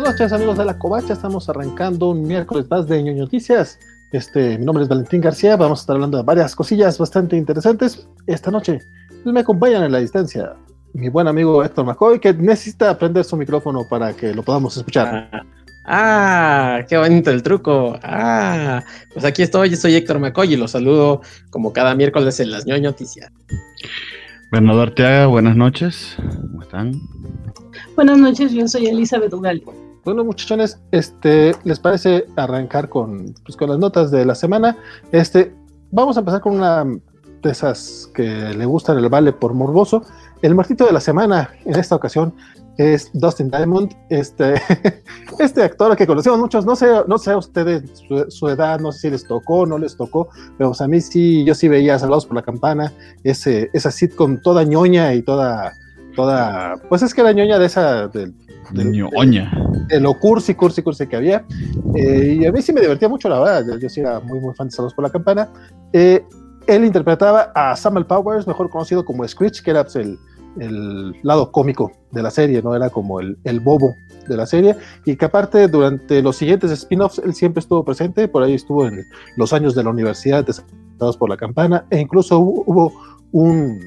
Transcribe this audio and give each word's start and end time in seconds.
buenas 0.00 0.18
noches, 0.18 0.32
amigos 0.32 0.56
de 0.56 0.64
la 0.64 0.78
Covacha. 0.78 1.12
Estamos 1.12 1.46
arrancando 1.50 2.08
un 2.08 2.22
miércoles 2.22 2.64
más 2.70 2.88
de 2.88 3.02
ñoño 3.02 3.24
noticias. 3.24 3.78
Este, 4.12 4.56
mi 4.56 4.64
nombre 4.64 4.82
es 4.82 4.88
Valentín 4.88 5.20
García. 5.20 5.56
Vamos 5.56 5.80
a 5.80 5.82
estar 5.82 5.94
hablando 5.94 6.16
de 6.16 6.22
varias 6.22 6.56
cosillas 6.56 6.96
bastante 6.96 7.36
interesantes 7.36 8.08
esta 8.26 8.50
noche. 8.50 8.78
Pues 9.22 9.34
me 9.34 9.40
acompañan 9.40 9.82
en 9.84 9.92
la 9.92 9.98
distancia 9.98 10.54
mi 10.94 11.10
buen 11.10 11.28
amigo 11.28 11.62
Héctor 11.62 11.84
McCoy, 11.84 12.18
que 12.18 12.32
necesita 12.32 12.88
aprender 12.88 13.24
su 13.24 13.36
micrófono 13.36 13.86
para 13.88 14.14
que 14.14 14.32
lo 14.32 14.42
podamos 14.42 14.74
escuchar. 14.74 15.28
Ah, 15.32 15.44
ah 15.84 16.80
qué 16.88 16.96
bonito 16.96 17.30
el 17.30 17.42
truco. 17.42 17.98
Ah, 18.02 18.82
pues 19.12 19.26
aquí 19.26 19.42
estoy, 19.42 19.76
soy 19.76 19.96
Héctor 19.96 20.18
McCoy 20.18 20.54
y 20.54 20.56
los 20.56 20.70
saludo 20.70 21.20
como 21.50 21.74
cada 21.74 21.94
miércoles 21.94 22.40
en 22.40 22.50
las 22.50 22.64
ñoño 22.64 22.88
noticias. 22.88 23.30
Bernardo 24.50 24.80
Arteaga, 24.80 25.26
buenas 25.26 25.56
noches. 25.56 26.16
¿Cómo 26.16 26.62
están? 26.62 26.92
Buenas 27.96 28.16
noches, 28.16 28.50
yo 28.52 28.66
soy 28.66 28.86
Elizabeth 28.86 29.34
Ugal. 29.34 29.62
Bueno, 30.04 30.24
muchachones, 30.24 30.80
este, 30.92 31.54
¿les 31.64 31.78
parece 31.78 32.26
arrancar 32.36 32.88
con, 32.88 33.34
pues, 33.44 33.56
con 33.56 33.68
las 33.68 33.78
notas 33.78 34.10
de 34.10 34.24
la 34.24 34.34
semana? 34.34 34.78
Este, 35.12 35.54
vamos 35.90 36.16
a 36.16 36.20
empezar 36.20 36.40
con 36.40 36.54
una 36.56 36.84
de 36.84 37.50
esas 37.50 38.10
que 38.14 38.24
le 38.24 38.64
gustan 38.64 38.98
el 38.98 39.08
vale 39.08 39.32
por 39.32 39.52
morboso. 39.52 40.02
El 40.42 40.54
muertito 40.54 40.86
de 40.86 40.92
la 40.92 41.00
semana 41.00 41.50
en 41.66 41.76
esta 41.76 41.96
ocasión 41.96 42.34
es 42.78 43.10
Dustin 43.12 43.50
Diamond, 43.50 43.94
este, 44.08 44.54
este 45.38 45.62
actor 45.62 45.94
que 45.96 46.06
conocemos 46.06 46.38
muchos, 46.38 46.64
no 46.64 46.74
sé, 46.74 46.86
no 47.06 47.18
sé 47.18 47.32
a 47.32 47.36
ustedes 47.36 47.82
su, 48.28 48.48
edad, 48.48 48.80
no 48.80 48.90
sé 48.90 49.00
si 49.00 49.10
les 49.10 49.26
tocó 49.26 49.66
no 49.66 49.76
les 49.76 49.96
tocó, 49.96 50.30
pero 50.56 50.72
a 50.78 50.88
mí 50.88 51.00
sí, 51.02 51.44
yo 51.44 51.54
sí 51.54 51.68
veía 51.68 51.98
Salvados 51.98 52.24
por 52.24 52.36
la 52.36 52.42
Campana, 52.42 52.90
ese, 53.22 53.68
esa 53.74 53.90
sitcom 53.90 54.40
toda 54.40 54.64
ñoña 54.64 55.12
y 55.12 55.20
toda, 55.20 55.72
toda, 56.14 56.76
pues 56.88 57.02
es 57.02 57.14
que 57.14 57.20
era 57.20 57.32
ñoña 57.32 57.58
de 57.58 57.66
esa, 57.66 58.08
del, 58.08 58.34
ñoña. 58.72 59.52
De, 59.88 60.00
lo 60.00 60.14
cursi, 60.14 60.54
cursi, 60.54 60.82
cursi 60.82 61.06
que 61.06 61.16
había, 61.16 61.44
eh, 61.94 62.38
y 62.40 62.46
a 62.46 62.52
mí 62.52 62.62
sí 62.62 62.72
me 62.72 62.80
divertía 62.80 63.08
mucho, 63.08 63.28
la 63.28 63.40
verdad, 63.40 63.78
yo, 63.78 63.88
sí 63.88 64.00
era 64.00 64.20
muy, 64.20 64.40
muy 64.40 64.54
fan 64.54 64.68
de 64.68 64.72
Salvados 64.72 64.94
por 64.94 65.04
la 65.04 65.10
Campana. 65.10 65.48
Eh, 65.92 66.24
él 66.66 66.84
interpretaba 66.84 67.52
a 67.54 67.74
Samuel 67.74 68.06
Powers, 68.06 68.46
mejor 68.46 68.70
conocido 68.70 69.04
como 69.04 69.26
Screech, 69.26 69.62
que 69.62 69.70
era 69.70 69.82
pues, 69.82 69.96
el, 69.96 70.18
el 70.58 71.14
lado 71.22 71.52
cómico 71.52 71.92
de 72.10 72.22
la 72.22 72.30
serie, 72.30 72.62
¿no? 72.62 72.74
Era 72.74 72.90
como 72.90 73.20
el, 73.20 73.38
el, 73.44 73.60
bobo 73.60 73.94
de 74.28 74.36
la 74.36 74.46
serie, 74.46 74.76
y 75.04 75.16
que 75.16 75.24
aparte 75.24 75.68
durante 75.68 76.22
los 76.22 76.36
siguientes 76.36 76.70
spin-offs 76.70 77.20
él 77.24 77.34
siempre 77.34 77.60
estuvo 77.60 77.84
presente, 77.84 78.28
por 78.28 78.42
ahí 78.42 78.54
estuvo 78.54 78.86
en 78.86 79.04
los 79.36 79.52
años 79.52 79.74
de 79.74 79.84
la 79.84 79.90
universidad, 79.90 80.44
desatados 80.44 81.16
por 81.16 81.28
la 81.28 81.36
campana, 81.36 81.84
e 81.90 82.00
incluso 82.00 82.38
hubo, 82.38 82.92
un, 83.32 83.80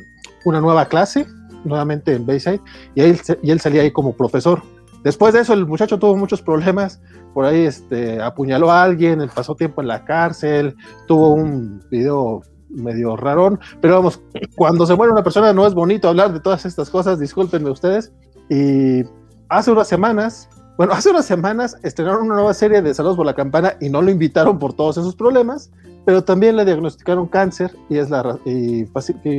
una 0.46 0.62
nueva 0.62 0.86
clase, 0.86 1.26
nuevamente 1.64 2.14
en 2.14 2.26
Bayside, 2.26 2.62
y 2.96 3.02
él, 3.02 3.20
y 3.42 3.52
él 3.52 3.60
salía 3.60 3.82
ahí 3.82 3.92
como 3.92 4.14
profesor. 4.14 4.62
Después 5.04 5.34
de 5.34 5.42
eso 5.42 5.54
el 5.54 5.66
muchacho 5.66 6.00
tuvo 6.00 6.16
muchos 6.16 6.42
problemas, 6.42 7.02
por 7.34 7.46
ahí 7.46 7.66
este, 7.66 8.22
apuñaló 8.22 8.72
a 8.72 8.84
alguien, 8.84 9.28
pasó 9.34 9.56
tiempo 9.56 9.82
en 9.82 9.88
la 9.88 10.06
cárcel, 10.06 10.76
tuvo 11.08 11.34
un 11.34 11.84
video 11.90 12.42
medio 12.70 13.16
rarón, 13.16 13.60
pero 13.82 13.96
vamos, 13.96 14.22
cuando 14.56 14.86
se 14.86 14.96
muere 14.96 15.12
una 15.12 15.24
persona 15.24 15.54
no 15.54 15.68
es 15.68 15.74
bonito 15.74 16.10
hablar 16.10 16.34
de 16.34 16.40
todas 16.40 16.66
estas 16.66 16.90
cosas, 16.90 17.20
discúlpenme 17.20 17.70
ustedes. 17.70 18.12
Y 18.50 19.04
hace 19.50 19.72
unas 19.72 19.88
semanas, 19.88 20.50
bueno, 20.78 20.94
hace 20.94 21.10
unas 21.12 21.26
semanas 21.26 21.78
estrenaron 21.84 22.24
una 22.24 22.36
nueva 22.36 22.54
serie 22.54 22.82
de 22.82 22.94
Saludos 22.94 23.18
por 23.18 23.26
la 23.26 23.36
Campana 23.36 23.76
y 23.80 23.90
no 23.90 24.02
lo 24.02 24.10
invitaron 24.10 24.58
por 24.58 24.74
todos 24.74 24.98
esos 24.98 25.16
problemas, 25.16 25.72
pero 26.06 26.24
también 26.24 26.56
le 26.56 26.66
diagnosticaron 26.66 27.28
cáncer 27.28 27.76
y, 27.90 27.98
es 27.98 28.10
la, 28.10 28.38
y, 28.46 28.86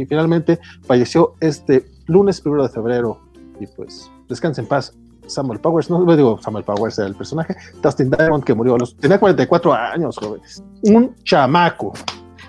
finalmente 0.07 0.61
falleció 0.87 1.35
este 1.41 1.85
lunes 2.07 2.41
primero 2.41 2.63
de 2.63 2.69
febrero. 2.69 3.21
Y 3.61 3.67
pues, 3.67 4.11
descanse 4.29 4.61
en 4.61 4.67
paz. 4.67 4.93
Samuel 5.27 5.59
Powers, 5.61 5.89
no 5.89 6.05
digo 6.17 6.39
Samuel 6.43 6.65
Powers 6.65 6.99
era 6.99 7.09
el 7.09 7.15
personaje, 7.15 7.57
Dustin 7.83 8.11
Diamond 8.11 8.45
que 8.45 8.53
murió 8.53 8.75
a 8.75 8.79
los, 8.79 8.95
tenía 8.97 9.19
44 9.19 9.73
años, 9.73 10.19
jóvenes. 10.19 10.63
Un 10.83 11.15
chamaco. 11.25 11.95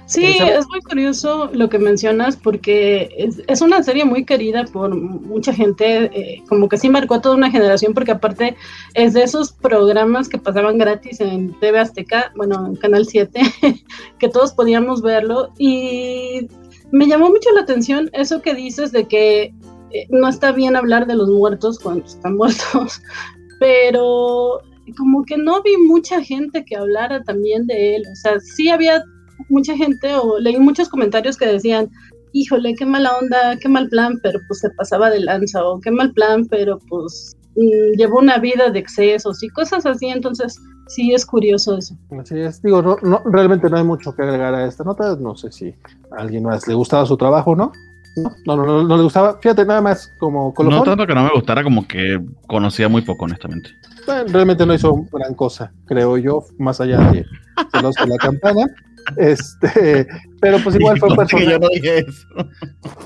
Sí, 0.08 0.24
es 0.24 0.68
muy 0.68 0.82
curioso 0.82 1.50
lo 1.52 1.68
que 1.68 1.80
mencionas 1.80 2.36
porque 2.38 3.10
es, 3.48 3.62
una 3.62 3.82
serie 3.82 4.06
muy 4.06 4.24
querida 4.24 4.66
por 4.66 4.96
mucha 4.96 5.52
gente, 5.52 6.12
eh, 6.14 6.44
como 6.48 6.70
que 6.70 6.78
sí 6.78 6.90
marcó 6.90 7.22
toda 7.22 7.36
una 7.36 7.50
generación 7.50 7.96
porque 7.96 8.12
aparte 8.12 8.56
es 8.94 9.14
de 9.14 9.24
esos 9.24 9.52
programas 9.52 10.30
que 10.30 10.38
pasaban 10.38 10.78
gratis 10.78 11.22
en 11.22 11.60
TV 11.60 11.80
Azteca, 11.80 12.32
bueno, 12.36 12.68
en 12.68 12.76
Canal 12.76 13.08
7, 13.08 13.42
que 14.20 14.30
todos 14.30 14.54
podíamos 14.54 15.02
verlo 15.02 15.50
y 15.58 16.50
me 16.92 17.08
llamó 17.08 17.30
mucho 17.30 17.52
la 17.54 17.62
atención 17.62 18.10
eso 18.14 18.42
que 18.42 18.54
dices 18.54 18.92
de 18.92 19.08
que 19.08 19.54
eh, 19.92 20.08
no 20.10 20.28
está 20.28 20.52
bien 20.52 20.76
hablar 20.76 21.08
de 21.08 21.16
los 21.16 21.30
muertos 21.30 21.80
cuando 21.80 22.06
están 22.06 22.36
muertos, 22.38 23.02
pero 23.60 24.60
como 24.98 25.24
que 25.26 25.38
no 25.38 25.62
vi 25.64 25.78
mucha 25.78 26.22
gente 26.22 26.64
que 26.64 26.76
hablara 26.76 27.24
también 27.24 27.66
de 27.68 27.96
él, 27.96 28.04
o 28.12 28.16
sea, 28.16 28.40
sí 28.40 28.70
había 28.70 29.04
mucha 29.50 29.76
gente 29.76 30.14
o 30.16 30.40
leí 30.40 30.58
muchos 30.58 30.90
comentarios 30.90 31.38
que 31.38 31.48
decían, 31.48 31.90
híjole, 32.34 32.76
qué 32.76 32.86
mala 32.86 33.16
onda, 33.18 33.58
qué 33.60 33.70
mal 33.70 33.88
plan, 33.90 34.20
pero 34.22 34.40
pues 34.48 34.60
se 34.60 34.70
pasaba 34.72 35.10
de 35.10 35.22
lanza, 35.22 35.64
o 35.64 35.80
qué 35.80 35.92
mal 35.92 36.12
plan, 36.14 36.46
pero 36.48 36.80
pues 36.90 37.36
mm, 37.56 37.98
llevó 37.98 38.20
una 38.20 38.38
vida 38.38 38.70
de 38.70 38.80
excesos 38.80 39.42
y 39.42 39.50
cosas 39.50 39.86
así, 39.86 40.08
entonces 40.08 40.60
sí 40.88 41.14
es 41.14 41.26
curioso 41.26 41.78
eso. 41.78 41.96
Así 42.20 42.40
es, 42.40 42.62
digo, 42.62 42.82
no, 42.82 43.22
realmente 43.26 43.70
no 43.70 43.78
hay 43.78 43.84
mucho 43.84 44.16
que 44.16 44.24
agregar 44.24 44.54
a 44.54 44.66
esta 44.66 44.84
nota, 44.84 45.16
no 45.16 45.36
sé 45.36 45.52
si 45.52 45.76
a 46.18 46.22
alguien 46.22 46.44
más 46.44 46.68
le 46.68 46.74
gustaba 46.74 47.06
su 47.06 47.18
trabajo, 47.18 47.56
¿no? 47.56 47.72
No, 48.46 48.56
no, 48.56 48.84
no, 48.84 48.98
le 48.98 49.04
gustaba, 49.04 49.38
fíjate 49.42 49.66
nada 49.66 49.82
más 49.82 50.10
como 50.20 50.54
No 50.58 50.84
tanto 50.84 51.06
que 51.06 51.14
no 51.14 51.24
me 51.24 51.32
gustara, 51.32 51.64
como 51.64 51.86
que 51.86 52.22
conocía 52.48 52.88
muy 52.88 53.02
poco, 53.02 53.26
honestamente. 53.26 53.70
Bueno, 54.06 54.24
realmente 54.32 54.66
no 54.66 54.74
hizo 54.74 54.96
gran 55.12 55.34
cosa, 55.34 55.74
creo 55.86 56.18
yo, 56.18 56.46
más 56.58 56.80
allá 56.80 57.12
de 57.12 57.26
los 57.82 57.96
de 57.96 58.08
la 58.08 58.18
campana. 58.18 58.68
Este, 59.18 60.08
pero 60.42 60.58
pues 60.64 60.76
igual 60.76 60.98
fue 61.00 61.10
un 61.10 61.16
personaje. 61.16 61.52
Yo 61.52 61.60
no 61.60 61.68
dije 61.70 62.00
eso. 62.00 62.28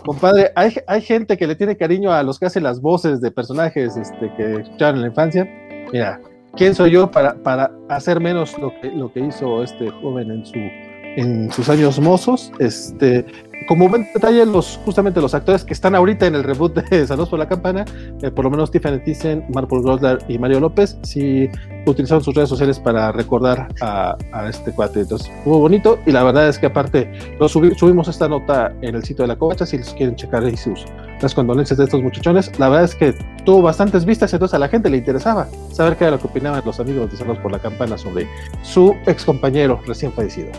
Compadre, 0.06 0.52
hay, 0.56 0.76
hay, 0.88 1.02
gente 1.02 1.38
que 1.38 1.48
le 1.48 1.56
tiene 1.56 1.76
cariño 1.76 2.12
a 2.12 2.24
los 2.24 2.40
que 2.40 2.46
hacen 2.46 2.64
las 2.64 2.80
voces 2.80 3.20
de 3.20 3.32
personajes 3.32 3.98
este, 3.98 4.32
que 4.36 4.62
escucharon 4.62 4.96
en 4.98 5.02
la 5.02 5.08
infancia. 5.08 5.50
Mira, 5.92 6.22
¿quién 6.56 6.76
soy 6.76 6.92
yo 6.92 7.12
para, 7.12 7.36
para 7.36 7.72
hacer 7.90 8.20
menos 8.20 8.58
lo 8.60 8.72
que, 8.82 8.92
lo 8.92 9.12
que 9.12 9.22
hizo 9.22 9.64
este 9.64 9.90
joven 9.90 10.32
en, 10.32 10.46
su, 10.46 10.58
en 10.58 11.52
sus 11.52 11.70
años 11.70 12.00
mozos? 12.00 12.52
Este, 12.60 13.26
como 13.70 13.88
buen 13.88 14.08
detalle, 14.14 14.48
los, 14.48 14.80
justamente 14.84 15.22
los 15.22 15.36
actores 15.36 15.64
que 15.64 15.74
están 15.74 15.94
ahorita 15.94 16.26
en 16.26 16.34
el 16.34 16.44
reboot 16.44 16.74
de 16.74 17.06
Saludos 17.08 17.30
por 17.30 17.38
la 17.38 17.48
Campana, 17.48 17.86
eh, 18.24 18.32
por 18.32 18.46
lo 18.46 18.50
menos 18.50 18.70
Stephen 18.70 19.04
Thyssen, 19.04 19.46
Marple 19.54 19.82
Grosler 19.82 20.18
y 20.28 20.40
Mario 20.40 20.60
López, 20.60 20.98
sí 21.04 21.48
utilizaron 21.86 22.24
sus 22.24 22.34
redes 22.34 22.50
sociales 22.50 22.80
para 22.80 23.12
recordar 23.12 23.68
a, 23.82 24.18
este 24.50 24.72
cuate. 24.72 25.02
Entonces, 25.02 25.32
fue 25.44 25.58
bonito 25.58 26.00
y 26.08 26.12
la 26.12 26.24
verdad 26.24 26.50
es 26.50 26.58
que 26.58 26.66
aparte 26.66 27.12
lo 27.40 27.48
subimos 27.48 28.08
esta 28.08 28.28
nota 28.28 28.74
en 28.82 28.96
el 28.96 29.04
sitio 29.04 29.24
de 29.24 29.28
la 29.28 29.36
Covacha 29.36 29.68
si 29.68 29.78
les 29.78 29.94
quieren 29.94 30.16
checar 30.16 30.44
ahí 30.44 30.58
sus, 30.58 30.84
las 31.22 31.34
condolencias 31.34 31.78
de 31.78 31.86
estos 31.86 32.02
muchachones. 32.02 32.52
La 32.60 32.70
verdad 32.70 32.86
es 32.86 32.96
que 32.96 33.14
tuvo 33.46 33.62
bastantes 33.62 34.06
vistas, 34.06 34.34
entonces 34.34 34.54
a 34.54 34.60
la 34.60 34.68
gente 34.68 34.90
le 34.90 34.98
interesaba 34.98 35.48
saber 35.72 35.98
qué 35.98 36.06
era 36.06 36.12
lo 36.12 36.20
que 36.20 36.28
opinaban 36.28 36.62
los 36.66 36.80
amigos 36.80 37.18
de 37.18 37.26
por 37.36 37.52
la 37.52 37.60
Campana 37.60 37.98
sobre 37.98 38.28
su 38.64 38.96
ex 39.06 39.26
compañero 39.26 39.82
recién 39.86 40.12
fallecido. 40.14 40.50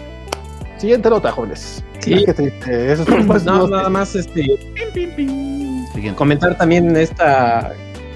Siguiente 0.76 1.10
nota, 1.10 1.30
jóvenes. 1.32 1.84
Sí. 1.98 2.24
Eso 2.24 3.02
es 3.02 3.44
no, 3.44 3.68
nada 3.68 3.88
más 3.88 4.14
este. 4.14 4.46
Comentar 6.16 6.56
también 6.56 6.96
esta 6.96 7.72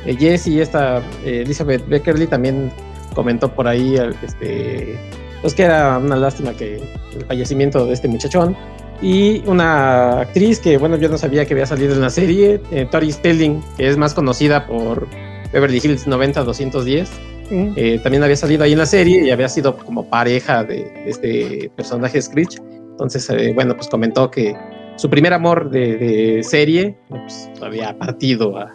eh, 0.07 0.17
Jessie, 0.17 0.61
esta 0.61 0.99
eh, 1.25 1.43
Elizabeth 1.45 1.87
Beckerly 1.89 2.27
también 2.27 2.71
comentó 3.15 3.53
por 3.53 3.69
ahí 3.69 3.97
este 4.23 4.99
pues 5.41 5.55
que 5.55 5.65
era 5.65 5.99
una 5.99 6.17
lástima 6.17 6.55
que 6.55 6.77
el 7.15 7.25
fallecimiento 7.27 7.85
de 7.85 7.93
este 7.93 8.09
muchachón 8.09 8.57
y 9.03 9.43
una 9.47 10.21
actriz 10.21 10.61
que 10.61 10.79
bueno 10.79 10.97
yo 10.97 11.09
no 11.09 11.19
sabía 11.19 11.45
que 11.45 11.55
había 11.55 11.67
salido 11.67 11.95
en 11.95 12.01
la 12.01 12.11
serie 12.11 12.61
eh, 12.71 12.87
Tori 12.91 13.13
Spelling 13.13 13.63
que 13.77 13.89
es 13.89 13.97
más 13.97 14.15
conocida 14.15 14.67
por 14.67 15.07
Beverly 15.53 15.81
Hills 15.83 16.07
90 16.07 16.45
210 16.45 17.11
eh, 17.51 18.01
también 18.03 18.23
había 18.23 18.37
salido 18.37 18.65
ahí 18.65 18.73
en 18.73 18.79
la 18.79 18.87
serie 18.87 19.25
y 19.25 19.31
había 19.31 19.49
sido 19.49 19.77
como 19.77 20.09
pareja 20.09 20.65
de, 20.65 20.91
este 21.07 21.71
personaje 21.77 22.21
Screech. 22.21 22.59
Entonces, 22.93 23.29
eh, 23.31 23.53
bueno, 23.55 23.75
pues 23.75 23.89
comentó 23.89 24.31
que 24.31 24.57
su 24.97 25.11
primer 25.11 25.33
amor 25.33 25.71
de, 25.71 26.41
serie 26.43 26.97
pues, 27.09 27.51
había 27.61 27.97
partido 27.99 28.57
a, 28.59 28.73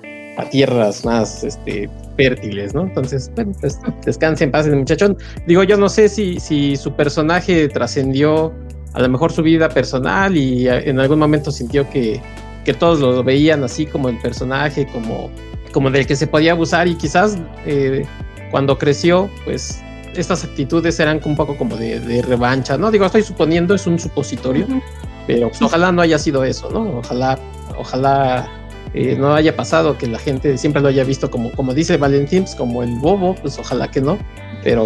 tierras 0.52 1.04
más 1.04 1.44
este, 1.44 1.90
fértiles, 2.16 2.74
¿no? 2.74 2.84
Entonces, 2.84 3.30
bueno, 3.36 3.52
pues 3.60 3.78
descanse 4.06 4.46
en 4.46 4.52
paz 4.52 4.66
el 4.68 4.78
muchachón. 4.78 5.18
Digo, 5.48 5.64
yo 5.64 5.76
no 5.76 5.90
sé 5.90 6.08
si, 6.08 6.40
si 6.40 6.78
su 6.78 6.94
personaje 6.94 7.68
trascendió 7.68 8.54
a 8.94 9.02
lo 9.02 9.10
mejor 9.10 9.32
su 9.32 9.44
vida 9.44 9.70
personal 9.70 10.36
y 10.36 10.68
en 10.68 11.00
algún 11.00 11.20
momento 11.20 11.52
sintió 11.52 11.90
que, 11.90 12.22
que 12.66 12.74
todos 12.74 13.00
lo 13.00 13.24
veían 13.24 13.64
así 13.64 13.86
como 13.86 14.10
el 14.10 14.18
personaje, 14.20 14.88
como, 14.88 15.30
como 15.72 15.92
del 15.92 16.06
que 16.08 16.16
se 16.16 16.28
podía 16.28 16.54
abusar 16.54 16.88
y 16.88 16.96
quizás 16.96 17.38
eh, 17.66 18.06
cuando 18.52 18.78
creció, 18.78 19.30
pues 19.46 19.82
estas 20.16 20.44
actitudes 20.44 21.00
eran 21.00 21.22
un 21.24 21.36
poco 21.36 21.58
como 21.58 21.76
de, 21.78 22.22
revancha, 22.24 22.78
¿no? 22.78 22.92
Digo, 22.92 23.06
estoy 23.06 23.24
suponiendo, 23.24 23.76
es 23.76 23.86
un 23.88 24.00
supositorio, 24.00 24.68
pero 25.28 25.50
pues, 25.50 25.62
ojalá 25.62 25.92
no 25.92 26.02
haya 26.02 26.18
sido 26.18 26.44
eso, 26.44 26.70
¿no? 26.72 26.98
Ojalá, 26.98 27.38
ojalá 27.78 28.59
eh, 28.94 29.16
no 29.18 29.34
haya 29.34 29.56
pasado, 29.56 29.98
que 29.98 30.08
la 30.08 30.20
gente 30.20 30.58
siempre 30.58 30.82
lo 30.82 30.88
haya 30.88 31.04
visto 31.04 31.30
como, 31.30 31.52
como 31.52 31.74
dice 31.74 31.98
Valentín, 31.98 32.44
pues, 32.44 32.56
como 32.56 32.84
el 32.84 32.96
bobo, 32.96 33.36
pues 33.36 33.58
ojalá 33.60 33.90
que 33.90 34.02
no, 34.02 34.18
pero 34.64 34.86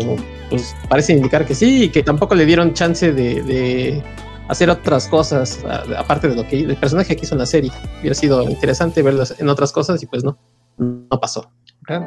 pues 0.50 0.76
parece 0.90 1.14
indicar 1.14 1.46
que 1.46 1.56
sí 1.56 1.86
y 1.86 1.90
que 1.90 2.04
tampoco 2.04 2.36
le 2.36 2.46
dieron 2.46 2.74
chance 2.74 3.12
de, 3.12 4.04
hacer 4.50 4.70
otras 4.70 5.08
cosas, 5.08 5.64
aparte 5.98 6.28
de 6.28 6.36
lo 6.36 6.46
que 6.46 6.60
el 6.60 6.76
personaje 6.76 7.16
que 7.16 7.26
hizo 7.26 7.34
en 7.34 7.40
la 7.40 7.46
serie. 7.46 7.72
Hubiera 8.02 8.14
sido 8.14 8.44
interesante 8.44 9.02
verlas 9.02 9.36
en 9.40 9.48
otras 9.48 9.72
cosas 9.72 10.04
y 10.04 10.06
pues 10.06 10.24
no, 10.24 10.38
no 10.78 11.20
pasó. 11.20 11.50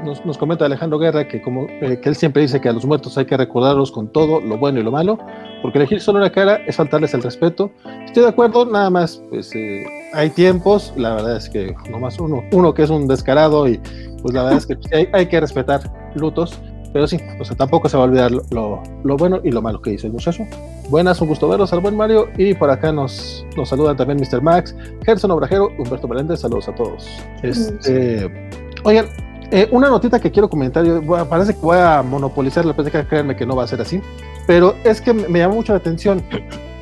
Nos, 0.05 0.39
comenta 0.39 0.65
Alejandro 0.65 0.99
Guerra 0.99 1.29
que 1.29 1.43
como 1.43 1.67
eh, 1.69 2.01
que 2.01 2.09
él 2.09 2.17
siempre 2.17 2.41
dice 2.41 2.63
que 2.63 2.69
a 2.71 2.73
los 2.73 2.87
muertos 2.87 3.19
hay 3.19 3.27
que 3.27 3.37
recordarlos 3.37 3.93
con 3.93 4.11
todo 4.11 4.41
lo 4.41 4.57
bueno 4.57 4.81
y 4.81 4.83
lo 4.83 4.91
malo, 4.91 5.19
porque 5.61 5.79
elegir 5.79 6.01
solo 6.01 6.19
una 6.19 6.33
cara 6.33 6.57
es 6.67 6.77
faltarles 6.77 7.13
el 7.13 7.23
respeto. 7.23 7.71
Estoy 8.07 8.23
de 8.23 8.31
acuerdo, 8.31 8.65
nada 8.65 8.89
más, 8.89 9.23
pues 9.29 9.55
eh, 9.55 9.85
hay 10.13 10.31
tiempos, 10.31 10.93
la 10.97 11.15
verdad 11.15 11.37
es 11.37 11.49
que 11.49 11.75
nomás 11.91 12.19
uno, 12.19 12.45
uno 12.53 12.75
que 12.75 12.83
es 12.83 12.91
un 12.91 13.07
descarado 13.07 13.69
y 13.69 13.79
pues 14.23 14.35
la 14.35 14.45
verdad 14.45 14.59
es 14.59 14.67
que 14.67 14.77
hay, 14.97 15.09
hay, 15.13 15.27
que 15.27 15.41
respetar 15.41 15.81
lutos, 16.15 16.59
pero 16.93 17.07
sí, 17.07 17.19
o 17.39 17.45
sea, 17.45 17.57
tampoco 17.57 17.89
se 17.89 17.97
va 17.97 18.05
a 18.05 18.07
olvidar 18.07 18.31
lo, 18.33 18.83
lo, 19.05 19.17
bueno 19.17 19.41
y 19.45 19.51
lo 19.51 19.61
malo 19.61 19.83
que 19.83 19.93
hizo 19.93 20.07
el 20.07 20.13
muchacho. 20.13 20.47
Buenas, 20.89 21.21
un 21.21 21.29
gusto 21.29 21.49
verlos 21.49 21.73
al 21.73 21.81
buen 21.81 21.97
Mario 21.97 22.29
y 22.39 22.55
por 22.55 22.71
acá 22.71 22.93
nos, 22.93 23.45
nos 23.57 23.69
saludan 23.69 23.97
también 23.97 24.19
Mr. 24.19 24.41
Max, 24.41 24.75
Gerson 25.05 25.31
Obrajero, 25.31 25.71
Humberto 25.79 26.09
Meléndez, 26.09 26.41
saludos 26.41 26.69
a 26.69 26.75
todos. 26.75 27.07
Este, 27.43 28.51
oigan, 28.85 29.07
eh, 29.51 29.69
una 29.71 29.89
notita 29.89 30.19
que 30.19 30.31
quiero 30.31 30.51
comentar, 30.51 30.85
parece 31.29 31.55
que 31.55 31.61
voy 31.61 31.79
a 31.79 32.03
monopolizar 32.03 32.65
la 32.65 32.75
plática, 32.75 33.07
créanme 33.07 33.37
que 33.37 33.47
no 33.47 33.55
va 33.55 33.65
a 33.65 33.67
ser 33.69 33.81
así, 33.81 34.01
pero 34.47 34.75
es 34.83 35.01
que 35.01 35.13
me, 35.13 35.39
llama 35.39 35.55
mucho 35.55 35.73
la 35.73 35.79
atención 35.79 36.23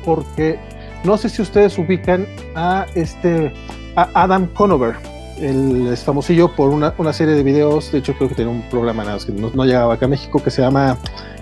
porque 0.03 0.57
no 1.05 1.17
sé 1.17 1.29
si 1.29 1.41
ustedes 1.41 1.77
ubican 1.77 2.27
a 2.55 2.85
este 2.95 3.53
Adam 3.95 4.47
Conover, 4.47 4.95
el 5.39 5.87
es 5.87 6.03
famosillo 6.03 6.55
por 6.55 6.69
una, 6.69 7.13
serie 7.13 7.35
de 7.35 7.43
videos, 7.43 7.91
de 7.91 7.99
hecho 7.99 8.13
creo 8.13 8.29
que 8.29 8.35
tiene 8.35 8.51
un 8.51 8.61
programa 8.69 9.03
nada 9.03 9.19
que 9.25 9.31
no, 9.31 9.51
no, 9.53 9.65
llegaba 9.65 9.93
acá 9.93 10.05
a 10.05 10.09
México 10.09 10.41
que 10.43 10.49
se 10.49 10.61
llama 10.61 10.97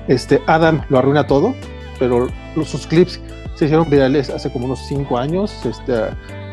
este 0.08 0.42
Adam 0.48 0.82
lo 0.90 1.00
arruina 1.00 1.26
todo, 1.28 1.56
pero 2.00 2.28
los, 2.56 2.70
sus 2.70 2.88
clips 2.88 3.20
se 3.56 3.66
hicieron 3.66 3.90
virales 3.90 4.30
hace 4.30 4.52
como 4.52 4.66
unos 4.66 4.80
5 4.88 5.18
años, 5.18 5.54
este 5.66 5.94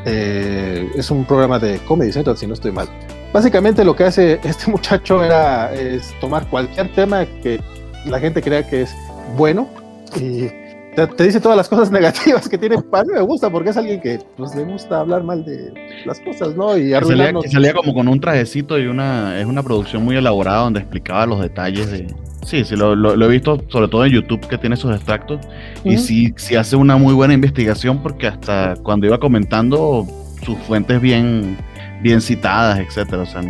eh, 0.07 0.89
es 0.95 1.11
un 1.11 1.25
programa 1.25 1.59
de 1.59 1.79
Comedy 1.81 2.13
Central 2.13 2.37
si 2.37 2.47
no 2.47 2.55
estoy 2.55 2.73
mal. 2.73 2.89
Básicamente 3.33 3.85
lo 3.85 3.95
que 3.95 4.05
hace 4.05 4.41
este 4.45 4.71
muchacho 4.71 5.23
era 5.23 5.73
es 5.75 6.15
tomar 6.21 6.47
cualquier 6.47 6.93
tema 6.95 7.27
que 7.43 7.61
la 8.07 8.19
gente 8.19 8.43
crea 8.43 8.67
que 8.67 8.83
es 8.83 8.95
bueno 9.37 9.69
y 10.17 10.49
te, 10.95 11.25
dice 11.25 11.41
todas 11.41 11.57
las 11.57 11.69
cosas 11.69 11.91
negativas 11.93 12.49
que 12.49 12.59
tiene. 12.59 12.81
Para 12.83 13.05
mí 13.05 13.13
me 13.15 13.21
gusta 13.21 13.51
porque 13.51 13.71
es 13.71 13.77
alguien 13.77 14.01
que 14.01 14.19
pues, 14.37 14.55
le 14.55 14.65
gusta 14.65 15.01
hablar 15.01 15.23
mal 15.23 15.45
de 15.45 15.73
las 16.05 16.21
cosas, 16.21 16.57
¿no? 16.57 16.77
Y 16.77 16.91
salía, 16.91 17.33
salía, 17.51 17.73
como 17.75 17.95
con 17.95 18.09
un 18.09 18.21
trajecito 18.21 18.79
y 18.79 18.87
una 18.87 19.39
es 19.41 19.47
una 19.47 19.63
producción 19.63 20.05
muy 20.05 20.17
elaborada 20.17 20.63
donde 20.63 20.81
explicaba 20.81 21.27
los 21.27 21.41
detalles 21.41 21.91
de. 21.91 22.07
Sí, 22.45 22.65
sí, 22.65 22.75
lo, 22.75 22.97
lo, 22.97 23.27
he 23.27 23.29
visto 23.29 23.63
sobre 23.69 23.89
todo 23.89 24.07
en 24.07 24.13
YouTube 24.13 24.47
que 24.49 24.57
tiene 24.57 24.75
esos 24.75 24.95
extractos 24.97 25.41
y 25.85 25.99
sí, 25.99 26.33
sí 26.37 26.57
hace 26.57 26.75
una 26.75 26.97
muy 26.97 27.13
buena 27.13 27.35
investigación 27.35 28.03
porque 28.03 28.29
hasta 28.29 28.77
cuando 28.83 29.07
iba 29.07 29.21
comentando 29.21 30.07
sus 30.43 30.59
fuentes 30.61 31.03
bien 31.03 31.59
bien 32.01 32.21
citadas, 32.21 32.79
etcétera. 32.79 33.23
O 33.23 33.27
sea, 33.27 33.43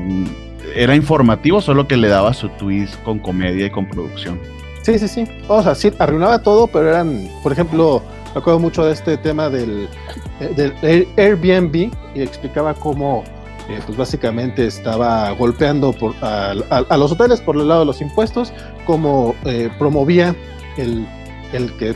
era 0.74 0.94
informativo, 0.94 1.60
solo 1.60 1.88
que 1.88 1.96
le 1.96 2.08
daba 2.08 2.34
su 2.34 2.48
twist 2.50 3.00
con 3.02 3.18
comedia 3.18 3.66
y 3.66 3.70
con 3.70 3.88
producción. 3.88 4.38
Sí, 4.82 4.98
sí, 4.98 5.08
sí. 5.08 5.24
O 5.48 5.62
sea, 5.62 5.74
sí, 5.74 5.92
arruinaba 5.98 6.42
todo, 6.42 6.66
pero 6.66 6.88
eran, 6.88 7.28
por 7.42 7.52
ejemplo, 7.52 8.02
me 8.34 8.40
acuerdo 8.40 8.58
mucho 8.60 8.84
de 8.84 8.92
este 8.92 9.16
tema 9.16 9.48
del, 9.48 9.88
eh, 10.40 10.72
del 10.82 11.08
Airbnb 11.16 11.90
y 12.14 12.22
explicaba 12.22 12.74
cómo, 12.74 13.24
eh, 13.68 13.80
pues 13.84 13.98
básicamente 13.98 14.66
estaba 14.66 15.30
golpeando 15.32 15.92
por, 15.92 16.14
a, 16.22 16.54
los 16.96 17.12
hoteles 17.12 17.40
por 17.40 17.56
el 17.56 17.68
lado 17.68 17.80
de 17.80 17.86
los 17.86 18.00
impuestos, 18.00 18.52
cómo 18.86 19.34
eh, 19.44 19.70
promovía 19.78 20.34
el, 20.76 21.06
el 21.52 21.72
que 21.76 21.94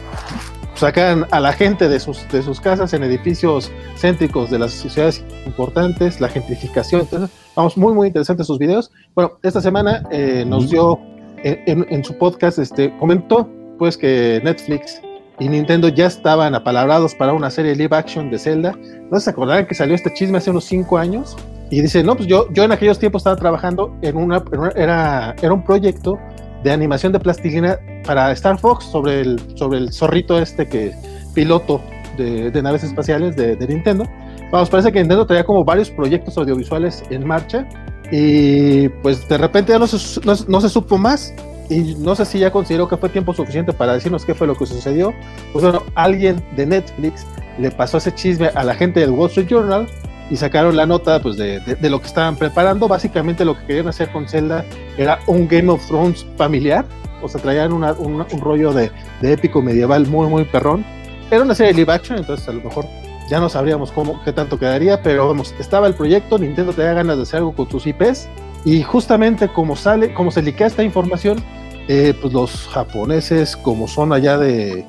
sacan 0.74 1.26
a 1.30 1.40
la 1.40 1.52
gente 1.52 1.88
de 1.88 2.00
sus, 2.00 2.28
de 2.28 2.42
sus 2.42 2.60
casas 2.60 2.92
en 2.92 3.02
edificios 3.04 3.70
céntricos 3.96 4.50
de 4.50 4.58
las 4.58 4.72
ciudades 4.72 5.24
importantes, 5.46 6.20
la 6.20 6.28
gentrificación. 6.28 7.02
Entonces, 7.02 7.30
vamos, 7.54 7.76
muy, 7.76 7.92
muy 7.92 8.08
interesantes 8.08 8.46
sus 8.46 8.58
videos. 8.58 8.90
Bueno, 9.14 9.38
esta 9.42 9.60
semana 9.60 10.02
eh, 10.10 10.44
nos 10.46 10.68
dio 10.70 10.98
en, 11.44 11.86
en, 11.88 12.04
su 12.04 12.16
podcast, 12.16 12.58
este, 12.58 12.96
comentó 12.98 13.48
pues 13.78 13.96
que 13.96 14.40
Netflix 14.42 15.00
y 15.38 15.48
Nintendo 15.48 15.88
ya 15.88 16.06
estaban 16.06 16.54
apalabrados 16.54 17.14
para 17.14 17.32
una 17.32 17.50
serie 17.50 17.74
live 17.74 17.94
action 17.96 18.30
de 18.30 18.38
Zelda. 18.38 18.74
¿No 19.10 19.20
se 19.20 19.30
acordarán 19.30 19.66
que 19.66 19.74
salió 19.74 19.94
este 19.94 20.12
chisme 20.14 20.38
hace 20.38 20.50
unos 20.50 20.64
cinco 20.64 20.96
años? 20.96 21.36
Y 21.70 21.80
dice, 21.80 22.02
no, 22.02 22.14
pues 22.16 22.28
yo, 22.28 22.50
yo 22.52 22.62
en 22.62 22.72
aquellos 22.72 22.98
tiempos 22.98 23.20
estaba 23.20 23.36
trabajando 23.36 23.94
en 24.02 24.16
una, 24.16 24.42
en 24.52 24.58
una 24.60 24.70
era, 24.76 25.34
era 25.42 25.52
un 25.52 25.64
proyecto 25.64 26.18
de 26.62 26.70
animación 26.70 27.12
de 27.12 27.20
plastilina 27.20 27.78
para 28.06 28.30
Star 28.32 28.58
Fox 28.58 28.84
sobre 28.84 29.20
el, 29.20 29.40
sobre 29.56 29.78
el 29.78 29.92
zorrito 29.92 30.38
este 30.38 30.66
que 30.66 30.92
piloto 31.34 31.80
de, 32.16 32.50
de 32.50 32.62
naves 32.62 32.84
espaciales 32.84 33.36
de, 33.36 33.56
de, 33.56 33.66
Nintendo. 33.66 34.04
Vamos, 34.52 34.70
parece 34.70 34.92
que 34.92 35.00
Nintendo 35.00 35.26
traía 35.26 35.44
como 35.44 35.64
varios 35.64 35.90
proyectos 35.90 36.38
audiovisuales 36.38 37.02
en 37.10 37.26
marcha 37.26 37.66
y 38.10 38.88
pues 38.88 39.28
de 39.28 39.38
repente 39.38 39.72
ya 39.72 39.78
no 39.78 39.86
se, 39.86 40.20
no, 40.24 40.60
se 40.60 40.68
supo 40.68 40.98
más 40.98 41.34
y 41.70 41.94
no 41.96 42.14
sé 42.14 42.24
si 42.24 42.38
ya 42.38 42.50
consideró 42.50 42.88
que 42.88 42.96
fue 42.96 43.08
tiempo 43.08 43.32
suficiente 43.32 43.72
para 43.72 43.94
decirnos 43.94 44.24
qué 44.24 44.34
fue 44.34 44.46
lo 44.46 44.54
que 44.54 44.66
sucedió. 44.66 45.14
Pues 45.52 45.64
bueno, 45.64 45.82
alguien 45.94 46.44
de 46.56 46.66
Netflix 46.66 47.26
le 47.58 47.70
pasó 47.70 47.98
ese 47.98 48.14
chisme 48.14 48.50
a 48.54 48.64
la 48.64 48.74
gente 48.74 49.00
del 49.00 49.10
Wall 49.10 49.28
Street 49.28 49.48
Journal 49.48 49.88
y 50.30 50.36
sacaron 50.36 50.76
la 50.76 50.86
nota 50.86 51.20
pues, 51.20 51.36
de, 51.36 51.60
de, 51.60 51.90
lo 51.90 52.00
que 52.00 52.06
estaban 52.06 52.36
preparando. 52.36 52.88
Básicamente 52.88 53.44
lo 53.44 53.58
que 53.58 53.66
querían 53.66 53.88
hacer 53.88 54.10
con 54.12 54.28
Zelda 54.28 54.64
era 54.98 55.20
un 55.26 55.48
Game 55.48 55.70
of 55.70 55.86
Thrones 55.86 56.26
familiar, 56.36 56.84
o 57.22 57.28
sea, 57.28 57.40
traían 57.40 57.72
una, 57.72 57.92
un 57.92 58.40
rollo 58.40 58.72
de, 58.72 58.90
de, 59.20 59.32
épico 59.32 59.62
medieval 59.62 60.06
muy, 60.06 60.28
muy 60.28 60.44
perrón. 60.44 60.84
Era 61.30 61.42
una 61.42 61.54
serie 61.54 61.72
de 61.72 61.80
live 61.80 61.92
action, 61.92 62.18
entonces 62.18 62.46
a 62.48 62.52
lo 62.52 62.62
mejor 62.62 62.86
ya 63.28 63.40
no 63.40 63.48
sabríamos 63.48 63.92
cómo, 63.92 64.22
qué 64.24 64.32
tanto 64.32 64.58
quedaría, 64.58 65.02
pero 65.02 65.28
vamos, 65.28 65.54
estaba 65.58 65.86
el 65.86 65.94
proyecto, 65.94 66.38
Nintendo 66.38 66.72
tenía 66.72 66.92
ganas 66.92 67.16
de 67.16 67.22
hacer 67.22 67.38
algo 67.38 67.54
con 67.54 67.70
sus 67.70 67.86
IPs, 67.86 68.28
y 68.64 68.82
justamente 68.82 69.48
como 69.48 69.76
sale, 69.76 70.14
como 70.14 70.30
se 70.30 70.42
liquea 70.42 70.66
esta 70.66 70.82
información, 70.82 71.42
eh, 71.88 72.14
pues 72.20 72.32
los 72.32 72.68
japoneses, 72.68 73.56
como 73.56 73.88
son 73.88 74.12
allá 74.12 74.38
de, 74.38 74.84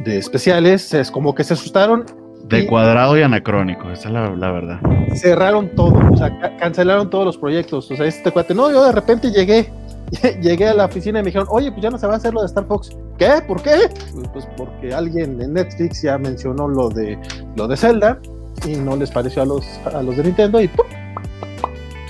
de 0.00 0.18
especiales, 0.18 0.92
es 0.92 1.10
como 1.10 1.34
que 1.34 1.44
se 1.44 1.54
asustaron 1.54 2.04
de 2.48 2.66
cuadrado 2.66 3.16
y 3.18 3.22
anacrónico, 3.22 3.90
esa 3.90 4.08
es 4.08 4.14
la, 4.14 4.50
verdad. 4.50 4.78
Cerraron 5.14 5.74
todo, 5.74 5.94
o 6.12 6.16
sea, 6.16 6.56
cancelaron 6.58 7.08
todos 7.08 7.24
los 7.24 7.38
proyectos. 7.38 7.90
O 7.90 7.96
sea, 7.96 8.06
este 8.06 8.30
cuate, 8.30 8.54
no, 8.54 8.70
yo 8.70 8.84
de 8.84 8.92
repente 8.92 9.30
llegué, 9.30 9.70
llegué 10.40 10.68
a 10.68 10.74
la 10.74 10.86
oficina 10.86 11.20
y 11.20 11.22
me 11.22 11.26
dijeron, 11.26 11.48
oye, 11.50 11.70
pues 11.70 11.82
ya 11.82 11.90
no 11.90 11.98
se 11.98 12.06
va 12.06 12.14
a 12.14 12.16
hacer 12.16 12.34
lo 12.34 12.40
de 12.40 12.46
Star 12.46 12.66
Fox. 12.66 12.96
¿Qué? 13.18 13.42
¿Por 13.46 13.62
qué? 13.62 13.88
Pues, 14.12 14.28
pues 14.32 14.48
porque 14.56 14.92
alguien 14.92 15.40
en 15.40 15.54
Netflix 15.54 16.02
ya 16.02 16.18
mencionó 16.18 16.68
lo 16.68 16.88
de 16.88 17.18
lo 17.56 17.68
de 17.68 17.76
Zelda 17.76 18.18
y 18.66 18.76
no 18.76 18.96
les 18.96 19.10
pareció 19.10 19.42
a 19.42 19.46
los, 19.46 19.64
a 19.92 20.02
los 20.02 20.16
de 20.16 20.24
Nintendo 20.24 20.60
y 20.60 20.68
¡pum! 20.68 20.86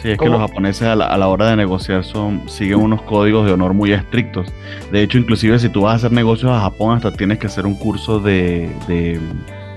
Sí, 0.03 0.11
es 0.11 0.19
que 0.19 0.29
los 0.29 0.39
japoneses 0.39 0.83
a 0.83 0.95
la, 0.95 1.29
hora 1.29 1.49
de 1.49 1.57
negociar 1.57 2.05
son, 2.05 2.43
siguen 2.47 2.79
unos 2.79 3.01
códigos 3.03 3.47
de 3.47 3.53
honor 3.53 3.73
muy 3.73 3.91
estrictos. 3.91 4.47
De 4.93 5.03
hecho, 5.03 5.17
inclusive 5.17 5.59
si 5.59 5.71
tú 5.71 5.83
vas 5.83 5.95
a 5.95 5.97
hacer 5.97 6.13
negocios 6.13 6.53
a 6.53 6.61
Japón, 6.61 6.97
hasta 6.97 7.11
tienes 7.11 7.39
que 7.39 7.47
hacer 7.47 7.65
un 7.65 7.75
curso 7.75 8.21
de 8.21 8.71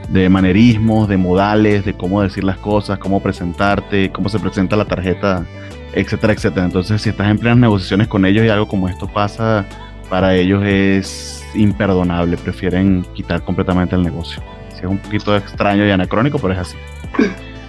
de 0.09 0.29
manerismos, 0.29 1.09
de 1.09 1.17
modales, 1.17 1.86
de 1.86 1.93
cómo 1.93 2.21
decir 2.21 2.43
las 2.43 2.57
cosas, 2.57 3.00
cómo 3.00 3.21
presentarte, 3.21 4.12
cómo 4.12 4.29
se 4.29 4.39
presenta 4.39 4.75
la 4.75 4.86
tarjeta, 4.86 5.45
etcétera, 5.94 6.34
etcétera. 6.34 6.65
Entonces, 6.65 7.01
si 7.01 7.10
estás 7.10 7.29
en 7.29 7.38
plenas 7.38 7.58
negociaciones 7.58 8.08
con 8.08 8.25
ellos 8.25 8.46
y 8.46 8.50
algo 8.50 8.67
como 8.67 8.89
esto 8.89 9.08
pasa, 9.08 9.65
para 10.10 10.36
ellos 10.36 10.63
es 10.65 11.44
imperdonable, 11.56 12.38
prefieren 12.38 13.06
quitar 13.13 13.44
completamente 13.44 13.96
el 13.96 14.03
negocio. 14.03 14.41
Si 14.74 14.79
es 14.79 14.86
un 14.86 15.00
poquito 15.00 15.36
extraño 15.36 15.86
y 15.86 15.91
anacrónico, 15.91 16.39
pero 16.39 16.53
es 16.53 16.60
así. 16.60 16.77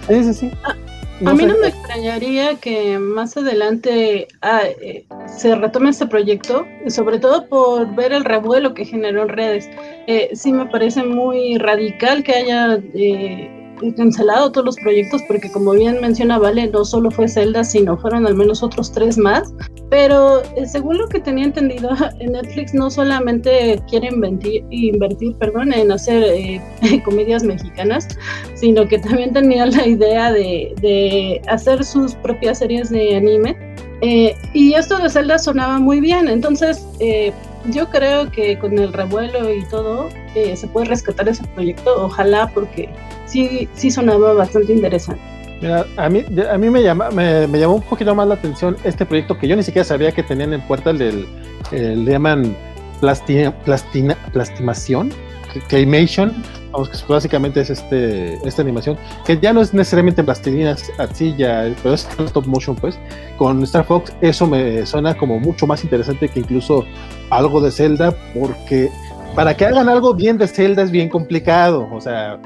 Sí, 0.07 0.23
sí, 0.23 0.33
sí. 0.33 0.51
Ah, 0.63 0.75
a 1.25 1.33
mí 1.33 1.45
no 1.45 1.57
me 1.57 1.67
extrañaría 1.67 2.55
que 2.55 2.97
más 2.97 3.35
adelante 3.35 4.27
ah, 4.41 4.61
eh, 4.81 5.05
se 5.27 5.53
retome 5.53 5.89
este 5.89 6.07
proyecto, 6.07 6.65
sobre 6.87 7.19
todo 7.19 7.47
por 7.47 7.93
ver 7.93 8.13
el 8.13 8.23
revuelo 8.23 8.73
que 8.73 8.85
generó 8.85 9.23
en 9.23 9.29
redes. 9.29 9.69
Eh, 10.07 10.29
sí 10.33 10.53
me 10.53 10.65
parece 10.67 11.03
muy 11.03 11.57
radical 11.57 12.23
que 12.23 12.35
haya 12.35 12.79
eh, 12.93 13.58
cancelado 13.95 14.51
todos 14.51 14.65
los 14.65 14.75
proyectos 14.77 15.21
porque 15.27 15.51
como 15.51 15.71
bien 15.71 15.99
menciona 16.01 16.37
Vale, 16.37 16.67
no 16.67 16.85
solo 16.85 17.11
fue 17.11 17.27
Zelda, 17.27 17.63
sino 17.63 17.97
fueron 17.97 18.27
al 18.27 18.35
menos 18.35 18.63
otros 18.63 18.91
tres 18.91 19.17
más. 19.17 19.53
Pero 19.89 20.41
eh, 20.55 20.65
según 20.65 20.97
lo 20.97 21.07
que 21.07 21.19
tenía 21.19 21.45
entendido, 21.45 21.89
en 22.19 22.33
Netflix 22.33 22.73
no 22.73 22.89
solamente 22.89 23.81
quiere 23.89 24.09
invertir, 24.09 25.35
perdón, 25.37 25.73
en 25.73 25.91
hacer 25.91 26.23
eh, 26.23 26.61
comedias 27.05 27.43
mexicanas, 27.43 28.07
sino 28.55 28.87
que 28.87 28.99
también 28.99 29.33
tenía 29.33 29.65
la 29.65 29.87
idea 29.87 30.31
de, 30.31 30.73
de 30.81 31.41
hacer 31.47 31.83
sus 31.83 32.15
propias 32.15 32.59
series 32.59 32.89
de 32.89 33.15
anime. 33.15 33.57
Eh, 34.01 34.35
y 34.53 34.73
esto 34.73 34.97
de 34.97 35.09
Zelda 35.09 35.37
sonaba 35.37 35.77
muy 35.79 35.99
bien, 35.99 36.29
entonces 36.29 36.85
yo 37.65 37.89
creo 37.89 38.31
que 38.31 38.57
con 38.57 38.79
el 38.79 38.93
revuelo 38.93 39.53
y 39.53 39.65
todo 39.65 40.07
se 40.33 40.67
puede 40.67 40.87
rescatar 40.87 41.27
ese 41.27 41.43
proyecto, 41.47 42.05
ojalá 42.05 42.49
porque 42.53 42.87
sí, 43.29 43.67
sí 43.73 43.91
sonaba 43.91 44.33
bastante 44.33 44.73
interesante. 44.73 45.21
Mira, 45.61 45.85
a 45.97 46.09
mí, 46.09 46.23
a 46.49 46.57
mí 46.57 46.69
me, 46.69 46.81
llama, 46.81 47.09
me, 47.11 47.47
llamó 47.47 47.75
un 47.75 47.81
poquito 47.81 48.15
más 48.15 48.27
la 48.27 48.35
atención 48.35 48.77
este 48.83 49.05
proyecto 49.05 49.37
que 49.37 49.47
yo 49.47 49.55
ni 49.55 49.63
siquiera 49.63 49.83
sabía 49.83 50.11
que 50.11 50.23
tenían 50.23 50.53
en 50.53 50.61
puerta 50.61 50.91
el 50.91 50.97
del, 50.97 51.27
le 51.71 52.11
llaman 52.11 52.55
plastina, 53.01 53.53
plastimación, 54.31 55.11
claymation, 55.67 56.33
vamos 56.71 56.89
que 56.89 56.97
básicamente 57.11 57.59
es 57.59 57.71
este 57.71 58.35
esta 58.47 58.61
animación 58.61 58.97
que 59.25 59.39
ya 59.39 59.51
no 59.51 59.61
es 59.61 59.73
necesariamente 59.73 60.21
en 60.21 60.25
plastilina 60.25 60.75
así 60.97 61.35
ya, 61.37 61.73
pero 61.81 61.95
es 61.95 62.07
stop 62.19 62.45
motion 62.45 62.75
pues. 62.75 62.97
Con 63.37 63.63
Star 63.63 63.85
Fox 63.85 64.13
eso 64.21 64.47
me 64.47 64.85
suena 64.85 65.17
como 65.17 65.39
mucho 65.39 65.67
más 65.67 65.83
interesante 65.83 66.29
que 66.29 66.39
incluso 66.39 66.85
algo 67.29 67.59
de 67.59 67.71
Zelda 67.71 68.15
porque 68.33 68.89
para 69.35 69.55
que 69.55 69.65
hagan 69.65 69.89
algo 69.89 70.13
bien 70.13 70.37
de 70.37 70.47
Zelda 70.47 70.83
es 70.83 70.91
bien 70.91 71.09
complicado, 71.09 71.87
o 71.91 72.01
sea, 72.01 72.39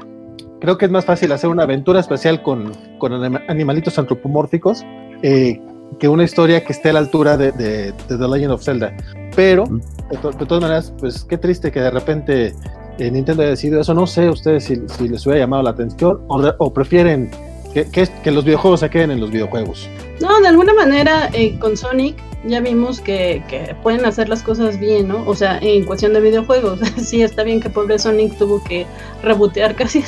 creo 0.64 0.78
que 0.78 0.86
es 0.86 0.90
más 0.90 1.04
fácil 1.04 1.30
hacer 1.32 1.50
una 1.50 1.64
aventura 1.64 2.00
especial 2.00 2.42
con, 2.42 2.72
con 2.98 3.12
animalitos 3.48 3.98
antropomórficos 3.98 4.82
eh, 5.22 5.60
que 6.00 6.08
una 6.08 6.24
historia 6.24 6.64
que 6.64 6.72
esté 6.72 6.88
a 6.88 6.94
la 6.94 7.00
altura 7.00 7.36
de, 7.36 7.52
de, 7.52 7.92
The 8.08 8.16
Legend 8.16 8.52
of 8.52 8.64
Zelda. 8.64 8.96
Pero, 9.36 9.66
de, 10.10 10.16
todas 10.16 10.62
maneras, 10.62 10.94
pues 10.98 11.22
qué 11.24 11.36
triste 11.36 11.70
que 11.70 11.80
de 11.80 11.90
repente 11.90 12.54
eh, 12.98 13.10
Nintendo 13.10 13.42
haya 13.42 13.50
decidido 13.50 13.82
eso. 13.82 13.92
No 13.92 14.06
sé 14.06 14.30
ustedes 14.30 14.64
si, 14.64 14.80
si 14.88 15.06
les 15.06 15.26
hubiera 15.26 15.40
llamado 15.40 15.62
la 15.62 15.70
atención 15.70 16.22
o, 16.28 16.72
prefieren 16.72 17.30
que, 17.74 17.84
que, 18.22 18.30
los 18.30 18.44
videojuegos 18.44 18.80
se 18.80 18.88
queden 18.88 19.10
en 19.10 19.20
los 19.20 19.30
videojuegos. 19.30 19.86
No, 20.22 20.40
de 20.40 20.48
alguna 20.48 20.72
manera 20.72 21.28
eh, 21.34 21.58
con 21.58 21.76
Sonic 21.76 22.16
ya 22.46 22.60
vimos 22.60 23.00
que, 23.00 23.42
pueden 23.82 24.04
hacer 24.04 24.28
las 24.28 24.42
cosas 24.42 24.78
bien, 24.78 25.08
¿no? 25.08 25.26
O 25.26 25.34
sea, 25.34 25.58
en 25.60 25.84
cuestión 25.84 26.12
de 26.12 26.20
videojuegos, 26.20 26.80
sí 27.02 27.22
está 27.22 27.42
bien 27.42 27.60
que 27.60 27.70
pobre 27.70 27.98
Sonic 27.98 28.36
tuvo 28.36 28.62
que 28.62 28.86
rebotear 29.22 29.74
casi 29.76 30.02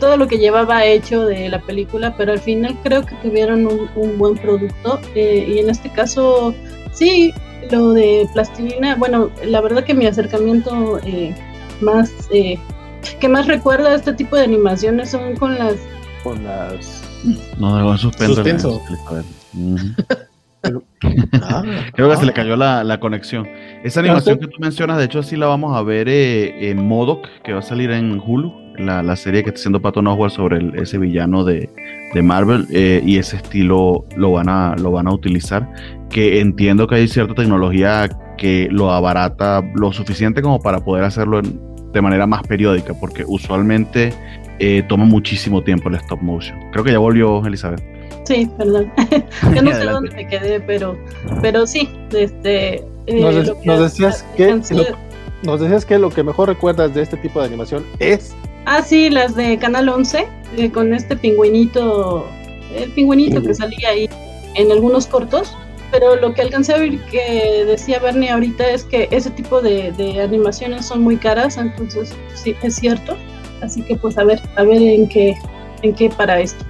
todo, 0.00 0.16
lo 0.16 0.28
que 0.28 0.38
llevaba 0.38 0.84
hecho 0.84 1.24
de 1.24 1.48
la 1.48 1.60
película, 1.60 2.14
pero 2.16 2.32
al 2.32 2.40
final 2.40 2.76
creo 2.82 3.04
que 3.04 3.14
tuvieron 3.16 3.66
un, 3.66 4.18
buen 4.18 4.36
producto 4.36 5.00
eh, 5.14 5.46
y 5.48 5.58
en 5.58 5.70
este 5.70 5.90
caso, 5.90 6.54
sí, 6.92 7.32
lo 7.70 7.92
de 7.92 8.28
plastilina, 8.32 8.94
bueno, 8.96 9.30
la 9.44 9.60
verdad 9.60 9.84
que 9.84 9.94
mi 9.94 10.06
acercamiento 10.06 10.98
eh, 11.04 11.34
más, 11.80 12.10
eh, 12.32 12.58
que 13.20 13.28
más 13.28 13.46
recuerda 13.46 13.90
a 13.90 13.94
este 13.94 14.12
tipo 14.12 14.36
de 14.36 14.42
animaciones 14.42 15.10
son 15.10 15.36
con 15.36 15.58
las... 15.58 15.76
Con 16.22 16.44
las... 16.44 17.02
No, 17.58 17.96
suspenso. 17.98 18.34
suspenso. 18.34 18.82
Ah, 21.42 21.62
Creo 21.94 22.10
que 22.10 22.16
se 22.16 22.26
le 22.26 22.32
cayó 22.32 22.56
la, 22.56 23.00
conexión. 23.00 23.46
Esa 23.84 24.00
animación 24.00 24.38
que 24.38 24.46
tú 24.46 24.56
mencionas, 24.60 24.98
de 24.98 25.04
hecho, 25.04 25.22
sí 25.22 25.36
la 25.36 25.46
vamos 25.46 25.76
a 25.76 25.82
ver 25.82 26.08
eh, 26.08 26.70
en 26.70 26.86
Modoc, 26.86 27.28
que 27.44 27.52
va 27.52 27.60
a 27.60 27.62
salir 27.62 27.90
en 27.90 28.20
Hulu, 28.24 28.52
la, 28.78 29.16
serie 29.16 29.42
que 29.42 29.50
está 29.50 29.60
haciendo 29.60 29.80
Pato 29.80 30.00
Oswalt 30.00 30.32
sobre 30.32 30.80
ese 30.80 30.98
villano 30.98 31.44
de, 31.44 31.68
Marvel, 32.22 32.66
eh, 32.72 33.02
y 33.04 33.18
ese 33.18 33.36
estilo 33.36 34.04
lo 34.16 34.32
van, 34.32 34.48
a, 34.48 34.74
lo 34.76 34.90
van 34.90 35.06
a 35.06 35.12
utilizar. 35.12 35.68
Que 36.10 36.40
entiendo 36.40 36.86
que 36.86 36.96
hay 36.96 37.08
cierta 37.08 37.34
tecnología 37.34 38.08
que 38.36 38.68
lo 38.70 38.90
abarata 38.90 39.62
lo 39.74 39.92
suficiente 39.92 40.40
como 40.42 40.60
para 40.60 40.80
poder 40.80 41.04
hacerlo 41.04 41.42
de 41.42 42.02
manera 42.02 42.26
más 42.26 42.42
periódica, 42.46 42.94
porque 42.94 43.24
usualmente 43.26 44.12
eh, 44.58 44.82
toma 44.88 45.04
muchísimo 45.04 45.62
tiempo 45.62 45.88
el 45.88 45.96
stop 45.96 46.20
motion. 46.22 46.58
Creo 46.72 46.84
que 46.84 46.92
ya 46.92 46.98
volvió 46.98 47.44
Elizabeth. 47.46 47.97
Sí, 48.28 48.46
perdón. 48.58 48.92
Yo 49.54 49.62
no 49.62 49.72
sé 49.72 49.84
dónde 49.84 50.14
me 50.14 50.28
quedé, 50.28 50.60
pero, 50.60 50.98
pero 51.40 51.66
sí, 51.66 51.88
este. 52.12 52.84
Eh, 53.06 53.54
nos, 53.64 53.80
decías 53.80 54.22
que 54.36 54.48
lo, 54.50 54.84
nos 55.44 55.60
decías 55.60 55.86
que 55.86 55.98
lo 55.98 56.10
que 56.10 56.22
mejor 56.22 56.48
recuerdas 56.48 56.94
de 56.94 57.00
este 57.00 57.16
tipo 57.16 57.40
de 57.40 57.46
animación 57.46 57.86
es. 58.00 58.34
Ah, 58.66 58.82
sí, 58.82 59.08
las 59.08 59.34
de 59.34 59.56
Canal 59.56 59.88
11, 59.88 60.26
eh, 60.58 60.70
con 60.70 60.92
este 60.92 61.16
pingüinito, 61.16 62.26
el 62.76 62.90
pingüinito 62.90 63.42
que 63.42 63.54
salía 63.54 63.88
ahí 63.88 64.10
en 64.56 64.70
algunos 64.70 65.06
cortos. 65.06 65.56
Pero 65.90 66.16
lo 66.16 66.34
que 66.34 66.42
alcancé 66.42 66.74
a 66.74 66.76
oír 66.76 67.00
que 67.04 67.64
decía 67.64 67.98
Bernie 67.98 68.28
ahorita 68.28 68.68
es 68.68 68.84
que 68.84 69.08
ese 69.10 69.30
tipo 69.30 69.62
de, 69.62 69.90
de 69.92 70.20
animaciones 70.20 70.84
son 70.84 71.00
muy 71.00 71.16
caras, 71.16 71.56
entonces 71.56 72.14
sí, 72.34 72.54
es 72.62 72.74
cierto. 72.74 73.16
Así 73.62 73.80
que 73.80 73.96
pues 73.96 74.18
a 74.18 74.24
ver, 74.24 74.38
a 74.56 74.64
ver 74.64 74.82
en 74.82 75.08
qué, 75.08 75.34
en 75.80 75.94
qué 75.94 76.10
para 76.10 76.40
esto. 76.40 76.62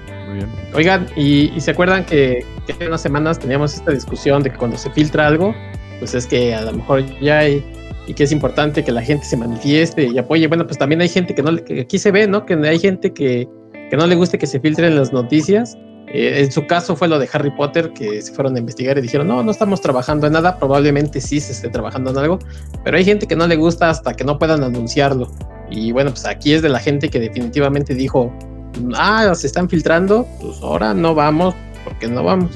Oigan, 0.74 1.06
¿y, 1.16 1.50
se 1.60 1.70
acuerdan 1.70 2.04
que, 2.04 2.44
hace 2.68 2.86
unas 2.86 3.00
semanas 3.00 3.38
teníamos 3.38 3.74
esta 3.74 3.92
discusión 3.92 4.42
de 4.42 4.50
que 4.50 4.56
cuando 4.56 4.76
se 4.76 4.90
filtra 4.90 5.26
algo, 5.26 5.54
pues 5.98 6.14
es 6.14 6.26
que 6.26 6.54
a 6.54 6.62
lo 6.62 6.72
mejor 6.72 7.04
ya 7.20 7.38
hay 7.38 7.64
y 8.06 8.14
que 8.14 8.24
es 8.24 8.32
importante 8.32 8.82
que 8.82 8.90
la 8.90 9.02
gente 9.02 9.26
se 9.26 9.36
manifieste 9.36 10.06
y 10.06 10.16
apoye. 10.16 10.46
Bueno, 10.46 10.66
pues 10.66 10.78
también 10.78 11.00
hay 11.02 11.08
gente 11.08 11.34
que 11.34 11.42
no, 11.42 11.50
aquí 11.50 11.98
se 11.98 12.10
ve, 12.10 12.26
¿no? 12.26 12.46
Que 12.46 12.54
hay 12.54 12.78
gente 12.78 13.12
que, 13.12 13.46
que 13.90 13.96
no 13.96 14.06
le 14.06 14.14
guste 14.14 14.38
que 14.38 14.46
se 14.46 14.58
filtren 14.60 14.96
las 14.96 15.12
noticias. 15.12 15.76
Eh, 16.12 16.40
en 16.40 16.50
su 16.50 16.66
caso 16.66 16.96
fue 16.96 17.06
lo 17.08 17.18
de 17.18 17.28
Harry 17.32 17.50
Potter, 17.50 17.92
que 17.92 18.22
se 18.22 18.32
fueron 18.32 18.56
a 18.56 18.58
investigar 18.58 18.96
y 18.96 19.02
dijeron, 19.02 19.28
no, 19.28 19.42
no 19.42 19.50
estamos 19.50 19.80
trabajando 19.80 20.26
en 20.26 20.32
nada, 20.32 20.58
probablemente 20.58 21.20
sí 21.20 21.38
se 21.38 21.52
esté 21.52 21.68
trabajando 21.68 22.10
en 22.10 22.18
algo, 22.18 22.38
pero 22.82 22.96
hay 22.96 23.04
gente 23.04 23.26
que 23.26 23.36
no 23.36 23.46
le 23.46 23.56
gusta 23.56 23.90
hasta 23.90 24.14
que 24.14 24.24
no 24.24 24.38
puedan 24.38 24.62
anunciarlo. 24.62 25.30
Y 25.70 25.92
bueno, 25.92 26.10
pues 26.10 26.24
aquí 26.24 26.54
es 26.54 26.62
de 26.62 26.70
la 26.70 26.78
gente 26.78 27.10
que 27.10 27.20
definitivamente 27.20 27.94
dijo, 27.94 28.32
ah, 28.96 29.34
se 29.34 29.46
están 29.46 29.68
filtrando, 29.68 30.26
pues 30.40 30.58
ahora 30.62 30.94
no 30.94 31.14
vamos, 31.14 31.54
porque 31.84 32.08
no 32.08 32.22
vamos. 32.22 32.50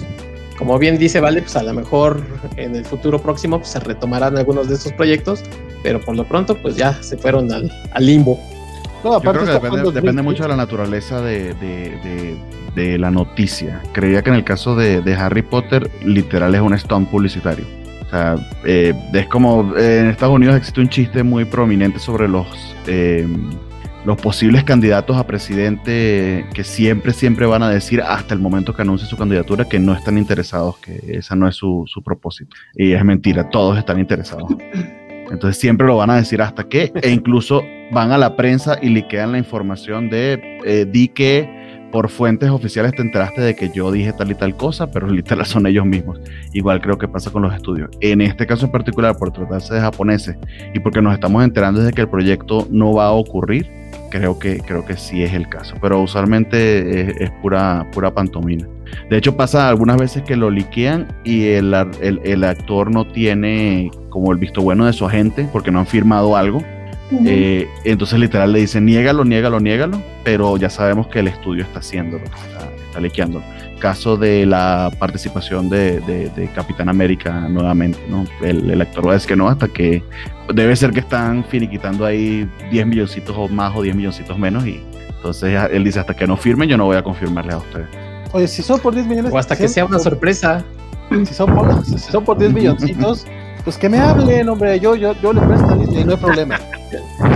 Como 0.59 0.79
bien 0.79 0.99
dice 0.99 1.21
Vale, 1.21 1.43
pues 1.43 1.57
a 1.57 1.63
lo 1.63 1.73
mejor 1.73 2.23
en 2.57 2.77
el 2.77 2.85
futuro 2.85 3.21
próximo 3.21 3.59
pues, 3.59 3.71
se 3.71 3.81
retomarán 3.81 4.39
algunos 4.39 4.69
de 4.69 4.75
estos 4.75 4.93
proyectos, 4.93 5.43
pero 5.83 6.01
por 6.01 6.15
lo 6.15 6.25
pronto 6.25 6.57
pues 6.57 6.77
ya 6.77 7.03
se 7.03 7.17
fueron 7.17 7.51
al, 7.53 7.71
limbo. 7.99 8.39
No, 9.03 9.15
aparte 9.15 9.45
depende, 9.93 10.23
mucho 10.23 10.45
de 10.45 10.51
la 10.51 10.57
naturaleza 10.57 11.21
de, 11.21 12.37
la 12.77 13.11
noticia. 13.11 13.83
Creía 13.93 14.23
que 14.23 14.31
en 14.31 14.37
el 14.37 14.45
caso 14.45 14.77
de, 14.77 15.15
Harry 15.15 15.43
Potter, 15.43 15.91
literal 16.05 16.55
es 16.55 16.61
un 16.61 16.79
stunt 16.79 17.09
publicitario. 17.09 17.65
O 18.07 18.11
sea, 18.11 18.37
eh, 18.65 18.95
es 19.15 19.27
como 19.27 19.75
en 19.77 20.11
Estados 20.11 20.35
Unidos 20.37 20.57
existe 20.57 20.81
un 20.81 20.89
chiste 20.89 21.23
muy 21.23 21.45
prominente 21.45 21.99
sobre 21.99 22.29
los 22.29 22.47
eh, 22.87 23.27
los 24.05 24.21
posibles 24.21 24.65
candidatos 24.65 25.17
a 25.17 25.27
presidente 25.27 26.45
que 26.55 26.65
siempre, 26.65 27.13
siempre 27.13 27.47
van 27.47 27.63
a 27.63 27.69
decir 27.69 28.03
hasta 28.03 28.35
el 28.35 28.41
momento 28.41 28.75
que 28.75 28.83
anuncie 28.83 29.07
su 29.07 29.17
candidatura 29.17 29.69
que 29.69 29.79
no 29.79 29.95
están 29.95 30.19
interesados, 30.19 30.79
que 30.79 31.01
esa 31.19 31.37
no 31.37 31.49
es 31.49 31.57
su, 31.57 31.87
propósito. 32.05 32.57
Y 32.75 32.93
es 32.93 33.05
mentira, 33.05 33.49
todos 33.51 33.79
están 33.79 34.01
interesados. 34.01 34.51
Entonces 35.31 35.61
siempre 35.61 35.87
lo 35.87 35.97
van 35.97 36.11
a 36.11 36.17
decir 36.17 36.43
hasta 36.43 36.65
que, 36.65 36.93
e 37.01 37.11
incluso 37.11 37.63
van 37.93 38.13
a 38.13 38.19
la 38.19 38.37
prensa 38.37 38.79
y 38.83 38.89
liquean 38.89 39.33
la 39.33 39.39
información 39.39 40.11
de, 40.11 40.59
eh, 40.65 40.87
di 40.91 41.09
que 41.09 41.62
por 41.93 42.09
fuentes 42.09 42.51
oficiales 42.51 42.93
te 42.93 43.03
enteraste 43.03 43.41
de 43.41 43.55
que 43.55 43.71
yo 43.71 43.93
dije 43.93 44.13
tal 44.13 44.31
y 44.33 44.35
tal 44.35 44.57
cosa, 44.57 44.91
pero 44.91 45.07
literal 45.11 45.47
son 45.47 45.67
ellos 45.67 45.87
mismos. 45.87 46.19
Igual 46.53 46.81
creo 46.81 46.99
que 46.99 47.07
pasa 47.07 47.31
con 47.31 47.43
los 47.43 47.55
estudios. 47.55 47.91
En 48.01 48.21
este 48.21 48.47
caso 48.47 48.67
en 48.67 48.73
particular, 48.73 49.17
por 49.17 49.33
tratarse 49.33 49.75
de 49.75 49.81
japoneses 49.81 50.37
y 50.75 50.81
porque 50.81 51.01
nos 51.01 51.15
estamos 51.15 51.45
enterando 51.45 51.83
de 51.83 51.93
que 51.93 52.01
el 52.01 52.09
proyecto 52.09 52.67
no 52.71 52.95
va 52.95 53.07
a 53.07 53.13
ocurrir, 53.13 53.71
creo 54.11 54.39
que, 54.39 54.59
creo 54.59 54.85
que 54.85 54.97
sí 54.97 55.23
es 55.23 55.33
el 55.33 55.49
caso, 55.49 55.75
pero 55.81 56.01
usualmente 56.01 57.23
es, 57.23 57.31
pura, 57.43 57.87
pura 57.93 58.13
pantomina. 58.13 58.67
De 59.09 59.17
hecho, 59.17 59.37
pasa 59.37 59.69
algunas 59.69 59.97
veces 59.97 60.23
que 60.23 60.37
lo 60.37 60.51
liquean 60.51 61.09
y 61.25 61.45
el, 61.45 61.75
el, 62.03 62.45
actor 62.45 62.91
no 62.91 63.07
tiene 63.07 63.91
como 64.11 64.33
el 64.33 64.39
visto 64.39 64.61
bueno 64.61 64.85
de 64.85 64.93
su 64.93 65.07
agente 65.07 65.49
porque 65.51 65.71
no 65.71 65.79
han 65.79 65.87
firmado 65.87 66.37
algo. 66.37 66.63
Eh, 67.27 67.69
entonces, 67.85 68.19
literal, 68.19 68.53
le 68.53 68.61
dicen 68.61 68.87
niégalo, 68.87 69.25
niégalo, 69.25 69.61
niégalo, 69.61 70.03
pero 70.25 70.57
ya 70.57 70.71
sabemos 70.71 71.09
que 71.09 71.19
el 71.19 71.29
estudio 71.29 71.65
está 71.65 71.81
haciéndolo, 71.81 72.25
está, 72.25 72.71
está 72.87 73.01
liqueándolo 73.01 73.45
caso 73.83 74.17
de 74.17 74.47
la 74.47 74.93
participación 74.97 75.69
de, 75.69 75.99
de, 76.01 76.51
Capitán 76.55 76.89
América 76.89 77.49
nuevamente, 77.49 77.99
¿no? 78.09 78.25
El, 78.41 78.71
el, 78.71 78.81
actor 78.81 79.09
va 79.09 79.11
a 79.11 79.15
decir 79.15 79.31
que 79.31 79.37
no, 79.37 79.49
hasta 79.49 79.67
que 79.67 80.05
debe 80.55 80.77
ser 80.77 80.93
que 80.93 81.01
están 81.01 81.45
finiquitando 81.45 82.07
ahí 82.07 82.49
10 82.71 82.87
milloncitos 82.87 83.35
o 83.37 83.49
más 83.49 83.75
o 83.75 83.83
10 83.83 83.97
milloncitos 83.97 84.39
menos 84.39 84.65
y 84.69 84.81
entonces 85.17 85.59
él 85.73 85.83
dice 85.83 85.99
hasta 85.99 86.15
que 86.15 86.29
no 86.29 86.37
firmen 86.37 86.69
yo 86.69 86.77
no 86.77 86.85
voy 86.85 86.97
a 86.97 87.03
confirmarle 87.03 87.55
a 87.55 87.59
ustedes. 87.59 87.89
Oye, 88.33 88.47
si 88.47 88.63
son 88.63 88.79
por 88.79 88.95
10 88.95 89.07
millones... 89.07 89.33
O 89.33 89.39
hasta 89.39 89.57
que 89.57 89.67
sea 89.67 89.85
una 89.85 89.99
sorpresa. 89.99 90.65
Si 91.11 91.35
son 91.35 91.53
por, 91.53 91.85
si 91.85 91.99
son 91.99 92.25
por 92.25 92.39
10 92.39 92.53
milloncitos, 92.55 93.27
pues 93.65 93.79
que 93.79 93.89
me 93.89 93.99
hablen, 93.99 94.49
hombre, 94.49 94.79
yo, 94.81 94.95
yo, 94.97 95.15
yo 95.21 95.33
le 95.33 95.41
presto 95.41 95.67
a 95.67 95.77
Disney, 95.77 96.05
no 96.05 96.13
hay 96.13 96.19
problema. 96.19 96.59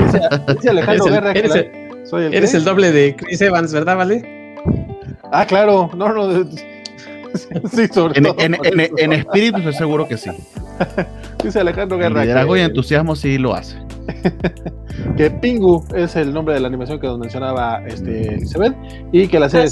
Dice, 0.05 0.21
dice 0.55 0.71
Alejandro 0.71 1.05
Guerra 1.07 1.33
el, 1.33 2.07
soy 2.07 2.25
el, 2.25 2.35
eres 2.35 2.55
el 2.55 2.65
doble 2.65 2.93
de 2.93 3.17
Chris 3.17 3.41
Evans, 3.41 3.73
¿verdad, 3.73 3.97
Vale? 3.97 4.57
Ah, 5.33 5.47
claro, 5.47 5.91
no, 5.97 6.13
no. 6.13 6.45
Sí, 7.73 7.89
sobre 7.89 8.19
en, 8.19 8.25
todo. 8.25 8.37
En, 8.39 9.13
espíritu 9.13 9.59
estoy 9.59 9.75
seguro 9.75 10.09
que 10.09 10.17
sí. 10.17 10.31
Dice 11.43 11.61
Alejandro 11.61 11.99
Guerra. 11.99 12.23
liderazgo 12.23 12.57
y 12.57 12.61
entusiasmo 12.61 13.17
sí 13.17 13.39
lo 13.39 13.55
hace. 13.55 13.77
que 15.17 15.31
Pingu 15.31 15.85
es 15.95 16.17
el 16.17 16.33
nombre 16.33 16.55
de 16.55 16.61
la 16.61 16.69
animación 16.69 17.01
que 17.01 17.07
nos 17.07 17.19
mencionaba 17.19 17.83
este 17.87 18.35
Elizabeth 18.35 18.75
y 19.13 19.27
que 19.29 19.41
la 19.41 19.49
serie 19.49 19.67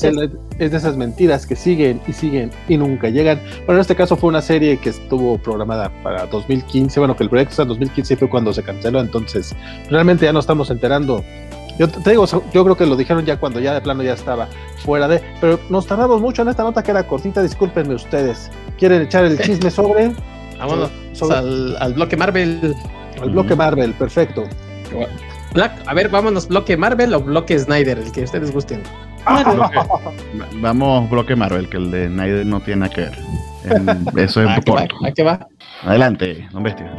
es 0.58 0.70
de 0.70 0.76
esas 0.76 0.96
mentiras 0.96 1.46
que 1.46 1.56
siguen 1.56 2.00
y 2.06 2.12
siguen 2.12 2.50
y 2.68 2.76
nunca 2.76 3.08
llegan. 3.08 3.40
Bueno, 3.58 3.74
en 3.74 3.80
este 3.80 3.94
caso 3.94 4.16
fue 4.16 4.28
una 4.28 4.42
serie 4.42 4.78
que 4.78 4.90
estuvo 4.90 5.38
programada 5.38 5.90
para 6.02 6.26
2015, 6.26 6.98
bueno, 7.00 7.16
que 7.16 7.22
el 7.22 7.30
proyecto 7.30 7.52
está 7.52 7.62
en 7.62 7.68
2015 7.68 8.16
fue 8.16 8.28
cuando 8.28 8.52
se 8.52 8.62
canceló, 8.62 9.00
entonces 9.00 9.54
realmente 9.90 10.24
ya 10.24 10.32
no 10.32 10.40
estamos 10.40 10.70
enterando 10.70 11.24
Yo 11.78 11.88
te 11.88 12.10
digo, 12.10 12.24
yo 12.26 12.64
creo 12.64 12.76
que 12.76 12.86
lo 12.86 12.96
dijeron 12.96 13.24
ya 13.24 13.38
cuando 13.38 13.58
ya 13.58 13.74
de 13.74 13.80
plano 13.80 14.02
ya 14.02 14.14
estaba 14.14 14.48
fuera 14.78 15.08
de. 15.08 15.20
Pero 15.40 15.58
nos 15.70 15.86
tardamos 15.86 16.20
mucho 16.20 16.42
en 16.42 16.48
esta 16.48 16.62
nota 16.62 16.82
que 16.82 16.92
era 16.92 17.06
cortita, 17.06 17.42
discúlpenme 17.42 17.94
ustedes. 17.94 18.50
¿Quieren 18.78 19.02
echar 19.02 19.24
el 19.24 19.38
chisme 19.38 19.70
sobre? 19.70 20.12
Vámonos 20.58 20.90
Al, 21.30 21.94
bloque 21.94 22.16
Marvel. 22.16 22.74
Al 23.20 23.30
bloque 23.30 23.56
Marvel, 23.56 23.92
perfecto. 23.94 24.44
Black, 25.52 25.72
a 25.86 25.94
ver, 25.94 26.08
vámonos, 26.08 26.48
bloque 26.48 26.76
Marvel 26.76 27.14
o 27.14 27.20
bloque 27.20 27.58
Snyder, 27.58 27.98
el 27.98 28.12
que 28.12 28.22
ustedes 28.22 28.52
gusten. 28.52 28.82
Vamos, 30.60 31.10
bloque 31.10 31.34
Marvel, 31.34 31.68
que 31.68 31.76
el 31.76 31.90
de 31.90 32.08
Snyder 32.08 32.46
no 32.46 32.60
tiene 32.60 32.80
nada 32.80 32.94
que 32.94 33.00
ver. 33.02 33.18
eso 34.16 34.42
es 34.42 34.48
¿A 34.48 34.60
qué, 34.60 34.70
va? 34.70 34.82
¿A 34.82 35.12
qué 35.12 35.22
va? 35.22 35.48
Adelante, 35.82 36.46
don 36.52 36.62
Bestia. 36.62 36.94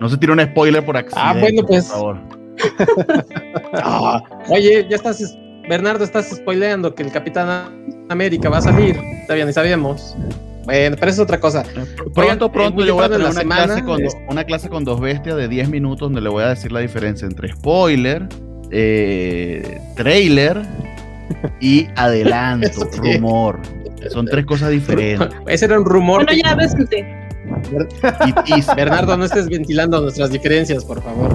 No 0.00 0.08
se 0.08 0.16
tire 0.16 0.32
un 0.32 0.40
spoiler 0.40 0.84
por 0.84 0.96
accidente. 0.96 1.20
Ah, 1.24 1.36
bueno, 1.38 1.62
pues. 1.66 1.84
Por 1.84 1.94
favor. 1.94 2.41
Oye, 4.48 4.86
ya 4.88 4.96
estás, 4.96 5.36
Bernardo, 5.68 6.04
estás 6.04 6.30
spoileando 6.30 6.94
que 6.94 7.02
el 7.02 7.12
Capitán 7.12 8.06
América 8.08 8.48
va 8.48 8.58
a 8.58 8.62
salir. 8.62 8.98
Todavía 9.26 9.46
ni 9.46 9.52
sabíamos. 9.52 10.16
Bueno, 10.64 10.96
pero 10.98 11.10
eso 11.10 11.22
es 11.22 11.24
otra 11.24 11.40
cosa. 11.40 11.64
Pronto, 12.14 12.52
pronto 12.52 12.84
yo 12.84 12.94
voy 12.94 13.04
a 13.04 13.08
tener 13.08 13.26
una, 13.26 13.42
clase 13.42 13.82
con, 13.82 14.00
una 14.28 14.44
clase 14.44 14.68
con 14.68 14.84
dos 14.84 15.00
bestias 15.00 15.36
de 15.36 15.48
10 15.48 15.68
minutos 15.70 16.00
donde 16.00 16.20
le 16.20 16.28
voy 16.28 16.44
a 16.44 16.48
decir 16.48 16.70
la 16.70 16.80
diferencia 16.80 17.26
entre 17.26 17.52
spoiler, 17.52 18.28
eh, 18.70 19.80
trailer 19.96 20.62
y 21.60 21.88
adelanto, 21.96 22.88
rumor. 22.96 23.60
Son 24.10 24.26
tres 24.26 24.46
cosas 24.46 24.70
diferentes. 24.70 25.28
Ese 25.46 25.64
era 25.64 25.78
un 25.78 25.84
rumor. 25.84 26.24
Bueno, 26.24 26.40
ya 26.44 26.54
ves, 26.54 26.74
y, 28.46 28.74
Bernardo, 28.76 29.16
no 29.16 29.24
estés 29.24 29.48
ventilando 29.48 30.00
nuestras 30.00 30.30
diferencias, 30.30 30.84
por 30.84 31.02
favor. 31.02 31.32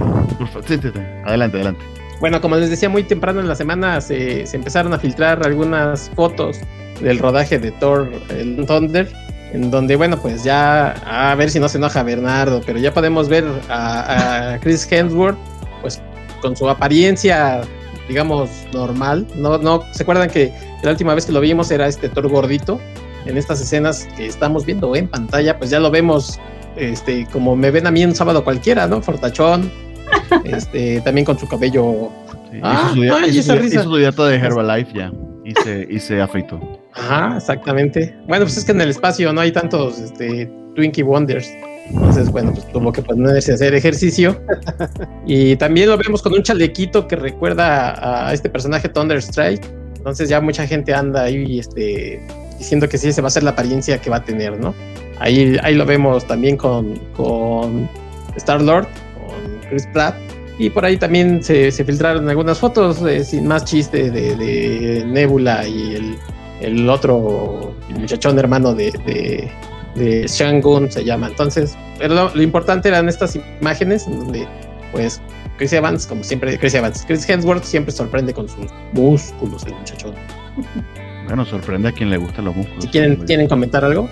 Adelante, 1.26 1.58
adelante. 1.58 1.84
Bueno, 2.20 2.42
como 2.42 2.56
les 2.56 2.70
decía, 2.70 2.90
muy 2.90 3.04
temprano 3.04 3.40
en 3.40 3.48
la 3.48 3.56
semana 3.56 4.02
se, 4.02 4.44
empezaron 4.56 4.94
a 4.94 5.00
filtrar 5.00 5.46
algunas 5.46 6.10
fotos 6.16 6.60
del 7.00 7.20
rodaje 7.20 7.60
de 7.60 7.72
Thor 7.72 8.12
el 8.30 8.66
Thunder, 8.66 9.08
en 9.54 9.70
donde, 9.70 9.96
bueno, 9.96 10.18
pues 10.18 10.44
ya 10.44 10.92
a 11.06 11.36
ver 11.36 11.52
si 11.52 11.60
no 11.60 11.70
se 11.70 11.78
enoja 11.78 12.02
Bernardo, 12.02 12.62
pero 12.66 12.80
ya 12.80 12.92
podemos 12.92 13.30
ver 13.30 13.46
a, 13.70 14.58
Chris 14.62 14.92
Hemsworth, 14.92 15.38
pues 15.82 16.02
con 16.42 16.56
su 16.56 16.68
apariencia, 16.68 17.62
digamos, 18.08 18.50
normal. 18.74 19.28
No, 19.36 19.60
no, 19.60 19.84
¿se 19.92 20.02
acuerdan 20.02 20.30
que 20.30 20.52
la 20.82 20.92
última 20.92 21.14
vez 21.14 21.28
que 21.28 21.32
lo 21.32 21.40
vimos 21.40 21.70
era 21.70 21.88
este 21.88 22.10
Thor 22.10 22.28
gordito? 22.30 22.80
En 23.28 23.38
estas 23.38 23.62
escenas 23.62 24.08
que 24.18 24.28
estamos 24.28 24.66
viendo 24.66 24.96
en 24.96 25.08
pantalla, 25.08 25.58
pues 25.58 25.70
ya 25.70 25.80
lo 25.80 25.92
vemos 25.92 26.40
este, 26.76 27.28
como 27.32 27.56
me 27.56 27.72
ven 27.72 27.88
a 27.88 27.92
mí 27.92 28.06
un 28.06 28.16
sábado 28.16 28.44
cualquiera, 28.44 28.88
¿no? 28.88 29.02
Fortachón, 29.02 29.72
este, 30.44 31.02
también 31.02 31.26
con 31.26 31.38
su 31.38 31.48
cabello. 31.48 32.10
ah, 32.62 32.94
hizo, 33.28 33.56
su, 33.84 33.98
dieta 33.98 34.26
de 34.26 34.36
Herbalife 34.38 34.94
ya 34.94 35.12
y 35.44 35.54
se, 35.64 35.88
y 35.90 36.00
se 36.00 36.22
afeitó. 36.22 36.60
Ajá, 36.94 37.38
exactamente. 37.38 38.16
Bueno, 38.28 38.46
pues 38.46 38.58
es 38.58 38.66
que 38.66 38.74
en 38.74 38.82
el 38.82 38.90
espacio 38.90 39.32
no 39.32 39.42
hay 39.42 39.52
tantos 39.52 39.98
este, 40.00 40.52
Twinkie 40.76 41.04
Wonders. 41.04 41.50
Entonces, 41.90 42.30
bueno, 42.30 42.52
pues 42.52 42.70
tuvo 42.72 42.92
que 42.92 43.02
ponerse 43.02 43.54
a 43.54 43.56
hacer 43.56 43.74
ejercicio. 43.74 44.40
Y 45.30 45.58
también 45.58 45.90
lo 45.90 45.98
vemos 45.98 46.22
con 46.22 46.34
un 46.34 46.42
chalequito 46.42 47.06
que 47.06 47.18
recuerda 47.18 48.28
a 48.30 48.34
este 48.34 48.50
personaje 48.50 48.88
Thunderstrike. 48.88 49.66
Entonces 49.98 50.30
ya 50.30 50.40
mucha 50.40 50.66
gente 50.66 50.94
anda 50.94 51.24
ahí 51.24 51.60
este, 51.60 52.26
diciendo 52.58 52.88
que 52.90 52.98
sí, 52.98 53.12
se 53.12 53.22
va 53.22 53.28
a 53.28 53.32
ser 53.32 53.44
la 53.44 53.52
apariencia 53.52 54.00
que 54.00 54.10
va 54.10 54.18
a 54.18 54.24
tener, 54.24 54.60
¿no? 54.60 54.74
Ahí, 55.20 55.58
ahí 55.64 55.76
lo 55.76 55.86
vemos 55.86 56.26
también 56.28 56.58
con, 56.58 56.96
con 57.16 57.90
Star 58.36 58.62
Lord, 58.62 58.88
con 59.16 59.70
Chris 59.70 59.88
Pratt. 59.94 60.16
Y 60.60 60.70
por 60.72 60.86
ahí 60.86 60.98
también 60.98 61.44
se, 61.44 61.72
filtraron 61.72 62.28
algunas 62.30 62.58
fotos 62.58 63.02
eh, 63.04 63.24
sin 63.24 63.48
más 63.48 63.64
chiste 63.66 64.10
de, 64.10 65.04
Nebula 65.06 65.68
y 65.68 65.96
el, 65.96 66.18
el 66.62 66.90
otro 66.90 67.76
muchachón 67.90 68.40
hermano 68.40 68.74
de, 68.74 68.92
de, 69.06 69.52
de 69.96 70.28
Shangun 70.28 70.92
se 70.92 71.04
llama. 71.04 71.28
Entonces, 71.28 71.78
pero 72.00 72.16
lo, 72.16 72.34
lo, 72.34 72.42
importante 72.42 72.90
eran 72.90 73.08
estas 73.08 73.38
imágenes 73.62 74.08
donde, 74.10 74.48
pues, 74.92 75.22
Chris 75.58 75.74
Evans, 75.74 76.08
como 76.08 76.24
siempre, 76.24 76.58
Chris 76.58 76.74
Evans, 76.74 77.04
Chris 77.06 77.28
Hemsworth 77.28 77.64
siempre 77.64 77.92
sorprende 77.92 78.34
con 78.34 78.48
sus 78.48 78.66
músculos, 78.94 79.64
el 79.66 79.76
muchachón. 79.76 80.16
Bueno, 81.28 81.46
sorprende 81.46 81.90
a 81.90 81.92
quien 81.92 82.10
le 82.10 82.18
gustan 82.18 82.46
los 82.46 82.56
músculos. 82.56 82.84
Si 82.84 82.90
quieren, 82.90 83.18
¿quieren 83.26 83.48
comentar 83.48 83.84
algo. 83.84 84.10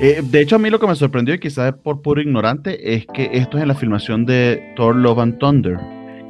Eh, 0.00 0.22
de 0.22 0.40
hecho, 0.40 0.56
a 0.56 0.58
mí 0.58 0.70
lo 0.70 0.80
que 0.80 0.86
me 0.86 0.96
sorprendió, 0.96 1.34
y 1.34 1.38
quizás 1.38 1.74
por 1.74 2.02
puro 2.02 2.20
ignorante, 2.20 2.94
es 2.94 3.06
que 3.06 3.30
esto 3.34 3.58
es 3.58 3.62
en 3.62 3.68
la 3.68 3.74
filmación 3.74 4.26
de 4.26 4.72
Thor 4.74 4.96
Love 4.96 5.18
and 5.20 5.38
Thunder. 5.38 5.78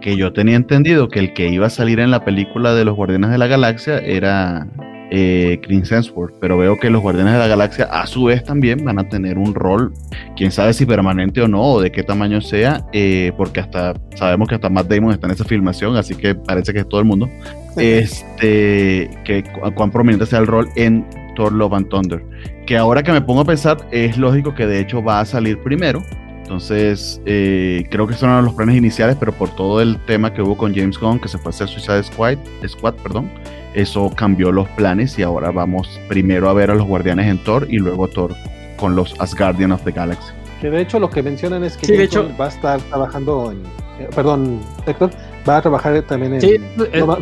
Que 0.01 0.17
yo 0.17 0.33
tenía 0.33 0.57
entendido 0.57 1.09
que 1.09 1.21
el 1.21 1.33
que 1.33 1.49
iba 1.49 1.69
a 1.69 1.71
salir 1.71 2.01
en 2.01 2.11
la 2.11 2.25
película 2.25 2.75
de 2.75 2.85
los 2.85 2.97
Guardianes 2.97 3.31
de 3.31 3.39
la 3.39 3.47
Galaxia 3.47 3.99
era 3.99 4.67
eh, 5.15 5.61
Chris 5.63 5.93
Hemsworth, 5.93 6.35
pero 6.41 6.57
veo 6.57 6.79
que 6.79 6.89
los 6.89 7.03
Guardianes 7.03 7.35
de 7.35 7.39
la 7.39 7.47
Galaxia 7.47 7.85
a 7.85 8.07
su 8.07 8.25
vez 8.25 8.43
también 8.43 8.83
van 8.83 8.99
a 8.99 9.09
tener 9.09 9.37
un 9.37 9.55
rol, 9.55 9.93
quién 10.37 10.51
sabe 10.51 10.73
si 10.73 10.87
permanente 10.87 11.43
o 11.43 11.49
no, 11.49 11.63
o 11.63 11.81
de 11.83 11.93
qué 11.93 12.03
tamaño 12.03 12.41
sea, 12.41 12.87
eh, 12.93 13.33
porque 13.37 13.61
hasta 13.61 13.95
sabemos 14.15 14.49
que 14.49 14.55
hasta 14.55 14.71
Matt 14.71 14.89
Damon 14.89 15.13
está 15.13 15.27
en 15.27 15.35
esa 15.35 15.45
filmación, 15.45 15.97
así 15.97 16.15
que 16.15 16.35
parece 16.35 16.73
que 16.73 16.81
es 16.81 16.89
todo 16.89 17.01
el 17.01 17.07
mundo 17.07 17.29
este, 17.77 19.11
que 19.25 19.45
cuán 19.75 19.91
prominente 19.91 20.27
sea 20.27 20.41
el 20.41 20.47
rol 20.47 20.69
en 20.77 21.07
Thor 21.37 21.53
Love 21.53 21.75
and 21.75 21.89
Thunder. 21.89 22.23
Que 22.67 22.77
ahora 22.77 23.03
que 23.03 23.13
me 23.13 23.21
pongo 23.21 23.41
a 23.41 23.45
pensar, 23.45 23.79
es 23.91 24.17
lógico 24.17 24.55
que 24.55 24.67
de 24.67 24.81
hecho 24.81 25.03
va 25.03 25.21
a 25.21 25.25
salir 25.25 25.59
primero. 25.63 26.03
Entonces, 26.43 27.21
eh, 27.25 27.85
creo 27.91 28.07
que 28.07 28.15
son 28.15 28.29
uno 28.29 28.39
de 28.39 28.45
los 28.45 28.55
planes 28.55 28.77
iniciales, 28.77 29.17
pero 29.19 29.33
por 29.33 29.55
todo 29.55 29.81
el 29.81 29.99
tema 30.07 30.33
que 30.33 30.43
hubo 30.43 30.57
con 30.57 30.75
James 30.75 30.99
Gunn, 30.99 31.19
que 31.19 31.29
se 31.29 31.39
fue 31.39 31.51
a 31.51 31.55
hacer 31.55 31.69
Suicide 31.69 32.03
Squad, 32.03 32.37
Squad 32.67 32.95
perdón, 32.95 33.31
eso 33.75 34.11
cambió 34.15 34.53
los 34.53 34.69
planes 34.71 35.19
y 35.19 35.23
ahora 35.23 35.51
vamos 35.51 36.01
primero 36.09 36.49
a 36.49 36.53
ver 36.53 36.71
a 36.71 36.75
los 36.75 36.87
Guardianes 36.87 37.27
en 37.27 37.43
Thor 37.43 37.67
y 37.69 37.79
luego 37.79 38.09
Thor 38.09 38.35
con 38.77 38.97
los 38.97 39.15
Asgardian 39.21 39.73
of 39.73 39.83
the 39.85 39.93
Galaxy. 39.93 40.33
Que 40.61 40.71
de 40.71 40.83
hecho 40.83 41.01
lo 41.01 41.11
que 41.11 41.23
mencionan 41.23 41.65
es 41.65 41.77
que 41.77 41.87
de 41.87 42.05
hecho, 42.05 42.29
va 42.41 42.47
a 42.47 42.49
estar 42.49 42.81
trabajando 42.83 43.51
en, 43.51 43.59
eh, 43.99 44.09
perdón, 44.15 44.61
Héctor, 44.87 45.11
va 45.49 45.57
a 45.57 45.63
trabajar 45.63 46.01
también 46.03 46.35
en. 46.35 46.41
Sí, 46.41 46.57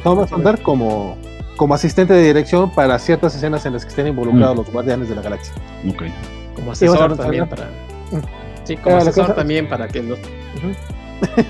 vamos 0.05 0.33
a 0.33 0.35
andar 0.35 0.61
como, 0.63 1.17
como 1.57 1.75
asistente 1.75 2.13
de 2.13 2.23
dirección 2.23 2.71
para 2.71 2.99
ciertas 2.99 3.35
escenas 3.35 3.65
en 3.67 3.73
las 3.75 3.85
que 3.85 3.91
estén 3.91 4.07
involucrados 4.07 4.55
mm. 4.55 4.59
los 4.59 4.73
guardianes 4.73 5.09
de 5.09 5.17
la 5.17 5.23
galaxia. 5.23 5.55
Ok. 5.89 6.03
Como 6.55 6.73
asesor 6.73 7.17
también 7.17 7.49
para. 7.49 7.65
Mm. 7.65 8.65
Sí, 8.65 8.77
como 8.77 8.97
asesor 8.97 9.35
también 9.35 9.69
para 9.69 9.89
que 9.89 10.03
los. 10.03 10.19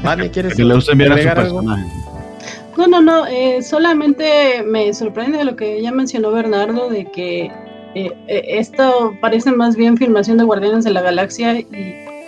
Vale, 0.03 0.31
¿quieres 0.31 0.55
que 0.55 0.65
le 0.65 0.75
usen 0.75 0.99
bien 0.99 1.13
a 1.13 1.17
su 1.17 1.29
personaje. 1.29 1.85
No, 2.81 2.87
no, 2.87 3.03
no, 3.03 3.27
eh, 3.27 3.63
solamente 3.63 4.63
me 4.63 4.95
sorprende 4.95 5.45
lo 5.45 5.55
que 5.55 5.83
ya 5.83 5.93
mencionó 5.93 6.31
Bernardo 6.31 6.89
de 6.89 7.05
que 7.05 7.43
eh, 7.95 8.11
eh, 8.27 8.43
esto 8.47 9.13
parece 9.21 9.53
más 9.53 9.77
bien 9.77 9.99
filmación 9.99 10.39
de 10.39 10.45
Guardianes 10.45 10.85
de 10.85 10.91
la 10.91 11.03
Galaxia 11.03 11.61
y 11.61 11.67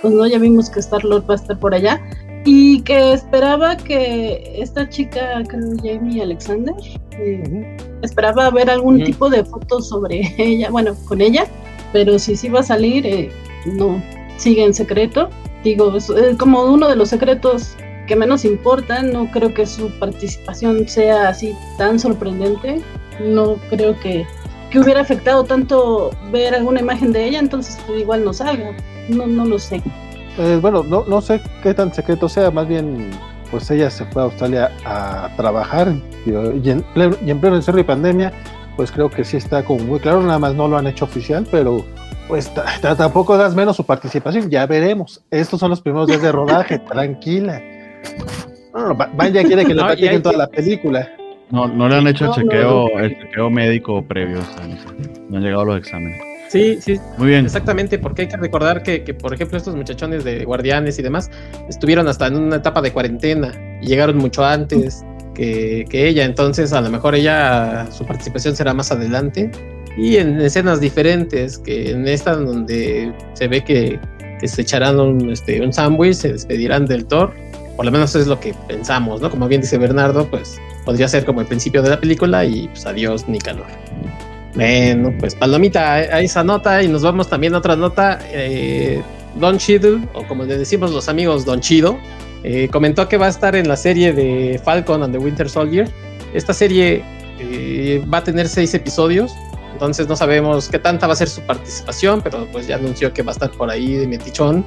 pues 0.03 0.13
no, 0.13 0.27
ya 0.27 0.39
vimos 0.39 0.69
que 0.69 0.81
Star 0.81 1.03
Lord 1.05 1.25
va 1.27 1.33
a 1.33 1.37
estar 1.37 1.59
por 1.59 1.75
allá. 1.75 2.03
Y 2.45 2.83
que 2.83 3.15
esperaba 3.15 3.79
que 3.79 4.53
esta 4.59 4.87
chica, 4.91 5.43
creo 5.49 5.71
Jamie 5.83 6.21
Alexander, 6.21 6.75
eh, 7.13 7.79
esperaba 8.03 8.51
ver 8.51 8.69
algún 8.69 9.03
tipo 9.05 9.31
de 9.31 9.47
foto 9.47 9.81
sobre 9.81 10.35
ella, 10.37 10.69
bueno, 10.69 10.95
con 11.07 11.23
ella, 11.23 11.47
pero 11.95 12.19
si 12.19 12.37
sí 12.37 12.51
va 12.51 12.61
a 12.61 12.65
salir, 12.65 13.07
eh, 13.07 13.33
no, 13.65 14.03
sigue 14.37 14.67
en 14.67 14.75
secreto. 14.75 15.31
Digo, 15.65 15.97
es, 15.97 16.13
como 16.39 16.65
uno 16.65 16.91
de 16.91 16.97
los 16.97 17.09
secretos 17.09 17.75
que 18.07 18.17
menos 18.17 18.45
importan, 18.45 19.13
no 19.13 19.31
creo 19.31 19.55
que 19.55 19.67
su 19.67 19.91
participación 19.99 20.89
sea 20.89 21.29
así 21.29 21.55
tan 21.79 21.99
sorprendente, 21.99 22.83
no 23.21 23.57
creo 23.71 23.99
que, 24.01 24.27
que 24.71 24.81
hubiera 24.81 25.01
afectado 25.01 25.45
tanto 25.45 26.11
ver 26.31 26.55
alguna 26.55 26.81
imagen 26.81 27.13
de 27.13 27.27
ella, 27.27 27.39
entonces 27.39 27.79
pues, 27.87 28.01
igual 28.01 28.25
no 28.25 28.33
salga, 28.33 28.77
no, 29.09 29.27
no 29.27 29.45
lo 29.45 29.59
sé. 29.59 29.83
Eh, 30.39 30.59
bueno, 30.61 30.83
no, 30.83 31.05
no 31.07 31.21
sé 31.21 31.41
qué 31.63 31.75
tan 31.75 31.93
secreto 31.93 32.29
sea, 32.29 32.51
más 32.51 32.67
bien, 32.67 33.11
pues 33.51 33.71
ella 33.71 33.91
se 33.91 34.05
fue 34.07 34.23
a 34.23 34.25
Australia 34.25 34.73
a 34.85 35.29
trabajar 35.37 35.95
y, 36.27 36.71
en, 36.71 36.83
pleno, 36.95 37.17
y 37.25 37.31
en 37.31 37.41
pleno 37.41 37.57
encierro 37.57 37.81
y 37.81 37.85
pandemia, 37.85 38.33
pues 38.77 38.91
creo 38.91 39.11
que 39.11 39.25
sí 39.25 39.37
está 39.37 39.63
como 39.65 39.85
muy 39.85 40.01
claro, 40.01 40.23
nada 40.23 40.39
más 40.39 40.55
no 40.55 40.69
lo 40.69 40.79
han 40.79 40.87
hecho 40.87 41.05
oficial, 41.05 41.47
pero 41.51 41.85
pues 42.29 42.51
tampoco 42.81 43.37
das 43.37 43.55
menos 43.55 43.77
su 43.77 43.85
participación, 43.85 44.49
ya 44.49 44.67
veremos. 44.67 45.23
Estos 45.31 45.61
son 45.61 45.71
los 45.71 45.83
primeros 45.83 46.09
días 46.09 46.23
de 46.23 46.33
rodaje, 46.33 46.79
tranquila. 46.91 47.61
No, 48.75 48.97
Vaya 49.15 49.45
quiere 49.45 49.65
que 49.65 49.75
le 49.75 49.83
platiquen 49.85 50.23
toda 50.23 50.37
la 50.37 50.47
película. 50.49 51.09
No, 51.51 51.69
no 51.69 51.89
le 51.89 51.97
han 51.97 52.07
hecho 52.07 52.27
el 52.27 52.31
chequeo, 52.33 52.99
el 52.99 53.19
chequeo 53.19 53.51
médico 53.51 54.03
previo, 54.03 54.39
no 55.29 55.37
han 55.37 55.43
llegado 55.43 55.67
los 55.67 55.79
exámenes. 55.79 56.33
Sí, 56.53 56.79
sí. 56.83 57.01
Muy 57.17 57.29
bien. 57.29 57.47
Exactamente, 57.47 57.99
porque 57.99 58.23
hay 58.23 58.29
que 58.29 58.37
recordar 58.37 58.83
que, 58.83 59.01
por 59.15 59.33
ejemplo, 59.33 59.57
estos 59.57 59.75
muchachones 59.75 60.23
de 60.23 60.45
guardianes 60.45 60.99
y 60.99 61.03
demás 61.03 61.31
estuvieron 61.67 62.09
hasta 62.09 62.27
en 62.27 62.37
una 62.37 62.57
etapa 62.57 62.83
de 62.83 62.93
cuarentena 62.93 63.53
y 63.81 63.87
llegaron 63.87 64.19
mucho 64.19 64.45
antes 64.45 65.03
que, 65.35 65.87
ella. 65.91 66.25
Entonces, 66.25 66.75
a 66.75 66.83
lo 66.83 66.91
mejor 66.91 67.15
ella, 67.15 67.87
su 67.91 68.05
participación 68.05 68.55
será 68.55 68.75
más 68.75 68.93
adelante 68.93 69.51
y 69.97 70.17
en 70.17 70.41
escenas 70.41 70.79
diferentes, 70.79 71.57
que 71.59 71.91
en 71.91 72.07
esta 72.07 72.37
donde 72.37 73.13
se 73.33 73.49
ve 73.49 73.63
que, 73.63 73.99
se 74.47 74.61
echarán 74.63 75.01
un, 75.01 75.31
este, 75.31 75.61
un 75.63 75.73
sándwich, 75.73 76.15
se 76.15 76.33
despedirán 76.33 76.85
del 76.85 77.07
Thor. 77.07 77.33
Por 77.77 77.85
lo 77.85 77.93
menos 77.93 78.15
es 78.15 78.27
lo 78.27 78.39
que 78.39 78.55
pensamos, 78.69 79.21
¿no? 79.21 79.31
Como 79.31 79.49
bien 79.49 79.61
dice 79.61 79.79
Bernardo, 79.79 80.27
pues 80.29 80.61
podría 80.85 81.09
ser 81.09 81.25
como 81.25 81.41
el 81.41 81.47
principio 81.47 81.83
de 81.83 81.91
la 81.91 82.01
película 82.01 82.45
y 82.45 82.69
pues 82.69 82.87
adiós 82.87 83.29
ni 83.29 83.39
calor. 83.39 83.67
Bueno, 84.55 85.15
pues 85.19 85.35
palomita 85.35 85.93
a 85.95 86.21
esa 86.21 86.45
nota 86.45 86.83
y 86.83 86.89
nos 86.89 87.03
vamos 87.03 87.29
también 87.29 87.55
a 87.55 87.59
otra 87.59 87.77
nota. 87.77 88.19
Eh, 88.31 89.03
Don 89.37 89.57
Cheadle, 89.57 90.01
o 90.13 90.27
como 90.27 90.45
le 90.45 90.59
decimos 90.59 90.91
los 90.91 91.09
amigos, 91.09 91.45
Don 91.45 91.61
Chido, 91.61 91.99
eh, 92.45 92.69
comentó 92.71 93.09
que 93.09 93.17
va 93.17 93.27
a 93.27 93.31
estar 93.31 93.57
en 93.57 93.67
la 93.67 93.77
serie 93.77 94.13
de 94.13 94.61
Falcon 94.63 95.03
and 95.03 95.15
the 95.15 95.19
Winter 95.19 95.49
Soldier. 95.49 95.89
Esta 96.35 96.53
serie 96.53 97.03
eh, 97.39 98.05
va 98.13 98.19
a 98.19 98.25
tener 98.25 98.49
seis 98.49 98.75
episodios, 98.75 99.35
entonces 99.73 100.07
no 100.07 100.17
sabemos 100.17 100.69
qué 100.69 100.79
tanta 100.79 101.07
va 101.07 101.15
a 101.15 101.17
ser 101.17 101.29
su 101.29 101.41
participación, 101.43 102.21
pero 102.21 102.47
pues 102.53 102.67
ya 102.67 102.77
anunció 102.77 103.13
que 103.13 103.23
va 103.23 103.33
a 103.33 103.35
estar 103.35 103.51
por 103.53 103.71
ahí 103.71 103.95
de 103.95 104.07
metichón. 104.07 104.65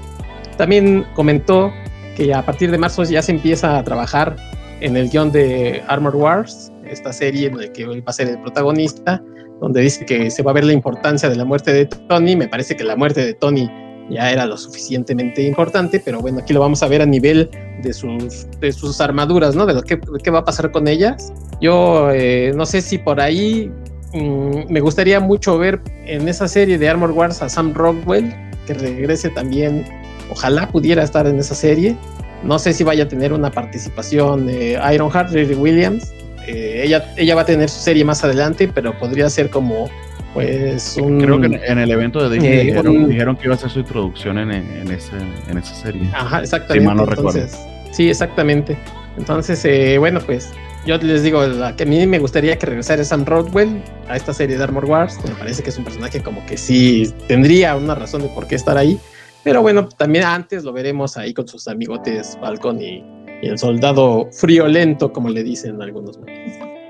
También 0.57 1.05
comentó 1.13 1.71
que 2.15 2.33
a 2.33 2.43
partir 2.43 2.71
de 2.71 2.77
marzo 2.77 3.03
ya 3.03 3.21
se 3.21 3.31
empieza 3.31 3.77
a 3.77 3.83
trabajar 3.83 4.35
en 4.81 4.97
el 4.97 5.09
guion 5.09 5.31
de 5.31 5.83
Armor 5.87 6.15
Wars, 6.15 6.71
esta 6.89 7.13
serie 7.13 7.47
en 7.47 7.57
la 7.57 7.71
que 7.71 7.85
va 7.85 8.01
a 8.05 8.13
ser 8.13 8.29
el 8.29 8.39
protagonista, 8.41 9.21
donde 9.61 9.81
dice 9.81 10.05
que 10.05 10.29
se 10.29 10.43
va 10.43 10.51
a 10.51 10.53
ver 10.53 10.65
la 10.65 10.73
importancia 10.73 11.29
de 11.29 11.35
la 11.35 11.45
muerte 11.45 11.73
de 11.73 11.85
Tony. 11.85 12.35
Me 12.35 12.47
parece 12.47 12.75
que 12.75 12.83
la 12.83 12.95
muerte 12.95 13.25
de 13.25 13.33
Tony 13.33 13.69
ya 14.09 14.31
era 14.31 14.45
lo 14.45 14.57
suficientemente 14.57 15.41
importante, 15.41 15.99
pero 16.03 16.19
bueno, 16.19 16.39
aquí 16.39 16.53
lo 16.53 16.59
vamos 16.59 16.83
a 16.83 16.87
ver 16.87 17.01
a 17.01 17.05
nivel 17.05 17.49
de 17.81 17.93
sus, 17.93 18.47
de 18.59 18.71
sus 18.71 19.01
armaduras, 19.01 19.55
¿no? 19.55 19.65
De 19.65 19.73
lo 19.73 19.81
que, 19.81 19.99
qué 20.23 20.29
va 20.29 20.39
a 20.39 20.45
pasar 20.45 20.71
con 20.71 20.87
ellas. 20.87 21.33
Yo 21.61 22.11
eh, 22.11 22.51
no 22.55 22.65
sé 22.65 22.81
si 22.81 22.97
por 22.97 23.19
ahí 23.19 23.71
mm, 24.13 24.71
me 24.71 24.79
gustaría 24.79 25.19
mucho 25.19 25.57
ver 25.57 25.81
en 26.05 26.27
esa 26.27 26.47
serie 26.47 26.77
de 26.77 26.89
Armor 26.89 27.11
Wars 27.11 27.41
a 27.41 27.49
Sam 27.49 27.73
Rockwell, 27.73 28.33
que 28.67 28.73
regrese 28.73 29.29
también. 29.29 29.85
Ojalá 30.29 30.69
pudiera 30.69 31.03
estar 31.03 31.27
en 31.27 31.39
esa 31.39 31.55
serie. 31.55 31.95
No 32.43 32.59
sé 32.59 32.73
si 32.73 32.83
vaya 32.83 33.05
a 33.05 33.07
tener 33.07 33.33
una 33.33 33.51
participación 33.51 34.47
de 34.47 34.79
Ironheart, 34.93 35.31
Riri 35.31 35.55
Williams. 35.55 36.13
Eh, 36.47 36.83
ella, 36.85 37.13
ella 37.17 37.35
va 37.35 37.41
a 37.41 37.45
tener 37.45 37.69
su 37.69 37.79
serie 37.79 38.05
más 38.05 38.23
adelante, 38.23 38.69
pero 38.73 38.97
podría 38.97 39.29
ser 39.29 39.49
como 39.49 39.89
pues 40.33 40.97
un... 40.97 41.21
Creo 41.21 41.39
que 41.39 41.47
en 41.47 41.79
el 41.79 41.89
evento 41.89 42.27
de 42.27 42.35
Disney 42.35 42.59
eh, 42.59 42.63
dijeron, 43.07 43.35
que 43.37 43.45
iba 43.45 43.55
a 43.55 43.57
ser 43.57 43.69
su 43.69 43.79
introducción 43.79 44.37
en, 44.37 44.51
en, 44.51 44.91
ese, 44.91 45.15
en 45.47 45.57
esa 45.57 45.73
serie. 45.73 46.09
Ajá, 46.13 46.41
exactamente. 46.41 46.91
Si 46.91 47.09
recuerdo. 47.09 47.47
Sí, 47.91 48.09
exactamente. 48.09 48.77
Entonces, 49.17 49.63
eh, 49.63 49.97
bueno, 49.97 50.19
pues 50.19 50.51
yo 50.85 50.97
les 50.97 51.23
digo 51.23 51.41
que 51.75 51.83
a 51.83 51.85
mí 51.85 52.05
me 52.05 52.19
gustaría 52.19 52.57
que 52.59 52.65
regresara 52.65 53.03
Sam 53.03 53.25
Rodwell 53.25 53.81
a 54.07 54.17
esta 54.17 54.33
serie 54.33 54.57
de 54.57 54.63
Armor 54.63 54.85
Wars. 54.85 55.17
Me 55.27 55.33
parece 55.35 55.63
que 55.63 55.69
es 55.69 55.77
un 55.77 55.85
personaje 55.85 56.21
como 56.21 56.45
que 56.45 56.57
sí 56.57 57.11
tendría 57.27 57.75
una 57.75 57.95
razón 57.95 58.21
de 58.21 58.27
por 58.29 58.45
qué 58.45 58.55
estar 58.55 58.77
ahí. 58.77 58.99
Pero 59.45 59.61
bueno, 59.61 59.87
también 59.87 60.25
antes 60.25 60.63
lo 60.63 60.73
veremos 60.73 61.17
ahí 61.17 61.31
con 61.31 61.47
sus 61.47 61.67
amigotes 61.67 62.35
Falcon 62.41 62.81
y, 62.81 63.03
el 63.43 63.59
soldado 63.59 64.27
friolento, 64.31 65.13
como 65.13 65.29
le 65.29 65.43
dicen 65.43 65.79
algunos. 65.79 66.19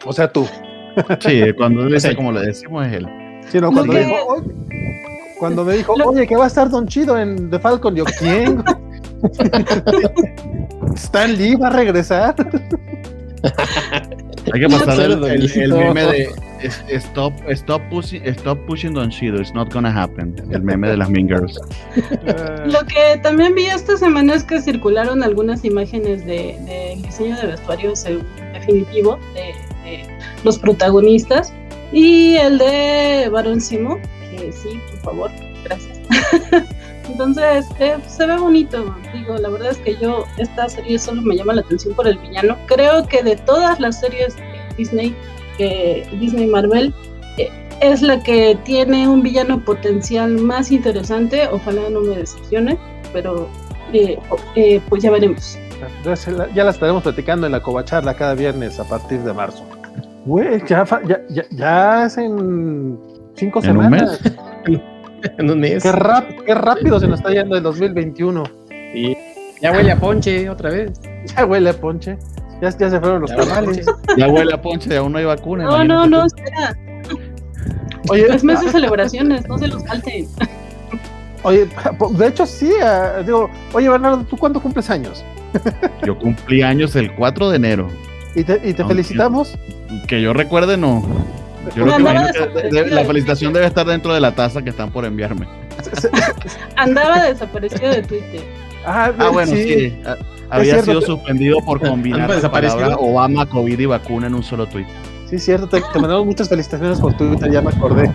O 0.06 0.14
sea, 0.14 0.32
tú. 0.32 0.48
Sí, 1.20 1.42
cuando 1.58 1.86
dice 1.86 2.16
como 2.16 2.32
le 2.32 2.42
decimos 2.42 2.88
es 2.88 2.94
él 2.94 3.08
cuando, 3.60 3.84
dijo, 3.84 4.44
cuando 5.38 5.66
me 5.66 5.74
dijo, 5.74 5.94
oye, 5.94 6.26
que 6.26 6.36
va 6.36 6.46
a 6.46 6.48
estar 6.48 6.70
Don 6.70 6.88
Chido 6.88 7.20
en 7.20 7.50
The 7.50 7.60
Falcon, 7.60 7.96
yo, 7.96 8.06
¿quién? 8.20 8.64
Stan 10.96 11.36
Lee 11.38 11.56
va 11.56 11.68
a 11.68 11.72
regresar. 11.72 12.36
Hay 14.54 14.60
que 14.62 14.68
pasar 14.68 15.00
el, 15.00 15.24
el, 15.24 15.74
meme 15.74 16.06
de 16.06 16.30
stop, 17.00 17.34
stop, 17.50 17.82
pushing, 17.90 18.24
stop 18.34 18.58
pushing 18.66 18.94
Don 18.94 19.10
Chido, 19.10 19.40
it's 19.40 19.54
not 19.54 19.72
gonna 19.72 19.92
happen. 19.92 20.36
El 20.52 20.62
meme 20.62 20.88
de 20.88 20.98
las 20.98 21.10
Mean 21.10 21.28
Girls. 21.28 21.60
Lo 22.66 22.86
que 22.86 23.18
también 23.22 23.56
vi 23.56 23.66
esta 23.66 23.98
semana 23.98 24.34
es 24.36 24.44
que 24.44 24.62
circularon 24.62 25.24
algunas 25.24 25.64
imágenes 25.66 26.26
del 26.26 26.66
de, 26.66 27.00
diseño 27.02 27.38
de 27.38 27.48
vestuario 27.48 27.94
definitivo 28.54 29.20
de, 29.34 29.54
de 29.84 30.08
los 30.44 30.58
protagonistas 30.58 31.54
y 31.92 32.36
el 32.36 32.58
de 32.58 33.30
Baron 33.32 33.62
Simo, 33.62 34.00
que 34.30 34.52
sí, 34.52 34.80
por 34.92 35.00
favor, 35.00 35.32
gracias. 35.64 36.00
Entonces, 37.10 37.66
eh, 37.80 37.98
se 38.08 38.26
ve 38.26 38.38
bonito. 38.38 38.96
Digo, 39.14 39.38
la 39.38 39.50
verdad 39.50 39.72
es 39.72 39.78
que 39.78 39.96
yo, 39.98 40.26
esta 40.38 40.68
serie 40.68 40.98
solo 40.98 41.22
me 41.22 41.36
llama 41.36 41.54
la 41.54 41.62
atención 41.62 41.94
por 41.94 42.08
el 42.08 42.18
villano. 42.18 42.58
Creo 42.66 43.08
que 43.08 43.24
de 43.24 43.36
todas 43.36 43.80
las 43.80 44.00
series 44.00 44.36
de 44.36 44.44
Disney, 44.78 45.16
que 45.58 46.08
Disney 46.20 46.48
Marvel, 46.48 46.94
eh, 47.38 47.50
es 47.82 48.02
la 48.02 48.22
que 48.22 48.58
tiene 48.64 49.08
un 49.08 49.22
villano 49.22 49.60
potencial 49.60 50.40
más 50.40 50.72
interesante. 50.72 51.48
Ojalá 51.52 51.90
no 51.90 52.02
me 52.02 52.18
decepcione, 52.18 52.78
pero 53.14 53.48
eh, 53.94 54.82
pues 54.90 55.04
ya 55.04 55.12
veremos. 55.12 55.58
Ya 56.54 56.64
la 56.64 56.72
estaremos 56.72 57.04
platicando 57.04 57.46
en 57.46 57.52
la 57.52 57.62
covacharla 57.62 58.16
cada 58.16 58.34
viernes 58.34 58.80
a 58.80 58.86
partir 58.86 59.20
de 59.20 59.34
marzo. 59.34 59.64
Güey, 60.26 60.62
ya, 60.68 60.86
ya, 61.06 61.22
ya, 61.30 61.44
ya 61.52 62.06
es 62.06 62.18
en 62.18 62.98
cinco 63.36 63.62
semanas. 63.62 64.20
en 65.38 65.52
un 65.52 65.60
mes. 65.60 65.84
Qué, 65.84 65.92
qué 66.46 66.56
rápido 66.56 67.00
se 67.00 67.08
nos 67.08 67.20
está 67.20 67.32
yendo 67.32 67.58
el 67.58 67.64
2021. 67.64 68.44
Sí. 68.94 69.18
Ya 69.62 69.72
huele 69.72 69.92
a 69.92 70.00
ponche 70.00 70.50
otra 70.50 70.70
vez. 70.70 71.00
Ya 71.36 71.44
huele 71.44 71.72
a 71.72 71.74
ponche. 71.74 72.20
Ya, 72.62 72.70
ya 72.70 72.90
se 72.90 73.00
fueron 73.00 73.22
los 73.22 73.36
tamales. 73.36 73.86
Ya 74.18 74.28
huele 74.28 74.54
a 74.54 74.62
ponche, 74.62 74.96
aún 74.98 75.12
no 75.12 75.18
hay 75.18 75.26
vacuna. 75.26 75.66
No, 75.66 75.84
no, 75.84 76.08
no, 76.08 76.26
espera. 76.26 76.78
Oye, 78.10 78.28
es 78.34 78.44
mes 78.44 78.62
de 78.62 78.72
celebraciones, 78.72 79.48
no 79.48 79.58
se 79.58 79.68
los 79.68 79.86
falten. 79.86 80.28
Oye, 81.44 81.68
de 82.18 82.28
hecho 82.28 82.46
sí, 82.46 82.72
uh, 82.72 83.24
digo, 83.24 83.50
oye 83.74 83.88
Bernardo, 83.88 84.24
¿tú 84.24 84.36
cuándo 84.36 84.60
cumples 84.60 84.90
años? 84.90 85.24
Yo 86.04 86.18
cumplí 86.18 86.64
años 86.64 86.96
el 86.96 87.14
4 87.16 87.50
de 87.52 87.56
enero. 87.56 87.88
¿Y 88.34 88.44
te, 88.44 88.60
y 88.64 88.74
te 88.74 88.84
felicitamos? 88.84 89.56
Que 90.08 90.22
yo 90.22 90.34
recuerde, 90.34 90.76
no. 90.76 91.04
Yo 91.76 91.84
creo 91.84 91.98
que, 91.98 92.90
la 92.90 93.06
felicitación 93.06 93.54
debe 93.54 93.66
estar 93.66 93.86
dentro 93.86 94.14
de 94.14 94.20
la 94.20 94.34
taza 94.34 94.62
que 94.62 94.70
están 94.70 94.92
por 94.92 95.06
enviarme. 95.06 95.48
Andaba 96.76 97.24
desaparecido 97.24 97.92
de 97.92 98.04
Twitter. 98.04 98.42
Ah, 98.86 99.12
ah 99.18 99.30
bueno, 99.30 99.52
sí. 99.52 99.98
Ah, 100.06 100.16
había 100.50 100.82
sido 100.82 101.02
suspendido 101.02 101.60
por 101.62 101.80
combinar 101.80 102.30
la 102.30 102.96
Obama, 102.98 103.46
COVID 103.48 103.80
y 103.80 103.86
vacuna 103.86 104.28
en 104.28 104.36
un 104.36 104.44
solo 104.44 104.68
tweet. 104.68 104.86
Sí, 105.30 105.40
cierto. 105.40 105.68
Te, 105.68 105.82
mandamos 106.00 106.26
muchas 106.26 106.50
felicitaciones 106.50 107.00
por 107.00 107.18
Twitter, 107.18 107.52
ya 107.52 107.62
me 107.62 107.70
acordé. 107.70 108.12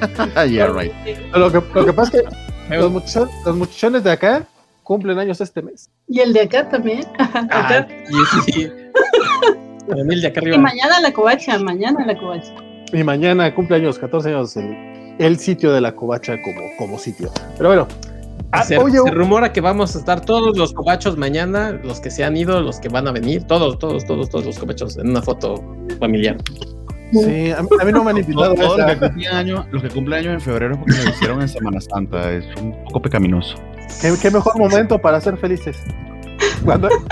yeah, 0.48 0.66
right. 0.68 0.92
Lo 1.34 1.50
que, 1.50 1.62
lo 1.74 1.86
que 1.86 1.92
pasa 1.92 2.18
es 2.18 2.24
que 2.68 2.76
los, 2.76 2.90
muchachones, 2.90 3.34
los 3.44 3.56
muchachones 3.56 4.04
de 4.04 4.10
acá 4.10 4.46
cumplen 4.82 5.18
años 5.18 5.40
este 5.40 5.62
mes. 5.62 5.90
Y 6.08 6.20
el 6.20 6.32
de 6.32 6.42
acá 6.42 6.68
también. 6.68 7.04
Ah, 7.50 7.86
sí, 8.44 8.52
sí. 8.52 8.72
Y 9.88 10.58
mañana 10.58 11.00
la 11.00 11.12
covacha, 11.12 11.56
mañana 11.60 12.04
la 12.04 12.18
covacha. 12.18 12.52
Y 12.92 13.04
mañana 13.04 13.54
cumpleaños, 13.54 14.00
14 14.00 14.30
años, 14.30 14.56
el, 14.56 15.16
el 15.20 15.38
sitio 15.38 15.72
de 15.72 15.80
la 15.80 15.94
covacha 15.94 16.34
como, 16.42 16.60
como 16.76 16.98
sitio. 16.98 17.30
Pero 17.56 17.68
bueno, 17.68 17.88
ah, 18.52 18.62
se, 18.62 18.76
se, 18.76 19.10
rumora 19.10 19.52
que 19.52 19.60
vamos 19.60 19.94
a 19.94 19.98
estar 19.98 20.20
todos 20.20 20.56
los 20.56 20.72
cobachos 20.72 21.16
mañana, 21.16 21.72
los 21.84 22.00
que 22.00 22.10
se 22.10 22.24
han 22.24 22.36
ido, 22.36 22.60
los 22.60 22.80
que 22.80 22.88
van 22.88 23.08
a 23.08 23.12
venir, 23.12 23.44
todos, 23.44 23.78
todos, 23.78 24.04
todos, 24.04 24.28
todos 24.28 24.46
los 24.46 24.58
cobachos 24.58 24.96
en 24.96 25.10
una 25.10 25.22
foto 25.22 25.62
familiar. 25.98 26.36
Sí, 27.12 27.52
a, 27.52 27.62
mí 27.62 27.92
no 27.92 28.02
me 28.02 28.10
han 28.10 28.18
invitado. 28.18 28.54
Todos 28.54 28.78
los, 28.78 28.86
que 28.86 28.98
cumplen 28.98 29.32
años, 29.32 29.66
los 29.70 29.82
que 29.82 29.88
cumplen 29.90 30.18
años 30.20 30.34
en 30.34 30.40
febrero 30.40 30.76
porque 30.78 30.94
lo 31.04 31.10
hicieron 31.10 31.40
en 31.40 31.48
Semana 31.48 31.80
Santa, 31.80 32.32
es 32.32 32.44
un 32.60 32.72
poco 32.84 33.02
pecaminoso. 33.02 33.56
¿Qué, 34.00 34.12
qué 34.20 34.30
mejor 34.30 34.58
momento 34.58 34.98
para 34.98 35.20
ser 35.20 35.36
felices. 35.36 35.76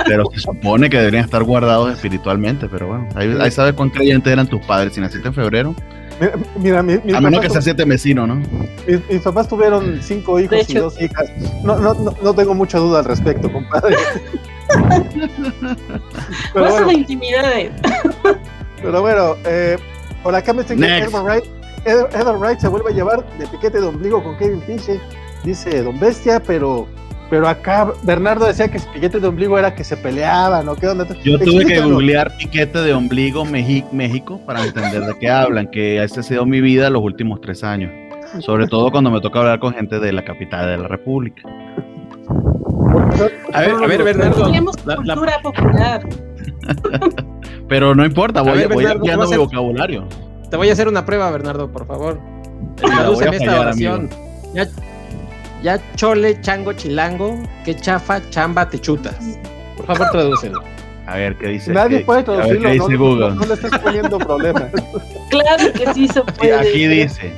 Pero 0.06 0.24
se 0.32 0.40
supone 0.40 0.90
que 0.90 0.98
deberían 0.98 1.24
estar 1.24 1.42
guardados 1.44 1.92
espiritualmente, 1.92 2.68
pero 2.68 2.88
bueno, 2.88 3.08
ahí, 3.14 3.50
sabes 3.50 3.74
cuán 3.74 3.90
creyentes 3.90 4.32
eran 4.32 4.46
tus 4.46 4.64
padres. 4.66 4.94
Si 4.94 5.00
naciste 5.00 5.28
en 5.28 5.34
febrero, 5.34 5.74
Mira, 6.56 6.82
mi, 6.82 6.94
a 7.12 7.20
menos 7.20 7.40
que 7.40 7.50
sea 7.50 7.62
siete 7.62 7.84
mesino, 7.84 8.26
¿no? 8.26 8.36
Mis, 8.86 9.20
papás 9.22 9.48
tuvieron 9.48 10.00
cinco 10.02 10.38
hijos 10.38 10.68
y 10.68 10.74
dos 10.74 11.00
hijas. 11.00 11.30
No, 11.62 11.78
no, 11.78 11.94
no, 11.94 12.34
tengo 12.34 12.54
mucha 12.54 12.78
duda 12.78 13.00
al 13.00 13.04
respecto, 13.04 13.52
compadre. 13.52 13.96
pero 16.52 16.70
bueno, 16.70 16.92
intimidades. 16.92 17.72
pero 18.82 19.00
bueno, 19.02 19.36
eh, 19.44 19.76
por 20.22 20.34
acá 20.34 20.52
me 20.52 20.62
estoy 20.62 20.82
Edward 20.82 21.24
Wright, 21.24 21.44
Edward 21.84 22.38
Wright 22.38 22.58
se 22.60 22.68
vuelve 22.68 22.90
a 22.90 22.94
llevar 22.94 23.24
de 23.38 23.46
piquete 23.46 23.80
de 23.80 23.86
ombligo 23.86 24.22
con 24.22 24.36
Kevin 24.38 24.60
Pinche, 24.60 25.00
dice 25.44 25.82
Don 25.82 25.98
Bestia, 25.98 26.40
pero 26.40 26.86
pero 27.34 27.48
acá 27.48 27.92
Bernardo 28.04 28.46
decía 28.46 28.68
que 28.68 28.78
piquete 28.78 29.18
de 29.18 29.26
ombligo 29.26 29.58
era 29.58 29.74
que 29.74 29.82
se 29.82 29.96
peleaban, 29.96 30.66
¿no? 30.66 30.76
¿Qué 30.76 30.86
onda? 30.86 31.04
Yo 31.24 31.36
tuve 31.36 31.66
que 31.66 31.80
googlear 31.80 32.36
piquete 32.36 32.78
de 32.78 32.94
ombligo 32.94 33.44
México 33.44 34.40
para 34.46 34.64
entender 34.64 35.02
de 35.02 35.18
qué 35.18 35.28
hablan, 35.28 35.66
que 35.66 36.00
esa 36.00 36.20
ha 36.20 36.22
sido 36.22 36.46
mi 36.46 36.60
vida 36.60 36.88
los 36.90 37.02
últimos 37.02 37.40
tres 37.40 37.64
años. 37.64 37.90
Sobre 38.38 38.68
todo 38.68 38.92
cuando 38.92 39.10
me 39.10 39.20
toca 39.20 39.40
hablar 39.40 39.58
con 39.58 39.74
gente 39.74 39.98
de 39.98 40.12
la 40.12 40.24
capital 40.24 40.68
de 40.68 40.78
la 40.78 40.86
República. 40.86 41.42
A 43.52 43.60
ver, 43.62 43.72
a 43.82 43.86
ver, 43.88 44.04
Bernardo. 44.04 44.52
cultura 44.94 45.40
popular. 45.42 46.08
Pero 47.68 47.96
no 47.96 48.04
importa, 48.04 48.42
voy, 48.42 48.62
a, 48.62 48.68
voy 48.68 48.86
ampliando 48.86 49.28
mi 49.28 49.36
vocabulario. 49.38 50.06
Te 50.50 50.56
voy 50.56 50.68
a 50.68 50.72
hacer 50.72 50.86
una 50.86 51.04
prueba, 51.04 51.32
Bernardo, 51.32 51.68
por 51.68 51.84
favor. 51.84 52.20
Tradúceme 52.76 53.38
esta 53.38 53.58
oración. 53.58 54.08
Ya, 54.54 54.68
ya 55.64 55.80
chole, 55.96 56.38
chango, 56.42 56.72
chilango, 56.74 57.42
que 57.64 57.74
chafa, 57.74 58.20
chamba, 58.30 58.68
te 58.68 58.78
chutas. 58.78 59.16
Por 59.76 59.86
favor, 59.86 60.10
tradúcelo. 60.12 60.62
A 61.06 61.16
ver, 61.16 61.34
¿qué 61.36 61.48
dice? 61.48 61.72
Nadie 61.72 61.98
¿Qué- 61.98 62.04
puede 62.04 62.18
ver, 62.22 62.24
traducirlo, 62.26 62.60
¿qué 62.70 62.76
no, 62.78 62.84
dice 62.84 62.92
no- 62.92 63.04
Google? 63.04 63.34
no 63.34 63.46
le 63.46 63.54
estás 63.54 63.78
poniendo 63.80 64.18
problemas. 64.18 64.64
Claro 65.30 65.72
que 65.72 65.92
sí 65.94 66.06
se 66.06 66.20
Y 66.20 66.22
puede. 66.22 66.54
aquí 66.54 66.86
dice, 66.86 67.32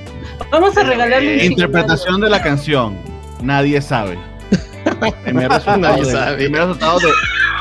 Vamos 0.50 0.76
a 0.76 0.82
regalarle 0.82 1.36
un 1.46 1.52
interpretación 1.52 2.20
de 2.20 2.28
la 2.28 2.42
canción, 2.42 2.98
nadie 3.40 3.80
sabe. 3.80 4.18
Primer 5.24 5.48
resultado, 5.50 5.78
Nadie 5.78 6.04
de, 6.04 6.12
sabe. 6.12 6.36
primer 6.36 6.60
resultado 6.62 6.98
de 6.98 7.08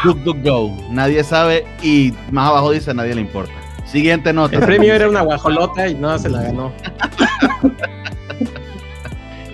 DuckDuckGo, 0.03 0.77
nadie 0.91 1.23
sabe 1.23 1.65
y 1.81 2.13
más 2.31 2.49
abajo 2.49 2.71
dice 2.71 2.93
nadie 2.93 3.15
le 3.15 3.21
importa. 3.21 3.53
Siguiente 3.85 4.33
nota. 4.33 4.55
El 4.57 4.63
premio 4.63 4.93
era 4.93 5.07
una 5.07 5.21
guajolota 5.21 5.87
y 5.87 5.95
no 5.95 6.17
se 6.19 6.27
la 6.29 6.41
ganó. 6.41 6.73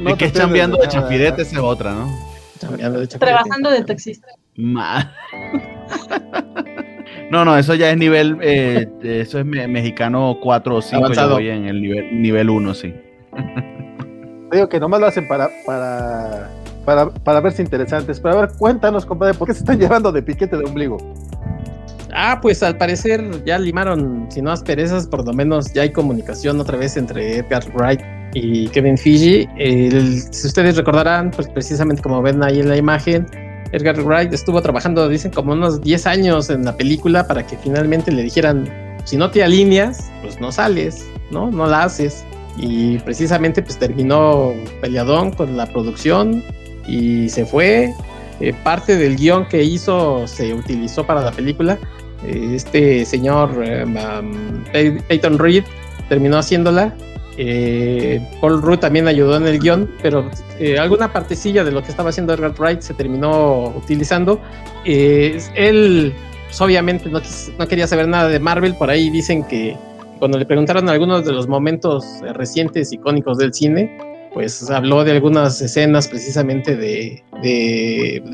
No 0.01 0.11
de 0.11 0.17
que 0.17 0.25
es 0.25 0.33
chambeando 0.33 0.77
de 0.77 0.87
chafirete, 0.87 1.41
esa 1.43 1.55
es 1.57 1.61
otra, 1.61 1.91
¿no? 1.93 2.07
Chambeando 2.59 2.99
de 2.99 3.07
chapete. 3.07 3.31
Trabajando 3.31 3.71
de 3.71 3.83
taxista. 3.83 4.27
Ma- 4.57 5.11
No, 7.29 7.45
no, 7.45 7.57
eso 7.57 7.75
ya 7.75 7.89
es 7.91 7.97
nivel, 7.97 8.37
eh, 8.41 8.87
eso 9.03 9.39
es 9.39 9.45
me- 9.45 9.67
mexicano 9.67 10.37
4 10.41 10.75
o 10.75 10.81
5, 10.81 11.13
yo 11.13 11.29
voy 11.29 11.47
en 11.49 11.65
el 11.65 11.81
nivel, 11.81 12.21
nivel 12.21 12.49
1, 12.49 12.73
sí. 12.73 12.93
Digo 14.51 14.67
que 14.67 14.79
nomás 14.81 14.99
lo 14.99 15.07
hacen 15.07 15.27
para, 15.29 15.49
para, 15.65 16.49
para, 16.83 17.09
para 17.09 17.39
verse 17.39 17.61
interesantes. 17.61 18.19
Pero 18.19 18.37
a 18.37 18.41
ver, 18.41 18.49
cuéntanos, 18.57 19.05
compadre, 19.05 19.33
¿por 19.33 19.47
qué 19.47 19.53
se 19.53 19.59
están 19.59 19.79
llevando 19.79 20.11
de 20.11 20.21
piquete 20.21 20.57
de 20.57 20.65
ombligo? 20.65 20.97
Ah, 22.13 22.39
pues 22.41 22.61
al 22.63 22.77
parecer 22.77 23.23
ya 23.45 23.57
limaron, 23.57 24.27
si 24.29 24.41
no 24.41 24.51
asperezas, 24.51 25.07
por 25.07 25.25
lo 25.25 25.31
menos 25.31 25.71
ya 25.73 25.83
hay 25.83 25.91
comunicación 25.93 26.59
otra 26.59 26.77
vez 26.77 26.97
entre 26.97 27.37
Edgar 27.37 27.63
Wright 27.73 28.01
y 28.33 28.67
Kevin. 28.69 28.95
El- 29.57 30.21
si 30.33 30.47
ustedes 30.47 30.75
recordarán, 30.77 31.31
pues 31.31 31.47
precisamente 31.49 32.01
como 32.01 32.21
ven 32.21 32.43
ahí 32.43 32.59
en 32.59 32.69
la 32.69 32.77
imagen, 32.77 33.25
Edgar 33.71 34.01
Wright 34.03 34.33
estuvo 34.33 34.61
trabajando, 34.61 35.07
dicen, 35.07 35.31
como 35.31 35.53
unos 35.53 35.81
10 35.81 36.05
años 36.07 36.49
en 36.49 36.65
la 36.65 36.75
película 36.75 37.25
para 37.27 37.45
que 37.45 37.57
finalmente 37.57 38.11
le 38.11 38.23
dijeran, 38.23 38.69
si 39.05 39.17
no 39.17 39.31
te 39.31 39.43
alineas, 39.43 40.11
pues 40.21 40.39
no 40.41 40.51
sales, 40.51 41.05
¿no? 41.31 41.49
No 41.51 41.65
la 41.67 41.83
haces. 41.83 42.23
Y 42.57 42.97
precisamente 42.99 43.61
pues 43.61 43.77
terminó 43.79 44.51
peleadón 44.81 45.31
con 45.31 45.55
la 45.55 45.65
producción 45.67 46.43
y 46.87 47.29
se 47.29 47.45
fue. 47.45 47.93
Eh, 48.41 48.53
parte 48.63 48.97
del 48.97 49.15
guion 49.17 49.47
que 49.47 49.63
hizo 49.63 50.27
se 50.27 50.53
utilizó 50.53 51.05
para 51.05 51.21
la 51.21 51.31
película. 51.31 51.77
Eh, 52.25 52.53
este 52.55 53.05
señor 53.05 53.51
eh, 53.63 53.85
Pey- 54.73 54.97
Peyton 55.07 55.39
Reed 55.39 55.63
terminó 56.09 56.37
haciéndola. 56.39 56.93
Eh, 57.43 58.21
Paul 58.39 58.61
Rudd 58.61 58.77
también 58.77 59.07
ayudó 59.07 59.35
en 59.35 59.47
el 59.47 59.57
guion, 59.57 59.89
pero 60.03 60.29
eh, 60.59 60.77
alguna 60.77 61.11
partecilla 61.11 61.63
de 61.63 61.71
lo 61.71 61.81
que 61.81 61.89
estaba 61.89 62.09
haciendo 62.11 62.35
Edgar 62.35 62.53
Wright 62.59 62.81
se 62.81 62.93
terminó 62.93 63.69
utilizando. 63.75 64.39
Eh, 64.85 65.41
él, 65.55 66.13
pues, 66.45 66.61
obviamente, 66.61 67.09
no, 67.09 67.67
quería 67.67 67.87
saber 67.87 68.07
nada 68.07 68.27
de 68.29 68.39
Marvel. 68.39 68.75
Por 68.75 68.91
ahí 68.91 69.09
dicen 69.09 69.43
que 69.43 69.75
cuando 70.19 70.37
le 70.37 70.45
preguntaron 70.45 70.87
algunos 70.87 71.25
de 71.25 71.31
los 71.31 71.47
momentos 71.47 72.05
recientes 72.35 72.93
icónicos 72.93 73.39
del 73.39 73.51
cine, 73.55 73.97
pues 74.35 74.69
habló 74.69 75.03
de 75.03 75.13
algunas 75.13 75.59
escenas 75.61 76.07
precisamente 76.07 76.75
de, 76.77 77.23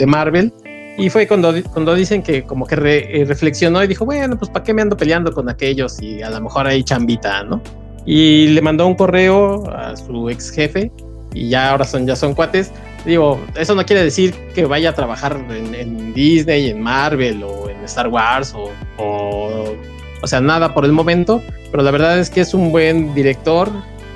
Marvel. 0.05 0.53
Y 0.97 1.09
fue 1.09 1.27
cuando, 1.29 1.53
di- 1.53 1.61
cuando 1.63 1.95
dicen 1.95 2.21
que 2.23 2.43
como 2.43 2.65
que 2.67 2.75
re- 2.75 3.23
reflexionó 3.25 3.81
y 3.83 3.87
dijo, 3.87 4.03
bueno, 4.03 4.37
pues 4.37 4.51
¿para 4.51 4.63
qué 4.65 4.73
me 4.73 4.81
ando 4.81 4.97
peleando 4.97 5.31
con 5.31 5.47
aquellos? 5.47 6.01
Y 6.01 6.21
a 6.21 6.29
lo 6.29 6.41
mejor 6.41 6.67
hay 6.67 6.83
chambita, 6.83 7.43
¿no? 7.43 7.61
Y 8.07 8.47
le 8.47 8.61
mandó 8.61 8.87
un 8.87 8.95
correo 8.95 9.69
a 9.69 9.95
su 9.95 10.29
ex 10.29 10.49
jefe 10.49 10.91
y 11.33 11.49
ya 11.49 11.71
ahora 11.71 11.83
son, 11.83 12.07
ya 12.07 12.15
son 12.15 12.33
cuates. 12.33 12.71
Digo, 13.05 13.39
eso 13.55 13.75
no 13.75 13.85
quiere 13.85 14.03
decir 14.03 14.33
que 14.55 14.65
vaya 14.65 14.89
a 14.89 14.93
trabajar 14.93 15.37
en, 15.49 15.75
en 15.75 16.13
Disney, 16.13 16.69
en 16.69 16.81
Marvel 16.81 17.43
o 17.43 17.69
en 17.69 17.83
Star 17.83 18.07
Wars 18.07 18.53
o, 18.55 18.71
o, 18.97 19.75
o 20.21 20.27
sea, 20.27 20.41
nada 20.41 20.73
por 20.73 20.85
el 20.85 20.93
momento, 20.93 21.43
pero 21.69 21.83
la 21.83 21.91
verdad 21.91 22.17
es 22.17 22.29
que 22.29 22.41
es 22.41 22.53
un 22.53 22.71
buen 22.71 23.13
director 23.13 23.69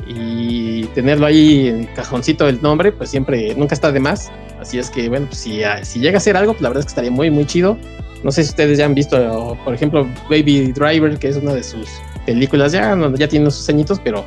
y 0.08 0.84
tenerlo 0.96 1.26
ahí 1.26 1.68
en 1.68 1.86
cajoncito 1.88 2.46
del 2.46 2.62
nombre, 2.62 2.92
pues 2.92 3.10
siempre, 3.10 3.54
nunca 3.56 3.76
está 3.76 3.92
de 3.92 4.00
más. 4.00 4.32
Así 4.60 4.78
es 4.78 4.90
que, 4.90 5.10
bueno, 5.10 5.28
pues 5.28 5.40
si, 5.40 5.64
ah, 5.64 5.84
si 5.84 6.00
llega 6.00 6.18
a 6.18 6.22
ser 6.22 6.38
algo, 6.38 6.54
pues 6.54 6.62
la 6.62 6.70
verdad 6.70 6.82
es 6.82 6.86
que 6.86 6.92
estaría 6.92 7.12
muy, 7.12 7.30
muy 7.30 7.46
chido. 7.46 7.78
No 8.24 8.32
sé 8.32 8.44
si 8.44 8.50
ustedes 8.50 8.78
ya 8.78 8.86
han 8.86 8.94
visto, 8.94 9.58
por 9.64 9.74
ejemplo, 9.74 10.08
Baby 10.30 10.72
Driver, 10.72 11.18
que 11.18 11.30
es 11.30 11.38
una 11.38 11.54
de 11.54 11.64
sus 11.64 11.88
películas, 12.26 12.72
ya, 12.72 12.96
ya 13.16 13.28
tiene 13.28 13.50
sus 13.52 13.68
añitos, 13.70 14.00
pero 14.04 14.26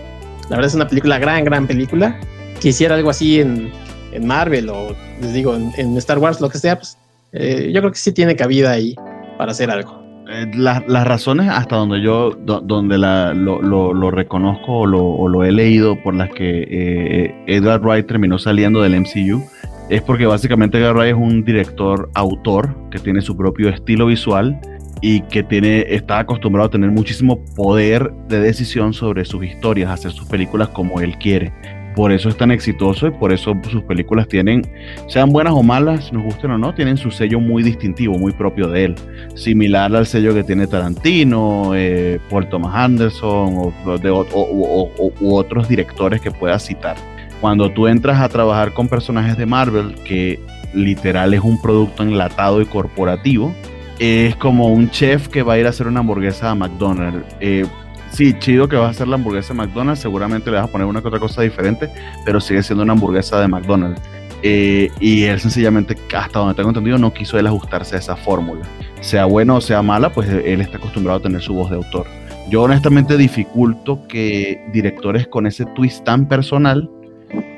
la 0.50 0.56
verdad 0.56 0.66
es 0.66 0.74
una 0.74 0.88
película, 0.88 1.18
gran, 1.18 1.44
gran 1.44 1.66
película. 1.66 2.18
Quisiera 2.60 2.94
algo 2.94 3.10
así 3.10 3.40
en, 3.40 3.70
en 4.12 4.26
Marvel 4.26 4.68
o, 4.70 4.94
les 5.20 5.32
digo, 5.34 5.54
en, 5.56 5.70
en 5.76 5.96
Star 5.98 6.18
Wars, 6.18 6.40
lo 6.40 6.48
que 6.48 6.58
sea, 6.58 6.76
pues 6.78 6.96
eh, 7.32 7.70
yo 7.74 7.80
creo 7.80 7.92
que 7.92 7.98
sí 7.98 8.12
tiene 8.12 8.36
cabida 8.36 8.70
ahí 8.72 8.94
para 9.38 9.52
hacer 9.52 9.70
algo. 9.70 10.02
Eh, 10.30 10.50
la- 10.54 10.82
las 10.88 11.06
razones 11.06 11.48
hasta 11.50 11.76
donde 11.76 12.00
yo, 12.00 12.30
do- 12.30 12.60
donde 12.60 12.96
la- 12.96 13.34
lo, 13.34 13.60
lo- 13.60 13.92
lo 13.92 14.10
reconozco 14.10 14.78
o 14.80 14.86
lo, 14.86 15.04
o 15.04 15.28
lo 15.28 15.44
he 15.44 15.52
leído 15.52 16.00
por 16.02 16.14
las 16.14 16.30
que 16.30 16.66
eh, 16.70 17.34
Edgar 17.46 17.80
Wright 17.82 18.06
terminó 18.06 18.38
saliendo 18.38 18.80
del 18.82 18.94
MCU, 19.00 19.42
es 19.90 20.00
porque 20.00 20.24
básicamente 20.24 20.78
Edgar 20.78 20.94
Wright 20.96 21.14
es 21.14 21.20
un 21.20 21.44
director 21.44 22.08
autor 22.14 22.74
que 22.90 22.98
tiene 22.98 23.20
su 23.20 23.36
propio 23.36 23.68
estilo 23.68 24.06
visual 24.06 24.58
y 25.06 25.20
que 25.20 25.42
tiene, 25.42 25.84
está 25.90 26.20
acostumbrado 26.20 26.68
a 26.68 26.70
tener 26.70 26.90
muchísimo 26.90 27.44
poder 27.54 28.10
de 28.26 28.40
decisión 28.40 28.94
sobre 28.94 29.26
sus 29.26 29.44
historias, 29.44 29.90
hacer 29.90 30.12
sus 30.12 30.26
películas 30.26 30.68
como 30.68 30.98
él 31.02 31.18
quiere. 31.18 31.52
Por 31.94 32.10
eso 32.10 32.30
es 32.30 32.38
tan 32.38 32.50
exitoso 32.50 33.08
y 33.08 33.10
por 33.10 33.30
eso 33.30 33.52
sus 33.70 33.82
películas 33.82 34.26
tienen, 34.28 34.62
sean 35.08 35.28
buenas 35.28 35.52
o 35.52 35.62
malas, 35.62 36.10
nos 36.10 36.22
gusten 36.24 36.52
o 36.52 36.58
no, 36.58 36.72
tienen 36.74 36.96
su 36.96 37.10
sello 37.10 37.38
muy 37.38 37.62
distintivo, 37.62 38.16
muy 38.18 38.32
propio 38.32 38.66
de 38.68 38.84
él 38.86 38.94
similar 39.34 39.94
al 39.94 40.06
sello 40.06 40.32
que 40.32 40.42
tiene 40.42 40.66
Tarantino, 40.66 41.72
eh, 41.74 42.18
Paul 42.30 42.48
Thomas 42.48 42.74
Anderson 42.74 43.72
o, 43.84 43.98
de, 43.98 44.08
o- 44.10 44.90
u 45.20 45.34
otros 45.34 45.68
directores 45.68 46.22
que 46.22 46.30
puedas 46.30 46.64
citar. 46.64 46.96
Cuando 47.42 47.70
tú 47.70 47.88
entras 47.88 48.22
a 48.22 48.28
trabajar 48.30 48.72
con 48.72 48.88
personajes 48.88 49.36
de 49.36 49.44
Marvel, 49.44 49.96
que 50.06 50.40
literal 50.72 51.34
es 51.34 51.40
un 51.42 51.60
producto 51.60 52.02
enlatado 52.02 52.62
y 52.62 52.64
corporativo, 52.64 53.54
es 53.98 54.36
como 54.36 54.68
un 54.68 54.90
chef 54.90 55.28
que 55.28 55.42
va 55.42 55.54
a 55.54 55.58
ir 55.58 55.66
a 55.66 55.70
hacer 55.70 55.86
una 55.86 56.00
hamburguesa 56.00 56.50
a 56.50 56.54
McDonald's. 56.54 57.34
Eh, 57.40 57.66
sí, 58.10 58.34
chido 58.38 58.68
que 58.68 58.76
vas 58.76 58.88
a 58.88 58.90
hacer 58.90 59.08
la 59.08 59.16
hamburguesa 59.16 59.54
de 59.54 59.58
McDonald's, 59.58 60.00
seguramente 60.00 60.50
le 60.50 60.56
vas 60.56 60.68
a 60.68 60.72
poner 60.72 60.86
una 60.86 61.00
que 61.00 61.08
otra 61.08 61.20
cosa 61.20 61.42
diferente, 61.42 61.88
pero 62.24 62.40
sigue 62.40 62.62
siendo 62.62 62.82
una 62.82 62.92
hamburguesa 62.92 63.40
de 63.40 63.48
McDonald's. 63.48 64.00
Eh, 64.42 64.90
y 65.00 65.24
él 65.24 65.40
sencillamente, 65.40 65.96
hasta 66.14 66.38
donde 66.38 66.54
tengo 66.54 66.68
entendido, 66.68 66.98
no 66.98 67.12
quiso 67.14 67.38
él 67.38 67.46
ajustarse 67.46 67.96
a 67.96 67.98
esa 67.98 68.16
fórmula 68.16 68.66
sea 69.04 69.26
buena 69.26 69.54
o 69.54 69.60
sea 69.60 69.82
mala, 69.82 70.10
pues 70.10 70.28
él 70.28 70.60
está 70.60 70.78
acostumbrado 70.78 71.18
a 71.18 71.22
tener 71.22 71.40
su 71.40 71.54
voz 71.54 71.70
de 71.70 71.76
autor. 71.76 72.06
Yo 72.48 72.62
honestamente 72.62 73.16
dificulto 73.16 74.06
que 74.08 74.60
directores 74.72 75.26
con 75.28 75.46
ese 75.46 75.64
twist 75.66 76.04
tan 76.04 76.26
personal 76.26 76.90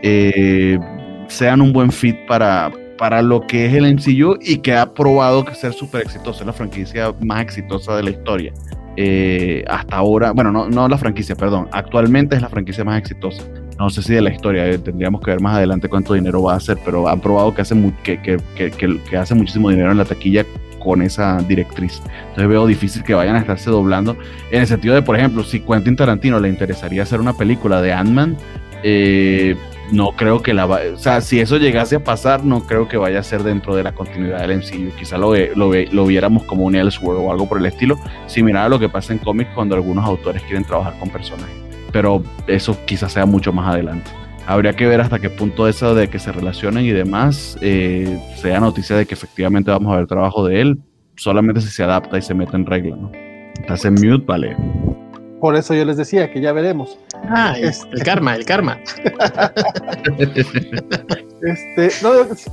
eh, 0.02 0.78
sean 1.28 1.60
un 1.60 1.72
buen 1.72 1.90
fit 1.90 2.16
para, 2.26 2.72
para 2.98 3.22
lo 3.22 3.42
que 3.42 3.66
es 3.66 3.74
el 3.74 3.84
MCU 3.94 4.38
y 4.40 4.58
que 4.58 4.74
ha 4.74 4.92
probado 4.94 5.44
que 5.44 5.54
ser 5.54 5.72
súper 5.72 6.02
exitoso, 6.02 6.40
es 6.40 6.46
la 6.46 6.52
franquicia 6.52 7.12
más 7.20 7.42
exitosa 7.42 7.96
de 7.96 8.02
la 8.02 8.10
historia. 8.10 8.52
Eh, 8.98 9.62
hasta 9.68 9.96
ahora, 9.96 10.32
bueno, 10.32 10.50
no, 10.50 10.68
no 10.70 10.88
la 10.88 10.96
franquicia, 10.96 11.34
perdón, 11.36 11.68
actualmente 11.72 12.34
es 12.36 12.42
la 12.42 12.48
franquicia 12.48 12.82
más 12.84 12.98
exitosa. 12.98 13.42
No 13.78 13.90
sé 13.90 14.00
si 14.02 14.14
de 14.14 14.22
la 14.22 14.30
historia, 14.30 14.66
eh, 14.66 14.78
tendríamos 14.78 15.20
que 15.20 15.30
ver 15.32 15.40
más 15.40 15.56
adelante 15.56 15.86
cuánto 15.88 16.14
dinero 16.14 16.42
va 16.42 16.54
a 16.54 16.56
hacer, 16.56 16.78
pero 16.82 17.06
han 17.08 17.20
probado 17.20 17.54
que 17.54 17.60
hace, 17.60 17.74
que, 18.02 18.18
que, 18.22 18.38
que- 18.70 19.00
que 19.02 19.16
hace 19.18 19.34
muchísimo 19.34 19.68
dinero 19.68 19.90
en 19.92 19.98
la 19.98 20.06
taquilla 20.06 20.46
con 20.82 21.02
esa 21.02 21.36
directriz. 21.46 22.00
Entonces 22.28 22.48
veo 22.48 22.66
difícil 22.66 23.02
que 23.02 23.12
vayan 23.12 23.36
a 23.36 23.40
estarse 23.40 23.68
doblando. 23.70 24.16
En 24.50 24.62
el 24.62 24.66
sentido 24.66 24.94
de, 24.94 25.02
por 25.02 25.16
ejemplo, 25.16 25.44
si 25.44 25.60
Quentin 25.60 25.96
Tarantino 25.96 26.40
le 26.40 26.48
interesaría 26.48 27.02
hacer 27.02 27.20
una 27.20 27.34
película 27.34 27.82
de 27.82 27.92
Ant-Man, 27.92 28.36
eh, 28.82 29.56
no 29.92 30.12
creo 30.12 30.42
que 30.42 30.54
la 30.54 30.66
va, 30.66 30.80
o 30.94 30.98
sea, 30.98 31.20
si 31.20 31.40
eso 31.40 31.58
llegase 31.58 31.96
a 31.96 32.04
pasar, 32.04 32.44
no 32.44 32.66
creo 32.66 32.88
que 32.88 32.96
vaya 32.96 33.20
a 33.20 33.22
ser 33.22 33.42
dentro 33.42 33.76
de 33.76 33.82
la 33.82 33.92
continuidad 33.92 34.40
del 34.40 34.58
MCU. 34.58 34.96
Quizá 34.98 35.18
lo, 35.18 35.34
lo, 35.34 35.72
lo 35.72 36.06
viéramos 36.06 36.44
como 36.44 36.64
un 36.64 36.74
Elseworld 36.74 37.20
o 37.20 37.30
algo 37.30 37.48
por 37.48 37.58
el 37.58 37.66
estilo, 37.66 37.98
similar 38.26 38.66
a 38.66 38.68
lo 38.68 38.78
que 38.78 38.88
pasa 38.88 39.12
en 39.12 39.18
cómics 39.18 39.50
cuando 39.54 39.74
algunos 39.74 40.04
autores 40.04 40.42
quieren 40.42 40.64
trabajar 40.64 40.98
con 40.98 41.10
personajes. 41.10 41.54
Pero 41.92 42.22
eso 42.46 42.76
quizás 42.84 43.12
sea 43.12 43.26
mucho 43.26 43.52
más 43.52 43.72
adelante. 43.72 44.10
Habría 44.46 44.74
que 44.74 44.86
ver 44.86 45.00
hasta 45.00 45.18
qué 45.18 45.28
punto 45.28 45.66
eso 45.66 45.94
de 45.94 46.08
que 46.08 46.18
se 46.18 46.30
relacionen 46.30 46.84
y 46.84 46.90
demás 46.90 47.58
eh, 47.62 48.20
sea 48.36 48.60
noticia 48.60 48.96
de 48.96 49.04
que 49.04 49.14
efectivamente 49.14 49.70
vamos 49.72 49.92
a 49.92 49.96
ver 49.96 50.06
trabajo 50.06 50.46
de 50.46 50.60
él, 50.60 50.78
solamente 51.16 51.60
si 51.60 51.68
se 51.68 51.82
adapta 51.82 52.16
y 52.16 52.22
se 52.22 52.34
mete 52.34 52.54
en 52.54 52.64
regla, 52.64 52.96
¿no? 52.96 53.10
Estás 53.60 53.84
en 53.84 53.94
mute, 53.94 54.24
vale. 54.24 54.56
Por 55.40 55.56
eso 55.56 55.74
yo 55.74 55.84
les 55.84 55.96
decía 55.96 56.30
que 56.30 56.40
ya 56.40 56.52
veremos. 56.52 56.98
Ah, 57.24 57.54
es- 57.60 57.86
el 57.92 58.02
karma, 58.02 58.36
el 58.36 58.44
karma. 58.44 58.78
Este, 61.42 61.90
no, 62.02 62.10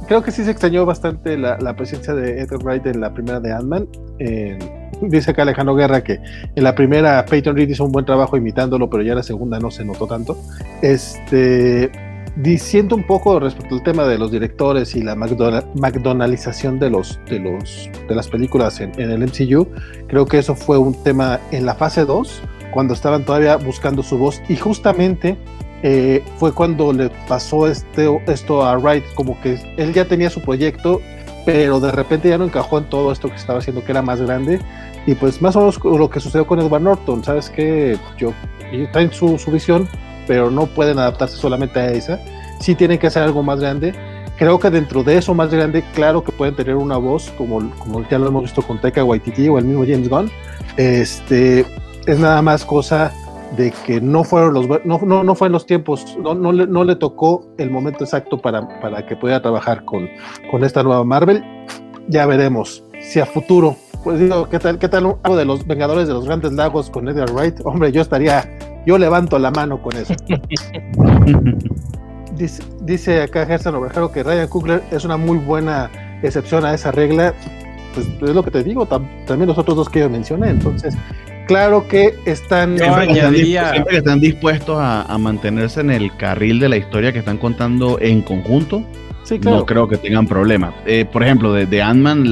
creo 0.08 0.22
que 0.22 0.32
sí 0.32 0.44
se 0.44 0.52
extrañó 0.52 0.86
bastante 0.86 1.38
la, 1.38 1.58
la 1.58 1.76
presencia 1.76 2.14
de 2.14 2.42
Edgar 2.42 2.62
Wright 2.64 2.86
en 2.86 3.00
la 3.00 3.14
primera 3.14 3.40
de 3.40 3.52
Ant-Man. 3.52 3.88
Eh, 4.20 4.60
dice 5.02 5.32
acá 5.32 5.44
Alejandro 5.44 5.74
Guerra 5.74 6.04
que 6.04 6.20
en 6.56 6.64
la 6.64 6.76
primera 6.76 7.26
Peyton 7.26 7.56
Reed 7.56 7.70
hizo 7.70 7.86
un 7.86 7.92
buen 7.92 8.06
trabajo 8.06 8.38
imitándolo, 8.38 8.90
pero 8.90 9.02
ya 9.02 9.14
en 9.14 9.18
la 9.18 9.24
segunda 9.24 9.58
no 9.58 9.72
se 9.72 9.86
notó 9.86 10.06
tanto. 10.06 10.38
Este, 10.82 11.90
diciendo 12.36 12.96
un 12.96 13.06
poco 13.06 13.40
respecto 13.40 13.76
al 13.76 13.84
tema 13.84 14.06
de 14.06 14.18
los 14.18 14.32
directores 14.32 14.96
y 14.96 15.04
la 15.04 15.16
McDonaldización 15.16 16.80
de 16.80 16.90
los 16.90 17.20
de 17.30 17.40
los 17.40 17.90
de 18.08 18.16
las 18.16 18.28
películas 18.28 18.80
en, 18.80 18.92
el 19.00 19.20
MCU, 19.20 19.68
creo 20.08 20.26
que 20.26 20.40
eso 20.40 20.56
fue 20.56 20.78
un 20.78 20.94
tema 21.04 21.40
en 21.52 21.66
la 21.66 21.76
fase 21.76 22.06
2, 22.06 22.42
cuando 22.74 22.94
estaban 22.94 23.24
todavía 23.24 23.56
buscando 23.58 24.04
su 24.04 24.18
voz, 24.18 24.42
y 24.50 24.56
justamente 24.56 25.38
eh, 25.84 26.24
fue 26.38 26.52
cuando 26.54 26.92
le 26.92 27.10
pasó 27.28 27.68
este, 27.68 28.10
esto 28.28 28.66
a 28.66 28.78
Wright, 28.78 29.04
como 29.16 29.40
que 29.42 29.60
él 29.78 29.94
ya 29.94 30.06
tenía 30.06 30.30
su 30.30 30.42
proyecto, 30.42 31.02
pero 31.46 31.80
de 31.80 31.92
repente 31.92 32.30
ya 32.30 32.38
no 32.38 32.46
encajó 32.46 32.78
en 32.78 32.86
todo 32.86 33.12
esto 33.12 33.30
que 33.30 33.36
estaba 33.36 33.60
haciendo, 33.60 33.84
que 33.84 33.92
era 33.92 34.02
más 34.02 34.22
grande, 34.22 34.60
y 35.06 35.16
pues 35.16 35.42
más 35.42 35.56
o 35.56 35.60
menos 35.60 35.80
lo 35.84 36.10
que 36.10 36.20
sucedió 36.20 36.48
con 36.48 36.60
Edward 36.60 36.82
Norton, 36.82 37.24
¿sabes 37.24 37.50
que 37.50 37.98
Yo, 38.18 38.34
está 38.72 39.02
en 39.02 39.12
su, 39.12 39.38
su 39.38 39.52
visión, 39.52 39.88
pero 40.26 40.50
no 40.50 40.66
pueden 40.68 41.00
adaptarse 41.00 41.36
solamente 41.36 41.80
a 41.80 41.92
esa, 41.92 42.20
sí 42.60 42.76
tienen 42.76 42.98
que 42.98 43.08
hacer 43.08 43.24
algo 43.24 43.44
más 43.44 43.60
grande. 43.60 43.94
Creo 44.38 44.58
que 44.58 44.70
dentro 44.72 45.04
de 45.04 45.18
eso 45.18 45.34
más 45.36 45.52
grande, 45.52 45.84
claro 45.94 46.24
que 46.24 46.32
pueden 46.32 46.56
tener 46.56 46.76
una 46.76 46.98
voz, 46.98 47.32
como, 47.38 47.70
como 47.78 48.08
ya 48.10 48.18
lo 48.18 48.28
hemos 48.28 48.44
visto 48.44 48.62
con 48.64 48.82
Taika 48.82 49.04
Waititi 49.04 49.48
o 49.48 49.60
el 49.60 49.66
mismo 49.66 49.84
James 49.86 50.10
Gunn. 50.10 50.32
Este, 50.78 51.66
es 52.06 52.20
nada 52.20 52.42
más 52.42 52.66
cosa 52.66 53.12
de 53.56 53.72
que 53.86 54.02
no 54.02 54.24
fueron 54.24 54.54
los 54.54 54.68
no, 54.86 55.00
no, 55.06 55.24
no 55.24 55.36
fue 55.36 55.48
en 55.48 55.54
los 55.54 55.66
tiempos, 55.66 56.18
no, 56.20 56.34
no, 56.34 56.52
le, 56.52 56.66
no 56.66 56.84
le 56.84 56.96
tocó 56.96 57.48
el 57.58 57.70
momento 57.70 58.04
exacto 58.04 58.40
para, 58.40 58.68
para 58.82 59.06
que 59.06 59.16
pudiera 59.16 59.42
trabajar 59.42 59.86
con, 59.86 60.10
con 60.50 60.64
esta 60.64 60.84
nueva 60.84 61.04
Marvel. 61.04 61.44
Ya 62.10 62.26
veremos 62.26 62.84
si 63.00 63.20
a 63.20 63.26
futuro, 63.26 63.76
pues 64.04 64.20
digo, 64.20 64.50
¿qué 64.50 64.60
tal, 64.60 64.80
qué 64.80 64.90
tal 64.90 65.18
algo 65.24 65.38
de 65.38 65.46
los 65.46 65.66
Vengadores 65.68 66.08
de 66.08 66.14
los 66.14 66.26
Grandes 66.26 66.54
Lagos 66.54 66.90
con 66.90 67.08
Edgar 67.08 67.32
Wright? 67.32 67.60
Hombre, 67.64 67.92
yo 67.92 68.02
estaría 68.02 68.50
yo 68.86 68.98
levanto 68.98 69.40
la 69.40 69.52
mano 69.52 69.82
con 69.82 69.96
eso. 69.96 70.14
dice, 72.82 73.22
acá 73.22 73.46
Gerson 73.46 73.76
Obrejero 73.76 74.12
que 74.12 74.24
Ryan 74.24 74.48
Coogler 74.48 74.84
es 74.92 75.06
una 75.06 75.18
muy 75.18 75.38
buena 75.38 75.90
excepción 76.22 76.66
a 76.66 76.74
esa 76.74 76.92
regla. 76.92 77.34
Pues 77.94 78.08
es 78.08 78.36
lo 78.36 78.44
que 78.44 78.52
te 78.52 78.64
digo, 78.64 78.88
también 78.88 79.48
los 79.48 79.58
otros 79.58 79.78
dos 79.78 79.90
que 79.90 80.00
yo 80.00 80.10
mencioné. 80.10 80.50
Entonces, 80.50 80.96
claro 81.48 81.88
que 81.88 82.14
están, 82.26 82.78
siempre 82.78 83.98
están 83.98 84.20
dispuestos 84.20 84.78
a, 84.80 85.18
mantenerse 85.18 85.82
en 85.82 85.92
el 85.92 86.16
carril 86.18 86.60
de 86.60 86.70
la 86.70 86.78
historia 86.78 87.12
que 87.14 87.20
están 87.20 87.38
contando 87.38 88.00
en 88.00 88.22
conjunto. 88.22 88.84
Sí, 89.24 89.40
claro. 89.40 89.58
No 89.58 89.66
creo 89.66 89.88
que 89.88 89.98
tengan 89.98 90.28
problema. 90.28 90.74
Eh, 90.86 91.06
por 91.06 91.24
ejemplo, 91.24 91.54
de, 91.54 91.66
de 91.66 91.82
Ant-Man, 91.82 92.26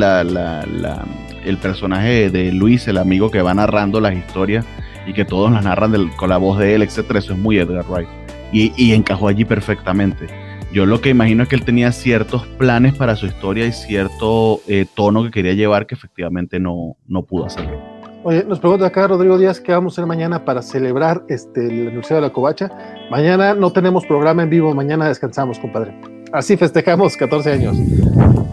el 1.46 1.58
personaje 1.58 2.30
de 2.30 2.52
Luis, 2.52 2.88
el 2.88 2.98
amigo 2.98 3.32
que 3.32 3.42
va 3.42 3.54
narrando 3.54 4.02
las 4.02 4.14
historias, 4.14 4.66
y 5.06 5.14
que 5.14 5.26
todos 5.26 5.52
las 5.52 5.64
narran 5.64 6.10
con 6.16 6.30
la 6.30 6.38
voz 6.38 6.60
de 6.60 6.76
él, 6.76 6.82
etcétera, 6.82 7.20
eso 7.20 7.34
es 7.34 7.40
muy 7.40 7.58
Edgar 7.58 7.86
Wright. 7.88 8.10
Y, 8.54 8.94
encajó 8.94 9.30
allí 9.30 9.46
perfectamente. 9.46 10.28
Yo 10.74 10.86
lo 10.86 11.02
que 11.02 11.10
imagino 11.10 11.44
es 11.44 11.50
que 11.50 11.56
él 11.56 11.64
tenía 11.64 11.92
ciertos 11.92 12.46
planes 12.46 12.94
para 12.96 13.16
su 13.16 13.26
historia 13.26 13.66
y 13.66 13.72
cierto 13.72 14.62
eh, 14.68 14.86
tono 14.94 15.24
que 15.24 15.32
quería 15.32 15.54
llevar 15.54 15.86
que 15.86 15.96
efectivamente 15.96 16.60
no, 16.60 16.98
no 17.08 17.24
pudo 17.24 17.46
hacerlo. 17.46 17.91
Oye, 18.24 18.44
nos 18.44 18.60
pregunta 18.60 18.86
acá 18.86 19.08
Rodrigo 19.08 19.36
Díaz 19.36 19.60
qué 19.60 19.72
vamos 19.72 19.94
a 19.94 19.96
hacer 19.96 20.06
mañana 20.06 20.46
para 20.46 20.62
celebrar 20.62 21.24
este, 21.28 21.66
el 21.66 21.88
aniversario 21.88 22.18
de 22.18 22.28
la 22.28 22.34
Covacha. 22.34 22.70
Mañana 23.10 23.56
no 23.56 23.74
tenemos 23.74 24.06
programa 24.06 24.44
en 24.44 24.50
vivo, 24.52 24.76
mañana 24.76 25.08
descansamos, 25.08 25.58
compadre. 25.58 26.00
Así 26.32 26.56
festejamos 26.56 27.18
14 27.18 27.52
años. 27.52 27.78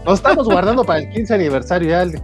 Nos 0.07 0.15
estamos 0.15 0.47
guardando 0.49 0.85
para 0.85 1.01
el 1.01 1.11
15 1.11 1.35
aniversario 1.35 1.91
ya. 1.91 2.03
El, 2.03 2.19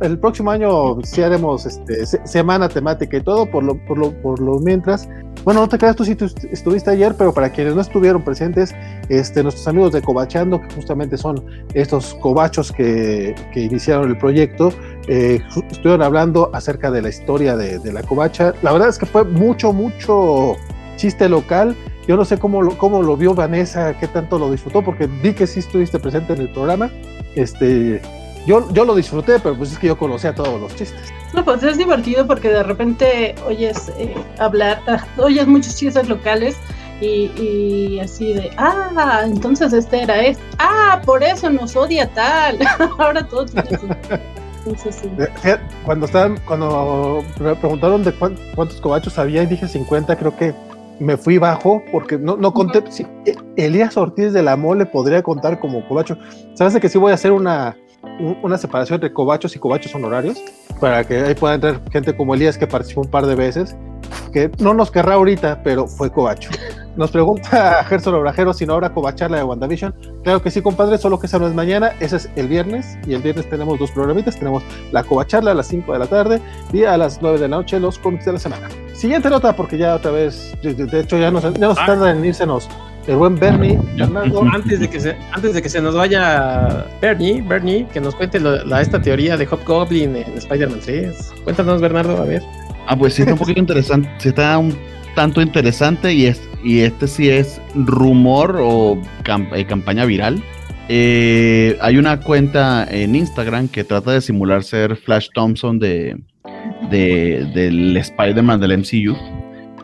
el 0.00 0.18
próximo 0.18 0.50
año 0.50 1.00
sí 1.02 1.22
haremos 1.22 1.66
este, 1.66 2.06
semana 2.26 2.68
temática 2.68 3.16
y 3.16 3.20
todo, 3.20 3.50
por 3.50 3.62
lo, 3.62 3.76
por 3.86 3.98
lo, 3.98 4.12
por 4.22 4.40
lo 4.40 4.58
mientras. 4.58 5.08
Bueno, 5.44 5.60
no 5.60 5.68
te 5.68 5.78
creas 5.78 5.96
tú 5.96 6.04
si 6.04 6.14
tú 6.14 6.26
estuviste 6.50 6.90
ayer, 6.90 7.14
pero 7.16 7.32
para 7.32 7.50
quienes 7.50 7.74
no 7.74 7.80
estuvieron 7.80 8.22
presentes, 8.22 8.74
este, 9.08 9.42
nuestros 9.42 9.66
amigos 9.68 9.92
de 9.92 10.02
Cobachando, 10.02 10.60
que 10.60 10.74
justamente 10.74 11.16
son 11.16 11.44
estos 11.74 12.14
cobachos 12.14 12.72
que, 12.72 13.34
que 13.52 13.60
iniciaron 13.60 14.10
el 14.10 14.18
proyecto, 14.18 14.72
eh, 15.06 15.40
estuvieron 15.70 16.02
hablando 16.02 16.50
acerca 16.52 16.90
de 16.90 17.02
la 17.02 17.08
historia 17.08 17.56
de, 17.56 17.78
de, 17.78 17.92
la 17.92 18.02
covacha. 18.02 18.52
La 18.62 18.72
verdad 18.72 18.88
es 18.88 18.98
que 18.98 19.06
fue 19.06 19.24
mucho, 19.24 19.72
mucho 19.72 20.56
chiste 20.96 21.28
local. 21.28 21.76
Yo 22.06 22.16
no 22.16 22.24
sé 22.24 22.38
cómo 22.38 22.60
lo, 22.60 22.76
cómo 22.76 23.02
lo 23.02 23.16
vio 23.16 23.34
Vanessa, 23.34 23.96
qué 23.98 24.08
tanto 24.08 24.38
lo 24.38 24.50
disfrutó, 24.50 24.82
porque 24.82 25.06
vi 25.06 25.32
que 25.32 25.46
sí 25.46 25.60
estuviste 25.60 25.98
presente 25.98 26.32
en 26.32 26.40
el 26.40 26.50
programa. 26.50 26.90
Este, 27.34 28.02
yo, 28.48 28.66
yo 28.72 28.86
lo 28.86 28.94
disfruté, 28.94 29.38
pero 29.38 29.54
pues 29.54 29.72
es 29.72 29.78
que 29.78 29.88
yo 29.88 29.98
conocía 29.98 30.34
todos 30.34 30.58
los 30.58 30.74
chistes. 30.74 31.12
No, 31.34 31.44
pues 31.44 31.62
es 31.62 31.76
divertido 31.76 32.26
porque 32.26 32.48
de 32.48 32.62
repente 32.62 33.34
oyes 33.46 33.92
eh, 33.98 34.14
hablar, 34.38 34.80
ah, 34.86 35.04
oyes 35.18 35.46
muchos 35.46 35.76
chistes 35.76 36.08
locales 36.08 36.56
y, 37.02 38.00
así 38.00 38.32
de, 38.32 38.50
ah, 38.56 39.20
entonces 39.22 39.74
este 39.74 40.02
era 40.02 40.22
este, 40.22 40.42
ah, 40.58 41.00
por 41.04 41.22
eso 41.22 41.50
nos 41.50 41.76
odia 41.76 42.08
tal, 42.14 42.58
ahora 42.98 43.28
todos 43.28 43.52
entonces, 43.54 44.96
sí. 44.96 45.10
Cuando 45.84 46.06
estaban, 46.06 46.40
cuando 46.46 47.22
preguntaron 47.60 48.02
de 48.02 48.12
cuántos 48.12 48.80
cobachos 48.80 49.18
había 49.18 49.42
y 49.42 49.46
dije 49.46 49.68
50, 49.68 50.16
creo 50.16 50.34
que 50.36 50.54
me 50.98 51.16
fui 51.16 51.36
bajo 51.36 51.82
porque 51.92 52.18
no, 52.18 52.36
no 52.36 52.52
conté. 52.52 52.82
si 52.90 53.06
Elías 53.56 53.96
Ortiz 53.96 54.32
de 54.32 54.42
la 54.42 54.56
Mole 54.56 54.86
podría 54.86 55.22
contar 55.22 55.60
como 55.60 55.86
cobacho. 55.86 56.18
¿Sabes 56.54 56.76
que 56.80 56.88
sí 56.88 56.98
voy 56.98 57.12
a 57.12 57.14
hacer 57.14 57.32
una, 57.32 57.76
una 58.42 58.58
separación 58.58 58.96
entre 58.96 59.12
cobachos 59.12 59.54
y 59.56 59.58
cobachos 59.58 59.94
honorarios, 59.94 60.38
para 60.80 61.04
que 61.04 61.18
ahí 61.18 61.34
pueda 61.34 61.54
entrar 61.54 61.80
gente 61.90 62.16
como 62.16 62.34
Elías 62.34 62.58
que 62.58 62.66
participó 62.66 63.02
un 63.02 63.10
par 63.10 63.26
de 63.26 63.34
veces, 63.34 63.76
que 64.32 64.50
no 64.58 64.74
nos 64.74 64.90
querrá 64.90 65.14
ahorita, 65.14 65.62
pero 65.62 65.86
fue 65.86 66.10
cobacho. 66.10 66.50
Nos 66.96 67.12
pregunta 67.12 67.84
Gerson 67.88 68.14
Obrajero 68.14 68.52
si 68.52 68.66
no 68.66 68.74
habrá 68.74 68.92
cobacharla 68.92 69.36
de 69.36 69.44
WandaVision. 69.44 69.94
Claro 70.24 70.42
que 70.42 70.50
sí, 70.50 70.60
compadre, 70.60 70.98
solo 70.98 71.20
que 71.20 71.26
esa 71.26 71.38
no 71.38 71.46
es 71.46 71.54
mañana, 71.54 71.92
ese 72.00 72.16
es 72.16 72.28
el 72.34 72.48
viernes, 72.48 72.98
y 73.06 73.14
el 73.14 73.22
viernes 73.22 73.48
tenemos 73.48 73.78
dos 73.78 73.92
programitas, 73.92 74.36
tenemos 74.36 74.64
la 74.90 75.04
cobacharla 75.04 75.52
a 75.52 75.54
las 75.54 75.68
5 75.68 75.92
de 75.92 75.98
la 76.00 76.06
tarde 76.08 76.40
y 76.72 76.82
a 76.82 76.96
las 76.96 77.22
9 77.22 77.38
de 77.38 77.48
la 77.48 77.56
noche 77.56 77.78
los 77.78 78.00
cómics 78.00 78.24
de 78.24 78.32
la 78.32 78.40
semana. 78.40 78.68
Siguiente 78.94 79.30
nota, 79.30 79.54
porque 79.54 79.78
ya 79.78 79.94
otra 79.94 80.10
vez, 80.10 80.56
de 80.60 81.00
hecho 81.00 81.18
ya 81.18 81.30
nos, 81.30 81.44
ya 81.44 81.68
nos 81.68 81.78
ah. 81.78 81.86
tarda 81.86 82.10
en 82.10 82.24
irse 82.24 82.44
el 83.08 83.16
buen 83.16 83.34
Bernie. 83.36 83.78
Antes 84.52 84.80
de, 84.80 84.88
que 84.88 85.00
se, 85.00 85.16
antes 85.32 85.54
de 85.54 85.62
que 85.62 85.68
se 85.68 85.80
nos 85.80 85.94
vaya 85.94 86.86
Bernie, 87.00 87.40
Bernie, 87.40 87.86
que 87.92 88.00
nos 88.00 88.14
cuente 88.14 88.38
la, 88.38 88.80
esta 88.80 89.00
teoría 89.00 89.36
de 89.36 89.46
Hobgoblin 89.46 90.14
en 90.14 90.36
Spider-Man 90.36 90.80
3. 90.84 91.32
Cuéntanos, 91.44 91.80
Bernardo, 91.80 92.18
a 92.18 92.24
ver. 92.24 92.42
Ah, 92.86 92.96
pues 92.96 93.14
sí, 93.14 93.22
está 93.22 93.32
un 93.32 93.38
poquito 93.38 93.60
interesante. 93.60 94.10
Sí, 94.18 94.28
está 94.28 94.56
un 94.58 94.76
tanto 95.14 95.40
interesante 95.40 96.12
y, 96.12 96.26
es, 96.26 96.40
y 96.62 96.80
este 96.80 97.08
sí 97.08 97.28
es 97.30 97.60
rumor 97.74 98.58
o 98.60 99.00
eh, 99.54 99.64
campaña 99.64 100.04
viral. 100.04 100.42
Eh, 100.90 101.76
hay 101.80 101.96
una 101.96 102.20
cuenta 102.20 102.86
en 102.90 103.14
Instagram 103.14 103.68
que 103.68 103.84
trata 103.84 104.12
de 104.12 104.20
simular 104.20 104.62
ser 104.64 104.96
Flash 104.96 105.28
Thompson 105.34 105.78
de, 105.78 106.16
de 106.90 107.50
del 107.54 107.96
Spider-Man 107.96 108.60
del 108.60 108.78
MCU 108.78 109.37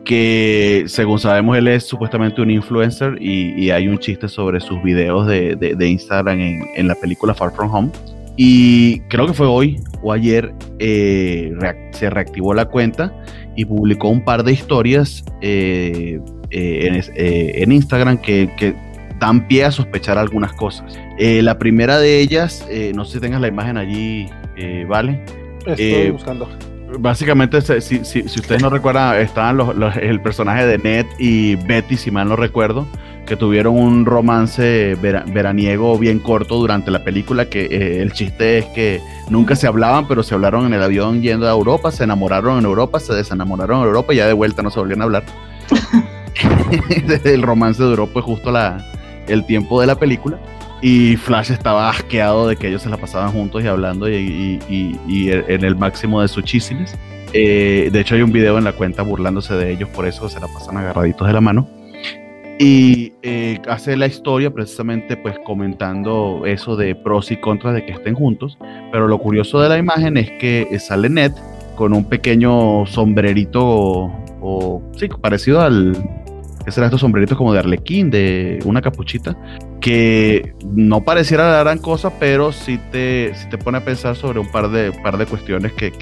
que 0.05 0.85
según 0.87 1.19
sabemos 1.19 1.57
él 1.57 1.69
es 1.69 1.85
supuestamente 1.85 2.41
un 2.41 2.51
influencer 2.51 3.17
y, 3.21 3.71
hay 3.71 3.89
un 3.89 3.99
chiste 3.99 4.29
sobre 4.29 4.61
sus 4.61 4.83
videos 4.83 5.27
de, 5.27 5.77
Instagram 5.81 6.41
en, 6.41 6.89
la 6.89 6.95
película 6.95 7.35
Far 7.35 7.53
From 7.53 7.75
Home. 7.75 7.91
Y 8.37 9.01
creo 9.03 9.27
que 9.27 9.33
fue 9.33 9.47
hoy 9.47 9.81
o 10.03 10.13
ayer 10.13 10.53
eh, 10.79 11.53
se 11.93 12.11
reactivó 12.11 12.53
la 12.53 12.67
cuenta 12.67 13.13
y 13.57 13.65
publicó 13.65 14.09
un 14.09 14.25
par 14.25 14.43
de 14.43 14.53
historias 14.53 15.25
eh, 15.41 16.21
eh, 16.51 17.53
en, 17.57 17.73
Instagram 17.73 18.19
que, 18.19 18.75
dan 19.21 19.47
pie 19.47 19.65
a 19.65 19.71
sospechar 19.71 20.19
algunas 20.19 20.53
cosas. 20.53 20.99
la 21.19 21.59
primera 21.59 21.99
de 21.99 22.21
ellas, 22.21 22.67
no 22.95 23.05
sé 23.05 23.15
si 23.15 23.21
tengas 23.21 23.41
la 23.41 23.49
imagen 23.49 23.77
allí, 23.77 24.29
¿vale? 24.89 25.25
Estoy 25.67 26.11
buscando 26.11 26.49
básicamente, 26.99 27.61
si, 27.81 27.99
ustedes 27.99 28.63
no 28.63 28.71
recuerdan, 28.71 29.21
estaban 29.21 29.57
los, 29.57 29.97
el 29.97 30.21
personaje 30.21 30.67
de 30.67 30.79
Ned 30.79 31.07
y 31.19 31.57
Betty, 31.57 31.97
si 31.97 32.11
mal 32.11 32.29
no 32.29 32.37
recuerdo, 32.37 32.87
que 33.27 33.37
tuvieron 33.37 33.79
un 33.79 34.07
romance 34.07 34.97
veraniego 35.01 35.99
bien 35.99 36.19
corto 36.19 36.57
durante 36.57 36.91
la 36.91 37.05
película, 37.05 37.47
que 37.47 37.65
eh, 37.65 38.03
el 38.03 38.13
chiste 38.13 38.59
es 38.59 38.67
que 38.67 39.01
nunca 39.29 39.57
se 39.57 39.67
hablaban, 39.67 40.07
pero 40.07 40.23
se 40.23 40.35
hablaron 40.35 40.67
en 40.67 40.75
el 40.75 40.83
avión 40.83 41.23
yendo 41.23 41.47
a 41.47 41.51
Europa, 41.51 41.91
se 41.91 42.05
enamoraron 42.05 42.59
en 42.59 42.65
Europa, 42.65 43.01
se 43.01 43.15
desenamoraron 43.15 43.81
en 43.81 43.87
Europa 43.87 44.13
y 44.13 44.17
ya 44.19 44.27
de 44.27 44.33
vuelta 44.33 44.63
no 44.63 44.71
se 44.71 44.79
volvieron 44.79 45.03
a 45.03 45.05
hablar. 45.05 45.25
el 47.25 47.43
romance 47.43 47.83
duró 47.83 48.07
pues 48.07 48.25
justo 48.25 48.51
la, 48.51 48.85
el 49.29 49.45
tiempo 49.47 49.81
de 49.81 49.87
la 49.87 49.97
película. 49.97 50.39
Y 50.87 51.17
Flash 51.17 51.51
estaba 51.51 51.89
asqueado 51.89 52.47
de 52.47 52.57
que 52.57 52.69
ellos 52.69 52.83
se 52.83 52.91
la 52.91 52.99
pasaban 52.99 53.33
juntos 53.33 53.65
y 53.65 53.67
hablando 53.67 54.07
y, 54.07 54.61
en 54.69 55.65
el 55.65 55.77
máximo 55.77 56.21
de 56.21 56.29
sus 56.29 56.45
chismes. 56.45 56.95
Eh, 57.33 57.89
de 57.91 58.01
hecho, 58.01 58.17
hay 58.17 58.21
un 58.21 58.31
video 58.31 58.59
en 58.59 58.65
la 58.65 58.73
cuenta 58.73 59.01
burlándose 59.01 59.55
de 59.55 59.73
ellos, 59.73 59.89
por 59.89 60.07
eso 60.07 60.29
se 60.29 60.39
la 60.41 60.47
pasan 60.47 60.77
agarraditos 60.77 61.27
de 61.27 61.33
la 61.33 61.41
mano. 61.41 61.67
Y 62.59 63.15
eh, 63.23 63.63
hace 63.67 63.97
la 63.97 64.07
historia 64.07 64.51
precisamente 64.53 65.17
pues 65.17 65.39
comentando 65.39 66.43
eso 66.45 66.77
de 66.77 66.95
pros 66.95 67.31
y 67.31 67.39
contras 67.39 67.73
de 67.77 67.87
que 67.87 67.93
estén 67.93 68.15
juntos. 68.15 68.59
Pero 68.93 69.09
lo 69.09 69.19
curioso 69.19 69.63
de 69.63 69.71
la 69.71 69.79
imagen 69.79 70.19
es 70.19 70.33
que 70.33 70.69
sale 70.81 71.09
Ned 71.09 71.33
con 71.77 71.95
un 71.95 72.05
pequeño 72.05 72.85
sombrerito 72.85 73.63
o, 73.63 74.83
sí, 74.99 75.09
parecido 75.09 75.63
al, 75.63 75.97
que 76.65 76.73
serán 76.73 76.89
estos 76.89 77.01
sombreritos 77.01 77.37
como 77.37 77.53
de 77.53 77.59
arlequín, 77.59 78.11
de 78.11 78.59
una 78.65 78.81
capuchita, 78.81 79.37
que 79.81 80.55
no 80.65 81.05
pareciera 81.05 81.51
la 81.51 81.61
gran 81.61 81.79
cosa, 81.79 82.19
pero 82.19 82.53
sí 82.53 82.79
te, 82.91 83.33
te 83.51 83.59
pone 83.59 83.79
a 83.79 83.85
pensar 83.85 84.17
sobre 84.17 84.41
un 84.41 84.51
par 84.51 84.71
de, 84.71 84.93
par 84.93 85.19
de 85.19 85.27
cuestiones 85.27 85.73
que, 85.73 85.93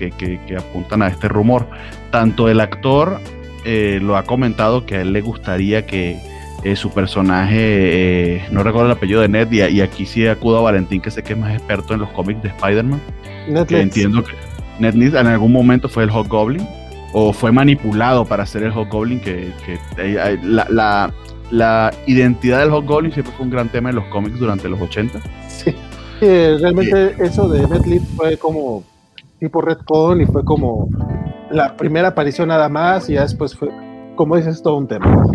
apuntan 0.56 1.02
a 1.02 1.08
este 1.08 1.28
rumor. 1.28 1.66
Tanto 2.10 2.48
el 2.48 2.60
actor 2.60 3.20
eh, 3.64 3.98
lo 4.02 4.16
ha 4.16 4.22
comentado 4.24 4.86
que 4.86 4.96
a 4.96 5.00
él 5.00 5.12
le 5.12 5.20
gustaría 5.20 5.84
que 5.84 6.20
eh, 6.62 6.76
su 6.76 6.90
personaje, 6.90 7.56
eh, 8.36 8.44
no 8.52 8.62
recuerdo 8.62 8.86
el 8.86 8.96
apellido 8.96 9.20
de 9.20 9.28
Ned, 9.28 9.50
y, 9.50 9.80
aquí 9.80 10.06
sí 10.06 10.26
acudo 10.28 10.58
a 10.58 10.62
Valentín, 10.62 11.00
que 11.00 11.10
sé 11.10 11.24
que 11.24 11.32
es 11.32 11.38
más 11.38 11.52
experto 11.54 11.94
en 11.94 12.00
los 12.00 12.10
cómics 12.10 12.40
de 12.42 12.50
Spider-Man. 12.50 13.00
Que 13.66 13.80
entiendo 13.80 14.22
que 14.22 14.32
Ned 14.78 15.16
en 15.16 15.26
algún 15.26 15.50
momento 15.50 15.88
fue 15.88 16.04
el 16.04 16.10
Hobgoblin, 16.10 16.64
o 17.12 17.32
fue 17.32 17.52
manipulado 17.52 18.24
para 18.24 18.46
ser 18.46 18.62
el 18.62 18.72
Hobgoblin, 18.72 19.20
que, 19.20 19.52
que 19.64 19.78
la, 20.42 21.12
la, 21.50 21.92
identidad 22.06 22.60
del 22.60 22.70
Hobgoblin 22.70 23.12
siempre 23.12 23.34
fue 23.36 23.44
un 23.44 23.52
gran 23.52 23.68
tema 23.68 23.90
en 23.90 23.96
los 23.96 24.04
cómics 24.06 24.38
durante 24.38 24.68
los 24.68 24.80
80. 24.80 25.20
Sí, 25.48 25.74
realmente 26.20 27.16
eso 27.18 27.48
de 27.48 27.66
Ned 27.66 28.00
fue 28.16 28.36
como 28.36 28.84
tipo 29.40 29.60
Redcon 29.60 30.20
y 30.20 30.26
fue 30.26 30.44
como 30.44 30.88
la 31.50 31.76
primera 31.76 32.08
aparición 32.08 32.48
nada 32.48 32.68
más 32.68 33.10
y 33.10 33.14
ya 33.14 33.22
después 33.22 33.56
fue, 33.56 33.68
como 34.14 34.36
dices, 34.36 34.62
todo 34.62 34.76
un 34.76 34.86
tema 34.86 35.26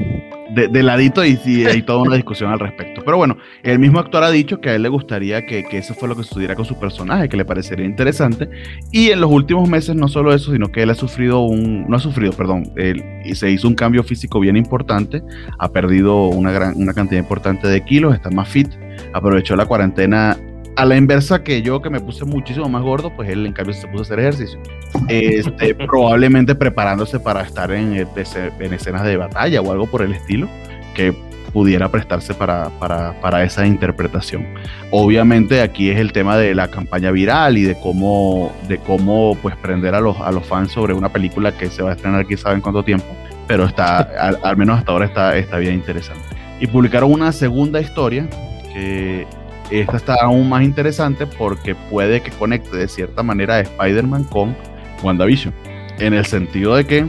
de, 0.65 0.83
ladito 0.83 1.23
y, 1.23 1.37
hay 1.65 1.81
toda 1.83 2.01
una 2.01 2.15
discusión 2.15 2.51
al 2.51 2.59
respecto. 2.59 3.01
Pero 3.05 3.17
bueno, 3.17 3.37
el 3.63 3.79
mismo 3.79 3.99
actor 3.99 4.23
ha 4.23 4.31
dicho 4.31 4.59
que 4.59 4.69
a 4.69 4.75
él 4.75 4.83
le 4.83 4.89
gustaría 4.89 5.45
que, 5.45 5.65
eso 5.71 5.93
fue 5.93 6.09
lo 6.09 6.15
que 6.15 6.23
sucediera 6.23 6.55
con 6.55 6.65
su 6.65 6.79
personaje, 6.79 7.29
que 7.29 7.37
le 7.37 7.45
parecería 7.45 7.85
interesante. 7.85 8.49
Y 8.91 9.09
en 9.09 9.21
los 9.21 9.31
últimos 9.31 9.69
meses 9.69 9.95
no 9.95 10.07
solo 10.07 10.33
eso, 10.33 10.51
sino 10.51 10.69
que 10.71 10.83
él 10.83 10.89
ha 10.89 10.95
sufrido 10.95 11.41
un, 11.41 11.87
no 11.87 11.97
ha 11.97 11.99
sufrido, 11.99 12.33
perdón, 12.33 12.71
él 12.75 13.03
se 13.33 13.51
hizo 13.51 13.67
un 13.67 13.75
cambio 13.75 14.03
físico 14.03 14.39
bien 14.39 14.57
importante, 14.57 15.21
ha 15.59 15.71
perdido 15.71 16.27
una, 16.27 16.51
gran, 16.51 16.75
una 16.75 16.93
cantidad 16.93 17.21
importante 17.21 17.67
de 17.67 17.83
kilos, 17.83 18.15
está 18.15 18.29
más 18.29 18.49
fit, 18.49 18.69
aprovechó 19.13 19.55
la 19.55 19.65
cuarentena 19.65 20.37
a 20.77 20.85
la 20.85 20.95
inversa 20.95 21.43
que 21.43 21.63
yo, 21.63 21.81
que 21.81 21.89
me 21.89 21.99
puse 21.99 22.23
muchísimo 22.23 22.69
más 22.69 22.83
gordo, 22.83 23.09
pues 23.09 23.27
él 23.29 23.47
en 23.47 23.51
cambio 23.51 23.73
se 23.73 23.87
puso 23.87 23.99
a 23.99 24.01
hacer 24.03 24.19
ejercicio. 24.19 24.59
Este, 25.07 25.73
probablemente 25.87 26.53
preparándose 26.53 27.19
para 27.19 27.41
estar 27.41 27.71
en, 27.71 27.95
en, 27.95 28.73
escenas 28.73 29.03
de 29.03 29.17
batalla 29.17 29.59
o 29.59 29.71
algo 29.71 29.87
por 29.87 30.03
el 30.03 30.13
estilo, 30.13 30.47
que 30.93 31.15
pudiera 31.51 31.89
prestarse 31.89 32.35
para, 32.35 32.69
para, 32.77 33.19
para, 33.21 33.43
esa 33.43 33.65
interpretación. 33.65 34.45
Obviamente 34.91 35.61
aquí 35.61 35.89
es 35.89 35.97
el 35.97 36.11
tema 36.11 36.37
de 36.37 36.53
la 36.53 36.67
campaña 36.67 37.09
viral 37.09 37.57
y 37.57 37.63
de 37.63 37.79
cómo, 37.79 38.53
de 38.67 38.77
cómo 38.77 39.35
pues 39.41 39.55
prender 39.55 39.95
a 39.95 39.99
los, 39.99 40.19
a 40.19 40.31
los 40.31 40.45
fans 40.45 40.71
sobre 40.71 40.93
una 40.93 41.09
película 41.09 41.57
que 41.57 41.71
se 41.71 41.81
va 41.81 41.89
a 41.89 41.93
estrenar 41.93 42.27
quién 42.27 42.37
sabe 42.37 42.53
en 42.53 42.61
cuánto 42.61 42.83
tiempo, 42.83 43.07
pero 43.47 43.65
está, 43.65 43.97
al, 43.97 44.37
al 44.43 44.55
menos 44.55 44.77
hasta 44.77 44.91
ahora 44.91 45.05
está, 45.05 45.35
está 45.37 45.57
bien 45.57 45.73
interesante. 45.73 46.21
Y 46.59 46.67
publicaron 46.67 47.11
una 47.11 47.31
segunda 47.31 47.81
historia 47.81 48.29
que 48.71 49.25
esta 49.71 49.97
está 49.97 50.15
aún 50.21 50.49
más 50.49 50.63
interesante 50.63 51.25
porque 51.25 51.75
puede 51.75 52.21
que 52.21 52.31
conecte 52.31 52.75
de 52.75 52.87
cierta 52.87 53.23
manera 53.23 53.55
a 53.55 53.59
Spider-Man 53.61 54.25
con 54.25 54.55
WandaVision. 55.03 55.53
En 55.99 56.13
el 56.13 56.25
sentido 56.25 56.75
de 56.75 56.85
que 56.85 57.05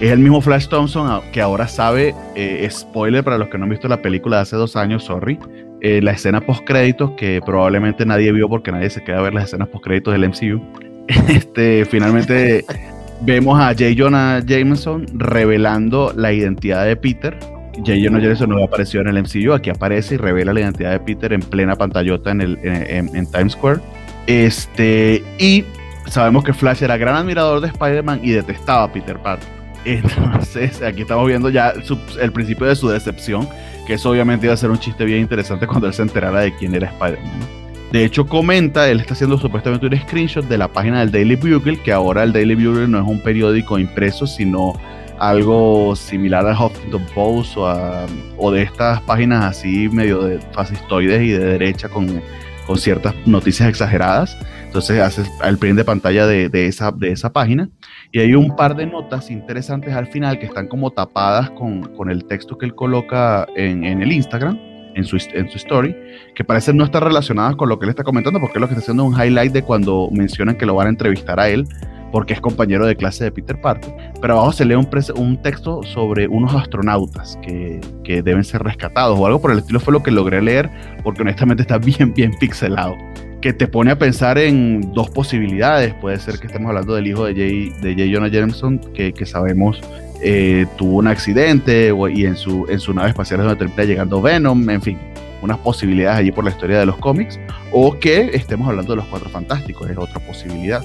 es 0.00 0.10
el 0.10 0.18
mismo 0.18 0.40
Flash 0.40 0.68
Thompson 0.68 1.22
que 1.32 1.40
ahora 1.40 1.68
sabe, 1.68 2.14
eh, 2.34 2.66
spoiler 2.70 3.22
para 3.22 3.38
los 3.38 3.48
que 3.48 3.58
no 3.58 3.64
han 3.64 3.70
visto 3.70 3.86
la 3.86 4.00
película 4.00 4.36
de 4.36 4.42
hace 4.42 4.56
dos 4.56 4.76
años, 4.76 5.04
sorry, 5.04 5.38
eh, 5.82 6.00
la 6.02 6.12
escena 6.12 6.40
post 6.40 6.64
créditos 6.64 7.12
que 7.12 7.40
probablemente 7.44 8.04
nadie 8.06 8.32
vio 8.32 8.48
porque 8.48 8.72
nadie 8.72 8.90
se 8.90 9.02
queda 9.02 9.18
a 9.18 9.22
ver 9.22 9.34
las 9.34 9.44
escenas 9.44 9.68
post 9.68 9.84
créditos 9.84 10.12
del 10.12 10.28
MCU. 10.28 10.60
Este, 11.28 11.84
finalmente 11.86 12.64
vemos 13.22 13.58
a 13.58 13.68
J. 13.68 13.86
Jonah 13.96 14.40
Jameson 14.46 15.06
revelando 15.14 16.12
la 16.14 16.32
identidad 16.32 16.86
de 16.86 16.94
Peter 16.94 17.36
J. 17.80 17.98
Jonah 18.02 18.20
Jameson 18.20 18.50
no 18.50 18.62
apareció 18.62 19.00
en 19.00 19.08
el 19.08 19.22
MCU, 19.22 19.52
aquí 19.52 19.70
aparece 19.70 20.14
y 20.14 20.18
revela 20.18 20.52
la 20.52 20.60
identidad 20.60 20.92
de 20.92 21.00
Peter 21.00 21.32
en 21.32 21.40
plena 21.40 21.76
pantallota 21.76 22.30
en, 22.30 22.40
el, 22.40 22.58
en, 22.62 23.30
Times 23.30 23.52
Square. 23.52 23.80
Este, 24.26 25.22
y 25.38 25.64
sabemos 26.06 26.44
que 26.44 26.52
Flash 26.52 26.82
era 26.82 26.96
gran 26.96 27.16
admirador 27.16 27.60
de 27.60 27.68
Spider-Man 27.68 28.20
y 28.22 28.30
detestaba 28.30 28.84
a 28.84 28.92
Peter 28.92 29.18
Parker. 29.18 29.48
Entonces, 29.84 30.82
aquí 30.82 31.02
estamos 31.02 31.26
viendo 31.26 31.48
ya 31.48 31.72
el 32.20 32.32
principio 32.32 32.66
de 32.66 32.76
su 32.76 32.88
decepción, 32.88 33.48
que 33.86 33.94
eso 33.94 34.10
obviamente 34.10 34.46
iba 34.46 34.54
a 34.54 34.56
ser 34.56 34.70
un 34.70 34.78
chiste 34.78 35.04
bien 35.04 35.20
interesante 35.20 35.66
cuando 35.66 35.86
él 35.86 35.94
se 35.94 36.02
enterara 36.02 36.40
de 36.40 36.54
quién 36.56 36.74
era 36.74 36.88
Spider-Man. 36.88 37.60
De 37.92 38.04
hecho, 38.04 38.24
comenta, 38.26 38.88
él 38.88 39.00
está 39.00 39.14
haciendo 39.14 39.36
supuestamente 39.36 39.86
un 39.86 39.98
screenshot 39.98 40.46
de 40.46 40.58
la 40.58 40.68
página 40.68 41.00
del 41.00 41.10
Daily 41.10 41.34
Bugle, 41.34 41.80
que 41.80 41.92
ahora 41.92 42.22
el 42.22 42.32
Daily 42.32 42.54
Bugle 42.54 42.86
no 42.86 43.00
es 43.00 43.06
un 43.06 43.20
periódico 43.20 43.80
impreso, 43.80 44.28
sino 44.28 44.74
algo 45.20 45.94
similar 45.94 46.46
al 46.46 46.56
Huffington 46.56 47.04
Post 47.14 47.56
o, 47.56 48.50
de 48.50 48.62
estas 48.62 49.00
páginas 49.02 49.44
así 49.44 49.88
medio 49.90 50.22
de 50.22 50.40
fascistoides 50.52 51.22
y 51.22 51.28
de 51.28 51.38
derecha 51.38 51.88
con, 51.88 52.22
con 52.66 52.78
ciertas 52.78 53.14
noticias 53.26 53.68
exageradas. 53.68 54.36
Entonces 54.64 55.00
haces 55.00 55.30
el 55.44 55.58
print 55.58 55.76
de 55.76 55.84
pantalla 55.84 56.26
de, 56.26 56.66
esa, 56.66 56.90
de 56.90 57.12
esa 57.12 57.32
página 57.32 57.68
y 58.12 58.20
hay 58.20 58.34
un 58.34 58.56
par 58.56 58.74
de 58.76 58.86
notas 58.86 59.30
interesantes 59.30 59.94
al 59.94 60.06
final 60.06 60.38
que 60.38 60.46
están 60.46 60.68
como 60.68 60.90
tapadas 60.90 61.50
con, 61.50 61.82
con 61.94 62.10
el 62.10 62.24
texto 62.24 62.56
que 62.56 62.66
él 62.66 62.74
coloca 62.74 63.46
en, 63.56 63.84
en 63.84 64.02
el 64.02 64.12
Instagram. 64.12 64.58
En 64.92 65.04
su, 65.04 65.16
en 65.34 65.48
su 65.48 65.56
story, 65.56 65.94
que 66.34 66.42
parecen 66.42 66.76
no 66.76 66.82
estar 66.82 67.02
relacionadas 67.02 67.54
con 67.54 67.68
lo 67.68 67.78
que 67.78 67.86
él 67.86 67.90
está 67.90 68.02
comentando, 68.02 68.40
porque 68.40 68.58
es 68.58 68.60
lo 68.60 68.66
que 68.66 68.74
está 68.74 68.82
haciendo 68.82 69.04
un 69.04 69.14
highlight 69.14 69.52
de 69.52 69.62
cuando 69.62 70.08
mencionan 70.10 70.56
que 70.56 70.66
lo 70.66 70.74
van 70.74 70.88
a 70.88 70.90
entrevistar 70.90 71.38
a 71.38 71.48
él 71.48 71.64
porque 72.10 72.34
es 72.34 72.40
compañero 72.40 72.86
de 72.86 72.96
clase 72.96 73.24
de 73.24 73.32
Peter 73.32 73.60
Parker, 73.60 73.92
pero 74.20 74.34
abajo 74.34 74.52
se 74.52 74.64
lee 74.64 74.74
un, 74.74 74.88
un 75.16 75.42
texto 75.42 75.82
sobre 75.82 76.28
unos 76.28 76.54
astronautas 76.54 77.38
que, 77.42 77.80
que, 78.04 78.22
deben 78.22 78.44
ser 78.44 78.62
rescatados 78.62 79.18
o 79.18 79.26
algo 79.26 79.40
por 79.40 79.52
el 79.52 79.58
estilo 79.58 79.80
fue 79.80 79.92
lo 79.92 80.02
que 80.02 80.10
logré 80.10 80.42
leer, 80.42 80.70
porque 81.02 81.22
honestamente 81.22 81.62
está 81.62 81.78
bien, 81.78 82.12
bien 82.14 82.32
pixelado, 82.38 82.96
que 83.40 83.52
te 83.52 83.66
pone 83.66 83.90
a 83.90 83.98
pensar 83.98 84.38
en 84.38 84.92
dos 84.92 85.10
posibilidades, 85.10 85.94
puede 85.94 86.18
ser 86.18 86.38
que 86.38 86.46
estemos 86.46 86.68
hablando 86.68 86.94
del 86.94 87.06
hijo 87.06 87.24
de 87.24 87.32
J. 87.32 87.80
De 87.80 87.94
J. 87.94 88.12
Jonah 88.12 88.28
Jameson, 88.28 88.78
que, 88.94 89.12
que 89.12 89.26
sabemos 89.26 89.80
eh, 90.22 90.66
tuvo 90.76 90.98
un 90.98 91.06
accidente 91.06 91.94
y 92.14 92.26
en 92.26 92.36
su, 92.36 92.66
en 92.68 92.78
su 92.78 92.92
nave 92.92 93.08
espacial 93.08 93.40
es 93.40 93.46
donde 93.46 93.58
termina 93.58 93.84
llegando 93.84 94.20
Venom, 94.20 94.68
en 94.68 94.82
fin, 94.82 94.98
unas 95.40 95.58
posibilidades 95.58 96.18
allí 96.18 96.32
por 96.32 96.44
la 96.44 96.50
historia 96.50 96.78
de 96.78 96.86
los 96.86 96.96
cómics, 96.96 97.40
o 97.72 97.98
que 97.98 98.30
estemos 98.34 98.68
hablando 98.68 98.92
de 98.92 98.96
los 98.96 99.06
Cuatro 99.06 99.30
Fantásticos, 99.30 99.88
es 99.88 99.96
otra 99.96 100.20
posibilidad 100.20 100.82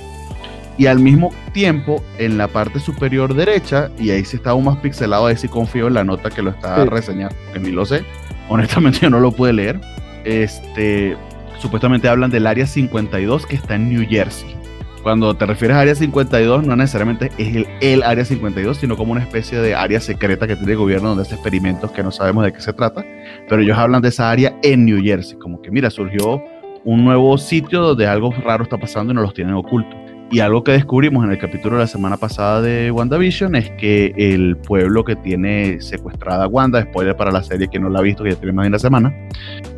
y 0.77 0.87
al 0.87 0.99
mismo 0.99 1.33
tiempo 1.53 2.03
en 2.17 2.37
la 2.37 2.47
parte 2.47 2.79
superior 2.79 3.33
derecha, 3.33 3.89
y 3.99 4.09
ahí 4.11 4.25
sí 4.25 4.37
está 4.37 4.51
aún 4.51 4.65
más 4.65 4.77
pixelado, 4.77 5.27
ahí 5.27 5.37
sí 5.37 5.47
confío 5.47 5.87
en 5.87 5.93
la 5.93 6.03
nota 6.03 6.29
que 6.29 6.41
lo 6.41 6.51
está 6.51 6.85
reseñando, 6.85 7.35
que 7.53 7.59
ni 7.59 7.71
lo 7.71 7.85
sé, 7.85 8.03
honestamente 8.49 8.99
yo 9.01 9.09
no 9.09 9.19
lo 9.19 9.31
pude 9.31 9.53
leer, 9.53 9.79
este, 10.23 11.15
supuestamente 11.59 12.09
hablan 12.09 12.31
del 12.31 12.47
área 12.47 12.65
52 12.65 13.45
que 13.45 13.55
está 13.55 13.75
en 13.75 13.89
New 13.89 14.05
Jersey. 14.07 14.55
Cuando 15.03 15.35
te 15.35 15.45
refieres 15.45 15.77
a 15.77 15.81
área 15.81 15.93
52, 15.93 16.65
no 16.65 16.75
necesariamente 16.75 17.31
es 17.37 17.55
el, 17.55 17.67
el 17.79 18.01
área 18.01 18.25
52, 18.25 18.77
sino 18.77 18.97
como 18.97 19.11
una 19.11 19.21
especie 19.21 19.59
de 19.59 19.75
área 19.75 20.01
secreta 20.01 20.47
que 20.47 20.55
tiene 20.55 20.71
el 20.71 20.79
gobierno 20.79 21.09
donde 21.09 21.21
hace 21.21 21.35
experimentos 21.35 21.91
que 21.91 22.01
no 22.01 22.11
sabemos 22.11 22.43
de 22.43 22.51
qué 22.51 22.59
se 22.59 22.73
trata, 22.73 23.05
pero 23.47 23.61
ellos 23.61 23.77
hablan 23.77 24.01
de 24.01 24.09
esa 24.09 24.31
área 24.31 24.55
en 24.63 24.83
New 24.85 24.99
Jersey, 25.03 25.37
como 25.37 25.61
que 25.61 25.69
mira, 25.69 25.91
surgió 25.91 26.41
un 26.83 27.03
nuevo 27.03 27.37
sitio 27.37 27.81
donde 27.81 28.07
algo 28.07 28.31
raro 28.31 28.63
está 28.63 28.77
pasando 28.77 29.11
y 29.11 29.15
no 29.15 29.21
los 29.21 29.33
tienen 29.33 29.53
ocultos. 29.53 30.04
Y 30.31 30.39
algo 30.39 30.63
que 30.63 30.71
descubrimos 30.71 31.23
en 31.23 31.31
el 31.31 31.37
capítulo 31.37 31.77
de 31.77 31.83
la 31.83 31.87
semana 31.87 32.17
pasada 32.17 32.61
de 32.61 32.89
WandaVision 32.89 33.55
es 33.55 33.69
que 33.71 34.11
el 34.17 34.57
pueblo 34.57 35.05
que 35.05 35.15
tiene 35.15 35.79
secuestrada 35.81 36.45
a 36.45 36.47
Wanda, 36.47 36.81
spoiler 36.81 37.15
para 37.15 37.31
la 37.31 37.43
serie 37.43 37.67
que 37.67 37.79
no 37.79 37.89
la 37.89 37.99
ha 37.99 38.01
visto, 38.01 38.23
que 38.23 38.31
ya 38.31 38.35
tiene 38.35 38.51
más 38.51 38.63
de 38.63 38.69
una 38.69 38.79
semana, 38.79 39.13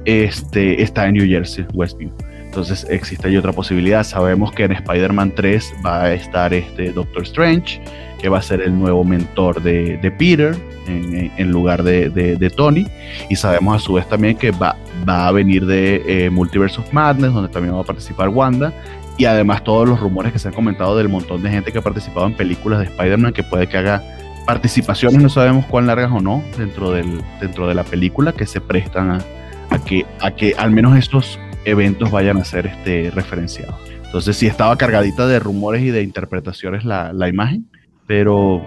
este, 0.06 0.82
está 0.82 1.06
en 1.08 1.16
New 1.16 1.28
Jersey, 1.28 1.66
Westview. 1.74 2.12
Entonces 2.46 2.88
existe 2.90 3.28
ahí 3.28 3.38
otra 3.38 3.52
posibilidad. 3.52 4.04
Sabemos 4.04 4.52
que 4.54 4.64
en 4.64 4.72
Spider-Man 4.72 5.34
3 5.36 5.74
va 5.86 6.06
a 6.06 6.14
estar 6.14 6.54
este 6.54 6.92
Doctor 6.92 7.24
Strange, 7.24 7.82
que 8.20 8.30
va 8.30 8.40
a 8.40 8.42
ser 8.42 8.62
el 8.62 8.80
nuevo 8.80 9.04
mentor 9.04 9.62
de, 9.62 10.00
Peter 10.18 10.56
en, 10.88 11.52
lugar 11.52 11.84
de, 11.84 12.54
Tony. 12.56 12.88
Y 13.30 13.36
sabemos 13.36 13.76
a 13.76 13.80
su 13.80 13.94
vez 13.94 14.08
también 14.08 14.38
que 14.38 14.52
va, 14.52 14.76
va 15.08 15.28
a 15.28 15.32
venir 15.32 15.66
de 15.66 16.02
eh, 16.08 16.30
Multiverse 16.30 16.80
of 16.80 16.92
Madness, 16.92 17.34
donde 17.34 17.50
también 17.50 17.76
va 17.76 17.82
a 17.82 17.84
participar 17.84 18.30
Wanda 18.30 18.74
y 19.18 19.26
además 19.26 19.64
todos 19.64 19.88
los 19.88 20.00
rumores 20.00 20.32
que 20.32 20.40
se 20.40 20.48
han 20.48 20.54
comentado 20.54 20.96
del 20.98 21.10
montón 21.10 21.42
de 21.42 21.50
gente 21.50 21.72
que 21.72 21.80
ha 21.80 21.82
participado 21.82 22.28
en 22.28 22.34
películas 22.34 22.80
de 22.80 22.86
Spider-Man 22.86 23.34
que 23.34 23.44
puede 23.44 23.68
que 23.68 23.78
haga 23.78 24.04
participaciones, 24.46 25.22
no 25.22 25.30
sabemos 25.30 25.66
cuán 25.66 25.88
largas 25.88 26.10
o 26.12 26.22
no, 26.22 26.42
dentro, 26.58 26.92
del, 26.92 27.22
dentro 27.42 27.68
de 27.68 27.76
la 27.76 27.84
película, 27.84 28.32
que 28.32 28.46
se 28.46 28.62
prestan 28.62 29.12
a, 29.12 29.80
que, 29.86 30.06
a 30.22 30.32
que 30.32 30.54
al 30.58 30.72
menos 30.72 30.98
estos 30.98 31.38
eventos 31.66 32.12
vayan 32.12 32.38
a 32.38 32.46
ser 32.46 32.66
este, 32.68 33.12
referenciados. 33.14 33.76
Entonces 34.06 34.38
sí 34.38 34.48
estaba 34.48 34.78
cargadita 34.78 35.28
de 35.28 35.40
rumores 35.40 35.82
y 35.82 35.90
de 35.90 36.02
interpretaciones 36.02 36.86
la, 36.86 37.12
la 37.12 37.28
imagen, 37.28 37.68
pero 38.08 38.62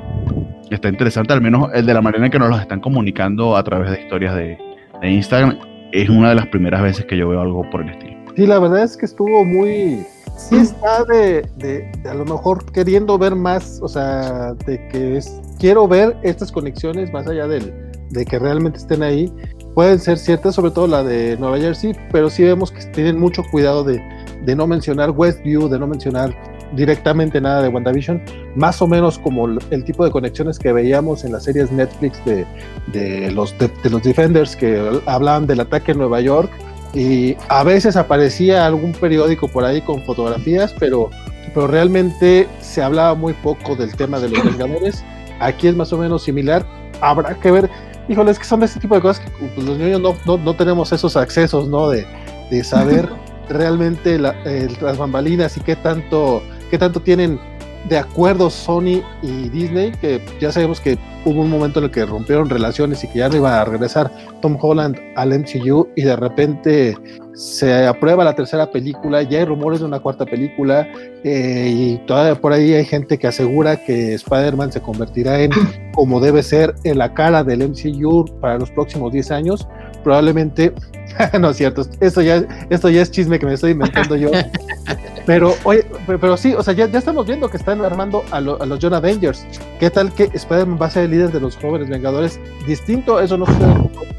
está 0.71 0.89
interesante, 0.89 1.33
al 1.33 1.41
menos 1.41 1.71
el 1.73 1.87
de 1.87 1.95
la 1.95 2.03
manera 2.03 2.27
en 2.27 2.31
que 2.31 2.39
nos 2.39 2.51
los 2.51 2.61
están 2.61 2.81
comunicando 2.81 3.57
a 3.57 3.65
través 3.65 3.91
de 3.91 4.03
historias 4.03 4.35
de, 4.35 4.59
de 5.01 5.11
Instagram. 5.11 5.59
Es 5.93 6.11
una 6.11 6.29
de 6.29 6.35
las 6.35 6.47
primeras 6.49 6.83
veces 6.83 7.07
que 7.07 7.17
yo 7.17 7.29
veo 7.31 7.41
algo 7.41 7.69
por 7.71 7.81
el 7.81 7.89
estilo. 7.89 8.21
Sí, 8.37 8.47
la 8.47 8.59
verdad 8.59 8.85
es 8.85 8.99
que 8.99 9.07
estuvo 9.07 9.47
muy, 9.47 10.05
sí 10.49 10.57
está 10.57 11.05
de, 11.05 11.47
de, 11.57 11.91
a 12.09 12.15
lo 12.15 12.25
mejor 12.25 12.65
queriendo 12.73 13.19
ver 13.19 13.35
más, 13.35 13.79
o 13.83 13.89
sea, 13.89 14.55
de 14.67 14.89
que 14.89 15.17
es, 15.17 15.41
quiero 15.59 15.87
ver 15.87 16.17
estas 16.23 16.51
conexiones 16.51 17.13
más 17.13 17.27
allá 17.27 17.47
del, 17.47 17.73
de 18.11 18.25
que 18.25 18.39
realmente 18.39 18.79
estén 18.79 19.03
ahí. 19.03 19.33
Pueden 19.75 20.01
ser 20.01 20.19
ciertas, 20.19 20.57
sobre 20.57 20.73
todo 20.73 20.87
la 20.87 21.05
de 21.05 21.37
Nueva 21.39 21.59
Jersey, 21.59 21.95
pero 22.11 22.29
sí 22.29 22.43
vemos 22.43 22.73
que 22.73 22.85
tienen 22.87 23.19
mucho 23.19 23.43
cuidado 23.51 23.85
de, 23.85 24.03
de 24.45 24.57
no 24.57 24.67
mencionar 24.67 25.11
Westview, 25.11 25.69
de 25.69 25.79
no 25.79 25.87
mencionar 25.87 26.35
directamente 26.75 27.41
nada 27.41 27.63
de 27.63 27.69
WandaVision, 27.69 28.23
más 28.55 28.81
o 28.81 28.87
menos 28.87 29.19
como 29.19 29.47
el 29.49 29.85
tipo 29.85 30.05
de 30.05 30.11
conexiones 30.11 30.59
que 30.59 30.73
veíamos 30.73 31.25
en 31.25 31.33
las 31.33 31.45
series 31.45 31.71
Netflix 31.73 32.25
de, 32.25 32.47
de 32.93 33.31
los, 33.33 33.57
de, 33.59 33.71
los 33.91 34.03
Defenders 34.03 34.55
que 34.57 35.01
hablaban 35.07 35.47
del 35.47 35.61
ataque 35.61 35.93
en 35.93 35.99
Nueva 35.99 36.21
York 36.21 36.51
y 36.95 37.37
a 37.49 37.63
veces 37.63 37.97
aparecía 37.97 38.67
algún 38.67 38.93
periódico 38.93 39.49
por 39.49 39.65
ahí 39.65 39.81
con 39.81 40.03
fotografías, 40.05 40.75
pero, 40.79 41.11
pero 41.55 41.67
realmente 41.67 42.49
se 42.61 42.83
hablaba 42.83 43.15
muy 43.15 43.33
poco 43.35 43.77
del 43.77 43.95
tema 43.95 44.19
de 44.19 44.29
los 44.29 44.45
Vengadores. 44.45 45.05
Aquí 45.39 45.69
es 45.69 45.77
más 45.77 45.93
o 45.93 45.99
menos 45.99 46.25
similar. 46.25 46.67
Habrá 47.01 47.35
que 47.35 47.51
ver, 47.51 47.71
híjole, 48.09 48.33
es 48.33 48.39
que 48.39 48.45
son 48.45 48.61
de 48.61 48.67
este 48.67 48.81
tipo 48.81 48.95
de 48.95 49.01
cosas 49.01 49.25
que 49.25 49.31
pues, 49.55 49.67
los 49.67 49.79
niños 49.79 50.01
no, 50.01 50.15
no, 50.27 50.37
no, 50.37 50.55
tenemos 50.55 50.93
esos 50.93 51.17
accesos, 51.17 51.69
¿no? 51.69 51.89
De, 51.89 52.07
de 52.51 52.65
saber 52.65 53.09
realmente 53.49 54.19
la, 54.19 54.35
las 54.81 54.99
bambalinas 54.99 55.57
y 55.57 55.61
qué 55.61 55.77
tanto 55.77 56.43
qué 56.71 56.79
tanto 56.79 57.01
tienen 57.01 57.39
de 57.89 57.99
acuerdo 57.99 58.51
Sony 58.51 59.03
y 59.23 59.49
Disney, 59.49 59.93
que 59.93 60.23
ya 60.41 60.53
sabemos 60.53 60.81
que 60.81 60.99
hubo 61.25 61.43
un 61.43 61.51
momento 61.51 61.79
en 61.79 61.87
el 61.87 61.91
que 61.91 62.05
rompieron 62.05 62.49
relaciones 62.49 63.03
y 63.05 63.09
que 63.09 63.21
ya 63.21 63.29
no 63.29 63.37
iba 63.37 63.61
a 63.61 63.65
regresar 63.65 64.11
Tom 64.41 64.57
Holland 64.61 64.99
al 65.17 65.39
MCU 65.39 65.89
y 65.97 66.03
de 66.03 66.17
repente 66.17 66.97
se 67.35 67.87
aprueba 67.87 68.25
la 68.25 68.35
tercera 68.35 68.71
película, 68.71 69.23
ya 69.23 69.39
hay 69.39 69.45
rumores 69.45 69.81
de 69.81 69.87
una 69.87 70.01
cuarta 70.01 70.27
película 70.27 70.89
eh, 71.25 71.73
y 71.75 71.97
todavía 72.07 72.41
por 72.41 72.53
ahí 72.53 72.75
hay 72.75 72.85
gente 72.85 73.19
que 73.19 73.27
asegura 73.27 73.83
que 73.85 74.15
Spider-Man 74.15 74.73
se 74.73 74.81
convertirá 74.81 75.41
en, 75.41 75.51
como 75.95 76.21
debe 76.21 76.43
ser, 76.43 76.75
en 76.85 76.99
la 76.99 77.15
cara 77.15 77.45
del 77.45 77.69
MCU 77.69 78.27
para 78.41 78.59
los 78.59 78.71
próximos 78.71 79.13
10 79.13 79.31
años. 79.31 79.69
Probablemente, 80.03 80.73
no 81.41 81.51
es 81.51 81.57
cierto, 81.57 81.87
esto 82.01 82.23
ya, 82.23 82.43
esto 82.69 82.89
ya 82.89 83.03
es 83.03 83.11
chisme 83.11 83.39
que 83.39 83.47
me 83.47 83.55
estoy 83.55 83.73
inventando 83.73 84.17
yo. 84.17 84.31
Pero, 85.27 85.55
oye, 85.63 85.85
pero, 86.07 86.37
sí, 86.37 86.55
o 86.55 86.63
sea, 86.63 86.75
ya, 86.75 86.87
ya, 86.89 86.99
estamos 86.99 87.25
viendo 87.25 87.49
que 87.49 87.57
están 87.57 87.85
armando 87.85 88.25
a, 88.33 88.39
a 88.39 88.41
los 88.41 88.79
John 88.83 88.95
Avengers. 88.95 89.47
¿Qué 89.79 89.89
tal 89.89 90.13
que 90.13 90.25
Spider-Man 90.25 90.79
va 90.81 90.87
a 90.87 90.91
ser 90.91 91.05
el 91.05 91.13
líder 91.13 91.31
de 91.31 91.39
los 91.39 91.57
jóvenes 91.57 91.89
Vengadores? 91.89 92.41
Distinto, 92.67 93.21
eso 93.21 93.37
no 93.37 93.47
sucede, 93.47 93.75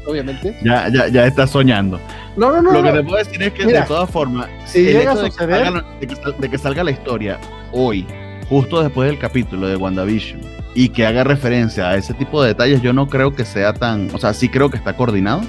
obviamente. 0.06 0.56
Ya, 0.62 0.88
ya, 0.88 1.08
ya 1.08 1.26
está 1.26 1.46
soñando. 1.46 2.00
No, 2.36 2.50
no, 2.50 2.62
no. 2.62 2.72
Lo 2.72 2.82
que 2.82 2.92
no. 2.92 2.94
te 2.98 3.02
puedo 3.02 3.18
decir 3.18 3.42
es 3.42 3.52
que, 3.52 3.66
de 3.66 3.82
todas 3.82 4.08
formas, 4.08 4.48
si 4.64 4.78
el 4.78 4.86
llega 4.86 5.00
hecho 5.02 5.10
a 5.10 5.14
de 5.16 5.22
que, 5.24 5.30
suceder, 5.32 5.64
salga, 5.64 5.84
de, 6.00 6.06
que, 6.06 6.16
de 6.38 6.50
que 6.50 6.58
salga 6.58 6.84
la 6.84 6.90
historia 6.92 7.38
hoy, 7.72 8.06
justo 8.48 8.82
después 8.82 9.10
del 9.10 9.18
capítulo 9.18 9.66
de 9.66 9.76
WandaVision, 9.76 10.40
y 10.74 10.88
que 10.88 11.04
haga 11.04 11.24
referencia 11.24 11.90
a 11.90 11.96
ese 11.96 12.14
tipo 12.14 12.40
de 12.42 12.48
detalles, 12.48 12.80
yo 12.80 12.94
no 12.94 13.08
creo 13.08 13.34
que 13.34 13.44
sea 13.44 13.74
tan. 13.74 14.08
O 14.14 14.18
sea, 14.18 14.32
sí 14.32 14.48
creo 14.48 14.70
que 14.70 14.78
está 14.78 14.96
coordinado 14.96 15.42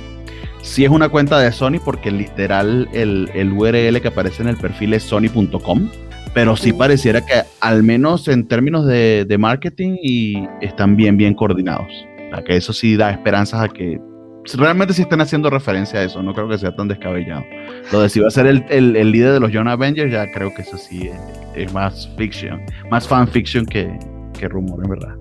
sí 0.63 0.83
es 0.85 0.89
una 0.89 1.09
cuenta 1.09 1.37
de 1.39 1.51
Sony 1.51 1.79
porque 1.83 2.09
literal 2.09 2.89
el, 2.93 3.29
el 3.35 3.51
URL 3.51 4.01
que 4.01 4.07
aparece 4.07 4.41
en 4.41 4.49
el 4.49 4.57
perfil 4.57 4.93
es 4.95 5.03
sony.com, 5.03 5.89
pero 6.33 6.55
sí 6.55 6.73
pareciera 6.73 7.21
que 7.21 7.43
al 7.59 7.83
menos 7.83 8.27
en 8.27 8.47
términos 8.47 8.87
de, 8.87 9.25
de, 9.27 9.37
marketing 9.37 9.97
y 10.01 10.47
están 10.61 10.95
bien, 10.95 11.17
bien 11.17 11.35
coordinados. 11.35 11.91
O 12.27 12.35
sea, 12.35 12.43
que 12.43 12.57
eso 12.57 12.73
sí 12.73 12.95
da 12.95 13.11
esperanzas 13.11 13.61
a 13.61 13.69
que 13.69 13.99
realmente 14.55 14.93
sí 14.93 15.03
estén 15.03 15.21
haciendo 15.21 15.49
referencia 15.49 15.99
a 15.99 16.03
eso, 16.03 16.23
no 16.23 16.33
creo 16.33 16.49
que 16.49 16.57
sea 16.57 16.75
tan 16.75 16.87
descabellado. 16.87 17.43
Lo 17.91 18.01
de 18.01 18.09
si 18.09 18.19
va 18.19 18.29
a 18.29 18.31
ser 18.31 18.47
el, 18.47 18.65
el, 18.69 18.95
el 18.95 19.11
líder 19.11 19.33
de 19.33 19.39
los 19.39 19.51
Young 19.51 19.67
Avengers, 19.67 20.11
ya 20.11 20.31
creo 20.31 20.53
que 20.55 20.63
eso 20.63 20.77
sí 20.77 21.07
es, 21.07 21.17
es 21.55 21.73
más 21.73 22.09
fiction, 22.17 22.61
más 22.89 23.07
fanfiction 23.07 23.65
que, 23.65 23.87
que 24.37 24.47
rumor, 24.47 24.83
en 24.83 24.89
verdad. 24.89 25.15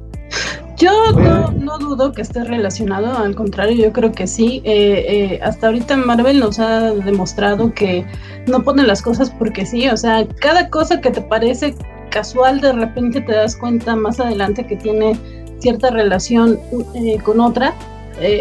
Yo 0.76 1.12
no, 1.12 1.50
no, 1.50 1.78
dudo 1.78 2.12
que 2.12 2.22
esté 2.22 2.44
relacionado, 2.44 3.16
al 3.18 3.34
contrario, 3.34 3.84
yo 3.84 3.92
creo 3.92 4.12
que 4.12 4.26
sí. 4.26 4.62
Eh, 4.64 5.04
eh, 5.08 5.40
hasta 5.42 5.66
ahorita 5.68 5.96
Marvel 5.96 6.40
nos 6.40 6.58
ha 6.58 6.92
demostrado 6.92 7.72
que 7.74 8.06
no 8.46 8.62
pone 8.62 8.82
las 8.82 9.02
cosas 9.02 9.30
porque 9.30 9.66
sí, 9.66 9.88
o 9.88 9.96
sea, 9.96 10.26
cada 10.40 10.68
cosa 10.70 11.00
que 11.00 11.10
te 11.10 11.20
parece 11.20 11.74
casual, 12.10 12.60
de 12.60 12.72
repente 12.72 13.20
te 13.20 13.32
das 13.32 13.56
cuenta 13.56 13.96
más 13.96 14.18
adelante 14.18 14.66
que 14.66 14.76
tiene 14.76 15.18
cierta 15.58 15.90
relación 15.90 16.58
eh, 16.94 17.18
con 17.22 17.40
otra. 17.40 17.74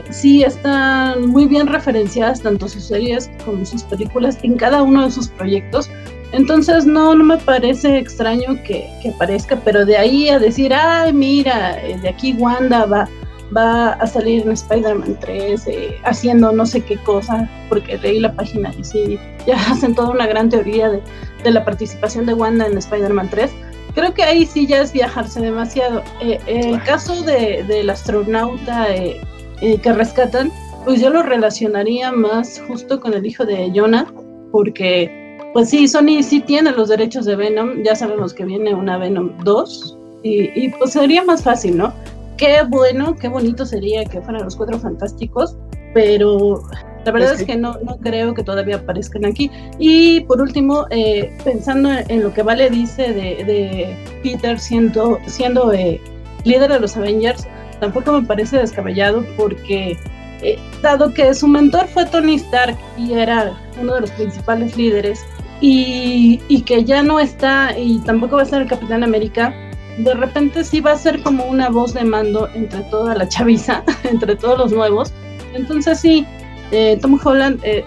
sí 0.09 0.43
están 0.43 1.27
muy 1.27 1.45
bien 1.47 1.67
referenciadas 1.67 2.41
tanto 2.41 2.67
sus 2.67 2.83
series 2.83 3.29
como 3.45 3.65
sus 3.65 3.83
películas 3.83 4.37
en 4.43 4.55
cada 4.57 4.81
uno 4.83 5.03
de 5.03 5.11
sus 5.11 5.27
proyectos. 5.27 5.89
Entonces 6.31 6.85
no, 6.85 7.13
no 7.13 7.23
me 7.23 7.37
parece 7.37 7.97
extraño 7.97 8.55
que, 8.63 8.89
que, 9.01 9.09
aparezca, 9.09 9.57
pero 9.65 9.85
de 9.85 9.97
ahí 9.97 10.29
a 10.29 10.39
decir, 10.39 10.73
ay, 10.73 11.11
mira, 11.11 11.75
de 11.75 12.07
aquí 12.07 12.33
Wanda 12.33 12.85
va, 12.85 13.09
va 13.55 13.93
a 13.93 14.07
salir 14.07 14.43
en 14.43 14.51
Spider-Man 14.51 15.17
3 15.19 15.67
eh, 15.67 15.97
haciendo 16.03 16.51
no 16.53 16.65
sé 16.65 16.81
qué 16.81 16.97
cosa, 16.97 17.49
porque 17.67 17.97
leí 17.97 18.19
la 18.19 18.33
página 18.33 18.73
y 18.77 18.83
sí, 18.83 19.19
ya 19.45 19.55
hacen 19.71 19.93
toda 19.93 20.09
una 20.09 20.25
gran 20.25 20.49
teoría 20.49 20.89
de, 20.89 21.01
de 21.43 21.51
la 21.51 21.65
participación 21.65 22.25
de 22.25 22.33
Wanda 22.33 22.65
en 22.65 22.77
Spider-Man 22.77 23.29
3. 23.29 23.51
Creo 23.93 24.13
que 24.13 24.23
ahí 24.23 24.45
sí 24.45 24.65
ya 24.67 24.81
es 24.81 24.93
viajarse 24.93 25.41
demasiado. 25.41 26.01
Eh, 26.21 26.39
el 26.47 26.81
caso 26.83 27.23
de, 27.23 27.63
del 27.63 27.89
astronauta 27.89 28.95
eh, 28.95 29.19
que 29.59 29.93
rescatan, 29.93 30.51
pues 30.85 31.01
yo 31.01 31.09
lo 31.09 31.23
relacionaría 31.23 32.11
más 32.11 32.61
justo 32.67 33.01
con 33.01 33.13
el 33.13 33.25
hijo 33.25 33.45
de 33.45 33.71
Jonah, 33.75 34.07
porque 34.51 35.20
pues 35.53 35.69
sí, 35.69 35.87
Sony 35.87 36.23
sí 36.23 36.39
tiene 36.41 36.71
los 36.71 36.89
derechos 36.89 37.25
de 37.25 37.35
Venom, 37.35 37.83
ya 37.83 37.95
sabemos 37.95 38.33
que 38.33 38.45
viene 38.45 38.73
una 38.73 38.97
Venom 38.97 39.31
2 39.43 39.97
y, 40.23 40.65
y, 40.65 40.69
pues 40.69 40.91
sería 40.91 41.23
más 41.23 41.43
fácil, 41.43 41.77
¿no? 41.77 41.93
Qué 42.37 42.59
bueno, 42.67 43.15
qué 43.15 43.27
bonito 43.27 43.65
sería 43.65 44.05
que 44.05 44.21
fueran 44.21 44.43
los 44.43 44.55
cuatro 44.55 44.79
fantásticos, 44.79 45.55
pero 45.93 46.63
la 47.05 47.11
verdad 47.11 47.31
es 47.31 47.37
que, 47.37 47.43
es 47.43 47.47
que 47.47 47.57
no, 47.57 47.77
no, 47.83 47.97
creo 47.97 48.33
que 48.33 48.43
todavía 48.43 48.77
aparezcan 48.77 49.25
aquí. 49.25 49.49
Y 49.79 50.21
por 50.21 50.41
último, 50.41 50.85
eh, 50.91 51.35
pensando 51.43 51.89
en 52.07 52.23
lo 52.23 52.33
que 52.33 52.43
Vale 52.43 52.69
dice 52.69 53.13
de, 53.13 53.43
de 53.43 53.97
Peter 54.23 54.59
siendo, 54.59 55.17
siendo 55.25 55.73
eh, 55.73 55.99
líder 56.43 56.71
de 56.71 56.79
los 56.79 56.95
Avengers, 56.95 57.47
tampoco 57.79 58.21
me 58.21 58.27
parece 58.27 58.57
descabellado 58.57 59.25
porque 59.37 59.97
eh, 60.43 60.59
dado 60.81 61.13
que 61.13 61.33
su 61.33 61.47
mentor 61.47 61.87
fue 61.87 62.05
Tony 62.05 62.35
Stark 62.35 62.77
y 62.97 63.13
era 63.13 63.57
uno 63.79 63.95
de 63.95 64.01
los 64.01 64.11
principales 64.11 64.75
líderes, 64.77 65.25
y, 65.61 66.41
y, 66.47 66.61
que 66.63 66.83
ya 66.83 67.03
no 67.03 67.19
está 67.19 67.77
y 67.77 67.99
tampoco 67.99 68.37
va 68.37 68.41
a 68.41 68.45
ser 68.45 68.63
el 68.63 68.67
Capitán 68.67 69.03
América, 69.03 69.53
de 69.97 70.13
repente 70.13 70.63
sí 70.63 70.81
va 70.81 70.93
a 70.93 70.97
ser 70.97 71.21
como 71.21 71.45
una 71.45 71.69
voz 71.69 71.93
de 71.93 72.03
mando 72.03 72.49
entre 72.53 72.81
toda 72.83 73.15
la 73.15 73.27
chaviza, 73.27 73.83
entre 74.03 74.35
todos 74.35 74.57
los 74.57 74.71
nuevos. 74.71 75.13
Entonces 75.53 75.99
sí, 75.99 76.25
eh, 76.71 76.97
Tom 77.01 77.19
Holland 77.23 77.59
eh, 77.63 77.83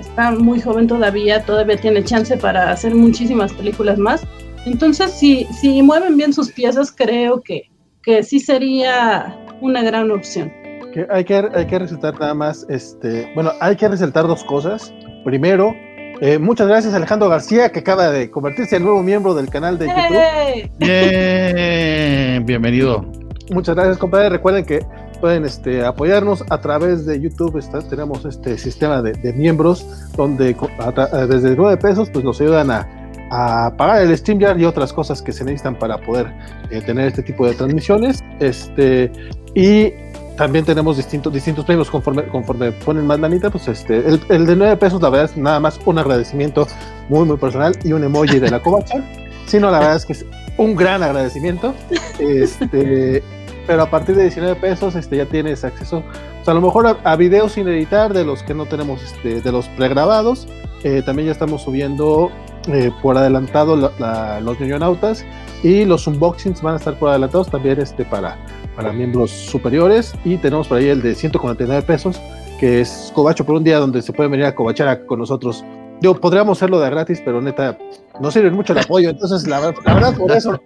está 0.00 0.30
muy 0.32 0.60
joven 0.60 0.86
todavía, 0.86 1.44
todavía 1.44 1.76
tiene 1.76 2.02
chance 2.04 2.36
para 2.36 2.70
hacer 2.70 2.94
muchísimas 2.94 3.52
películas 3.52 3.98
más. 3.98 4.26
Entonces 4.64 5.12
si, 5.12 5.44
si 5.60 5.82
mueven 5.82 6.16
bien 6.16 6.32
sus 6.32 6.50
piezas, 6.50 6.92
creo 6.92 7.40
que, 7.42 7.70
que 8.02 8.22
sí 8.22 8.40
sería 8.40 9.36
una 9.60 9.82
gran 9.82 10.10
opción. 10.10 10.52
Que 10.92 11.06
hay, 11.10 11.24
que, 11.24 11.44
hay 11.54 11.66
que 11.66 11.78
resaltar 11.78 12.18
nada 12.18 12.34
más, 12.34 12.64
este, 12.70 13.30
bueno, 13.34 13.52
hay 13.60 13.76
que 13.76 13.88
resaltar 13.88 14.26
dos 14.26 14.42
cosas. 14.44 14.92
Primero, 15.24 15.74
eh, 16.20 16.38
muchas 16.38 16.68
gracias 16.68 16.94
Alejandro 16.94 17.28
García, 17.28 17.70
que 17.70 17.80
acaba 17.80 18.10
de 18.10 18.30
convertirse 18.30 18.76
en 18.76 18.84
nuevo 18.84 19.02
miembro 19.02 19.34
del 19.34 19.48
canal 19.48 19.78
de 19.78 19.86
YouTube. 19.86 20.70
Bien, 20.78 22.44
bienvenido. 22.46 23.04
Muchas 23.50 23.74
gracias, 23.74 23.98
compadre. 23.98 24.28
Recuerden 24.28 24.64
que 24.64 24.84
pueden 25.20 25.44
este, 25.44 25.84
apoyarnos 25.84 26.44
a 26.50 26.60
través 26.60 27.06
de 27.06 27.20
YouTube. 27.20 27.56
Está, 27.58 27.80
tenemos 27.80 28.24
este 28.24 28.58
sistema 28.58 29.02
de, 29.02 29.12
de 29.12 29.32
miembros 29.32 29.86
donde 30.16 30.56
a, 30.78 31.26
desde 31.26 31.56
9 31.56 31.76
pesos 31.78 32.10
pues, 32.10 32.24
nos 32.24 32.40
ayudan 32.40 32.70
a, 32.70 32.86
a 33.30 33.74
pagar 33.76 34.02
el 34.02 34.16
StreamYard 34.16 34.58
y 34.58 34.64
otras 34.64 34.92
cosas 34.92 35.22
que 35.22 35.32
se 35.32 35.44
necesitan 35.44 35.78
para 35.78 35.98
poder 35.98 36.32
eh, 36.70 36.80
tener 36.80 37.08
este 37.08 37.22
tipo 37.22 37.46
de 37.46 37.54
transmisiones. 37.54 38.22
Este, 38.40 39.10
y 39.54 39.92
también 40.38 40.64
tenemos 40.64 40.96
distintos, 40.96 41.32
distintos 41.32 41.64
premios. 41.64 41.90
Conforme, 41.90 42.22
conforme 42.28 42.70
ponen 42.72 43.06
más 43.06 43.18
lanita, 43.18 43.50
pues 43.50 43.66
este, 43.68 44.04
el, 44.06 44.46
de 44.46 44.56
9 44.56 44.76
pesos 44.76 45.02
la 45.02 45.10
verdad 45.10 45.30
es 45.30 45.36
nada 45.36 45.58
más 45.58 45.80
un 45.84 45.98
agradecimiento 45.98 46.66
muy 47.08 47.26
muy 47.26 47.36
personal 47.36 47.76
y 47.82 47.92
un 47.92 48.04
emoji 48.04 48.38
de 48.38 48.48
la 48.48 48.62
covacha, 48.62 49.02
sino 49.46 49.70
la 49.70 49.80
verdad 49.80 49.96
es 49.96 50.06
que 50.06 50.12
es 50.12 50.24
un 50.56 50.76
gran 50.76 51.02
agradecimiento, 51.02 51.74
este, 52.20 53.22
pero 53.66 53.82
a 53.82 53.90
partir 53.90 54.14
de 54.14 54.22
19 54.22 54.60
pesos 54.60 54.94
este, 54.94 55.16
ya 55.16 55.26
tienes 55.26 55.64
acceso, 55.64 56.04
a 56.46 56.54
lo 56.54 56.60
mejor 56.60 56.98
a, 57.02 57.16
videos 57.16 57.52
sin 57.52 57.68
editar 57.68 58.14
de 58.14 58.24
los 58.24 58.42
que 58.42 58.54
no 58.54 58.66
tenemos, 58.66 59.02
este, 59.02 59.40
de 59.42 59.52
los 59.52 59.68
pregrabados, 59.70 60.46
eh, 60.84 61.02
también 61.04 61.26
ya 61.26 61.32
estamos 61.32 61.62
subiendo 61.62 62.30
eh, 62.68 62.90
por 63.02 63.18
adelantado 63.18 63.76
la, 63.76 63.90
la, 63.98 64.40
los 64.40 64.58
ñoñonautas 64.60 65.24
y 65.62 65.84
los 65.84 66.06
unboxings 66.06 66.62
van 66.62 66.74
a 66.74 66.76
estar 66.76 66.98
por 66.98 67.10
adelantados 67.10 67.50
también 67.50 67.80
este, 67.80 68.04
para 68.04 68.38
para 68.78 68.92
miembros 68.92 69.32
superiores. 69.32 70.14
Y 70.24 70.36
tenemos 70.36 70.68
por 70.68 70.78
ahí 70.78 70.86
el 70.86 71.02
de 71.02 71.16
149 71.16 71.82
pesos 71.82 72.20
que 72.60 72.80
es 72.80 73.10
cobacho 73.12 73.44
por 73.44 73.56
un 73.56 73.64
día 73.64 73.78
donde 73.78 74.02
se 74.02 74.12
pueden 74.12 74.30
venir 74.30 74.46
a 74.46 74.54
cobachar 74.54 75.04
con 75.04 75.18
nosotros. 75.18 75.64
Yo 76.00 76.14
podríamos 76.14 76.58
hacerlo 76.58 76.78
de 76.78 76.88
gratis 76.88 77.20
pero 77.24 77.42
neta 77.42 77.76
no 78.20 78.30
sirve 78.30 78.52
mucho 78.52 78.74
el 78.74 78.78
apoyo. 78.78 79.10
Entonces 79.10 79.48
la, 79.48 79.58
la 79.84 79.94
verdad 79.94 80.16
por 80.16 80.30
eso 80.30 80.60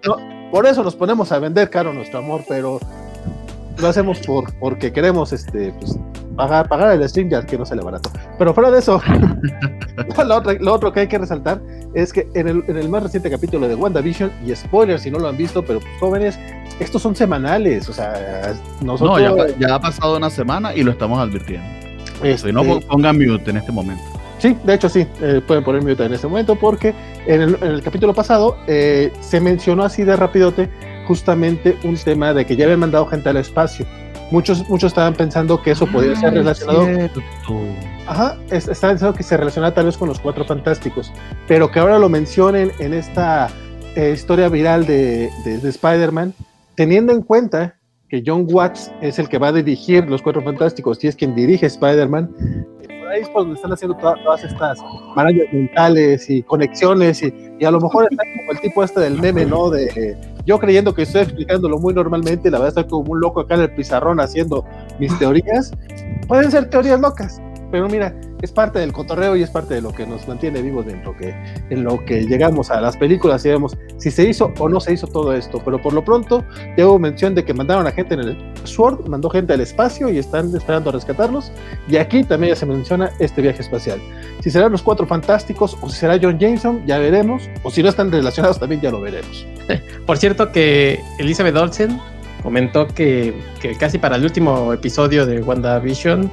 por 0.51 0.67
eso 0.67 0.83
nos 0.83 0.95
ponemos 0.95 1.33
a 1.33 1.39
vender 1.39 1.71
caro 1.71 1.95
nuestro 1.95 2.19
amor 2.19 2.43
pero 2.47 2.79
lo 3.79 3.89
hacemos 3.89 4.19
por, 4.21 4.53
porque 4.59 4.93
queremos 4.93 5.33
este, 5.33 5.73
pues, 5.81 5.99
pagar, 6.37 6.69
pagar 6.69 6.93
el 6.93 7.09
stream 7.09 7.29
ya 7.29 7.45
que 7.45 7.59
no 7.59 7.65
sale 7.65 7.83
barato. 7.83 8.11
Pero 8.39 8.55
fuera 8.55 8.71
de 8.71 8.79
eso, 8.79 9.01
lo, 10.61 10.73
otro, 10.73 10.93
que 10.93 11.01
hay 11.01 11.09
que 11.09 11.19
resaltar 11.19 11.61
es 11.95 12.13
que 12.13 12.29
en 12.35 12.49
el, 12.49 12.65
en 12.69 12.77
el, 12.77 12.89
más 12.89 13.03
reciente 13.03 13.31
capítulo 13.31 13.69
de 13.69 13.75
WandaVision, 13.75 14.31
y 14.45 14.55
spoiler 14.55 14.99
si 14.99 15.11
no 15.11 15.19
lo 15.19 15.29
han 15.29 15.37
visto, 15.37 15.63
pero 15.65 15.81
pues, 15.81 15.93
jóvenes, 16.01 16.39
estos 16.81 17.03
son 17.03 17.15
semanales, 17.15 17.89
o 17.89 17.93
sea, 17.93 18.55
nosotros... 18.81 19.21
No, 19.21 19.47
ya, 19.59 19.75
ha 19.75 19.81
pasado 19.81 20.17
una 20.17 20.31
semana 20.31 20.75
y 20.75 20.83
lo 20.83 20.93
estamos 20.93 21.19
advirtiendo. 21.19 21.67
Este, 22.23 22.53
no 22.53 22.63
pongan 22.81 23.19
mute 23.19 23.51
en 23.51 23.57
este 23.57 23.73
momento. 23.73 24.03
Sí, 24.39 24.57
de 24.65 24.75
hecho 24.75 24.89
sí, 24.89 25.07
eh, 25.21 25.41
pueden 25.47 25.63
poner 25.63 25.83
mute 25.83 26.05
en 26.05 26.15
este 26.15 26.27
momento 26.27 26.57
porque 26.57 26.95
en 27.27 27.43
el, 27.43 27.59
en 27.61 27.69
el 27.69 27.83
capítulo 27.83 28.13
pasado 28.13 28.57
eh, 28.67 29.13
se 29.21 29.41
mencionó 29.41 29.85
así 29.85 30.03
de 30.03 30.17
rapidote 30.17 30.69
justamente 31.07 31.77
un 31.85 31.97
tema 31.97 32.33
de 32.35 32.45
que 32.45 32.57
ya 32.57 32.65
habían 32.65 32.81
mandado 32.81 33.07
gente 33.07 33.29
al 33.29 33.37
espacio. 33.37 33.87
Muchos, 34.33 34.67
muchos 34.71 34.93
estaban 34.93 35.13
pensando 35.13 35.61
que 35.61 35.73
eso 35.73 35.87
podía 35.87 36.17
ser 36.17 36.31
ah, 36.31 36.33
relacionado. 36.33 36.87
Ajá, 38.07 38.39
estaban 38.51 38.95
pensando 38.95 39.13
que 39.13 39.23
se 39.23 39.37
relacionaba 39.37 39.75
tal 39.75 39.85
vez 39.85 39.99
con 39.99 40.09
los 40.09 40.19
cuatro 40.19 40.43
fantásticos, 40.47 41.13
pero 41.47 41.71
que 41.71 41.79
ahora 41.79 41.99
lo 41.99 42.09
mencionen 42.09 42.73
en 42.79 42.95
esta 42.95 43.51
eh, 43.95 44.13
historia 44.15 44.49
viral 44.49 44.87
de, 44.87 45.31
de, 45.45 45.69
Spider-Man, 45.69 46.33
teniendo 46.77 47.13
en 47.13 47.21
cuenta 47.21 47.77
que 48.09 48.23
John 48.27 48.47
Watts 48.51 48.91
es 49.03 49.19
el 49.19 49.29
que 49.29 49.37
va 49.37 49.49
a 49.49 49.53
dirigir 49.53 50.09
los 50.09 50.23
cuatro 50.23 50.41
fantásticos 50.41 51.05
y 51.05 51.09
es 51.09 51.17
quien 51.17 51.35
dirige 51.35 51.67
Spider-Man, 51.67 52.35
ahí 53.13 53.21
es 53.21 53.29
por 53.29 53.43
donde 53.43 53.57
están 53.57 53.73
haciendo 53.73 53.95
todas 53.99 54.43
estas 54.43 54.79
maravillas 55.15 55.53
mentales 55.53 56.31
y 56.31 56.43
conexiones 56.43 57.23
y, 57.23 57.35
y, 57.61 57.65
a 57.67 57.71
lo 57.71 57.81
mejor 57.81 58.09
está 58.11 58.23
como 58.35 58.53
el 58.53 58.61
tipo 58.61 58.83
este 58.83 59.01
del 59.01 59.21
meme, 59.21 59.45
¿no? 59.45 59.69
De 59.69 60.17
yo 60.45 60.59
creyendo 60.59 60.95
que 60.95 61.03
estoy 61.03 61.23
explicándolo 61.23 61.79
muy 61.79 61.95
normalmente, 61.95 62.51
la 62.51 62.59
verdad 62.59 62.81
estoy 62.81 62.91
como 62.91 63.13
un 63.13 63.21
loco 63.21 63.41
acá 63.41 63.55
en 63.55 63.63
el 63.63 63.75
pizarrón 63.75 64.21
haciendo 64.21 64.65
mis 64.99 65.17
teorías. 65.19 65.73
Pueden 66.27 66.51
ser 66.51 66.71
teorías 66.71 67.01
locas, 67.01 67.41
pero 67.71 67.89
mira, 67.89 68.15
es 68.43 68.51
parte 68.51 68.81
del 68.81 68.93
cotorreo 68.93 69.37
y 69.37 69.43
es 69.43 69.51
parte 69.51 69.75
de 69.75 69.81
lo 69.81 69.93
que 69.93 70.05
nos 70.05 70.27
mantiene 70.27 70.61
vivos 70.61 70.87
en 70.89 71.03
lo 71.05 71.17
que, 71.17 71.35
en 71.71 71.85
lo 71.85 72.05
que 72.05 72.27
llegamos 72.27 72.71
a 72.71 72.81
las 72.81 72.97
películas 72.97 73.45
y 73.47 73.51
vemos 73.51 73.77
si 73.97 74.11
se 74.11 74.29
hizo 74.29 74.53
o 74.59 74.69
no 74.69 74.81
se 74.81 74.93
hizo 74.93 75.07
todo 75.07 75.33
esto. 75.33 75.63
Pero 75.65 75.81
por 75.81 75.93
lo 75.93 76.05
pronto, 76.05 76.45
ya 76.77 76.87
hubo 76.87 76.99
mención 76.99 77.35
de 77.35 77.45
que 77.45 77.55
mandaron 77.55 77.87
a 77.87 77.93
gente 77.93 78.15
en 78.15 78.21
el 78.21 78.37
Sword, 78.65 79.09
mandó 79.09 79.31
gente 79.31 79.53
al 79.53 79.61
espacio 79.61 80.11
y 80.11 80.19
están 80.19 80.55
esperando 80.55 80.91
a 80.91 80.93
rescatarlos. 80.93 81.53
Y 81.89 81.97
aquí 81.97 82.25
también 82.25 82.55
ya 82.55 82.57
se 82.57 82.67
menciona 82.67 83.13
este 83.21 83.41
viaje 83.43 83.63
espacial. 83.63 84.01
Si 84.41 84.51
serán 84.51 84.73
los 84.73 84.83
cuatro 84.83 85.07
fantásticos 85.07 85.77
o 85.81 85.89
si 85.89 85.97
será 85.97 86.19
John 86.21 86.39
Jameson, 86.39 86.85
ya 86.85 86.99
veremos. 86.99 87.49
O 87.63 87.71
si 87.71 87.83
no 87.83 87.89
están 87.89 88.11
relacionados, 88.11 88.59
también 88.59 88.81
ya 88.81 88.91
lo 88.91 89.01
veremos. 89.01 89.47
Por 90.07 90.19
cierto, 90.19 90.51
que 90.51 91.01
Elizabeth 91.19 91.57
Olsen 91.57 92.01
comentó 92.43 92.89
que, 92.89 93.35
que 93.61 93.77
casi 93.77 93.99
para 93.99 94.17
el 94.17 94.25
último 94.25 94.73
episodio 94.73 95.27
de 95.27 95.41
WandaVision 95.41 96.29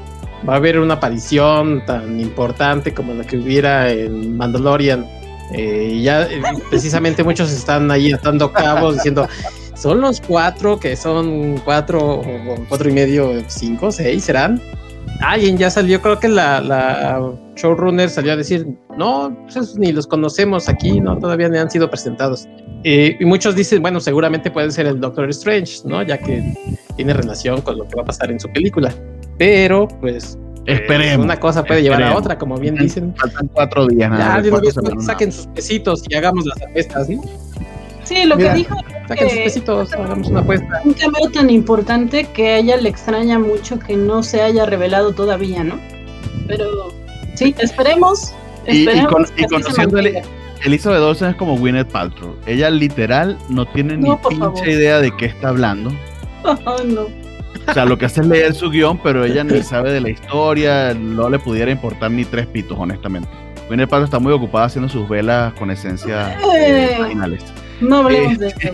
va 0.48 0.54
a 0.54 0.58
haber 0.58 0.80
una 0.80 0.96
aparición 0.96 1.84
tan 1.86 2.20
importante 2.20 2.94
como 2.94 3.14
la 3.14 3.24
que 3.24 3.38
hubiera 3.38 3.92
en 3.92 4.38
Mandalorian. 4.38 5.06
Eh, 5.54 6.00
ya 6.04 6.24
eh, 6.24 6.42
precisamente 6.70 7.24
muchos 7.24 7.52
están 7.52 7.90
ahí 7.90 8.12
atando 8.12 8.52
cabos 8.52 8.96
diciendo, 8.96 9.28
son 9.76 10.02
los 10.02 10.22
cuatro 10.22 10.80
que 10.80 10.96
son 10.96 11.60
cuatro, 11.66 12.22
cuatro 12.68 12.90
y 12.90 12.94
medio, 12.94 13.34
cinco, 13.48 13.92
seis, 13.92 14.26
serán. 14.26 14.62
Alguien 15.22 15.58
ya 15.58 15.70
salió, 15.70 16.02
creo 16.02 16.20
que 16.20 16.30
la, 16.30 16.62
la 16.62 17.34
showrunner 17.56 18.10
salió 18.10 18.34
a 18.34 18.36
decir, 18.36 18.68
no, 18.98 19.36
pues 19.52 19.76
ni 19.76 19.92
los 19.92 20.08
conocemos 20.08 20.70
aquí, 20.70 21.02
no, 21.02 21.18
todavía 21.18 21.50
ni 21.50 21.58
han 21.58 21.70
sido 21.70 21.90
presentados. 21.90 22.48
Eh, 22.84 23.18
y 23.20 23.26
muchos 23.26 23.56
dicen, 23.56 23.82
bueno, 23.82 24.00
seguramente 24.00 24.50
puede 24.50 24.72
ser 24.72 24.86
el 24.86 25.00
Doctor 25.00 25.30
Strange, 25.30 25.82
¿no? 25.84 26.02
Ya 26.04 26.18
que 26.18 26.56
tiene 26.96 27.14
relación 27.14 27.62
con 27.62 27.78
lo 27.78 27.88
que 27.88 27.96
va 27.96 28.04
a 28.04 28.06
pasar 28.06 28.32
en 28.32 28.40
su 28.40 28.50
película. 28.50 28.94
Pero, 29.40 29.88
pues. 29.88 30.38
Esperemos. 30.68 31.26
Una 31.26 31.40
cosa 31.40 31.64
puede 31.64 31.82
llevar 31.82 32.04
a 32.04 32.16
otra, 32.16 32.38
como 32.38 32.58
bien 32.58 32.76
dicen. 32.76 33.16
Faltan 33.16 33.48
cuatro 33.48 33.88
días. 33.88 34.12
Nada, 34.12 34.44
ya, 34.44 34.60
de 34.60 35.02
saquen 35.02 35.32
sus 35.32 35.48
pesitos 35.48 36.04
y 36.08 36.14
hagamos 36.14 36.46
las 36.46 36.62
apuestas, 36.62 37.10
¿no? 37.10 37.24
Sí, 38.04 38.26
lo 38.26 38.38
que 38.38 38.54
dijo. 38.54 38.76
Saquen 39.08 39.30
sus 39.30 39.40
pesitos, 39.40 39.94
hagamos 39.94 40.28
una 40.28 40.42
apuesta. 40.42 40.82
Un 40.86 40.94
cambio 40.94 41.32
tan 41.32 41.50
importante 41.50 42.26
que 42.26 42.50
a 42.50 42.58
ella 42.58 42.78
le 42.78 42.90
extraña 42.90 43.40
mucho 43.40 43.80
que 43.80 43.96
no 43.96 44.22
se 44.22 44.42
haya 44.42 44.66
revelado 44.68 45.14
todavía, 45.14 45.64
¿no? 45.64 45.80
Pero 46.46 46.94
sí, 47.34 47.56
esperemos. 47.58 48.34
esperemos 48.66 49.32
y, 49.38 49.46
conociendo 49.46 49.98
Elizabeth 50.66 51.02
Olsen 51.02 51.30
es 51.30 51.36
como 51.36 51.58
Gwyneth 51.58 51.88
Paltrow. 51.88 52.36
Ella 52.46 52.70
literal 52.70 53.38
no 53.50 53.66
tiene 53.66 53.98
ni 53.98 54.10
pinche 54.28 54.72
idea 54.72 55.00
de 55.00 55.16
qué 55.16 55.28
está 55.28 55.50
hablando. 55.50 55.92
Oh, 56.44 56.84
no. 56.86 57.08
O 57.70 57.74
sea, 57.74 57.86
lo 57.86 57.98
que 57.98 58.06
hace 58.06 58.22
es 58.22 58.28
leer 58.28 58.54
su 58.56 58.70
guion, 58.70 58.98
pero 58.98 59.24
ella 59.24 59.44
ni 59.44 59.62
sabe 59.64 59.92
de 59.92 60.02
la 60.02 60.10
historia, 60.10 60.94
no 60.94 61.30
le 61.30 61.40
pudiera 61.40 61.72
importar 61.72 62.12
ni 62.12 62.26
tres 62.26 62.48
pitos, 62.48 62.78
honestamente. 62.80 63.30
Winnie 63.70 63.86
Paltrow 63.86 64.06
está 64.06 64.20
muy 64.20 64.34
ocupada 64.34 64.66
haciendo 64.66 64.90
sus 64.90 65.08
velas 65.08 65.54
con 65.54 65.70
esencia 65.70 66.38
eh, 66.58 66.98
finales. 67.08 67.46
No 67.82 67.98
hablemos 67.98 68.38
de 68.38 68.48
eso, 68.48 68.58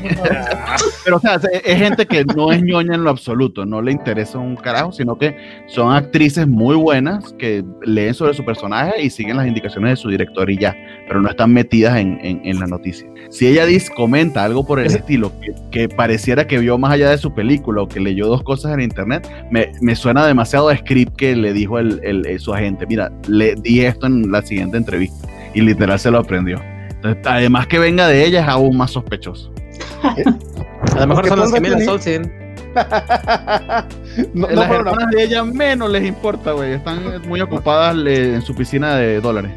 Pero, 1.03 1.17
o 1.17 1.19
sea, 1.19 1.39
es 1.63 1.77
gente 1.77 2.05
que 2.05 2.25
no 2.25 2.51
es 2.51 2.61
ñoña 2.63 2.95
en 2.95 3.03
lo 3.03 3.11
absoluto, 3.11 3.65
no 3.65 3.81
le 3.81 3.91
interesa 3.91 4.39
un 4.39 4.55
carajo, 4.55 4.91
sino 4.91 5.17
que 5.17 5.35
son 5.67 5.93
actrices 5.93 6.47
muy 6.47 6.75
buenas 6.75 7.33
que 7.33 7.63
leen 7.83 8.13
sobre 8.13 8.33
su 8.33 8.43
personaje 8.43 9.01
y 9.03 9.09
siguen 9.09 9.37
las 9.37 9.47
indicaciones 9.47 9.91
de 9.91 9.95
su 9.97 10.09
director 10.09 10.49
y 10.49 10.57
ya, 10.57 10.75
pero 11.07 11.21
no 11.21 11.29
están 11.29 11.53
metidas 11.53 11.97
en, 11.97 12.19
en, 12.23 12.59
la 12.59 12.65
noticia. 12.65 13.07
Si 13.29 13.47
ella 13.47 13.65
dice, 13.65 13.91
comenta 13.95 14.43
algo 14.43 14.65
por 14.65 14.79
el 14.79 14.87
estilo 14.87 15.31
que, 15.71 15.87
pareciera 15.89 16.47
que 16.47 16.57
vio 16.57 16.77
más 16.77 16.93
allá 16.93 17.11
de 17.11 17.17
su 17.17 17.33
película 17.33 17.83
o 17.83 17.87
que 17.87 17.99
leyó 17.99 18.27
dos 18.27 18.43
cosas 18.43 18.73
en 18.73 18.81
internet, 18.81 19.29
me, 19.51 19.71
me 19.81 19.95
suena 19.95 20.25
demasiado 20.25 20.69
a 20.69 20.77
script 20.77 21.15
que 21.15 21.35
le 21.35 21.53
dijo 21.53 21.77
el, 21.77 21.99
el, 22.03 22.39
su 22.39 22.53
agente, 22.53 22.85
mira, 22.87 23.11
le 23.27 23.55
di 23.55 23.81
esto 23.81 24.07
en 24.07 24.31
la 24.31 24.41
siguiente 24.41 24.77
entrevista 24.77 25.27
y 25.53 25.61
literal 25.61 25.99
se 25.99 26.09
lo 26.11 26.19
aprendió 26.19 26.59
además 27.25 27.67
que 27.67 27.79
venga 27.79 28.07
de 28.07 28.25
ella 28.25 28.41
es 28.41 28.47
aún 28.47 28.77
más 28.77 28.91
sospechoso. 28.91 29.51
a 30.03 30.99
lo 30.99 31.07
mejor 31.07 31.27
son 31.27 31.39
las 31.39 31.53
gemelas 31.53 31.87
Olsen. 31.87 32.45
no, 34.33 34.47
las 34.49 34.69
hermanas 34.69 35.09
de 35.11 35.23
ella 35.23 35.43
menos 35.43 35.89
les 35.89 36.05
importa, 36.05 36.51
güey. 36.51 36.73
Están 36.73 37.21
muy 37.27 37.41
ocupadas 37.41 37.95
en 38.05 38.41
su 38.41 38.53
piscina 38.53 38.95
de 38.95 39.21
dólares. 39.21 39.51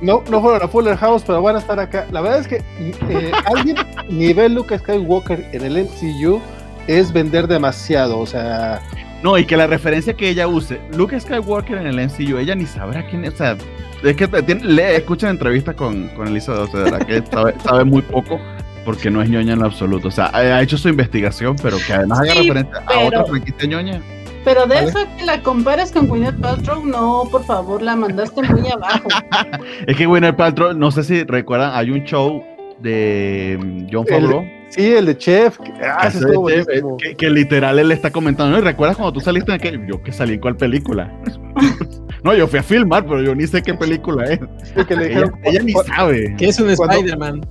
No, 0.00 0.22
no 0.30 0.42
fueron 0.42 0.62
a 0.62 0.68
Fuller 0.68 0.96
House, 0.96 1.22
pero 1.26 1.40
van 1.40 1.56
a 1.56 1.58
estar 1.60 1.80
acá. 1.80 2.06
La 2.12 2.20
verdad 2.20 2.40
es 2.40 2.48
que 2.48 2.62
eh, 3.08 3.32
alguien 3.56 3.76
nivel 4.08 4.54
Luke 4.54 4.78
Skywalker 4.78 5.48
en 5.52 5.62
el 5.62 5.84
MCU 5.84 6.40
es 6.86 7.12
vender 7.12 7.46
demasiado, 7.46 8.18
o 8.18 8.26
sea... 8.26 8.82
No, 9.22 9.38
y 9.38 9.46
que 9.46 9.56
la 9.56 9.66
referencia 9.66 10.12
que 10.12 10.28
ella 10.28 10.46
use, 10.46 10.78
Luke 10.94 11.18
Skywalker 11.18 11.78
en 11.78 11.86
el 11.86 12.08
MCU, 12.08 12.36
ella 12.36 12.54
ni 12.54 12.66
sabrá 12.66 13.06
quién 13.06 13.24
es, 13.24 13.32
o 13.32 13.36
sea, 13.38 13.56
es 14.04 14.16
que 14.16 14.28
tiene, 14.28 14.64
le 14.64 14.96
escuchan 14.96 15.30
entrevistas 15.30 15.74
con, 15.74 16.08
con 16.08 16.28
Elizabeth, 16.28 16.74
o 16.74 16.88
sea, 16.88 16.98
que 17.00 17.22
sabe, 17.64 17.84
muy 17.84 18.02
poco 18.02 18.38
porque 18.84 19.10
no 19.10 19.22
es 19.22 19.30
ñoña 19.30 19.54
en 19.54 19.60
lo 19.60 19.66
absoluto. 19.66 20.08
O 20.08 20.10
sea, 20.10 20.30
ha 20.34 20.62
hecho 20.62 20.76
su 20.76 20.88
investigación, 20.88 21.56
pero 21.62 21.78
que 21.86 21.94
además 21.94 22.20
haga 22.20 22.34
referencia 22.34 22.82
a 22.86 22.98
otra 23.00 23.24
franquicia 23.24 23.66
ñoña. 23.66 24.02
Pero 24.44 24.66
de 24.66 24.84
eso 24.84 24.98
que 25.16 25.24
la 25.24 25.40
compares 25.42 25.90
con 25.90 26.06
Gwyneth 26.06 26.38
Paltrow, 26.38 26.84
no, 26.84 27.24
por 27.30 27.44
favor, 27.44 27.80
la 27.80 27.96
mandaste 27.96 28.42
muy 28.42 28.68
abajo. 28.70 29.08
es 29.86 29.96
que 29.96 30.04
Gwyneth 30.04 30.36
Paltrow, 30.36 30.74
no 30.74 30.90
sé 30.90 31.02
si 31.02 31.24
recuerdan, 31.24 31.70
hay 31.74 31.90
un 31.90 32.04
show 32.04 32.44
de 32.80 33.58
mm, 33.58 33.86
John 33.90 34.06
Favreau. 34.06 34.44
Sí, 34.68 34.92
el 34.92 35.06
de 35.06 35.16
Chef. 35.16 35.58
Ah, 35.82 36.10
eh, 36.50 37.14
que, 37.16 37.30
literal 37.30 37.78
él 37.78 37.90
está 37.92 38.10
comentando. 38.10 38.52
¿no? 38.52 38.58
¿Y 38.58 38.60
recuerdas 38.62 38.96
cuando 38.96 39.12
tú 39.14 39.20
saliste 39.20 39.52
de 39.52 39.56
aquel? 39.56 39.86
Yo 39.86 40.02
que 40.02 40.12
salí 40.12 40.34
en 40.34 40.40
cuál 40.40 40.56
película. 40.56 41.10
no, 42.24 42.34
yo 42.34 42.48
fui 42.48 42.58
a 42.58 42.62
filmar, 42.62 43.04
pero 43.04 43.20
yo 43.20 43.34
ni 43.34 43.46
sé 43.46 43.62
qué 43.62 43.74
película 43.74 44.24
es. 44.24 44.40
ella, 45.44 45.62
ni 45.62 45.72
sabe. 45.72 46.34
Que 46.38 46.48
es 46.48 46.58
un 46.58 46.70
Spider-Man. 46.70 47.46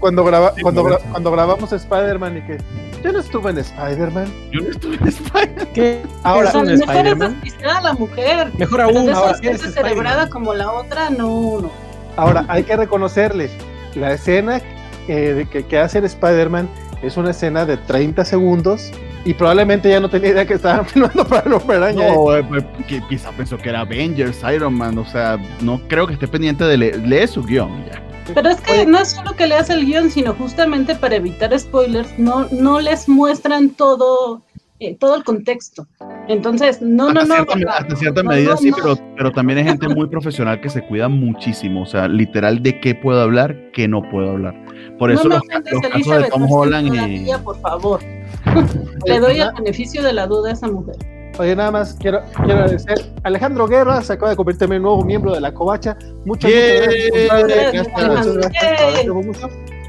Cuando, 0.00 0.24
graba, 0.24 0.54
cuando, 0.62 0.98
cuando 1.10 1.30
grabamos 1.30 1.70
Spider-Man 1.70 2.38
y 2.38 2.40
que. 2.46 2.58
Yo 3.02 3.12
no 3.12 3.20
estuve 3.20 3.50
en 3.50 3.58
Spider-Man. 3.58 4.32
Yo 4.50 4.62
no 4.62 4.70
estuve 4.70 4.96
en 4.96 5.08
Spider-Man. 5.08 5.68
¿Qué? 5.74 6.00
Ahora, 6.22 6.48
es 6.48 6.54
un 6.54 6.70
Spider-Man. 6.70 7.42
la 7.82 7.92
mujer. 7.92 8.50
Mejor 8.56 8.80
aún. 8.80 9.10
Ahora, 9.10 9.36
es 9.42 9.60
celebrada 9.60 10.30
como 10.30 10.54
la 10.54 10.72
otra, 10.72 11.10
no, 11.10 11.60
no. 11.60 11.70
Ahora, 12.16 12.46
hay 12.48 12.62
que 12.62 12.78
reconocerle 12.78 13.50
la 13.94 14.14
escena 14.14 14.62
eh, 15.06 15.46
que, 15.50 15.66
que, 15.66 15.78
hace 15.78 15.98
el 15.98 16.06
Spider-Man 16.06 16.66
es 17.02 17.18
una 17.18 17.32
escena 17.32 17.66
de 17.66 17.76
30 17.76 18.24
segundos 18.24 18.90
y 19.24 19.34
probablemente 19.34 19.88
ya 19.88 20.00
no 20.00 20.08
tenía 20.08 20.30
idea 20.30 20.46
que 20.46 20.54
estaban 20.54 20.86
filmando 20.86 21.26
para 21.26 21.46
el 21.46 21.52
Hombre 21.54 21.76
Araña. 21.76 22.14
No, 22.14 22.36
eh, 22.36 22.44
pues, 22.44 22.64
quizá 23.08 23.30
pensó 23.32 23.56
que 23.58 23.70
era 23.70 23.80
Avengers, 23.80 24.40
Iron 24.54 24.74
Man, 24.74 24.98
o 24.98 25.04
sea, 25.04 25.38
no 25.60 25.80
creo 25.88 26.06
que 26.06 26.14
esté 26.14 26.28
pendiente 26.28 26.64
de 26.64 26.76
leer 26.76 27.28
su 27.28 27.42
guion 27.42 27.84
ya. 27.86 28.00
Pero 28.34 28.48
es 28.48 28.60
que 28.62 28.86
no 28.86 28.98
es 28.98 29.10
solo 29.10 29.36
que 29.36 29.46
leas 29.46 29.68
el 29.68 29.84
guion, 29.84 30.10
sino 30.10 30.32
justamente 30.32 30.94
para 30.94 31.16
evitar 31.16 31.58
spoilers, 31.58 32.18
no, 32.18 32.46
no 32.50 32.80
les 32.80 33.06
muestran 33.06 33.70
todo 33.70 34.42
eh, 34.80 34.96
todo 34.98 35.14
el 35.16 35.24
contexto. 35.24 35.86
Entonces, 36.28 36.80
no, 36.80 37.12
no, 37.12 37.24
no. 37.24 37.34
hasta 37.68 37.96
cierta 37.96 38.22
medida 38.22 38.56
sí, 38.56 38.70
pero, 38.74 38.96
pero 39.16 39.30
también 39.32 39.58
hay 39.58 39.64
gente 39.64 39.88
muy 39.88 40.06
profesional 40.08 40.60
que 40.60 40.70
se 40.70 40.86
cuida 40.86 41.08
muchísimo. 41.08 41.82
O 41.82 41.86
sea, 41.86 42.08
literal, 42.08 42.62
de 42.62 42.80
qué 42.80 42.94
puedo 42.94 43.20
hablar, 43.20 43.56
qué 43.72 43.88
no 43.88 44.02
puedo 44.10 44.30
hablar. 44.30 44.54
Por 44.98 45.10
eso 45.10 45.28
los, 45.28 45.42
casos 45.42 46.22
de 46.22 46.28
Tom 46.30 46.50
Holland 46.50 46.94
y. 46.94 47.26
Por 47.42 47.58
favor. 47.60 48.00
Le 49.06 49.20
doy 49.20 49.40
el 49.40 49.52
beneficio 49.52 50.02
de 50.02 50.12
la 50.12 50.26
duda 50.26 50.50
a 50.50 50.52
esa 50.52 50.68
mujer. 50.68 50.96
Oye, 51.38 51.56
nada 51.56 51.70
más 51.72 51.94
quiero, 51.94 52.20
quiero 52.36 52.60
agradecer. 52.60 53.12
Alejandro 53.24 53.66
Guerra 53.66 54.00
se 54.02 54.12
acaba 54.12 54.30
de 54.30 54.36
convertir 54.36 54.72
en 54.72 54.82
nuevo 54.82 55.04
miembro 55.04 55.34
de 55.34 55.40
la 55.40 55.52
Covacha. 55.52 55.96
Muchas, 56.24 56.50
muchas 56.50 57.44
gracias. 57.48 57.88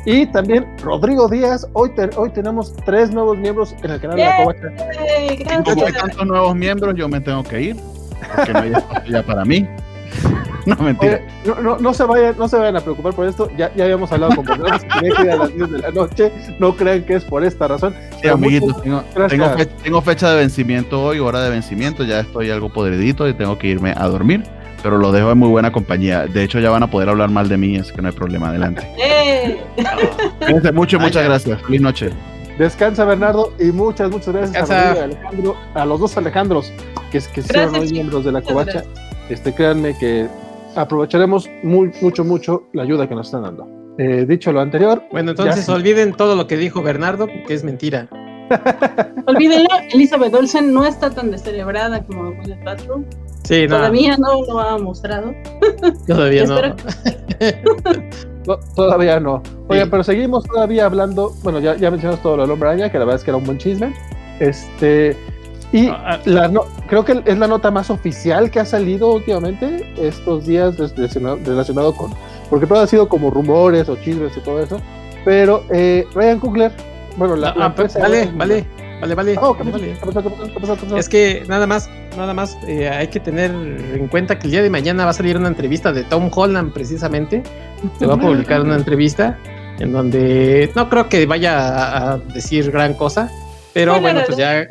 Y 0.06 0.28
también 0.28 0.66
Rodrigo 0.84 1.28
Díaz. 1.28 1.68
Hoy, 1.74 1.91
hoy 2.16 2.30
tenemos 2.30 2.74
tres 2.86 3.12
nuevos 3.12 3.38
miembros 3.38 3.76
en 3.82 3.91
el 3.91 3.99
canal 3.99 4.18
de 4.18 4.24
la 4.24 4.38
Covacha. 4.38 5.64
Como 5.64 5.86
hay 5.86 5.93
tantos 5.93 6.26
nuevos 6.28 6.56
miembros, 6.56 6.95
yo 6.95 7.10
me 7.10 7.20
tengo 7.20 7.43
que 7.43 7.62
ir. 7.62 7.76
Porque 8.36 8.53
no 8.53 8.60
hay 8.60 8.74
espacio 8.74 9.12
ya 9.12 9.24
para 9.24 9.43
mí. 9.43 9.68
No, 10.66 10.76
mentira. 10.78 11.22
no, 11.45 11.62
no, 11.62 11.78
no, 11.78 11.93
se 11.93 12.03
vayan, 12.06 12.36
no 12.39 12.47
se 12.47 12.58
vayan 12.58 12.76
a 12.76 12.82
preocupar 12.82 13.14
por 13.14 13.28
esto. 13.28 13.51
Ya, 13.56 13.72
ya 13.76 13.84
habíamos 13.84 14.12
hablado 14.12 14.36
con 14.36 14.45
personas 14.45 14.84
que 14.84 15.08
ir 15.08 15.30
a 15.30 15.36
las 15.36 15.53
10 15.53 15.70
de 15.70 15.78
la 15.78 15.91
noche. 15.91 16.32
No 16.58 16.76
crean 16.76 17.03
que 17.03 17.14
es 17.14 17.24
por 17.24 17.43
esta 17.43 17.68
razón. 17.68 17.93
Sí, 18.20 18.28
amiguitos, 18.28 18.82
tengo, 18.82 19.03
tengo, 19.30 19.49
fecha, 19.51 19.76
tengo, 19.84 20.01
fecha 20.01 20.32
de 20.32 20.38
vencimiento 20.38 21.03
hoy, 21.03 21.20
hora 21.20 21.43
de 21.43 21.51
vencimiento. 21.51 22.03
Ya 22.03 22.22
estoy 22.22 22.49
algo 22.49 22.70
podridito 22.70 23.28
y 23.28 23.36
tengo 23.36 23.60
que 23.60 23.68
irme 23.68 23.93
a 23.95 24.08
dormir. 24.08 24.43
Pero 24.86 24.99
lo 24.99 25.11
dejo 25.11 25.31
en 25.31 25.39
muy 25.39 25.49
buena 25.49 25.71
compañía. 25.71 26.27
De 26.27 26.43
hecho, 26.43 26.59
ya 26.59 26.69
van 26.69 26.83
a 26.83 26.91
poder 26.91 27.09
hablar 27.09 27.31
mal 27.31 27.49
de 27.49 27.57
mí, 27.57 27.75
es 27.75 27.91
que 27.91 28.03
no 28.03 28.09
hay 28.09 28.13
problema. 28.13 28.49
Adelante. 28.49 28.88
¡Eh! 29.03 29.57
mucho, 30.75 30.99
muchas 30.99 31.25
gracias. 31.25 31.59
Feliz 31.63 31.81
noche. 31.81 32.11
Descansa, 32.59 33.03
Bernardo, 33.03 33.51
y 33.59 33.71
muchas, 33.71 34.11
muchas 34.11 34.36
gracias 34.36 34.69
a, 34.69 34.91
Alejandro, 35.05 35.57
a 35.73 35.86
los 35.88 35.99
dos 35.99 36.15
Alejandros 36.17 36.71
que, 37.11 37.19
que 37.33 37.41
son 37.41 37.73
hoy 37.73 37.89
miembros 37.89 38.25
de 38.25 38.31
la 38.31 38.43
Covacha. 38.43 38.83
Este, 39.27 39.55
créanme 39.55 39.97
que 39.97 40.27
aprovecharemos 40.75 41.49
muy, 41.63 41.91
mucho, 41.99 42.23
mucho 42.23 42.67
la 42.73 42.83
ayuda 42.83 43.09
que 43.09 43.15
nos 43.15 43.25
están 43.25 43.41
dando. 43.41 43.67
Eh, 43.97 44.27
dicho 44.29 44.51
lo 44.51 44.61
anterior. 44.61 45.01
Bueno, 45.11 45.31
entonces 45.31 45.67
olviden 45.67 46.13
todo 46.13 46.36
lo 46.36 46.45
que 46.45 46.57
dijo 46.57 46.83
Bernardo, 46.83 47.25
que 47.25 47.55
es 47.55 47.63
mentira. 47.63 48.07
Olvídenlo, 49.25 49.69
Elizabeth 49.91 50.36
Olsen 50.36 50.71
no 50.71 50.86
está 50.86 51.09
tan 51.09 51.31
descerebrada 51.31 52.03
como 52.03 52.31
Gwyneth 52.33 52.63
Paltrow. 52.63 53.03
Sí, 53.45 53.67
no. 53.67 53.77
Todavía 53.77 54.17
no 54.17 54.45
lo 54.45 54.59
ha 54.59 54.77
mostrado. 54.77 55.33
Todavía 56.07 56.45
no. 56.49 56.75
Todavía 58.75 59.19
no. 59.19 59.41
Oye, 59.67 59.85
pero 59.87 60.03
seguimos 60.03 60.45
todavía 60.45 60.85
hablando. 60.85 61.33
Bueno, 61.43 61.59
ya, 61.59 61.75
ya 61.75 61.91
mencionamos 61.91 62.21
todo 62.21 62.37
lo 62.37 62.43
del 62.43 62.51
hombre 62.51 62.69
araña, 62.69 62.91
que 62.91 62.99
la 62.99 63.05
verdad 63.05 63.19
es 63.19 63.23
que 63.23 63.31
era 63.31 63.37
un 63.37 63.45
buen 63.45 63.57
chisme. 63.57 63.93
Este. 64.39 65.17
Y 65.71 65.89
ah, 65.89 66.19
la 66.25 66.47
no, 66.47 66.61
creo 66.87 67.03
que 67.03 67.21
es 67.25 67.37
la 67.37 67.47
nota 67.47 67.71
más 67.71 67.89
oficial 67.89 68.51
que 68.51 68.59
ha 68.59 68.65
salido 68.65 69.13
últimamente 69.13 69.93
estos 69.97 70.45
días 70.45 70.77
relacionado, 70.77 71.93
con, 71.93 72.13
porque 72.49 72.67
todo 72.67 72.79
ha 72.79 72.87
sido 72.87 73.09
como 73.09 73.29
rumores 73.29 73.89
o 73.89 73.95
chismes 73.97 74.37
y 74.37 74.39
todo 74.41 74.61
eso, 74.61 74.79
pero 75.25 75.63
eh, 75.71 76.05
Ryan 76.13 76.39
Coogler, 76.39 76.71
bueno, 77.17 77.35
la, 77.35 77.49
ah, 77.49 77.73
vale, 77.99 78.31
vale, 78.35 78.65
vale, 79.01 79.15
vale, 79.15 79.35
Es 80.97 81.09
que 81.09 81.43
nada 81.47 81.67
más, 81.67 81.89
nada 82.17 82.33
más 82.33 82.57
eh, 82.67 82.89
hay 82.89 83.07
que 83.07 83.19
tener 83.19 83.51
en 83.51 84.07
cuenta 84.07 84.37
que 84.39 84.47
el 84.47 84.51
día 84.51 84.61
de 84.61 84.69
mañana 84.69 85.05
va 85.05 85.11
a 85.11 85.13
salir 85.13 85.37
una 85.37 85.47
entrevista 85.47 85.91
de 85.91 86.03
Tom 86.03 86.29
Holland 86.33 86.73
precisamente, 86.73 87.43
se 87.99 88.05
va 88.05 88.15
a 88.15 88.17
publicar 88.17 88.61
una 88.61 88.75
entrevista 88.75 89.37
en 89.79 89.91
donde 89.91 90.71
no 90.75 90.89
creo 90.89 91.09
que 91.09 91.25
vaya 91.25 92.13
a, 92.13 92.17
decir 92.17 92.71
gran 92.71 92.93
cosa, 92.93 93.29
pero 93.73 93.99
bueno, 93.99 94.21
pues 94.25 94.37
ya 94.37 94.67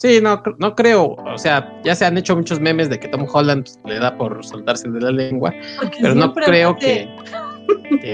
Sí, 0.00 0.18
no, 0.22 0.42
no 0.56 0.74
creo. 0.74 1.14
O 1.26 1.36
sea, 1.36 1.78
ya 1.84 1.94
se 1.94 2.06
han 2.06 2.16
hecho 2.16 2.34
muchos 2.34 2.58
memes 2.58 2.88
de 2.88 2.98
que 2.98 3.06
Tom 3.08 3.26
Holland 3.30 3.68
le 3.84 3.98
da 3.98 4.16
por 4.16 4.42
soltarse 4.42 4.88
de 4.88 4.98
la 4.98 5.10
lengua, 5.10 5.52
pero 6.00 6.14
no 6.14 6.32
creo 6.32 6.74
que, 6.74 7.06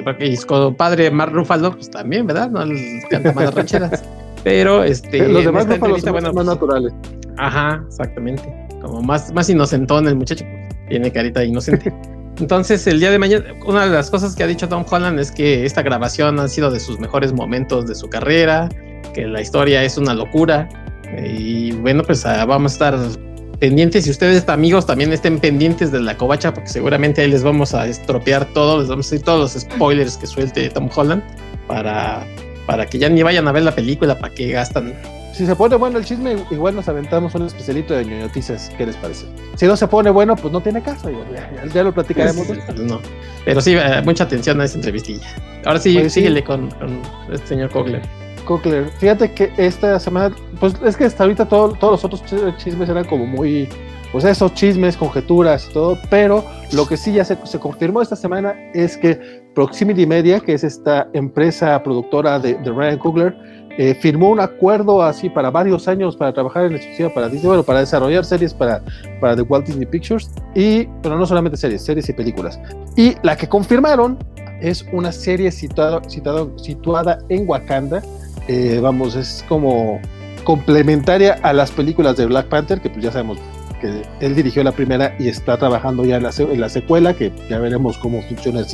Porque 0.02 0.26
y 0.26 0.36
su 0.36 0.74
padre 0.76 1.12
Mark 1.12 1.32
Ruffalo, 1.32 1.70
pues 1.70 1.88
también, 1.88 2.26
¿verdad? 2.26 2.50
No 2.50 2.64
les 2.64 3.06
canta 3.06 3.32
más 3.32 3.54
rancheras. 3.54 4.02
Pero 4.46 4.84
este. 4.84 5.26
Los 5.28 5.44
demás 5.44 5.66
Ruffalo 5.66 5.98
son 5.98 6.12
bueno, 6.12 6.28
más 6.28 6.34
pues, 6.34 6.46
naturales. 6.46 6.92
Ajá, 7.36 7.84
exactamente. 7.88 8.44
Como 8.80 9.02
más, 9.02 9.32
más 9.32 9.50
inocentón 9.50 10.06
el 10.06 10.14
muchacho, 10.14 10.44
pues, 10.44 10.88
tiene 10.88 11.10
carita 11.10 11.40
de 11.40 11.46
inocente. 11.46 11.92
Entonces, 12.38 12.86
el 12.86 13.00
día 13.00 13.10
de 13.10 13.18
mañana, 13.18 13.44
una 13.66 13.86
de 13.86 13.90
las 13.90 14.08
cosas 14.08 14.36
que 14.36 14.44
ha 14.44 14.46
dicho 14.46 14.68
Tom 14.68 14.84
Holland 14.88 15.18
es 15.18 15.32
que 15.32 15.66
esta 15.66 15.82
grabación 15.82 16.38
ha 16.38 16.46
sido 16.46 16.70
de 16.70 16.78
sus 16.78 17.00
mejores 17.00 17.32
momentos 17.32 17.88
de 17.88 17.96
su 17.96 18.08
carrera, 18.08 18.68
que 19.12 19.26
la 19.26 19.40
historia 19.40 19.82
es 19.82 19.98
una 19.98 20.14
locura 20.14 20.68
y 21.24 21.72
bueno, 21.72 22.04
pues 22.04 22.24
ah, 22.24 22.44
vamos 22.44 22.70
a 22.70 22.74
estar 22.74 23.18
pendientes 23.58 24.06
y 24.06 24.10
ustedes 24.10 24.48
amigos 24.48 24.86
también 24.86 25.12
estén 25.12 25.40
pendientes 25.40 25.90
de 25.90 25.98
la 25.98 26.16
covacha 26.16 26.54
porque 26.54 26.68
seguramente 26.68 27.22
ahí 27.22 27.30
les 27.30 27.42
vamos 27.42 27.74
a 27.74 27.88
estropear 27.88 28.44
todo, 28.52 28.78
les 28.78 28.88
vamos 28.88 29.08
a 29.08 29.10
decir 29.10 29.24
todos 29.24 29.40
los 29.40 29.62
spoilers 29.62 30.16
que 30.16 30.28
suelte 30.28 30.68
Tom 30.68 30.88
Holland 30.94 31.24
para, 31.66 32.24
para 32.66 32.86
que 32.86 32.98
ya 32.98 33.08
ni 33.08 33.22
vayan 33.22 33.46
a 33.48 33.52
ver 33.52 33.62
la 33.62 33.74
película, 33.74 34.18
para 34.18 34.34
que 34.34 34.50
gastan. 34.52 34.94
Si 35.32 35.44
se 35.44 35.54
pone 35.54 35.76
bueno 35.76 35.98
el 35.98 36.04
chisme, 36.04 36.36
igual 36.50 36.74
nos 36.74 36.88
aventamos 36.88 37.34
un 37.34 37.46
especialito 37.46 37.94
de 37.94 38.04
noticias, 38.04 38.72
¿qué 38.76 38.86
les 38.86 38.96
parece? 38.96 39.26
Si 39.56 39.66
no 39.66 39.76
se 39.76 39.86
pone 39.86 40.10
bueno, 40.10 40.34
pues 40.34 40.52
no 40.52 40.60
tiene 40.60 40.82
caso, 40.82 41.10
ya, 41.74 41.82
lo 41.82 41.92
platicaremos. 41.92 42.46
no. 42.76 43.00
Pero 43.44 43.60
sí, 43.60 43.74
eh, 43.74 44.02
mucha 44.04 44.24
atención 44.24 44.60
a 44.60 44.64
esa 44.64 44.76
entrevistilla. 44.76 45.26
Ahora 45.64 45.78
sí, 45.78 46.08
síguele 46.08 46.42
Con, 46.42 46.70
con 46.70 47.00
este 47.32 47.48
señor 47.48 47.70
Kogler. 47.70 48.02
Cochlear. 48.46 48.88
Fíjate 48.98 49.32
que 49.32 49.52
esta 49.58 50.00
semana, 50.00 50.34
pues 50.58 50.74
es 50.84 50.96
que 50.96 51.04
hasta 51.04 51.24
ahorita 51.24 51.46
todos 51.46 51.78
los 51.82 52.04
otros 52.04 52.22
chismes 52.56 52.88
eran 52.88 53.04
como 53.04 53.26
muy, 53.26 53.68
pues 54.16 54.24
esos 54.24 54.54
chismes, 54.54 54.96
conjeturas 54.96 55.68
y 55.68 55.74
todo, 55.74 55.98
pero 56.08 56.42
lo 56.72 56.88
que 56.88 56.96
sí 56.96 57.12
ya 57.12 57.22
se, 57.22 57.36
confirmó 57.60 58.00
esta 58.00 58.16
semana 58.16 58.54
es 58.72 58.96
que 58.96 59.44
Proximity 59.54 60.06
Media, 60.06 60.40
que 60.40 60.54
es 60.54 60.64
esta 60.64 61.06
empresa 61.12 61.82
productora 61.82 62.38
de, 62.38 62.54
Ryan 62.64 62.98
Coogler, 62.98 63.36
eh, 63.76 63.94
firmó 63.94 64.30
un 64.30 64.40
acuerdo 64.40 65.02
así 65.02 65.28
para 65.28 65.50
varios 65.50 65.86
años 65.86 66.16
para 66.16 66.32
trabajar 66.32 66.64
en 66.64 66.76
exclusiva 66.76 67.12
para 67.12 67.28
Disney, 67.28 67.48
bueno, 67.48 67.62
para 67.62 67.80
desarrollar 67.80 68.24
series 68.24 68.54
para, 68.54 68.82
para 69.20 69.36
The 69.36 69.42
Walt 69.42 69.66
Disney 69.66 69.84
Pictures, 69.84 70.30
y, 70.54 70.86
pero 71.02 71.18
no 71.18 71.26
solamente 71.26 71.58
series, 71.58 71.84
series 71.84 72.08
y 72.08 72.14
películas. 72.14 72.58
Y 72.96 73.16
la 73.22 73.36
que 73.36 73.46
confirmaron 73.46 74.16
es 74.62 74.86
una 74.94 75.12
serie 75.12 75.52
situada, 75.52 76.00
situada 76.08 77.18
en 77.28 77.46
Wakanda, 77.46 78.00
eh, 78.48 78.78
vamos, 78.82 79.14
es 79.14 79.44
como 79.46 80.00
complementaria 80.44 81.38
a 81.42 81.52
las 81.52 81.70
películas 81.70 82.16
de 82.16 82.24
Black 82.24 82.46
Panther, 82.46 82.80
que 82.80 82.88
pues 82.88 83.04
ya 83.04 83.12
sabemos 83.12 83.36
que 83.86 84.26
él 84.26 84.34
dirigió 84.34 84.62
la 84.64 84.72
primera 84.72 85.14
y 85.18 85.28
está 85.28 85.56
trabajando 85.56 86.04
ya 86.04 86.16
en 86.16 86.22
la, 86.22 86.30
en 86.38 86.60
la 86.60 86.68
secuela, 86.68 87.14
que 87.14 87.32
ya 87.48 87.58
veremos 87.58 87.98
cómo 87.98 88.22
funciona 88.22 88.60
el 88.60 88.66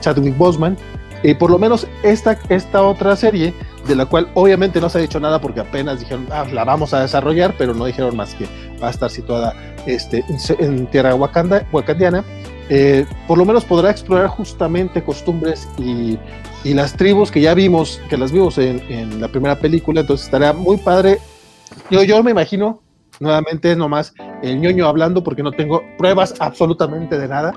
Chadwick 0.00 0.36
Boseman. 0.36 0.76
Y 1.22 1.34
por 1.34 1.50
lo 1.50 1.58
menos 1.58 1.86
esta, 2.02 2.38
esta 2.48 2.82
otra 2.82 3.14
serie, 3.14 3.52
de 3.86 3.96
la 3.96 4.06
cual 4.06 4.30
obviamente 4.34 4.80
no 4.80 4.88
se 4.88 4.98
ha 4.98 5.00
dicho 5.00 5.20
nada 5.20 5.40
porque 5.40 5.60
apenas 5.60 6.00
dijeron, 6.00 6.26
ah, 6.30 6.44
la 6.52 6.64
vamos 6.64 6.94
a 6.94 7.00
desarrollar, 7.00 7.54
pero 7.58 7.74
no 7.74 7.84
dijeron 7.84 8.16
más 8.16 8.34
que 8.34 8.46
va 8.82 8.88
a 8.88 8.90
estar 8.90 9.10
situada 9.10 9.54
este, 9.86 10.24
en, 10.58 10.86
tierra 10.86 11.14
wakanda, 11.14 11.66
wakandiana, 11.72 12.24
eh, 12.68 13.04
por 13.26 13.38
lo 13.38 13.44
menos 13.44 13.64
podrá 13.64 13.90
explorar 13.90 14.28
justamente 14.28 15.02
costumbres 15.02 15.68
y, 15.78 16.18
y, 16.62 16.74
las 16.74 16.94
tribus 16.94 17.30
que 17.30 17.40
ya 17.40 17.54
vimos, 17.54 18.00
que 18.08 18.16
las 18.16 18.32
vimos 18.32 18.58
en, 18.58 18.80
en, 18.88 19.20
la 19.20 19.28
primera 19.28 19.58
película, 19.58 20.02
entonces 20.02 20.26
estaría 20.26 20.52
muy 20.52 20.76
padre. 20.76 21.18
Yo, 21.90 22.02
yo 22.02 22.22
me 22.22 22.30
imagino, 22.30 22.80
nuevamente 23.20 23.72
es 23.72 23.76
nomás 23.76 24.12
el 24.42 24.60
ñoño 24.60 24.86
hablando 24.86 25.22
porque 25.22 25.42
no 25.42 25.52
tengo 25.52 25.82
pruebas 25.98 26.34
absolutamente 26.40 27.18
de 27.18 27.28
nada, 27.28 27.52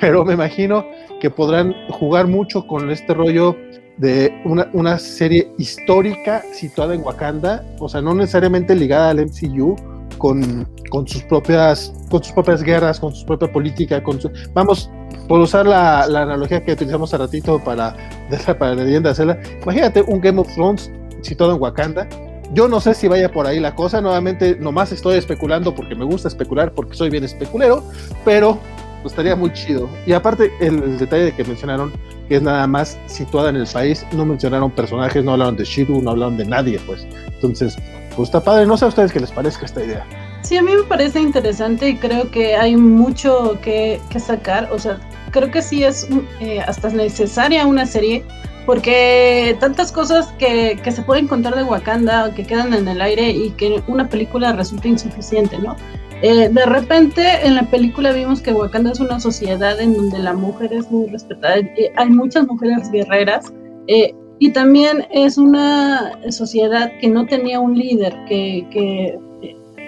pero 0.00 0.24
me 0.24 0.34
imagino 0.34 0.84
que 1.20 1.30
podrán 1.30 1.74
jugar 1.90 2.26
mucho 2.26 2.66
con 2.66 2.90
este 2.90 3.14
rollo 3.14 3.54
de 3.98 4.32
una, 4.44 4.68
una 4.72 4.98
serie 4.98 5.52
histórica 5.58 6.42
situada 6.52 6.94
en 6.94 7.02
Wakanda, 7.02 7.62
o 7.78 7.88
sea, 7.88 8.00
no 8.00 8.14
necesariamente 8.14 8.74
ligada 8.74 9.10
al 9.10 9.26
MCU, 9.26 9.76
con, 10.18 10.68
con, 10.90 11.06
sus 11.06 11.22
propias 11.24 11.92
con 12.10 12.22
sus 12.22 12.32
propias 12.32 12.62
guerras, 12.62 13.00
con 13.00 13.14
su 13.14 13.26
propia 13.26 13.50
política, 13.52 14.02
con 14.02 14.20
su, 14.20 14.30
vamos, 14.54 14.90
por 15.28 15.40
usar 15.40 15.66
la, 15.66 16.06
la, 16.06 16.22
analogía 16.22 16.64
que 16.64 16.72
utilizamos 16.72 17.12
hace 17.12 17.22
ratito 17.22 17.58
para, 17.58 17.96
para 18.58 18.74
la 18.74 18.84
leyenda 18.84 19.10
de 19.10 19.14
Zelda, 19.14 19.38
imagínate 19.62 20.02
un 20.02 20.20
Game 20.20 20.40
of 20.40 20.52
Thrones 20.54 20.90
situado 21.22 21.54
en 21.54 21.60
Wakanda. 21.60 22.08
Yo 22.52 22.68
no 22.68 22.80
sé 22.80 22.92
si 22.92 23.08
vaya 23.08 23.32
por 23.32 23.46
ahí 23.46 23.60
la 23.60 23.74
cosa, 23.74 24.02
nuevamente 24.02 24.56
nomás 24.56 24.92
estoy 24.92 25.16
especulando 25.16 25.74
porque 25.74 25.94
me 25.94 26.04
gusta 26.04 26.28
especular, 26.28 26.72
porque 26.72 26.94
soy 26.94 27.08
bien 27.08 27.24
especulero, 27.24 27.82
pero 28.26 28.58
pues, 29.02 29.12
estaría 29.12 29.34
muy 29.34 29.52
chido. 29.54 29.88
Y 30.06 30.12
aparte, 30.12 30.52
el, 30.60 30.98
detalle 30.98 31.24
de 31.24 31.32
que 31.32 31.44
mencionaron 31.44 31.92
que 32.28 32.36
es 32.36 32.42
nada 32.42 32.66
más 32.66 32.98
situada 33.06 33.48
en 33.48 33.56
el 33.56 33.66
país, 33.66 34.06
no 34.12 34.26
mencionaron 34.26 34.70
personajes, 34.70 35.24
no 35.24 35.32
hablaron 35.32 35.56
de 35.56 35.64
Shiru, 35.64 36.02
no 36.02 36.10
hablaron 36.10 36.36
de 36.36 36.44
nadie, 36.44 36.78
pues. 36.86 37.06
Entonces, 37.26 37.76
pues 38.16 38.28
está 38.28 38.40
padre. 38.40 38.66
No 38.66 38.76
sé 38.76 38.84
a 38.84 38.88
ustedes 38.88 39.12
qué 39.12 39.20
les 39.20 39.32
parezca 39.32 39.64
esta 39.64 39.82
idea. 39.82 40.06
Sí, 40.42 40.56
a 40.56 40.62
mí 40.62 40.72
me 40.72 40.82
parece 40.82 41.20
interesante 41.20 41.88
y 41.88 41.96
creo 41.96 42.30
que 42.30 42.54
hay 42.54 42.76
mucho 42.76 43.58
que, 43.62 43.98
sacar. 44.18 44.70
O 44.72 44.78
sea, 44.78 44.98
creo 45.30 45.50
que 45.50 45.62
sí 45.62 45.84
es 45.84 46.06
eh, 46.40 46.60
hasta 46.60 46.90
necesaria 46.90 47.66
una 47.66 47.86
serie 47.86 48.24
porque 48.66 49.56
tantas 49.60 49.92
cosas 49.92 50.26
que, 50.38 50.78
que, 50.82 50.92
se 50.92 51.02
pueden 51.02 51.26
contar 51.26 51.54
de 51.56 51.64
Wakanda 51.64 52.32
que 52.34 52.44
quedan 52.44 52.72
en 52.74 52.86
el 52.88 53.00
aire 53.00 53.30
y 53.30 53.50
que 53.50 53.82
una 53.86 54.08
película 54.08 54.52
resulta 54.52 54.88
insuficiente, 54.88 55.58
¿no? 55.58 55.76
Eh, 56.22 56.48
de 56.48 56.66
repente 56.66 57.44
en 57.44 57.56
la 57.56 57.64
película 57.64 58.12
vimos 58.12 58.40
que 58.40 58.52
Wakanda 58.52 58.92
es 58.92 59.00
una 59.00 59.18
sociedad 59.18 59.80
en 59.80 59.96
donde 59.96 60.20
la 60.20 60.32
mujer 60.32 60.72
es 60.72 60.88
muy 60.90 61.08
respetada, 61.08 61.56
hay 61.96 62.10
muchas 62.10 62.46
mujeres 62.46 62.90
guerreras, 62.92 63.52
eh, 63.88 64.14
y 64.38 64.50
también 64.52 65.06
es 65.10 65.38
una 65.38 66.18
sociedad 66.30 66.90
que 67.00 67.08
no 67.08 67.26
tenía 67.26 67.60
un 67.60 67.76
líder, 67.76 68.12
que, 68.28 68.66
que 68.70 69.18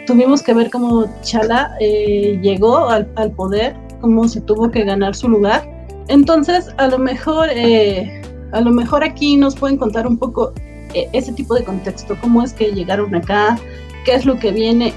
tuvimos 0.06 0.42
que 0.42 0.54
ver 0.54 0.70
cómo 0.70 1.06
Chala 1.22 1.76
eh, 1.80 2.38
llegó 2.42 2.88
al, 2.88 3.10
al, 3.16 3.32
poder, 3.32 3.76
cómo 4.00 4.28
se 4.28 4.40
tuvo 4.40 4.70
que 4.70 4.84
ganar 4.84 5.14
su 5.14 5.28
lugar. 5.28 5.68
Entonces, 6.08 6.68
a 6.76 6.86
lo 6.88 6.98
mejor, 6.98 7.48
eh, 7.50 8.22
a 8.54 8.60
lo 8.60 8.70
mejor 8.70 9.04
aquí 9.04 9.36
nos 9.36 9.54
pueden 9.54 9.76
contar 9.76 10.06
un 10.06 10.16
poco 10.16 10.52
eh, 10.94 11.08
ese 11.12 11.32
tipo 11.32 11.54
de 11.54 11.64
contexto, 11.64 12.16
cómo 12.20 12.42
es 12.42 12.52
que 12.52 12.72
llegaron 12.72 13.14
acá, 13.14 13.58
qué 14.04 14.14
es 14.14 14.24
lo 14.24 14.38
que 14.38 14.52
viene. 14.52 14.94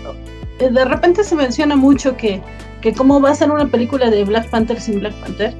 De 0.60 0.86
repente 0.86 1.24
se 1.24 1.36
menciona 1.36 1.76
mucho 1.76 2.16
que, 2.18 2.42
que 2.82 2.94
cómo 2.94 3.20
va 3.22 3.32
a 3.32 3.36
ser 3.36 3.52
una 3.52 3.68
película 3.68 4.10
de 4.10 4.24
Black 4.24 4.50
Panther 4.50 4.80
sin 4.80 5.00
Black 5.00 5.14
Panther. 5.16 5.54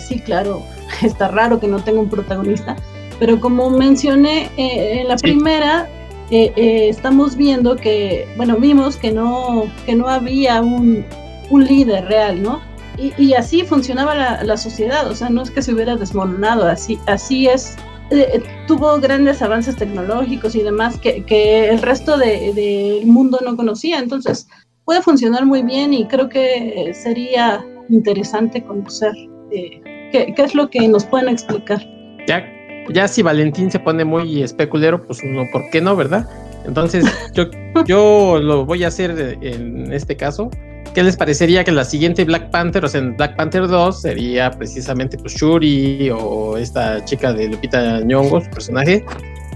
sí, 0.00 0.20
claro, 0.20 0.62
está 1.02 1.28
raro 1.28 1.60
que 1.60 1.68
no 1.68 1.78
tenga 1.80 2.00
un 2.00 2.08
protagonista, 2.08 2.76
pero 3.18 3.38
como 3.40 3.70
mencioné 3.70 4.50
en 4.56 5.06
la 5.06 5.16
primera, 5.16 5.88
eh, 6.34 6.88
estamos 6.88 7.36
viendo 7.36 7.76
que, 7.76 8.26
bueno, 8.38 8.56
vimos 8.56 8.96
que 8.96 9.12
no, 9.12 9.64
que 9.84 9.94
no 9.94 10.08
había 10.08 10.62
un, 10.62 11.04
un 11.50 11.64
líder 11.66 12.06
real, 12.06 12.42
¿no? 12.42 12.62
Y, 13.02 13.12
y 13.18 13.34
así 13.34 13.64
funcionaba 13.64 14.14
la, 14.14 14.44
la, 14.44 14.56
sociedad, 14.56 15.08
o 15.08 15.14
sea, 15.14 15.28
no 15.28 15.42
es 15.42 15.50
que 15.50 15.60
se 15.60 15.72
hubiera 15.74 15.96
desmoronado, 15.96 16.66
así, 16.66 16.98
así 17.06 17.48
es. 17.48 17.76
Eh, 18.10 18.42
tuvo 18.68 19.00
grandes 19.00 19.42
avances 19.42 19.76
tecnológicos 19.76 20.54
y 20.54 20.62
demás 20.62 20.98
que, 20.98 21.24
que 21.24 21.68
el 21.68 21.80
resto 21.80 22.16
del 22.16 22.54
de, 22.54 23.02
mundo 23.04 23.40
no 23.44 23.56
conocía, 23.56 23.98
entonces 23.98 24.46
puede 24.84 25.02
funcionar 25.02 25.46
muy 25.46 25.62
bien 25.62 25.92
y 25.94 26.06
creo 26.06 26.28
que 26.28 26.92
sería 26.94 27.64
interesante 27.88 28.62
conocer 28.62 29.12
eh, 29.50 29.80
qué, 30.12 30.32
qué 30.36 30.42
es 30.42 30.54
lo 30.54 30.68
que 30.70 30.86
nos 30.86 31.04
pueden 31.04 31.28
explicar. 31.28 31.80
Ya 32.28 32.44
ya 32.90 33.08
si 33.08 33.22
Valentín 33.22 33.70
se 33.70 33.78
pone 33.78 34.04
muy 34.04 34.42
especulero, 34.42 35.04
pues 35.06 35.22
uno, 35.22 35.44
¿por 35.52 35.62
qué 35.70 35.80
no, 35.80 35.94
verdad? 35.96 36.28
Entonces, 36.66 37.04
yo, 37.34 37.44
yo 37.86 38.38
lo 38.40 38.64
voy 38.64 38.84
a 38.84 38.88
hacer 38.88 39.38
en 39.40 39.92
este 39.92 40.16
caso. 40.16 40.50
¿Qué 40.94 41.02
les 41.02 41.16
parecería 41.16 41.64
que 41.64 41.72
la 41.72 41.84
siguiente 41.84 42.24
Black 42.24 42.50
Panther, 42.50 42.84
o 42.84 42.88
sea, 42.88 43.00
en 43.00 43.16
Black 43.16 43.34
Panther 43.36 43.66
2, 43.66 44.02
sería 44.02 44.50
precisamente 44.50 45.16
pues 45.16 45.34
Shuri 45.34 46.10
o 46.10 46.58
esta 46.58 47.02
chica 47.04 47.32
de 47.32 47.48
Lupita 47.48 48.00
Nyong'o, 48.00 48.42
su 48.42 48.50
personaje? 48.50 49.04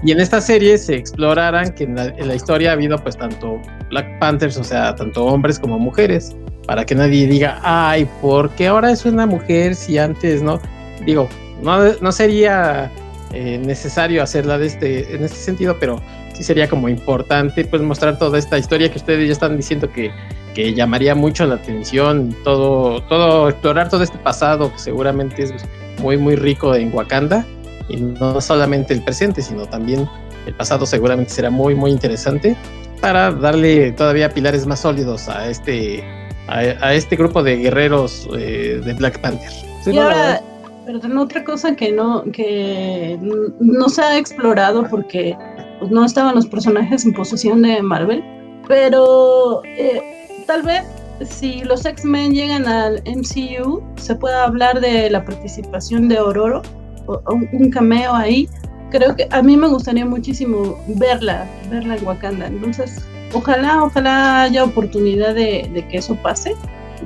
Y 0.03 0.11
en 0.11 0.19
esta 0.19 0.41
serie 0.41 0.77
se 0.77 0.95
exploraran 0.95 1.73
que 1.73 1.83
en 1.83 1.95
la, 1.95 2.35
historia 2.35 2.71
ha 2.71 2.73
habido 2.73 2.97
pues 2.97 3.17
tanto 3.17 3.59
Black 3.89 4.19
Panthers, 4.19 4.57
o 4.57 4.63
sea, 4.63 4.95
tanto 4.95 5.25
hombres 5.25 5.59
como 5.59 5.77
mujeres, 5.77 6.35
para 6.65 6.85
que 6.85 6.95
nadie 6.95 7.27
diga, 7.27 7.59
ay, 7.63 8.07
¿por 8.21 8.49
qué 8.51 8.67
ahora 8.67 8.91
es 8.91 9.05
una 9.05 9.25
mujer 9.25 9.75
si 9.75 9.97
antes 9.97 10.41
no? 10.41 10.59
Digo, 11.05 11.29
no, 11.61 11.93
no 12.01 12.11
sería 12.11 12.91
eh, 13.33 13.59
necesario 13.63 14.23
hacerla 14.23 14.57
de 14.57 14.67
este, 14.67 15.15
en 15.15 15.23
este 15.23 15.37
sentido, 15.37 15.77
pero 15.79 16.01
sí 16.33 16.43
sería 16.43 16.69
como 16.69 16.87
importante 16.89 17.65
pues 17.65 17.81
mostrar 17.81 18.17
toda 18.17 18.37
esta 18.37 18.57
historia 18.57 18.91
que 18.91 18.97
ustedes 18.97 19.27
ya 19.27 19.33
están 19.33 19.57
diciendo 19.57 19.91
que, 19.91 20.11
que 20.57 20.73
llamaría 20.73 21.13
mucho 21.13 21.45
la 21.45 21.53
atención, 21.53 22.35
todo, 22.43 22.99
todo, 23.03 23.47
explorar 23.47 23.89
todo 23.89 24.01
este 24.01 24.17
pasado 24.17 24.71
que 24.73 24.79
seguramente 24.79 25.43
es 25.43 25.53
muy, 26.01 26.17
muy 26.17 26.35
rico 26.35 26.73
en 26.73 26.91
Wakanda, 26.91 27.45
y 27.89 27.97
no 27.97 28.41
solamente 28.41 28.95
el 28.95 29.03
presente, 29.03 29.43
sino 29.43 29.67
también 29.67 30.09
el 30.47 30.55
pasado 30.55 30.87
seguramente 30.87 31.29
será 31.29 31.51
muy, 31.51 31.75
muy 31.75 31.91
interesante 31.91 32.55
para 33.01 33.31
darle 33.31 33.91
todavía 33.91 34.33
pilares 34.33 34.65
más 34.65 34.79
sólidos 34.79 35.29
a 35.29 35.47
este, 35.47 36.03
a, 36.47 36.55
a 36.55 36.95
este 36.95 37.15
grupo 37.15 37.43
de 37.43 37.57
guerreros 37.57 38.27
eh, 38.35 38.81
de 38.83 38.93
Black 38.95 39.21
Panther. 39.21 39.51
Sí, 39.83 39.91
y 39.91 39.99
ahora, 39.99 40.41
pero 40.87 41.21
otra 41.21 41.43
cosa 41.43 41.75
que 41.75 41.91
no, 41.91 42.23
que 42.33 43.19
no 43.59 43.89
se 43.89 44.01
ha 44.01 44.17
explorado 44.17 44.87
porque 44.89 45.37
pues, 45.77 45.91
no 45.91 46.03
estaban 46.03 46.33
los 46.33 46.47
personajes 46.47 47.05
en 47.05 47.13
posesión 47.13 47.61
de 47.61 47.79
Marvel, 47.83 48.23
pero 48.67 49.61
eh, 49.63 50.16
tal 50.47 50.63
vez 50.63 50.83
si 51.29 51.63
los 51.63 51.85
X-Men 51.85 52.33
llegan 52.33 52.67
al 52.67 53.03
MCU, 53.05 53.83
se 53.97 54.15
pueda 54.15 54.45
hablar 54.45 54.79
de 54.79 55.09
la 55.09 55.23
participación 55.25 56.07
de 56.07 56.19
Ororo, 56.19 56.61
o, 57.05 57.21
o 57.25 57.33
un 57.33 57.69
cameo 57.69 58.13
ahí. 58.13 58.49
Creo 58.89 59.15
que 59.15 59.27
a 59.31 59.41
mí 59.41 59.57
me 59.57 59.67
gustaría 59.67 60.05
muchísimo 60.05 60.77
verla, 60.87 61.45
verla 61.69 61.97
en 61.97 62.05
Wakanda. 62.05 62.47
Entonces, 62.47 63.03
ojalá, 63.33 63.83
ojalá 63.83 64.43
haya 64.43 64.63
oportunidad 64.63 65.35
de, 65.35 65.69
de 65.73 65.87
que 65.89 65.97
eso 65.97 66.15
pase. 66.15 66.55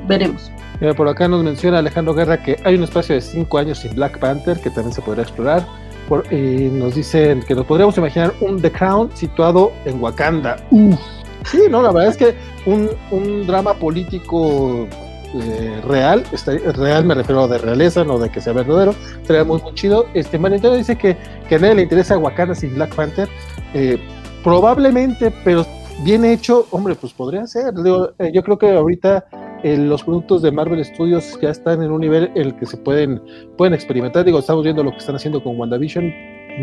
Veremos. 0.08 0.52
Mira, 0.80 0.94
por 0.94 1.08
acá 1.08 1.28
nos 1.28 1.44
menciona 1.44 1.80
Alejandro 1.80 2.14
Guerra 2.14 2.42
que 2.42 2.60
hay 2.64 2.76
un 2.76 2.84
espacio 2.84 3.16
de 3.16 3.22
5 3.22 3.58
años 3.58 3.80
sin 3.80 3.96
Black 3.96 4.20
Panther 4.20 4.60
que 4.60 4.70
también 4.70 4.94
se 4.94 5.02
podría 5.02 5.24
explorar. 5.24 5.66
Por, 6.08 6.32
y 6.34 6.70
nos 6.70 6.96
dicen 6.96 7.42
que 7.48 7.56
nos 7.56 7.66
podríamos 7.66 7.98
imaginar 7.98 8.34
un 8.42 8.62
The 8.62 8.72
Crown 8.72 9.10
situado 9.16 9.72
en 9.86 10.02
Wakanda. 10.02 10.58
Uf. 10.72 11.00
Sí, 11.46 11.62
no, 11.70 11.82
la 11.82 11.92
verdad 11.92 12.12
es 12.12 12.18
que 12.18 12.36
un, 12.66 12.90
un 13.12 13.48
drama 13.48 13.74
político 13.74 14.88
eh, 15.34 15.82
real, 15.88 16.24
está, 16.34 16.52
real 16.52 17.06
me 17.06 17.16
refiero 17.16 17.48
de 17.48 17.58
realeza, 17.58 18.04
no 18.04 18.20
de 18.20 18.30
que 18.30 18.42
sea 18.42 18.54
verdadero, 18.54 18.94
sería 19.24 19.44
muy, 19.44 19.62
muy 19.62 19.74
chido. 19.74 20.06
Este 20.14 20.38
Manentero 20.38 20.76
dice 20.76 20.98
que, 20.98 21.16
que 21.48 21.56
a 21.56 21.60
nadie 21.60 21.76
le 21.76 21.82
interesa 21.84 22.18
Wakanda 22.18 22.54
sin 22.54 22.76
Black 22.76 22.94
Panther. 22.96 23.30
Eh, 23.74 23.98
probablemente, 24.44 25.32
pero 25.44 25.66
bien 26.04 26.26
hecho, 26.26 26.68
hombre, 26.72 26.96
pues 26.96 27.14
podría 27.14 27.48
ser. 27.48 27.74
Eh, 28.20 28.32
yo 28.34 28.44
creo 28.44 28.58
que 28.58 28.72
ahorita 28.72 29.26
los 29.64 30.04
productos 30.04 30.42
de 30.42 30.52
Marvel 30.52 30.84
Studios 30.84 31.38
ya 31.40 31.52
están 31.52 31.84
en 31.84 31.92
un 31.92 32.02
nivel 32.02 32.32
en 32.36 32.48
el 32.48 32.56
que 32.56 32.66
se 32.66 32.78
pueden, 32.78 33.22
pueden 33.58 33.74
experimentar. 33.74 34.26
Digo, 34.26 34.40
estamos 34.40 34.64
viendo 34.64 34.84
lo 34.84 34.92
que 34.92 34.98
están 34.98 35.16
haciendo 35.16 35.44
con 35.44 35.58
WandaVision. 35.58 36.12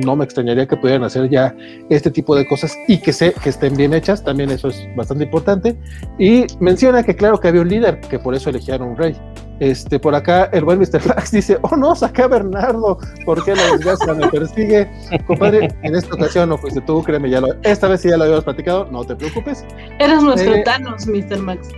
No 0.05 0.17
me 0.17 0.25
extrañaría 0.25 0.67
que 0.67 0.77
pudieran 0.77 1.05
hacer 1.05 1.29
ya 1.29 1.55
este 1.91 2.11
tipo 2.11 2.37
de 2.37 2.47
cosas 2.47 2.77
y 2.87 2.99
que, 2.99 3.13
se, 3.13 3.33
que 3.33 3.49
estén 3.49 3.77
bien 3.77 3.95
hechas. 3.95 4.23
También 4.23 4.51
eso 4.51 4.69
es 4.69 4.87
bastante 4.97 5.25
importante. 5.25 5.77
Y 6.19 6.47
menciona 6.61 7.03
que, 7.03 7.15
claro, 7.17 7.39
que 7.41 7.49
había 7.49 7.63
un 7.63 7.69
líder, 7.69 8.01
que 8.01 8.19
por 8.19 8.35
eso 8.35 8.51
elegían 8.51 8.83
un 8.83 8.97
rey. 8.97 9.17
Este, 9.61 9.99
por 9.99 10.15
acá, 10.15 10.45
el 10.53 10.65
buen 10.65 10.79
Mr. 10.79 11.01
Fax 11.01 11.31
dice: 11.33 11.59
Oh 11.63 11.77
no, 11.77 11.95
saqué 11.95 12.23
a 12.23 12.29
Bernardo, 12.29 12.99
¿por 13.25 13.45
qué 13.45 13.57
la 13.57 13.73
desgracia 13.73 14.15
me 14.15 14.29
persigue? 14.29 14.89
Compadre, 15.27 15.69
en 15.83 15.97
esta 15.97 16.15
ocasión 16.15 16.49
no 16.49 16.59
fuiste 16.59 16.81
tú, 16.83 17.03
créeme, 17.03 17.29
ya 17.29 17.41
lo, 17.41 17.49
esta 17.63 17.89
vez 17.89 18.01
sí 18.03 18.09
ya 18.09 18.17
lo 18.17 18.25
habíamos 18.25 18.45
platicado, 18.45 18.87
no 18.91 19.05
te 19.05 19.17
preocupes. 19.17 19.65
Eres 19.99 20.23
nuestro 20.23 20.55
eh, 20.55 20.63
Thanos, 20.65 21.07
Mr. 21.07 21.39
Max. 21.39 21.69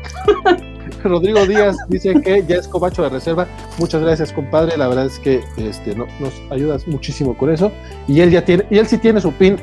Rodrigo 1.04 1.46
Díaz 1.46 1.76
dice 1.88 2.14
que 2.20 2.44
ya 2.46 2.56
es 2.56 2.68
cobacho 2.68 3.02
de 3.02 3.08
reserva. 3.08 3.46
Muchas 3.78 4.02
gracias, 4.02 4.32
compadre. 4.32 4.76
La 4.76 4.88
verdad 4.88 5.06
es 5.06 5.18
que 5.18 5.42
este, 5.56 5.94
no, 5.94 6.06
nos 6.18 6.32
ayudas 6.50 6.86
muchísimo 6.86 7.36
con 7.36 7.50
eso. 7.50 7.72
Y 8.08 8.20
él 8.20 8.30
ya 8.30 8.44
tiene, 8.44 8.64
y 8.70 8.78
él 8.78 8.86
sí 8.86 8.98
tiene 8.98 9.20
su 9.20 9.32
pin. 9.32 9.56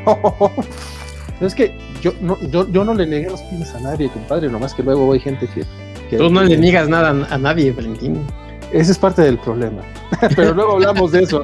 es 1.42 1.56
que 1.56 1.78
yo 2.02 2.14
no, 2.22 2.38
yo, 2.50 2.70
yo 2.70 2.84
no 2.84 2.94
le 2.94 3.06
negué 3.06 3.30
los 3.30 3.42
pines 3.44 3.74
a 3.76 3.80
nadie, 3.80 4.10
compadre. 4.10 4.50
Nomás 4.50 4.74
que 4.74 4.84
luego 4.84 5.12
hay 5.14 5.20
gente 5.20 5.48
que. 5.48 5.64
que 6.10 6.18
Tú 6.18 6.30
no 6.30 6.44
le 6.44 6.58
niegas 6.58 6.88
nada 6.90 7.10
a 7.30 7.38
nadie, 7.38 7.72
Valentín. 7.72 8.26
Ese 8.72 8.92
es 8.92 8.98
parte 8.98 9.22
del 9.22 9.38
problema. 9.38 9.82
Pero 10.36 10.54
luego 10.54 10.74
hablamos 10.74 11.12
de 11.12 11.24
eso. 11.24 11.44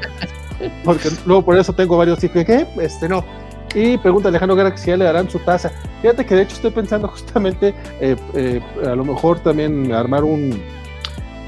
Porque 0.84 1.10
luego 1.26 1.44
por 1.44 1.58
eso 1.58 1.74
tengo 1.74 1.98
varios 1.98 2.24
hijos. 2.24 2.44
¿Qué? 2.46 2.66
Este 2.80 3.10
no. 3.10 3.24
Y 3.76 3.98
pregunta 3.98 4.30
Alejandro 4.30 4.56
Guerra 4.56 4.76
si 4.78 4.88
ya 4.88 4.98
le 4.98 5.06
darán 5.06 5.30
su 5.30 5.40
taza. 5.40 5.72
Fíjate 6.02 6.26
que 6.26 6.36
de 6.36 6.42
hecho 6.44 6.56
estoy 6.56 6.72
pensando 6.72 7.08
justamente 7.10 7.74
eh, 8.00 8.16
eh, 8.36 8.62
a 8.86 8.96
lo 8.96 9.04
mejor 9.04 9.40
también 9.40 9.92
armar 9.92 10.24
un, 10.24 10.62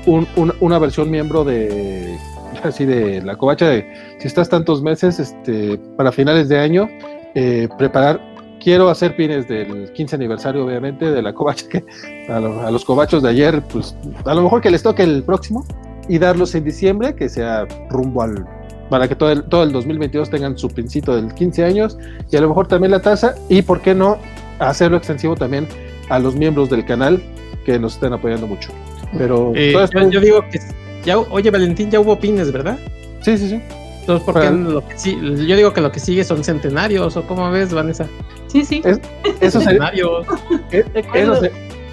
un, 0.06 0.28
un, 0.36 0.54
una 0.60 0.80
versión 0.80 1.10
miembro 1.10 1.44
de 1.44 2.18
así 2.64 2.86
de 2.86 3.22
la 3.22 3.36
covacha 3.36 3.70
de 3.70 4.16
si 4.20 4.28
estás 4.28 4.50
tantos 4.50 4.82
meses 4.82 5.20
este 5.20 5.78
para 5.98 6.12
finales 6.12 6.50
de 6.50 6.60
año 6.60 6.90
eh, 7.36 7.68
preparar 7.78 8.22
quiero 8.60 8.90
hacer 8.90 9.16
pines 9.16 9.48
del 9.48 9.92
15 9.94 10.16
aniversario 10.16 10.66
obviamente 10.66 11.12
de 11.12 11.22
la 11.22 11.34
covacha 11.34 11.68
que 11.70 11.84
a, 12.30 12.40
los 12.72 12.86
covachos 12.86 13.24
de 13.24 13.30
ayer 13.30 13.62
pues 13.72 13.96
a 14.26 14.34
lo 14.34 14.42
mejor 14.42 14.62
que 14.62 14.72
les 14.72 14.84
toque 14.84 15.04
el 15.04 15.24
próximo 15.24 15.66
y 16.08 16.18
darlos 16.18 16.56
en 16.56 16.64
diciembre 16.64 17.16
que 17.16 17.30
sea 17.30 17.66
rumbo 17.90 18.22
al 18.22 18.46
para 18.90 19.08
que 19.08 19.16
todo 19.16 19.32
el, 19.32 19.44
todo 19.44 19.64
el 19.64 19.72
2022 19.72 20.30
tengan 20.30 20.58
su 20.58 20.70
pincito 20.70 21.16
del 21.16 21.34
15 21.34 21.64
años 21.64 21.98
y 22.32 22.38
a 22.38 22.42
lo 22.42 22.50
mejor 22.50 22.68
también 22.68 22.92
la 22.92 23.02
tasa 23.02 23.36
y 23.50 23.62
por 23.62 23.82
qué 23.82 23.96
no 23.96 24.18
hacerlo 24.60 24.98
extensivo 24.98 25.36
también 25.36 25.68
a 26.10 26.20
los 26.20 26.36
miembros 26.36 26.70
del 26.70 26.86
canal 26.86 27.22
que 27.66 27.80
nos 27.80 27.96
estén 27.96 28.14
apoyando 28.14 28.48
mucho. 28.48 28.70
Pero 29.18 29.54
eh, 29.56 29.74
yo, 29.74 30.10
yo, 30.10 30.20
digo 30.20 30.46
que 30.52 30.60
ya, 31.04 31.18
oye 31.18 31.50
Valentín, 31.52 31.90
ya 31.90 32.00
hubo 32.00 32.20
pines, 32.20 32.52
¿verdad? 32.52 32.78
Sí, 33.22 33.38
sí, 33.38 33.50
sí. 33.50 33.62
Entonces, 34.02 34.24
¿por 34.24 34.40
qué 34.40 34.52
lo 34.52 34.88
que 34.88 35.00
sí, 35.00 35.18
yo 35.48 35.56
digo 35.56 35.74
que 35.74 35.82
lo 35.82 35.92
que 35.92 36.00
sigue 36.00 36.24
son 36.24 36.44
centenarios, 36.44 37.18
o 37.18 37.26
cómo 37.26 37.50
ves, 37.50 37.74
Vanessa? 37.74 38.06
Sí, 38.46 38.64
sí. 38.64 38.84
Es, 38.86 39.00
eso 39.42 39.60
centenarios. 39.60 40.28
Sería, 40.70 41.02
eso, 41.16 41.42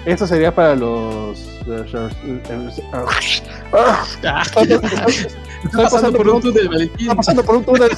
eso, 0.05 0.27
sería 0.27 0.53
para 0.53 0.75
los. 0.75 1.49
Está 5.63 5.83
pasando 5.83 6.17
por 6.17 6.29
un 6.29 6.41
túnel, 6.41 6.67
Valentín. 6.67 7.01
Está 7.01 7.15
pasando 7.15 7.43
por 7.43 7.55
un 7.55 7.63
túnel. 7.63 7.89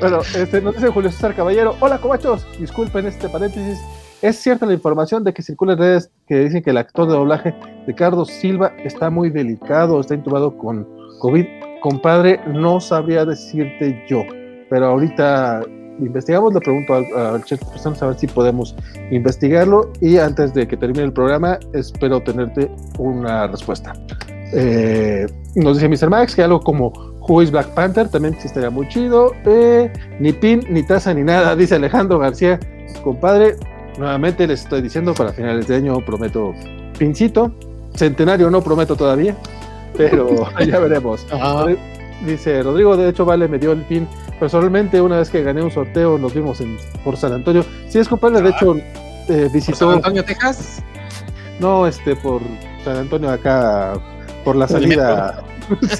bueno, 0.00 0.20
este, 0.34 0.60
nos 0.60 0.74
dice 0.74 0.88
Julio 0.88 1.10
César 1.10 1.34
Caballero. 1.34 1.76
Hola, 1.80 1.98
cobachos. 1.98 2.46
Disculpen 2.58 3.06
este 3.06 3.28
paréntesis. 3.28 3.78
Es 4.22 4.36
cierta 4.36 4.66
la 4.66 4.74
información 4.74 5.24
de 5.24 5.34
que 5.34 5.42
circula 5.42 5.72
en 5.72 5.80
redes 5.80 6.10
que 6.28 6.38
dicen 6.38 6.62
que 6.62 6.70
el 6.70 6.76
actor 6.76 7.08
de 7.08 7.14
doblaje 7.14 7.56
Ricardo 7.88 8.24
Silva 8.24 8.72
está 8.84 9.10
muy 9.10 9.30
delicado, 9.30 10.00
está 10.00 10.14
intubado 10.14 10.56
con 10.56 10.86
COVID. 11.18 11.44
compadre, 11.80 12.40
no 12.46 12.80
sabría 12.80 13.24
decirte 13.24 14.04
yo, 14.08 14.22
pero 14.70 14.86
ahorita 14.86 15.62
investigamos, 15.98 16.54
le 16.54 16.60
pregunto 16.60 16.94
al, 16.94 17.44
chef 17.44 17.60
a 17.84 18.06
ver 18.06 18.16
si 18.16 18.28
podemos 18.28 18.76
investigarlo 19.10 19.90
y 20.00 20.18
antes 20.18 20.54
de 20.54 20.68
que 20.68 20.76
termine 20.76 21.02
el 21.02 21.12
programa 21.12 21.58
espero 21.72 22.22
tenerte 22.22 22.70
una 22.98 23.48
respuesta. 23.48 23.92
Eh, 24.52 25.26
nos 25.54 25.78
dice 25.80 25.88
Mr. 25.88 26.10
Max 26.10 26.34
que 26.34 26.42
algo 26.42 26.60
como 26.60 26.92
Who 27.28 27.42
is 27.42 27.50
Black 27.50 27.68
Panther 27.68 28.08
también 28.08 28.36
estaría 28.42 28.70
muy 28.70 28.88
chido. 28.88 29.32
Eh, 29.44 29.92
ni 30.20 30.32
pin, 30.32 30.64
ni 30.68 30.82
taza, 30.82 31.14
ni 31.14 31.22
nada, 31.22 31.56
dice 31.56 31.76
Alejandro 31.76 32.18
García. 32.18 32.58
Compadre, 33.02 33.56
nuevamente 33.98 34.46
les 34.46 34.62
estoy 34.62 34.82
diciendo 34.82 35.14
para 35.14 35.32
finales 35.32 35.68
de 35.68 35.76
año 35.76 35.98
prometo 36.04 36.54
pincito. 36.98 37.52
Centenario 37.94 38.50
no 38.50 38.62
prometo 38.62 38.96
todavía, 38.96 39.36
pero 39.96 40.48
ya 40.66 40.78
veremos. 40.78 41.26
Dice 42.26 42.62
Rodrigo, 42.62 42.96
de 42.96 43.08
hecho, 43.08 43.24
Vale 43.24 43.48
me 43.48 43.58
dio 43.58 43.72
el 43.72 43.82
pin 43.82 44.06
personalmente 44.38 45.00
una 45.00 45.18
vez 45.18 45.30
que 45.30 45.42
gané 45.42 45.62
un 45.62 45.70
sorteo, 45.70 46.18
nos 46.18 46.34
vimos 46.34 46.60
en, 46.60 46.76
por 47.04 47.16
San 47.16 47.32
Antonio. 47.32 47.64
Sí, 47.88 48.00
es 48.00 48.08
compadre, 48.08 48.42
de 48.42 48.50
hecho, 48.50 48.76
eh, 49.28 49.48
visitó. 49.52 49.78
¿Por 49.78 49.88
San 49.88 49.96
Antonio, 49.98 50.24
Texas? 50.24 50.82
No, 51.60 51.86
este, 51.86 52.16
por 52.16 52.42
San 52.84 52.96
Antonio 52.96 53.30
acá, 53.30 53.94
por 54.44 54.56
la 54.56 54.68
salida, 54.68 55.42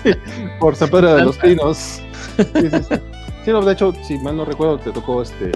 por 0.60 0.76
San 0.76 0.90
Pedro 0.90 1.14
de 1.14 1.22
los 1.22 1.38
Pinos. 1.38 2.00
Sí, 3.44 3.50
no, 3.50 3.60
de 3.62 3.72
hecho, 3.72 3.92
si 4.04 4.18
mal 4.18 4.36
no 4.36 4.44
recuerdo, 4.44 4.78
te 4.78 4.92
tocó 4.92 5.20
este 5.22 5.50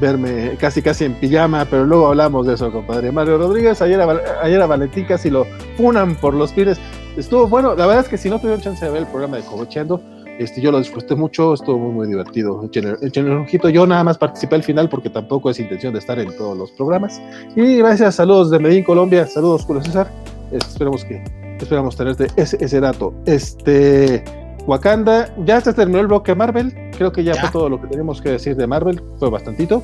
verme 0.00 0.56
casi 0.58 0.82
casi 0.82 1.04
en 1.04 1.14
pijama, 1.14 1.64
pero 1.64 1.84
luego 1.84 2.08
hablamos 2.08 2.46
de 2.46 2.54
eso, 2.54 2.70
compadre. 2.72 3.12
Mario 3.12 3.38
Rodríguez, 3.38 3.80
ayer 3.82 4.00
a, 4.00 4.42
ayer 4.42 4.60
a 4.60 4.66
Valentín 4.66 5.04
casi 5.06 5.30
lo 5.30 5.46
funan 5.76 6.16
por 6.16 6.34
los 6.34 6.52
pines. 6.52 6.78
Estuvo 7.16 7.46
bueno, 7.46 7.74
la 7.74 7.86
verdad 7.86 8.04
es 8.04 8.08
que 8.08 8.18
si 8.18 8.30
no 8.30 8.38
tuvieron 8.38 8.60
chance 8.60 8.84
de 8.84 8.90
ver 8.90 9.02
el 9.02 9.08
programa 9.08 9.36
de 9.36 9.42
Cobocheando, 9.42 10.00
este, 10.38 10.60
yo 10.62 10.72
lo 10.72 10.78
disfruté 10.78 11.14
mucho, 11.14 11.52
estuvo 11.52 11.78
muy, 11.78 11.92
muy 11.92 12.08
divertido. 12.08 12.68
El 12.72 13.32
Ojito, 13.32 13.68
yo 13.68 13.86
nada 13.86 14.02
más 14.04 14.16
participé 14.16 14.54
al 14.54 14.62
final 14.62 14.88
porque 14.88 15.10
tampoco 15.10 15.50
es 15.50 15.60
intención 15.60 15.92
de 15.92 15.98
estar 15.98 16.18
en 16.18 16.34
todos 16.36 16.56
los 16.56 16.70
programas. 16.72 17.20
Y 17.54 17.76
gracias, 17.76 18.14
saludos 18.14 18.50
de 18.50 18.58
Medellín, 18.58 18.84
Colombia, 18.84 19.26
saludos, 19.26 19.64
Julio 19.64 19.82
César. 19.82 20.10
esperemos 20.50 21.04
que, 21.04 21.22
esperamos 21.64 21.96
tenerte 21.96 22.28
ese, 22.36 22.56
ese 22.60 22.80
dato. 22.80 23.14
Este, 23.26 24.24
Wakanda, 24.66 25.34
ya 25.44 25.60
se 25.60 25.72
terminó 25.72 26.00
el 26.00 26.06
bloque 26.06 26.34
Marvel, 26.34 26.74
creo 26.96 27.12
que 27.12 27.24
ya, 27.24 27.34
fue 27.34 27.50
todo 27.50 27.68
lo 27.68 27.80
que 27.80 27.88
teníamos 27.88 28.20
que 28.20 28.30
decir 28.30 28.56
de 28.56 28.66
Marvel, 28.66 29.02
fue 29.18 29.30
bastantito. 29.30 29.82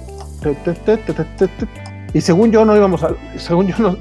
Y 2.13 2.21
según 2.21 2.51
yo 2.51 2.65
no 2.65 2.77
íbamos 2.77 3.03
a, 3.03 3.11
según 3.37 3.67
yo 3.67 3.77
no, 3.79 3.97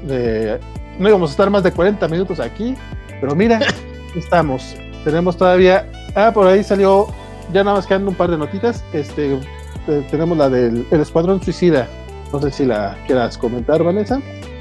no 0.98 1.08
íbamos 1.08 1.30
a 1.30 1.32
estar 1.32 1.50
más 1.50 1.62
de 1.62 1.72
40 1.72 2.06
minutos 2.08 2.40
aquí, 2.40 2.74
pero 3.20 3.34
mira, 3.34 3.60
estamos. 4.14 4.76
Tenemos 5.04 5.36
todavía 5.36 5.86
Ah, 6.16 6.32
por 6.32 6.46
ahí 6.46 6.64
salió, 6.64 7.08
ya 7.52 7.62
nada 7.62 7.76
más 7.76 7.86
quedando 7.86 8.10
un 8.10 8.16
par 8.16 8.30
de 8.30 8.38
notitas. 8.38 8.82
Este, 8.94 9.34
eh, 9.34 10.06
tenemos 10.10 10.38
la 10.38 10.48
del 10.48 10.86
Escuadrón 10.90 11.42
Suicida. 11.42 11.86
No 12.32 12.40
sé 12.40 12.50
si 12.50 12.64
la 12.64 12.96
quieras 13.06 13.36
comentar, 13.36 13.84
Vanessa. 13.84 14.18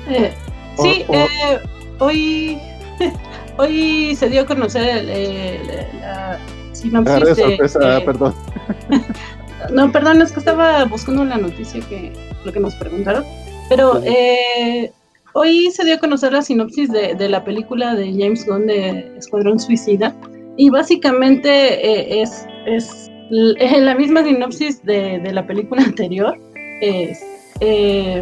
Eh, 0.10 0.34
sí, 0.78 1.06
eh, 1.08 1.60
hoy, 2.00 2.60
hoy 3.58 4.16
se 4.16 4.30
dio 4.30 4.42
a 4.42 4.46
conocer 4.46 5.06
la 6.00 6.40
sinopsis 6.74 7.16
ah, 7.16 7.20
de, 7.20 7.36
sorpresa, 7.36 8.02
perdón. 8.06 8.34
no, 9.72 9.92
perdón, 9.92 10.22
es 10.22 10.32
que 10.32 10.40
estaba 10.40 10.86
buscando 10.86 11.26
la 11.26 11.38
noticia 11.38 11.82
que 11.88 12.12
lo 12.44 12.52
que 12.52 12.60
nos 12.60 12.76
preguntaron. 12.76 13.24
Pero 13.70 14.02
hoy 15.34 15.72
se 15.72 15.84
dio 15.84 15.96
a 15.96 16.00
conocer 16.00 16.34
la 16.34 16.42
sinopsis 16.42 16.92
de, 16.92 17.16
de 17.16 17.30
la 17.30 17.44
película 17.44 17.96
de 17.96 18.12
James 18.12 18.46
Gunn 18.46 18.68
de 18.68 19.12
Escuadrón 19.18 19.60
Suicida. 19.60 20.16
Y 20.58 20.70
básicamente 20.70 21.50
eh, 21.50 22.22
es, 22.22 22.48
es, 22.66 23.12
la 23.30 23.96
misma 23.96 24.24
sinopsis 24.24 24.84
de, 24.84 25.20
de 25.20 25.32
la 25.34 25.46
película 25.46 25.84
anterior. 25.86 26.38
Es, 26.82 27.20
eh, 27.60 28.22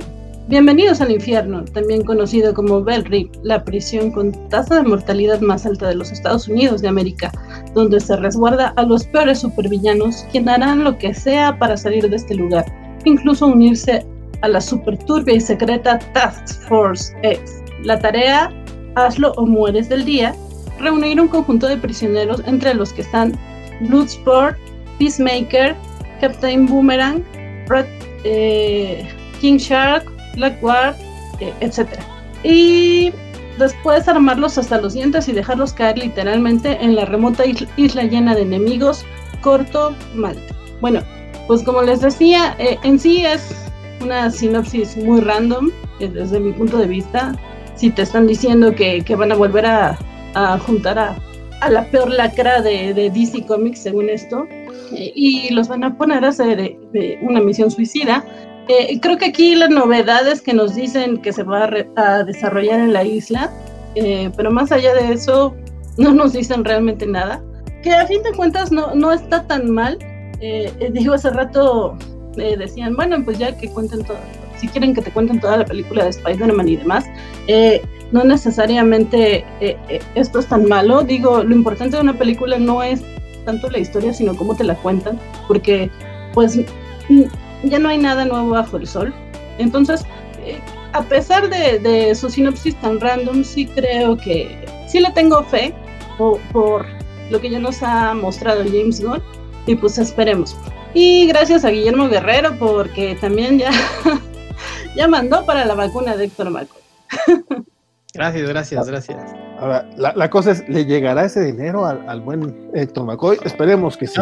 Bienvenidos 0.49 0.99
al 0.99 1.09
infierno, 1.09 1.63
también 1.63 2.03
conocido 2.03 2.53
como 2.53 2.83
Bell 2.83 3.05
Rip, 3.05 3.33
la 3.43 3.63
prisión 3.63 4.11
con 4.11 4.33
tasa 4.49 4.75
de 4.75 4.83
mortalidad 4.83 5.39
más 5.39 5.65
alta 5.65 5.87
de 5.87 5.95
los 5.95 6.11
Estados 6.11 6.49
Unidos 6.49 6.81
de 6.81 6.89
América, 6.89 7.31
donde 7.73 8.01
se 8.01 8.17
resguarda 8.17 8.73
a 8.75 8.83
los 8.83 9.05
peores 9.05 9.39
supervillanos, 9.39 10.25
quien 10.33 10.49
harán 10.49 10.83
lo 10.83 10.97
que 10.97 11.13
sea 11.13 11.57
para 11.57 11.77
salir 11.77 12.09
de 12.09 12.17
este 12.17 12.35
lugar, 12.35 12.65
incluso 13.05 13.47
unirse 13.47 14.05
a 14.41 14.49
la 14.49 14.59
super 14.59 14.97
turbia 15.05 15.35
y 15.35 15.39
secreta 15.39 15.97
Task 16.13 16.61
Force 16.67 17.15
X. 17.23 17.63
La 17.83 17.97
tarea, 17.97 18.51
hazlo 18.95 19.31
o 19.37 19.45
mueres 19.45 19.87
del 19.87 20.03
día, 20.03 20.35
reunir 20.77 21.21
un 21.21 21.29
conjunto 21.29 21.67
de 21.67 21.77
prisioneros 21.77 22.43
entre 22.45 22.73
los 22.73 22.91
que 22.91 23.03
están 23.03 23.39
Bloodsport, 23.87 24.57
Peacemaker, 24.99 25.73
Captain 26.19 26.65
Boomerang, 26.65 27.23
Red, 27.69 27.85
eh, 28.25 29.07
King 29.39 29.57
Shark, 29.57 30.12
Blackguard, 30.36 30.95
eh, 31.39 31.53
etc. 31.61 31.88
Y 32.43 33.11
después 33.57 34.07
armarlos 34.07 34.57
hasta 34.57 34.79
los 34.81 34.93
dientes 34.93 35.27
y 35.27 35.34
dejarlos 35.34 35.73
caer 35.73 35.97
literalmente 35.97 36.77
en 36.81 36.95
la 36.95 37.05
remota 37.05 37.43
isla, 37.45 38.03
llena 38.03 38.36
de 38.36 38.41
enemigos, 38.41 39.05
corto 39.41 39.95
Malta. 40.15 40.53
Bueno, 40.81 41.01
pues 41.47 41.63
como 41.63 41.81
les 41.81 42.01
decía, 42.01 42.55
eh, 42.59 42.77
en 42.84 42.99
sí 42.99 43.25
es 43.25 43.55
una 44.01 44.29
sinopsis 44.31 44.97
muy 44.97 45.21
random 45.21 45.71
desde 45.99 46.39
mi 46.39 46.51
punto 46.51 46.77
de 46.77 46.88
vista. 46.88 47.34
Si 47.75 47.89
te 47.89 48.01
están 48.01 48.27
diciendo 48.27 48.75
que 48.75 49.15
van 49.15 49.31
a 49.31 49.36
volver 49.36 49.65
a 49.65 49.97
juntar 50.65 50.99
a, 50.99 51.15
la 51.69 51.86
peor 51.86 52.09
lacra 52.09 52.61
de, 52.61 52.93
DC 52.93 53.45
Comics, 53.45 53.79
según 53.79 54.09
esto, 54.09 54.47
eh, 54.91 55.11
y 55.15 55.53
los 55.53 55.67
van 55.67 55.84
a 55.84 55.97
poner 55.97 56.25
a 56.25 56.29
hacer 56.29 56.59
eh, 56.59 57.19
una 57.21 57.39
misión 57.39 57.71
suicida. 57.71 58.23
Eh, 58.68 58.99
creo 59.01 59.18
que 59.18 59.26
aquí 59.26 59.55
las 59.55 59.70
novedades 59.70 60.41
que 60.41 60.53
nos 60.53 60.76
dicen 60.76 61.22
que 61.22 61.34
se 61.34 61.43
va 61.43 61.70
a, 61.95 62.24
desarrollar 62.24 62.80
en 62.80 62.93
la 62.93 63.03
isla, 63.03 63.51
pero 64.36 64.51
más 64.51 64.72
allá 64.72 64.93
de 64.95 65.14
eso, 65.14 65.55
no 65.97 66.14
nos 66.14 66.34
dicen 66.34 66.64
realmente 66.64 67.05
nada. 67.05 67.43
Que 67.82 67.91
a 67.93 68.07
fin 68.07 68.24
de 68.24 68.32
cuentas 68.32 68.72
no, 68.72 68.95
no 68.95 69.11
está 69.11 69.45
tan 69.45 69.70
mal. 69.70 69.97
digo, 70.91 71.14
hace 71.14 71.30
rato 71.30 71.97
decían, 72.36 72.95
bueno, 72.95 73.18
pues 73.24 73.38
ya 73.38 73.55
que 73.57 73.70
cuenten 73.70 74.03
todo, 74.03 74.18
si 74.57 74.68
quieren 74.68 74.95
que 74.95 75.01
te 75.01 75.11
cuenten 75.11 75.39
toda 75.39 75.57
la 75.57 75.66
película 75.66 76.05
de 76.05 76.09
Spider-Man 76.11 76.70
y 76.70 76.78
demás, 76.78 77.05
no 78.14 78.24
necesariamente 78.24 79.43
eh, 79.59 79.76
eh, 79.89 79.99
esto 80.16 80.39
es 80.39 80.47
tan 80.47 80.66
malo. 80.66 81.01
Digo, 81.01 81.43
lo 81.43 81.53
importante 81.53 81.97
de 81.97 82.03
una 82.03 82.14
película 82.14 82.57
no 82.59 82.84
es 82.84 83.01
tanto 83.43 83.70
la 83.70 83.80
historia, 83.80 84.14
sino 84.14 84.38
cómo 84.38 84.55
te 84.55 84.64
la 84.64 84.76
cuentan, 84.76 85.20
porque 85.47 85.89
pues 86.34 86.59
ya 87.64 87.80
no 87.80 87.89
hay 87.89 87.97
nada 87.97 88.26
nuevo 88.26 88.49
bajo 88.49 88.78
el 88.78 88.88
sol. 88.88 89.14
Entonces, 89.57 90.05
eh, 90.45 90.59
a 90.93 91.01
pesar 91.03 91.49
de, 91.49 92.14
su 92.16 92.30
sinopsis 92.30 92.76
tan 92.82 92.99
random, 92.99 93.43
sí 93.43 93.66
creo 93.66 94.18
que 94.18 94.66
sí 94.88 94.99
le 94.99 95.11
tengo 95.11 95.43
fe 95.43 95.74
por, 96.18 96.39
por 96.51 96.86
lo 97.30 97.41
que 97.41 97.49
ya 97.49 97.59
nos 97.59 97.82
ha 97.82 98.14
mostrado 98.14 98.64
James 98.64 99.01
Gunn, 99.01 99.22
y 99.66 99.76
pues 99.76 99.97
esperemos. 99.97 100.55
Y 100.93 101.26
gracias 101.28 101.66
a 101.66 101.70
Guillermo 101.70 102.09
Guerrero, 102.09 102.55
porque 102.59 103.16
también 103.20 103.57
ya, 103.57 103.72
ya 104.95 105.07
mandó 105.07 105.45
para 105.45 105.66
la 105.66 105.74
vacuna 105.74 106.16
de 106.16 106.26
Héctor 106.26 106.49
Marco. 106.49 106.76
Gracias, 108.16 108.47
gracias, 108.47 108.88
gracias. 108.88 109.36
Ahora, 109.59 109.89
la, 109.97 110.30
cosa 110.30 110.51
es, 110.51 110.70
¿le 110.70 110.86
llegará 110.86 111.26
ese 111.26 111.43
dinero 111.45 111.84
al, 111.88 112.22
buen 112.22 112.70
Héctor 112.76 113.05
McCoy? 113.05 113.39
Esperemos 113.43 113.97
que 113.97 114.05
sí. 114.05 114.22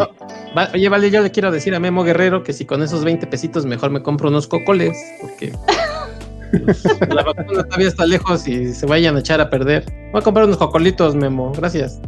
oye, 0.72 0.88
vale, 0.88 1.10
yo 1.10 1.20
le 1.20 1.30
quiero 1.30 1.50
decir 1.50 1.74
a 1.74 1.80
Memo 1.80 2.02
Guerrero 2.02 2.42
que 2.42 2.54
si 2.54 2.64
con 2.64 2.82
esos 2.82 3.04
20 3.04 3.26
pesitos 3.26 3.66
mejor 3.66 3.90
me 3.90 4.02
compro 4.02 4.30
unos 4.30 4.46
cocoles, 4.48 4.96
porque 5.20 5.52
la 7.10 7.22
vacuna 7.22 7.64
todavía 7.64 7.88
está 7.88 8.06
lejos 8.06 8.48
y 8.48 8.72
se 8.72 8.86
vayan 8.86 9.16
a 9.16 9.18
echar 9.18 9.42
a 9.42 9.50
perder. 9.50 9.84
Voy 10.10 10.22
a 10.22 10.24
comprar 10.24 10.46
unos 10.46 10.56
cocolitos, 10.56 11.14
Memo, 11.14 11.52
gracias. 11.52 12.00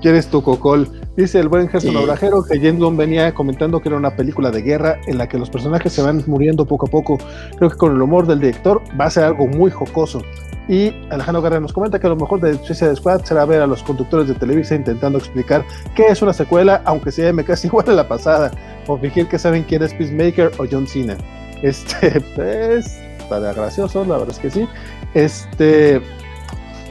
¿Quieres 0.00 0.28
tu 0.28 0.42
cocol? 0.42 0.88
Dice 1.16 1.38
el 1.38 1.48
buen 1.48 1.68
Gerson 1.68 1.96
Obrajero 1.96 2.42
que 2.42 2.58
James 2.58 2.96
venía 2.96 3.32
comentando 3.32 3.80
que 3.80 3.88
era 3.88 3.96
una 3.96 4.16
película 4.16 4.50
de 4.50 4.62
guerra 4.62 4.98
en 5.06 5.16
la 5.16 5.28
que 5.28 5.38
los 5.38 5.48
personajes 5.48 5.92
se 5.92 6.02
van 6.02 6.24
muriendo 6.26 6.66
poco 6.66 6.86
a 6.86 6.90
poco. 6.90 7.18
Creo 7.56 7.70
que 7.70 7.76
con 7.76 7.94
el 7.94 8.02
humor 8.02 8.26
del 8.26 8.40
director 8.40 8.82
va 9.00 9.04
a 9.04 9.10
ser 9.10 9.22
algo 9.22 9.46
muy 9.46 9.70
jocoso. 9.70 10.22
Y 10.68 10.92
Alejandro 11.10 11.40
Guerra 11.40 11.60
nos 11.60 11.72
comenta 11.72 12.00
que 12.00 12.06
a 12.08 12.10
lo 12.10 12.16
mejor 12.16 12.40
de 12.40 12.54
Suicide 12.54 12.96
Squad 12.96 13.22
será 13.24 13.44
ver 13.44 13.60
a 13.60 13.66
los 13.68 13.84
conductores 13.84 14.26
de 14.26 14.34
Televisa 14.34 14.74
intentando 14.74 15.18
explicar 15.18 15.64
qué 15.94 16.06
es 16.08 16.20
una 16.20 16.32
secuela, 16.32 16.82
aunque 16.84 17.12
se 17.12 17.22
llame 17.22 17.44
casi 17.44 17.68
igual 17.68 17.88
a 17.90 17.92
la 17.92 18.08
pasada, 18.08 18.50
o 18.88 18.98
fingir 18.98 19.28
que 19.28 19.38
saben 19.38 19.62
quién 19.62 19.84
es 19.84 19.94
Peacemaker 19.94 20.50
o 20.58 20.64
John 20.68 20.88
Cena. 20.88 21.16
Este, 21.62 22.20
pues, 22.34 22.98
para 23.28 23.52
gracioso, 23.52 24.04
la 24.04 24.18
verdad 24.18 24.30
es 24.30 24.38
que 24.40 24.50
sí. 24.50 24.68
Este, 25.12 26.00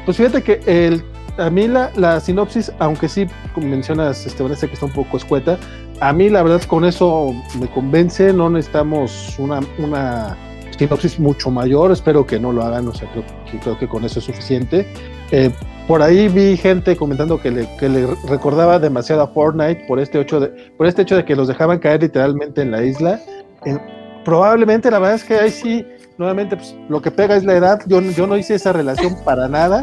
pues 0.06 0.16
fíjate 0.16 0.44
que 0.44 0.62
el 0.66 1.04
a 1.38 1.50
mí 1.50 1.68
la, 1.68 2.20
sinopsis, 2.20 2.72
aunque 2.80 3.10
sí 3.10 3.28
mencionas, 3.58 4.26
este, 4.26 4.44
Vanessa, 4.44 4.68
que 4.68 4.74
está 4.74 4.86
un 4.86 4.94
poco 4.94 5.18
escueta, 5.18 5.58
a 6.00 6.14
mí 6.14 6.30
la 6.30 6.44
verdad 6.44 6.62
con 6.64 6.86
eso 6.86 7.34
me 7.60 7.68
convence, 7.68 8.34
no 8.34 8.50
necesitamos 8.50 9.36
una, 9.40 9.62
una 9.78 10.38
sinopsis 10.78 11.20
mucho 11.20 11.50
mayor, 11.50 11.92
espero 11.92 12.26
que 12.26 12.40
no 12.40 12.52
lo 12.52 12.64
hagan, 12.64 12.88
o 12.88 12.94
sea, 12.94 13.10
creo, 13.12 13.24
creo 13.62 13.80
que 13.80 13.88
con 13.88 14.04
eso 14.04 14.20
es 14.20 14.26
suficiente. 14.26 14.88
Eh, 15.32 15.52
por 15.88 16.02
ahí 16.02 16.28
vi 16.28 16.56
gente 16.56 16.96
comentando 16.96 17.42
que 17.42 17.52
le, 17.52 17.68
que 17.78 17.90
le, 17.90 18.08
recordaba 18.28 18.80
demasiado 18.80 19.22
a 19.22 19.28
Fortnite 19.28 19.86
por 19.88 20.00
este, 20.00 20.22
hecho 20.22 20.40
de, 20.40 20.48
por 20.78 20.88
este 20.88 21.02
hecho 21.02 21.16
de 21.16 21.26
que 21.26 21.36
los 21.36 21.48
dejaban 21.48 21.80
caer 21.80 22.02
literalmente 22.02 22.62
en 22.62 22.72
la 22.72 22.84
isla. 22.84 23.20
Eh, 23.66 23.78
probablemente, 24.24 24.90
la 24.90 25.00
verdad 25.00 25.16
es 25.16 25.24
que 25.24 25.36
ahí 25.36 25.52
sí, 25.52 25.86
nuevamente, 26.18 26.56
pues, 26.56 26.76
lo 26.88 27.02
que 27.02 27.12
pega 27.12 27.36
es 27.36 27.44
la 27.44 27.56
edad. 27.56 27.82
Yo, 27.88 28.02
yo 28.02 28.28
no 28.28 28.38
hice 28.38 28.56
esa 28.56 28.72
relación 28.72 29.16
para 29.26 29.48
nada. 29.48 29.82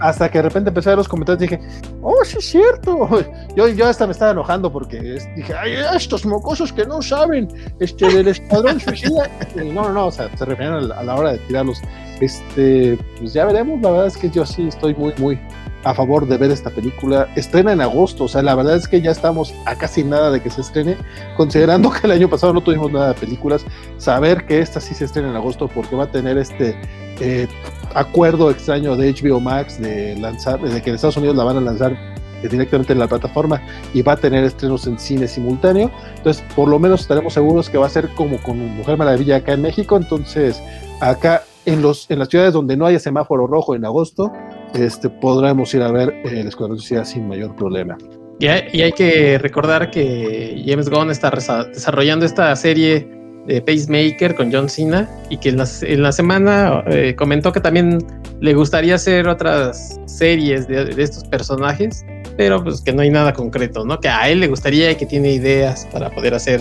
Hasta 0.00 0.30
que 0.30 0.38
de 0.38 0.42
repente 0.42 0.68
empecé 0.68 0.88
a 0.88 0.92
ver 0.92 0.98
los 0.98 1.08
comentarios 1.08 1.42
y 1.42 1.56
dije, 1.56 1.68
oh, 2.02 2.24
sí 2.24 2.38
es 2.38 2.50
cierto. 2.50 3.08
Yo, 3.56 3.68
yo 3.68 3.86
hasta 3.86 4.06
me 4.06 4.12
estaba 4.12 4.30
enojando 4.30 4.72
porque 4.72 5.00
dije, 5.34 5.54
ay, 5.54 5.74
estos 5.96 6.24
mocosos 6.24 6.72
que 6.72 6.84
no 6.84 7.02
saben 7.02 7.48
este, 7.80 8.08
del 8.08 8.28
escuadrón 8.28 8.78
suicida. 8.80 9.28
no, 9.56 9.84
no, 9.84 9.92
no, 9.92 10.06
o 10.06 10.12
sea, 10.12 10.30
se 10.36 10.44
refieren 10.44 10.74
a 10.74 10.80
la, 10.80 10.94
a 10.96 11.02
la 11.02 11.14
hora 11.16 11.32
de 11.32 11.38
tirarlos. 11.38 11.80
Este, 12.20 12.98
pues 13.18 13.32
ya 13.32 13.44
veremos. 13.44 13.80
La 13.80 13.90
verdad 13.90 14.06
es 14.06 14.16
que 14.16 14.30
yo 14.30 14.46
sí 14.46 14.68
estoy 14.68 14.94
muy, 14.94 15.12
muy 15.18 15.38
a 15.84 15.94
favor 15.94 16.26
de 16.26 16.36
ver 16.36 16.50
esta 16.50 16.70
película. 16.70 17.28
Estrena 17.36 17.72
en 17.72 17.80
agosto, 17.80 18.24
o 18.24 18.28
sea, 18.28 18.42
la 18.42 18.54
verdad 18.54 18.76
es 18.76 18.88
que 18.88 19.00
ya 19.00 19.10
estamos 19.10 19.54
a 19.64 19.74
casi 19.76 20.04
nada 20.04 20.30
de 20.30 20.40
que 20.40 20.50
se 20.50 20.60
estrene, 20.60 20.96
considerando 21.36 21.90
que 21.90 22.06
el 22.06 22.12
año 22.12 22.28
pasado 22.28 22.52
no 22.52 22.60
tuvimos 22.60 22.92
nada 22.92 23.08
de 23.08 23.14
películas. 23.14 23.64
Saber 23.98 24.46
que 24.46 24.60
esta 24.60 24.80
sí 24.80 24.94
se 24.94 25.04
estrena 25.04 25.30
en 25.30 25.36
agosto 25.36 25.68
porque 25.68 25.96
va 25.96 26.04
a 26.04 26.10
tener 26.10 26.38
este 26.38 26.76
eh, 27.20 27.48
acuerdo 27.94 28.50
extraño 28.50 28.96
de 28.96 29.12
HBO 29.12 29.40
Max 29.40 29.80
de 29.80 30.16
lanzar, 30.16 30.60
de 30.60 30.82
que 30.82 30.90
en 30.90 30.96
Estados 30.96 31.16
Unidos 31.16 31.36
la 31.36 31.44
van 31.44 31.56
a 31.56 31.60
lanzar 31.60 31.96
directamente 32.42 32.92
en 32.92 33.00
la 33.00 33.08
plataforma 33.08 33.60
y 33.92 34.02
va 34.02 34.12
a 34.12 34.16
tener 34.16 34.44
estrenos 34.44 34.86
en 34.86 34.98
cine 34.98 35.26
simultáneo. 35.26 35.90
Entonces, 36.16 36.44
por 36.54 36.68
lo 36.68 36.78
menos 36.78 37.00
estaremos 37.00 37.32
seguros 37.32 37.68
que 37.68 37.78
va 37.78 37.86
a 37.86 37.90
ser 37.90 38.08
como 38.10 38.40
con 38.42 38.58
Mujer 38.76 38.96
Maravilla 38.96 39.36
acá 39.36 39.54
en 39.54 39.62
México. 39.62 39.96
Entonces, 39.96 40.62
acá 41.00 41.42
en, 41.66 41.82
los, 41.82 42.10
en 42.10 42.18
las 42.18 42.28
ciudades 42.28 42.52
donde 42.52 42.76
no 42.76 42.86
haya 42.86 42.98
semáforo 42.98 43.46
rojo 43.46 43.74
en 43.74 43.84
agosto, 43.84 44.32
este, 44.74 45.08
podremos 45.08 45.72
ir 45.74 45.82
a 45.82 45.90
ver 45.90 46.14
el 46.24 46.46
Escuadrón 46.46 46.78
Suicida 46.78 47.04
sin 47.04 47.26
mayor 47.26 47.54
problema. 47.56 47.96
Y 48.40 48.46
hay, 48.46 48.68
y 48.72 48.82
hay, 48.82 48.92
que 48.92 49.36
recordar 49.38 49.90
que 49.90 50.62
James 50.64 50.88
Gunn 50.88 51.10
está 51.10 51.30
desarrollando 51.30 52.24
esta 52.24 52.54
serie 52.54 53.17
de 53.48 53.62
Pacemaker 53.62 54.34
con 54.34 54.52
John 54.52 54.68
Cena 54.68 55.08
y 55.30 55.38
que 55.38 55.48
en 55.48 55.56
la, 55.56 55.66
en 55.82 56.02
la 56.02 56.12
semana 56.12 56.84
eh, 56.86 57.14
comentó 57.16 57.50
que 57.50 57.60
también 57.60 57.98
le 58.40 58.54
gustaría 58.54 58.94
hacer 58.94 59.26
otras 59.26 59.98
series 60.06 60.68
de, 60.68 60.94
estos 61.02 61.24
personajes, 61.24 62.04
pero 62.36 62.62
pues 62.62 62.82
que 62.82 62.92
no 62.92 63.02
hay 63.02 63.10
nada 63.10 63.32
concreto, 63.32 63.84
¿no? 63.84 63.98
Que 63.98 64.08
a 64.08 64.28
él 64.28 64.40
le 64.40 64.48
gustaría 64.48 64.90
y 64.92 64.96
que 64.96 65.06
tiene 65.06 65.32
ideas 65.32 65.88
para 65.90 66.10
poder 66.10 66.34
hacer 66.34 66.60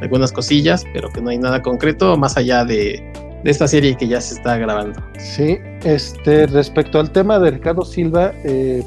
algunas 0.00 0.30
cosillas, 0.32 0.84
pero 0.94 1.10
que 1.10 1.20
no 1.20 1.30
hay 1.30 1.38
nada 1.38 1.60
concreto 1.60 2.16
más 2.16 2.36
allá 2.36 2.64
de, 2.64 3.02
de 3.42 3.50
esta 3.50 3.66
serie 3.66 3.96
que 3.96 4.06
ya 4.06 4.20
se 4.20 4.34
está 4.34 4.56
grabando. 4.58 5.00
Sí, 5.18 5.58
este, 5.84 6.46
respecto 6.46 7.00
al 7.00 7.10
tema 7.10 7.40
de 7.40 7.50
Ricardo 7.50 7.84
Silva, 7.84 8.32
eh, 8.44 8.84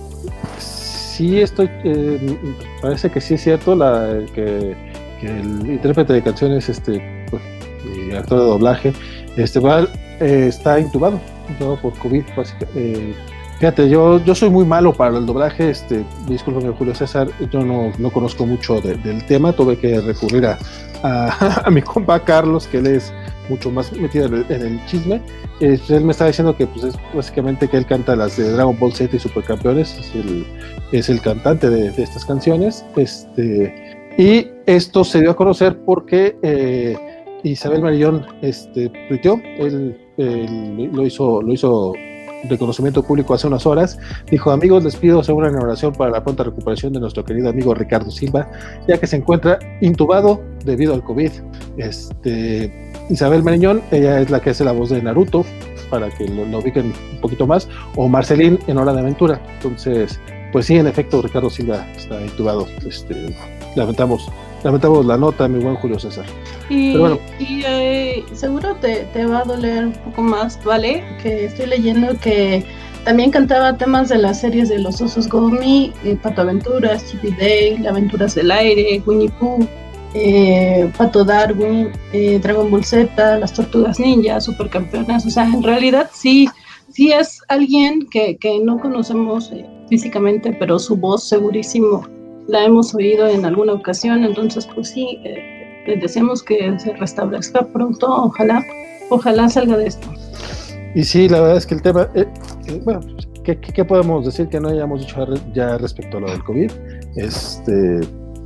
sí 0.57 1.41
estoy, 1.41 1.69
eh, 1.83 2.37
parece 2.81 3.09
que 3.09 3.19
sí 3.19 3.33
es 3.33 3.41
cierto 3.41 3.75
la, 3.75 4.19
que, 4.33 4.75
el 5.21 5.69
intérprete 5.69 6.13
de 6.13 6.23
canciones, 6.23 6.69
este, 6.69 7.20
y 7.85 8.11
actor 8.15 8.39
de 8.39 8.45
doblaje, 8.45 8.93
este, 9.37 9.59
va, 9.59 9.87
eh, 10.19 10.45
está 10.47 10.79
intubado, 10.79 11.19
intubado 11.49 11.77
por 11.77 11.93
COVID, 11.99 12.23
básicamente. 12.35 13.15
Fíjate, 13.61 13.89
yo, 13.89 14.19
yo 14.25 14.33
soy 14.33 14.49
muy 14.49 14.65
malo 14.65 14.91
para 14.91 15.15
el 15.15 15.27
doblaje, 15.27 15.69
este, 15.69 16.03
discúlpame 16.27 16.71
Julio 16.71 16.95
César, 16.95 17.27
yo 17.51 17.63
no, 17.63 17.91
no 17.99 18.09
conozco 18.09 18.47
mucho 18.47 18.81
de, 18.81 18.95
del 18.95 19.23
tema, 19.27 19.53
tuve 19.53 19.77
que 19.77 20.01
recurrir 20.01 20.47
a, 20.47 20.57
a, 21.03 21.61
a, 21.67 21.69
mi 21.69 21.83
compa 21.83 22.19
Carlos, 22.25 22.65
que 22.65 22.79
él 22.79 22.87
es 22.87 23.13
mucho 23.49 23.69
más 23.69 23.93
metido 23.93 24.25
en 24.25 24.33
el, 24.33 24.45
en 24.49 24.61
el 24.63 24.85
chisme. 24.87 25.21
Eh, 25.59 25.79
él 25.89 26.03
me 26.03 26.11
estaba 26.11 26.29
diciendo 26.29 26.57
que 26.57 26.65
pues, 26.65 26.85
es 26.85 26.95
básicamente 27.13 27.67
que 27.67 27.77
él 27.77 27.85
canta 27.85 28.15
las 28.15 28.35
de 28.35 28.49
Dragon 28.51 28.75
Ball 28.79 28.93
Z 28.93 29.15
y 29.15 29.19
Supercampeones, 29.19 29.95
es 29.95 30.15
el, 30.15 30.47
es 30.91 31.09
el 31.09 31.21
cantante 31.21 31.69
de, 31.69 31.91
de, 31.91 32.01
estas 32.01 32.25
canciones. 32.25 32.83
Este, 32.95 33.95
y 34.17 34.47
esto 34.65 35.03
se 35.03 35.21
dio 35.21 35.29
a 35.29 35.35
conocer 35.35 35.77
porque 35.85 36.35
eh, 36.41 36.97
Isabel 37.43 37.81
Marillón 37.81 38.25
este, 38.41 38.89
tuiteó, 39.07 39.41
él, 39.57 39.97
lo, 40.17 41.05
hizo, 41.05 41.41
lo 41.41 41.53
hizo 41.53 41.93
reconocimiento 42.49 43.03
público 43.03 43.33
hace 43.33 43.47
unas 43.47 43.65
horas, 43.65 43.99
dijo, 44.29 44.51
amigos, 44.51 44.83
les 44.83 44.95
pido 44.95 45.19
hacer 45.19 45.35
una 45.35 45.49
oración 45.49 45.93
para 45.93 46.11
la 46.11 46.23
pronta 46.23 46.43
recuperación 46.43 46.93
de 46.93 46.99
nuestro 46.99 47.23
querido 47.23 47.49
amigo 47.49 47.73
Ricardo 47.73 48.09
Silva, 48.11 48.49
ya 48.87 48.97
que 48.97 49.07
se 49.07 49.17
encuentra 49.17 49.59
intubado 49.81 50.41
debido 50.65 50.93
al 50.93 51.03
COVID. 51.03 51.31
Este, 51.77 52.91
Isabel 53.09 53.43
Mariñón, 53.43 53.81
ella 53.91 54.19
es 54.21 54.29
la 54.29 54.39
que 54.39 54.51
hace 54.51 54.63
la 54.63 54.71
voz 54.71 54.89
de 54.89 55.01
Naruto, 55.01 55.45
para 55.89 56.09
que 56.09 56.27
lo, 56.27 56.45
lo 56.45 56.59
ubiquen 56.59 56.93
un 57.13 57.21
poquito 57.21 57.45
más, 57.45 57.67
o 57.95 58.07
Marcelín 58.07 58.59
en 58.67 58.77
Hora 58.77 58.93
de 58.93 59.01
Aventura. 59.01 59.41
Entonces, 59.55 60.19
pues 60.51 60.65
sí, 60.65 60.77
en 60.77 60.87
efecto, 60.87 61.21
Ricardo 61.21 61.49
Silva 61.49 61.85
está 61.95 62.21
intubado. 62.21 62.67
Este, 62.85 63.35
lamentamos, 63.75 64.29
lamentamos 64.63 65.05
la 65.05 65.17
nota, 65.17 65.47
mi 65.47 65.59
buen 65.59 65.75
Julio 65.75 65.99
César. 65.99 66.25
Y, 66.69 66.97
bueno. 66.97 67.19
y 67.39 67.63
eh, 67.65 68.23
seguro 68.33 68.75
te, 68.75 69.07
te, 69.13 69.25
va 69.25 69.39
a 69.39 69.43
doler 69.43 69.87
un 69.87 69.93
poco 69.93 70.21
más, 70.21 70.63
¿vale? 70.63 71.03
Que 71.21 71.45
estoy 71.45 71.67
leyendo 71.67 72.17
que 72.19 72.63
también 73.03 73.31
cantaba 73.31 73.77
temas 73.77 74.09
de 74.09 74.17
las 74.19 74.41
series 74.41 74.69
de 74.69 74.79
los 74.79 75.01
osos 75.01 75.27
Gomi, 75.27 75.91
eh, 76.03 76.17
Pato 76.21 76.41
Aventuras, 76.41 77.09
Chippy 77.09 77.31
Day, 77.31 77.85
Aventuras 77.87 78.35
del 78.35 78.51
Aire, 78.51 79.01
Winnie 79.05 79.29
Pooh, 79.39 79.67
eh, 80.13 80.91
Pato 80.97 81.23
Darwin, 81.23 81.89
eh, 82.13 82.39
Dragon 82.39 82.69
Ball 82.69 82.83
Z, 82.83 83.39
Las 83.39 83.53
Tortugas 83.53 83.99
Ninja, 83.99 84.39
Supercampeonas. 84.39 85.25
O 85.25 85.29
sea, 85.29 85.45
en 85.45 85.63
realidad 85.63 86.09
sí, 86.13 86.47
sí 86.89 87.11
es 87.11 87.41
alguien 87.47 88.07
que, 88.09 88.37
que 88.37 88.59
no 88.59 88.79
conocemos 88.79 89.51
eh, 89.51 89.65
físicamente, 89.89 90.55
pero 90.59 90.77
su 90.77 90.95
voz 90.95 91.27
segurísimo 91.27 92.07
la 92.47 92.65
hemos 92.65 92.93
oído 92.95 93.27
en 93.27 93.45
alguna 93.45 93.73
ocasión. 93.73 94.23
Entonces, 94.23 94.67
pues 94.73 94.89
sí, 94.89 95.19
eh, 95.23 95.83
les 95.87 96.01
deseamos 96.01 96.43
que 96.43 96.77
se 96.79 96.93
restablezca 96.93 97.65
pronto. 97.67 98.07
Ojalá, 98.07 98.63
ojalá 99.09 99.49
salga 99.49 99.77
de 99.77 99.87
esto. 99.87 100.07
Y 100.93 101.03
sí, 101.03 101.29
la 101.29 101.39
verdad 101.39 101.57
es 101.57 101.65
que 101.65 101.75
el 101.75 101.81
tema, 101.81 102.09
eh, 102.15 102.25
eh, 102.67 102.81
bueno, 102.83 103.01
¿qué, 103.43 103.59
¿qué, 103.59 103.85
podemos 103.85 104.25
decir 104.25 104.49
que 104.49 104.59
no 104.59 104.69
hayamos 104.69 105.01
dicho 105.01 105.25
ya 105.53 105.77
respecto 105.77 106.17
a 106.17 106.21
lo 106.21 106.31
del 106.31 106.43
COVID? 106.43 106.71
Este, 107.15 108.01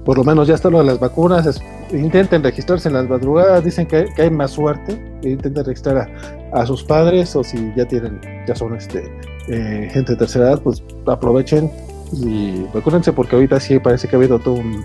por 0.05 0.17
lo 0.17 0.23
menos 0.23 0.47
ya 0.47 0.53
está 0.53 0.69
lo 0.69 0.77
de 0.77 0.85
las 0.85 0.99
vacunas, 0.99 1.59
intenten 1.91 2.43
registrarse 2.43 2.87
en 2.87 2.93
las 2.93 3.09
madrugadas, 3.09 3.63
dicen 3.63 3.87
que, 3.87 4.05
que 4.15 4.21
hay 4.21 4.29
más 4.29 4.51
suerte, 4.51 4.93
intenten 5.23 5.65
registrar 5.65 5.97
a, 5.97 6.61
a, 6.61 6.65
sus 6.67 6.83
padres 6.83 7.35
o 7.35 7.43
si 7.43 7.73
ya 7.75 7.85
tienen, 7.85 8.21
ya 8.47 8.55
son 8.55 8.75
este, 8.75 9.03
eh, 9.47 9.89
gente 9.91 10.13
de 10.13 10.17
tercera 10.17 10.49
edad, 10.49 10.61
pues 10.61 10.83
aprovechen 11.07 11.71
y 12.13 12.65
vacúnense 12.73 13.13
porque 13.13 13.35
ahorita 13.35 13.59
sí 13.59 13.79
parece 13.79 14.07
que 14.07 14.15
ha 14.15 14.19
habido 14.19 14.39
todo 14.39 14.55
un 14.55 14.83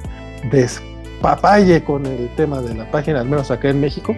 despapalle 0.50 1.82
con 1.84 2.06
el 2.06 2.28
tema 2.36 2.60
de 2.60 2.74
la 2.74 2.90
página, 2.90 3.20
al 3.20 3.28
menos 3.28 3.50
acá 3.50 3.68
en 3.68 3.80
México. 3.80 4.14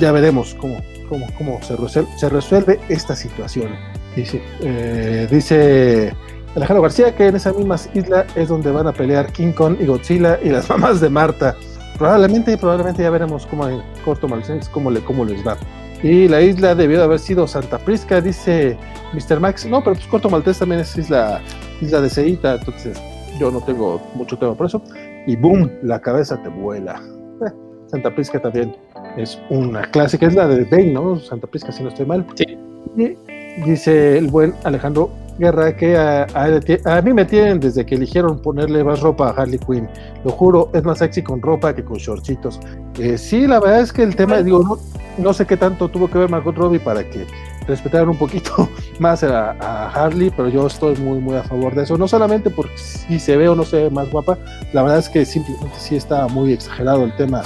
Ya 0.00 0.10
veremos 0.12 0.54
cómo, 0.54 0.76
cómo, 1.08 1.26
cómo 1.36 1.60
se, 1.62 2.28
resuelve, 2.28 2.80
esta 2.88 3.14
situación. 3.14 3.70
Dice, 4.16 4.42
eh, 4.60 5.28
dice 5.30 6.12
Alejandro 6.54 6.82
García 6.82 7.14
que 7.14 7.26
en 7.26 7.36
esa 7.36 7.52
misma 7.52 7.76
isla 7.94 8.26
es 8.34 8.48
donde 8.48 8.70
van 8.70 8.86
a 8.86 8.92
pelear 8.92 9.32
King 9.32 9.52
Kong 9.52 9.76
y 9.80 9.86
Godzilla 9.86 10.38
y 10.42 10.50
las 10.50 10.68
mamás 10.70 11.00
de 11.00 11.10
Marta. 11.10 11.56
Probablemente, 11.98 12.56
probablemente 12.58 13.02
ya 13.02 13.10
veremos 13.10 13.46
cómo 13.46 13.68
en 13.68 13.80
corto 14.04 14.26
cómo, 14.72 14.90
le, 14.90 15.00
cómo 15.00 15.24
les 15.24 15.46
va. 15.46 15.56
Y 16.02 16.28
la 16.28 16.42
isla 16.42 16.74
debió 16.74 16.98
de 16.98 17.04
haber 17.04 17.18
sido 17.18 17.46
Santa 17.46 17.78
Prisca, 17.78 18.20
dice 18.20 18.76
Mr. 19.12 19.40
Max. 19.40 19.64
No, 19.66 19.82
pero 19.82 19.96
pues 19.96 20.06
Corto 20.06 20.28
Maltés 20.28 20.58
también 20.58 20.80
es 20.80 20.96
isla, 20.96 21.40
isla 21.80 22.00
de 22.00 22.10
Ceita, 22.10 22.56
entonces 22.56 23.00
yo 23.38 23.50
no 23.50 23.60
tengo 23.60 24.00
mucho 24.14 24.36
tema 24.36 24.54
por 24.54 24.66
eso. 24.66 24.82
Y 25.26 25.36
boom, 25.36 25.70
la 25.82 26.00
cabeza 26.00 26.42
te 26.42 26.48
vuela. 26.48 27.00
Eh, 27.46 27.50
Santa 27.86 28.14
Prisca 28.14 28.40
también 28.40 28.76
es 29.16 29.40
una 29.48 29.82
clásica, 29.90 30.26
es 30.26 30.34
la 30.34 30.46
de 30.46 30.64
Bane, 30.64 30.92
¿no? 30.92 31.18
Santa 31.18 31.46
Prisca, 31.46 31.72
si 31.72 31.82
no 31.82 31.88
estoy 31.88 32.06
mal. 32.06 32.26
Sí. 32.34 32.58
Y 32.96 33.16
dice 33.62 34.18
el 34.18 34.28
buen 34.28 34.54
Alejandro 34.64 35.10
Guerra 35.38 35.76
que 35.76 35.96
a, 35.96 36.26
a, 36.34 36.96
a, 36.96 37.02
mí 37.02 37.12
me 37.12 37.24
tienen 37.24 37.58
desde 37.58 37.84
que 37.84 37.96
eligieron 37.96 38.40
ponerle 38.40 38.84
más 38.84 39.00
ropa 39.00 39.30
a 39.30 39.30
Harley 39.30 39.58
Quinn. 39.58 39.88
Lo 40.24 40.30
juro, 40.30 40.70
es 40.72 40.84
más 40.84 40.98
sexy 40.98 41.22
con 41.22 41.42
ropa 41.42 41.74
que 41.74 41.84
con 41.84 41.96
shortcitos. 41.96 42.60
Eh, 42.98 43.18
sí, 43.18 43.46
la 43.46 43.60
verdad 43.60 43.80
es 43.80 43.92
que 43.92 44.02
el 44.02 44.14
tema, 44.14 44.42
digo, 44.42 44.62
no, 44.62 44.78
no 45.18 45.32
sé 45.32 45.46
qué 45.46 45.56
tanto 45.56 45.88
tuvo 45.88 46.08
que 46.08 46.18
ver 46.18 46.30
Margot 46.30 46.54
Robbie 46.54 46.78
para 46.78 47.02
que 47.02 47.26
respetaran 47.66 48.08
un 48.08 48.18
poquito 48.18 48.68
más 48.98 49.24
a, 49.24 49.52
a, 49.52 49.90
Harley, 49.90 50.30
pero 50.30 50.48
yo 50.48 50.66
estoy 50.66 50.96
muy, 50.96 51.18
muy 51.18 51.36
a 51.36 51.42
favor 51.42 51.74
de 51.74 51.82
eso. 51.82 51.98
No 51.98 52.06
solamente 52.06 52.50
porque 52.50 52.76
si 52.76 53.18
se 53.18 53.36
ve 53.36 53.48
o 53.48 53.54
no 53.54 53.64
se 53.64 53.84
ve 53.84 53.90
más 53.90 54.10
guapa, 54.10 54.38
la 54.72 54.82
verdad 54.82 54.98
es 54.98 55.08
que 55.08 55.24
simplemente 55.24 55.74
sí 55.78 55.96
está 55.96 56.28
muy 56.28 56.52
exagerado 56.52 57.04
el 57.04 57.14
tema 57.16 57.42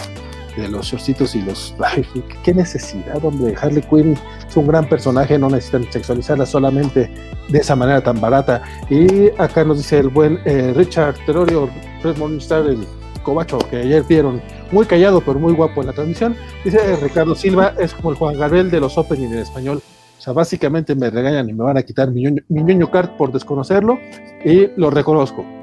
de 0.61 0.69
los 0.69 0.87
shortcitos 0.87 1.35
y 1.35 1.43
los. 1.43 1.75
Ay, 1.85 2.05
qué 2.43 2.55
necesidad, 2.55 3.25
hombre. 3.25 3.55
Harley 3.61 3.83
Quinn 3.83 4.17
es 4.47 4.57
un 4.57 4.67
gran 4.67 4.89
personaje, 4.89 5.39
no 5.39 5.49
necesitan 5.49 5.91
sexualizarla 5.91 6.47
solamente 6.47 7.11
de 7.49 7.59
esa 7.59 7.77
manera 7.77 8.03
tan 8.03 8.21
barata. 8.21 8.63
Y 8.91 9.31
acá 9.39 9.65
nos 9.65 9.79
dice 9.79 9.99
el 9.99 10.09
buen 10.09 10.41
eh, 10.45 10.73
Richard 10.75 11.17
Terorio, 11.27 11.69
Red 12.03 12.19
Morningstar, 12.19 12.67
el 12.67 12.87
cobacho 13.23 13.59
que 13.71 13.79
ayer 13.79 14.03
vieron 14.05 14.41
muy 14.71 14.87
callado 14.87 15.21
pero 15.21 15.39
muy 15.39 15.53
guapo 15.53 15.81
en 15.81 15.89
la 15.89 15.93
transmisión. 15.93 16.37
Dice 16.65 16.97
Ricardo 16.97 17.35
Silva, 17.35 17.75
es 17.79 17.95
como 17.95 18.11
el 18.11 18.17
Juan 18.17 18.39
Gabriel 18.39 18.71
de 18.71 18.81
los 18.81 18.97
Opening 18.99 19.33
en 19.33 19.39
español. 19.39 19.83
O 20.19 20.21
sea, 20.21 20.33
básicamente 20.33 20.95
me 20.95 21.11
regañan 21.11 21.49
y 21.49 21.53
me 21.53 21.65
van 21.65 21.77
a 21.77 21.83
quitar 21.83 22.11
mi 22.11 22.25
mi 22.49 22.63
ñoño 22.63 22.91
card 22.91 23.11
por 23.17 23.31
desconocerlo 23.33 23.99
y 24.45 24.69
lo 24.77 24.91
reconozco. 24.91 25.58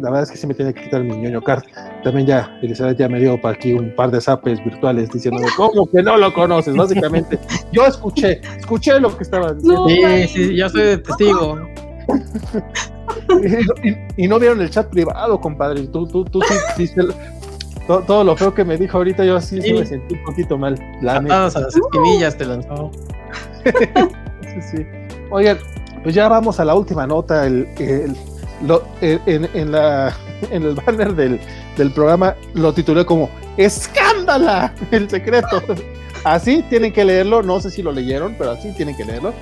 La 0.00 0.10
verdad 0.10 0.22
es 0.24 0.30
que 0.30 0.36
sí 0.36 0.46
me 0.46 0.54
tiene 0.54 0.72
que 0.74 0.82
quitar 0.84 1.02
mi 1.02 1.16
ñoño 1.16 1.42
card. 1.42 1.62
También 2.02 2.26
ya, 2.26 2.58
Elizabeth 2.62 2.98
ya 2.98 3.08
me 3.08 3.18
dio 3.20 3.40
para 3.40 3.54
aquí 3.54 3.72
un 3.72 3.94
par 3.94 4.10
de 4.10 4.20
zapes 4.20 4.62
virtuales 4.64 5.10
diciéndome, 5.10 5.46
¿cómo 5.56 5.86
que 5.86 6.02
no 6.02 6.16
lo 6.16 6.32
conoces? 6.32 6.74
Básicamente, 6.76 7.38
yo 7.72 7.84
escuché, 7.86 8.40
escuché 8.58 8.98
lo 9.00 9.16
que 9.16 9.22
estaba 9.24 9.52
diciendo. 9.52 9.86
Sí, 9.88 10.28
sí, 10.28 10.56
yo 10.56 10.68
soy 10.68 10.98
testigo. 11.02 11.58
y, 13.82 13.88
y- 13.88 13.96
y 14.24 14.28
no 14.28 14.38
vieron 14.38 14.60
el 14.60 14.70
chat 14.70 14.88
privado, 14.88 15.40
compadre. 15.40 15.86
Tú, 15.88 16.06
tú, 16.06 16.24
tú 16.24 16.40
sí, 16.42 16.54
sí 16.76 16.86
se- 16.88 17.02
todo, 17.86 18.00
todo 18.02 18.24
lo 18.24 18.36
feo 18.36 18.54
que 18.54 18.64
me 18.64 18.76
dijo 18.78 18.96
ahorita, 18.96 19.24
yo 19.24 19.40
sí, 19.40 19.60
sí 19.60 19.72
me 19.74 19.84
sentí 19.84 20.14
un 20.14 20.24
poquito 20.24 20.56
mal. 20.56 20.74
La 21.02 21.16
a 21.16 21.20
las 21.22 21.56
espinillas 21.56 22.36
te 22.36 22.44
lanzó. 22.46 22.90
Sí, 24.54 24.60
sí. 24.76 24.86
Oigan, 25.32 25.58
pues 26.04 26.14
ya 26.14 26.28
vamos 26.28 26.60
a 26.60 26.64
la 26.64 26.76
última 26.76 27.06
nota. 27.08 27.44
El, 27.46 27.66
el- 27.78 28.14
lo- 28.62 28.84
en, 29.00 29.48
en 29.54 29.72
la, 29.72 30.14
el 30.50 30.74
banner 30.74 31.14
del, 31.14 31.40
del 31.76 31.90
programa 31.90 32.34
lo 32.54 32.72
titulé 32.72 33.04
como 33.04 33.30
¡Escándala! 33.56 34.72
El 34.90 35.08
secreto. 35.08 35.62
Así 36.24 36.64
tienen 36.70 36.92
que 36.92 37.04
leerlo. 37.04 37.42
No 37.42 37.60
sé 37.60 37.70
si 37.70 37.82
lo 37.82 37.92
leyeron, 37.92 38.34
pero 38.38 38.52
así 38.52 38.72
tienen 38.72 38.96
que 38.96 39.04
leerlo. 39.04 39.32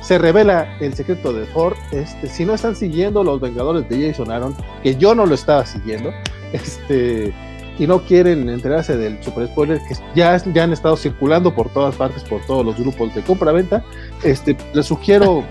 Se 0.00 0.18
revela 0.18 0.76
el 0.80 0.94
secreto 0.94 1.32
de 1.32 1.44
Thor. 1.46 1.76
Este, 1.92 2.26
si 2.28 2.44
no 2.44 2.54
están 2.54 2.74
siguiendo 2.74 3.22
los 3.22 3.40
Vengadores 3.40 3.88
de 3.88 4.08
Jason 4.08 4.30
Aaron, 4.30 4.56
que 4.82 4.96
yo 4.96 5.14
no 5.14 5.26
lo 5.26 5.34
estaba 5.34 5.66
siguiendo, 5.66 6.10
este, 6.52 7.32
y 7.78 7.86
no 7.86 8.00
quieren 8.02 8.48
enterarse 8.48 8.96
del 8.96 9.22
super 9.22 9.46
spoiler 9.48 9.78
que 9.88 9.94
ya, 10.14 10.36
ya 10.52 10.64
han 10.64 10.72
estado 10.72 10.96
circulando 10.96 11.54
por 11.54 11.68
todas 11.70 11.94
partes, 11.96 12.24
por 12.24 12.40
todos 12.46 12.64
los 12.64 12.76
grupos 12.78 13.14
de 13.14 13.22
compra-venta, 13.22 13.84
este, 14.22 14.56
les 14.72 14.86
sugiero 14.86 15.44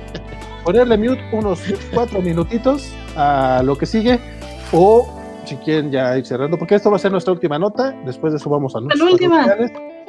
ponerle 0.64 0.98
mute 0.98 1.22
unos 1.32 1.60
cuatro 1.94 2.22
minutitos 2.22 2.92
a 3.16 3.62
lo 3.64 3.78
que 3.78 3.86
sigue 3.86 4.20
o 4.72 5.08
si 5.46 5.56
quieren 5.58 5.92
ya 5.92 6.16
ir 6.18 6.26
cerrando, 6.26 6.58
porque 6.58 6.76
esto 6.76 6.90
va 6.92 6.98
a 6.98 7.00
ser 7.00 7.12
nuestra 7.12 7.34
última 7.34 7.58
nota, 7.58 7.96
después 8.06 8.34
de 8.34 8.38
eso 8.38 8.50
vamos 8.50 8.76
a 8.76 8.82
nuestros 8.82 9.02
Penúltima. 9.04 9.48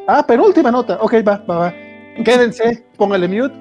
Ah, 0.06 0.26
penúltima 0.26 0.70
nota, 0.70 0.98
ok, 1.00 1.14
va, 1.26 1.42
va, 1.48 1.56
va. 1.58 1.74
Quédense, 2.24 2.84
póngale 2.96 3.26
mute, 3.28 3.54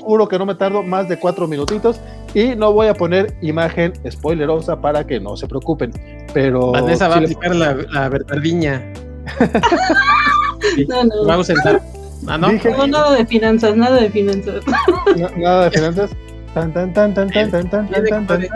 juro 0.00 0.26
que 0.28 0.38
no 0.38 0.46
me 0.46 0.54
tardo 0.54 0.82
más 0.82 1.08
de 1.08 1.18
cuatro 1.18 1.46
minutitos 1.46 2.00
y 2.32 2.54
no 2.56 2.72
voy 2.72 2.86
a 2.86 2.94
poner 2.94 3.34
imagen 3.42 3.92
spoilerosa 4.10 4.80
para 4.80 5.06
que 5.06 5.20
no 5.20 5.36
se 5.36 5.46
preocupen, 5.46 5.90
pero... 6.32 6.72
Vanessa 6.72 7.08
va 7.08 7.16
a 7.16 7.18
aplicar 7.18 7.54
la, 7.54 7.74
la 7.90 8.08
Bernardiña. 8.08 8.92
No, 10.88 11.04
no. 11.04 11.26
Va 11.26 11.34
a 11.34 11.36
ausentar. 11.36 11.80
Ah, 12.26 12.38
¿no? 12.38 12.48
Dije- 12.48 12.70
No, 12.76 12.86
nada 12.86 13.12
de 13.12 13.26
finanzas, 13.26 13.76
nada 13.76 14.00
de 14.00 14.10
finanzas. 14.10 14.64
Na- 15.16 15.30
nada 15.36 15.64
de 15.64 15.70
finanzas. 15.70 16.10
Tan, 16.56 16.72
tan, 16.72 16.90
tan, 16.94 17.12
tan, 17.12 17.28
tan, 17.30 17.50
tan, 17.50 17.68
tan, 17.68 17.86
tan, 18.06 18.26
tan. 18.26 18.46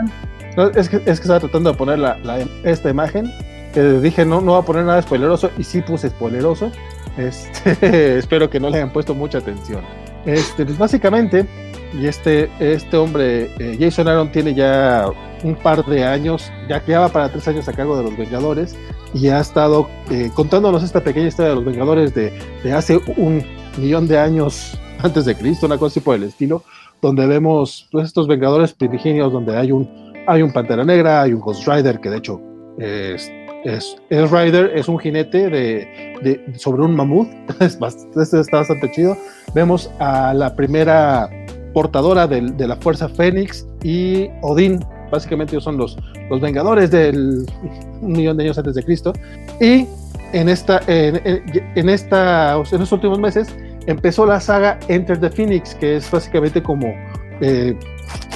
No, 0.57 0.69
es, 0.71 0.89
que, 0.89 0.95
es 0.97 1.03
que 1.03 1.11
estaba 1.11 1.39
tratando 1.39 1.71
de 1.71 1.77
poner 1.77 1.99
la, 1.99 2.17
la- 2.23 2.39
esta 2.63 2.89
imagen. 2.89 3.31
Que 3.75 3.83
dije, 3.99 4.25
no, 4.25 4.41
no 4.41 4.53
voy 4.53 4.61
a 4.63 4.65
poner 4.65 4.85
nada 4.85 4.99
spoileroso. 5.03 5.51
Y 5.55 5.63
sí 5.63 5.83
puse 5.83 6.09
spoileroso. 6.09 6.71
Este, 7.15 8.17
espero 8.17 8.49
que 8.49 8.59
no 8.59 8.71
le 8.71 8.77
hayan 8.77 8.91
puesto 8.91 9.13
mucha 9.13 9.37
atención. 9.37 9.81
Este, 10.25 10.65
pues 10.65 10.79
básicamente, 10.79 11.45
y 11.93 12.07
este, 12.07 12.49
este 12.59 12.97
hombre, 12.97 13.51
eh, 13.59 13.77
Jason 13.79 14.07
Aaron, 14.07 14.31
tiene 14.31 14.55
ya 14.55 15.05
un 15.43 15.53
par 15.53 15.85
de 15.85 16.03
años, 16.03 16.51
ya 16.67 16.79
que 16.83 16.93
ya 16.93 17.01
va 17.01 17.09
para 17.09 17.29
tres 17.29 17.47
años 17.49 17.67
a 17.67 17.73
cargo 17.73 17.95
de 17.97 18.03
los 18.05 18.17
Vengadores. 18.17 18.75
Y 19.13 19.27
ha 19.27 19.39
estado 19.39 19.87
eh, 20.09 20.31
contándonos 20.33 20.81
esta 20.81 21.01
pequeña 21.03 21.27
historia 21.27 21.49
de 21.51 21.55
los 21.57 21.65
Vengadores 21.65 22.15
de, 22.15 22.33
de 22.63 22.73
hace 22.73 22.99
un 23.15 23.45
millón 23.77 24.07
de 24.07 24.17
años 24.17 24.75
antes 25.03 25.25
de 25.25 25.35
Cristo, 25.35 25.67
una 25.67 25.77
cosa 25.77 25.93
así 25.93 25.99
por 25.99 26.15
el 26.15 26.23
estilo 26.23 26.63
donde 27.01 27.25
vemos 27.27 27.87
pues, 27.91 28.05
estos 28.07 28.27
Vengadores 28.27 28.73
primigenios, 28.73 29.31
donde 29.33 29.57
hay 29.57 29.71
un, 29.71 29.89
hay 30.27 30.41
un 30.41 30.51
Pantera 30.51 30.83
Negra, 30.83 31.21
hay 31.23 31.33
un 31.33 31.39
Ghost 31.41 31.67
Rider, 31.67 31.99
que 31.99 32.09
de 32.09 32.17
hecho 32.17 32.39
es, 32.77 33.31
es, 33.65 33.95
es 34.09 34.31
Rider, 34.31 34.71
es 34.75 34.87
un 34.87 34.99
jinete 34.99 35.49
de, 35.49 35.87
de- 36.21 36.53
sobre 36.57 36.83
un 36.83 36.95
mamut, 36.95 37.27
es 37.59 37.79
bast- 37.79 38.07
este 38.21 38.39
está 38.39 38.57
bastante 38.57 38.91
chido. 38.91 39.15
Vemos 39.53 39.89
a 39.99 40.33
la 40.33 40.55
primera 40.55 41.29
portadora 41.73 42.27
del- 42.27 42.55
de 42.57 42.67
la 42.67 42.75
Fuerza 42.75 43.07
Fénix 43.09 43.67
y 43.83 44.27
Odín, 44.41 44.79
básicamente 45.11 45.53
ellos 45.53 45.63
son 45.63 45.77
los, 45.77 45.97
los 46.29 46.39
Vengadores 46.41 46.91
del 46.91 47.45
un 48.01 48.11
millón 48.13 48.37
de 48.37 48.43
años 48.45 48.57
antes 48.57 48.75
de 48.75 48.83
Cristo. 48.83 49.13
Y 49.59 49.85
en, 50.33 50.49
esta, 50.49 50.81
en, 50.87 51.15
en- 51.25 51.43
en 51.75 51.89
esta, 51.89 52.53
en 52.71 52.79
los 52.79 52.91
últimos 52.91 53.19
meses 53.19 53.53
empezó 53.87 54.25
la 54.25 54.39
saga 54.39 54.79
Enter 54.87 55.19
the 55.19 55.29
Phoenix, 55.29 55.75
que 55.75 55.97
es 55.97 56.09
básicamente 56.09 56.61
como 56.61 56.93
eh, 57.41 57.75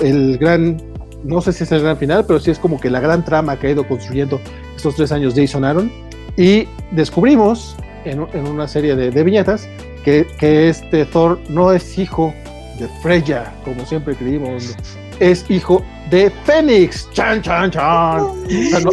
el 0.01 0.37
gran, 0.37 0.77
no 1.23 1.41
sé 1.41 1.53
si 1.53 1.63
es 1.63 1.71
el 1.71 1.81
gran 1.81 1.97
final, 1.97 2.25
pero 2.25 2.39
sí 2.39 2.51
es 2.51 2.59
como 2.59 2.79
que 2.79 2.89
la 2.89 2.99
gran 2.99 3.23
trama 3.23 3.57
que 3.59 3.67
ha 3.67 3.71
ido 3.71 3.87
construyendo 3.87 4.39
estos 4.75 4.95
tres 4.95 5.11
años 5.11 5.33
Jason 5.35 5.63
Aaron. 5.65 5.91
Y 6.37 6.67
descubrimos 6.91 7.75
en, 8.03 8.25
en 8.33 8.47
una 8.47 8.67
serie 8.67 8.95
de, 8.95 9.23
viñetas 9.23 9.67
que, 10.03 10.27
que 10.39 10.69
este 10.69 11.05
Thor 11.05 11.39
no 11.49 11.71
es 11.71 11.97
hijo 11.97 12.33
de 12.79 12.87
Freya, 13.01 13.53
como 13.63 13.85
siempre 13.85 14.15
creímos, 14.15 14.75
es 15.19 15.49
hijo 15.49 15.81
de 16.11 16.29
Fénix. 16.43 17.09
¡Chan, 17.13 17.41
chan, 17.41 17.71
chan! 17.71 18.19
O 18.21 18.35
sea, 18.69 18.79
no- 18.81 18.91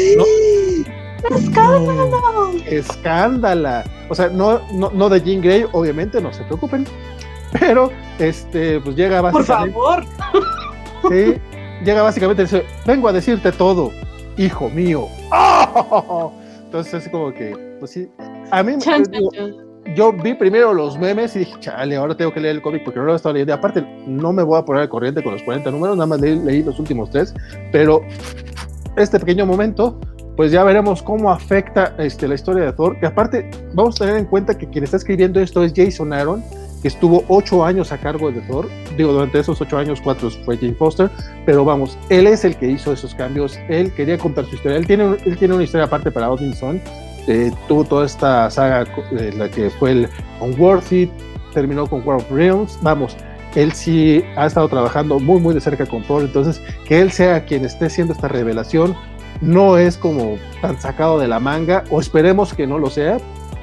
escándala. 2.67 3.85
O 4.09 4.15
sea, 4.15 4.29
no, 4.29 4.61
no, 4.73 4.91
no 4.91 5.09
de 5.09 5.21
Jean 5.21 5.41
Grey, 5.41 5.67
obviamente, 5.73 6.21
no 6.21 6.33
se 6.33 6.43
preocupen. 6.45 6.87
Pero, 7.59 7.91
este, 8.19 8.81
pues 8.81 8.97
llega 8.97 9.21
Por 9.21 9.33
básicamente. 9.33 9.73
favor. 9.73 10.05
sí, 11.11 11.35
llega 11.85 12.03
básicamente 12.03 12.43
y 12.43 12.45
dice: 12.47 12.65
Vengo 12.87 13.09
a 13.09 13.13
decirte 13.13 13.53
todo, 13.53 13.91
hijo 14.37 14.69
mío. 14.71 15.07
¡Oh! 15.31 16.33
Entonces, 16.65 17.05
es 17.05 17.09
como 17.11 17.33
que, 17.35 17.55
pues 17.79 17.91
sí. 17.91 18.09
A 18.51 18.63
mí, 18.63 18.77
Chan, 18.79 19.03
digo, 19.05 19.31
chan, 19.33 19.53
chan. 19.53 19.95
yo 19.95 20.13
vi 20.13 20.33
primero 20.35 20.73
los 20.73 20.99
memes 20.99 21.37
y 21.37 21.41
dije, 21.41 21.55
chale, 21.61 21.97
ahora 21.97 22.17
tengo 22.17 22.33
que 22.33 22.41
leer 22.41 22.57
el 22.57 22.63
cómic 22.63 22.83
porque 22.85 22.99
no 23.01 23.05
lo 23.07 23.13
he 23.13 23.17
estado 23.17 23.35
leyendo. 23.35 23.53
Aparte, 23.55 23.83
no 24.07 24.33
me 24.33 24.43
voy 24.43 24.59
a 24.59 24.65
poner 24.65 24.83
al 24.83 24.89
corriente 24.89 25.23
con 25.23 25.33
los 25.35 25.43
40 25.43 25.71
números, 25.71 25.97
nada 25.97 26.07
más 26.07 26.21
leí, 26.21 26.39
leí 26.39 26.63
los 26.63 26.79
últimos 26.79 27.11
tres, 27.11 27.35
pero 27.73 28.01
este 28.97 29.19
pequeño 29.21 29.45
momento, 29.45 29.99
pues 30.37 30.51
ya 30.51 30.65
veremos 30.65 31.03
cómo 31.03 31.31
afecta 31.31 31.95
este, 31.99 32.27
la 32.27 32.35
historia 32.35 32.65
de 32.65 32.73
Thor, 32.73 32.99
que 32.99 33.07
aparte 33.07 33.51
vamos 33.75 34.01
a 34.01 34.05
tener 34.05 34.19
en 34.19 34.27
cuenta 34.27 34.57
que 34.57 34.69
quien 34.69 34.85
está 34.85 34.97
escribiendo 34.97 35.41
esto 35.41 35.63
es 35.63 35.73
Jason 35.75 36.13
Aaron, 36.13 36.43
que 36.81 36.89
estuvo 36.89 37.25
ocho 37.29 37.65
años 37.65 37.93
a 37.93 37.99
cargo 37.99 38.31
de 38.33 38.41
Thor, 38.43 38.69
digo, 38.97 39.13
durante 39.13 39.39
esos 39.39 39.61
ocho 39.61 39.79
años, 39.79 40.01
cuatro 40.03 40.31
fue 40.45 40.57
Jane 40.57 40.75
Foster, 40.75 41.11
pero 41.47 41.65
vamos, 41.65 41.97
él 42.09 42.27
es 42.27 42.45
el 42.45 42.57
que 42.57 42.67
hizo 42.67 42.93
esos 42.93 43.15
cambios, 43.15 43.59
él 43.69 43.93
quería 43.93 44.19
contar 44.19 44.47
su 44.47 44.57
historia, 44.57 44.79
él 44.79 44.87
tiene, 44.87 45.17
él 45.25 45.37
tiene 45.39 45.55
una 45.55 45.65
historia 45.65 45.85
aparte 45.85 46.11
para 46.11 46.31
Odinson, 46.31 46.81
eh, 47.29 47.53
tuvo 47.69 47.85
toda 47.85 48.07
esta 48.07 48.51
saga, 48.51 48.85
eh, 49.13 49.33
la 49.37 49.49
que 49.49 49.71
fue 49.71 49.93
el 49.93 50.09
Unworthy, 50.41 51.09
terminó 51.55 51.87
con 51.87 52.07
War 52.07 52.17
of 52.17 52.31
Realms, 52.33 52.79
vamos, 52.83 53.17
él 53.55 53.73
sí 53.73 54.25
ha 54.37 54.47
estado 54.47 54.69
trabajando 54.69 55.21
muy 55.21 55.41
muy 55.41 55.55
de 55.55 55.61
cerca 55.61 55.87
con 55.87 56.03
Thor, 56.03 56.23
entonces 56.23 56.61
que 56.87 57.01
él 57.01 57.13
sea 57.13 57.45
quien 57.45 57.65
esté 57.65 57.87
haciendo 57.87 58.15
esta 58.15 58.29
revelación 58.29 58.97
no 59.43 59.77
es 59.77 59.99
como 59.99 60.39
tan 60.63 60.81
sacado 60.81 61.19
de 61.19 61.29
la 61.29 61.39
manga, 61.41 61.85
o 61.91 62.01
esperemos 62.01 62.55
que 62.55 62.67
no 62.67 62.79
lo 62.79 62.89
sea, 62.89 63.19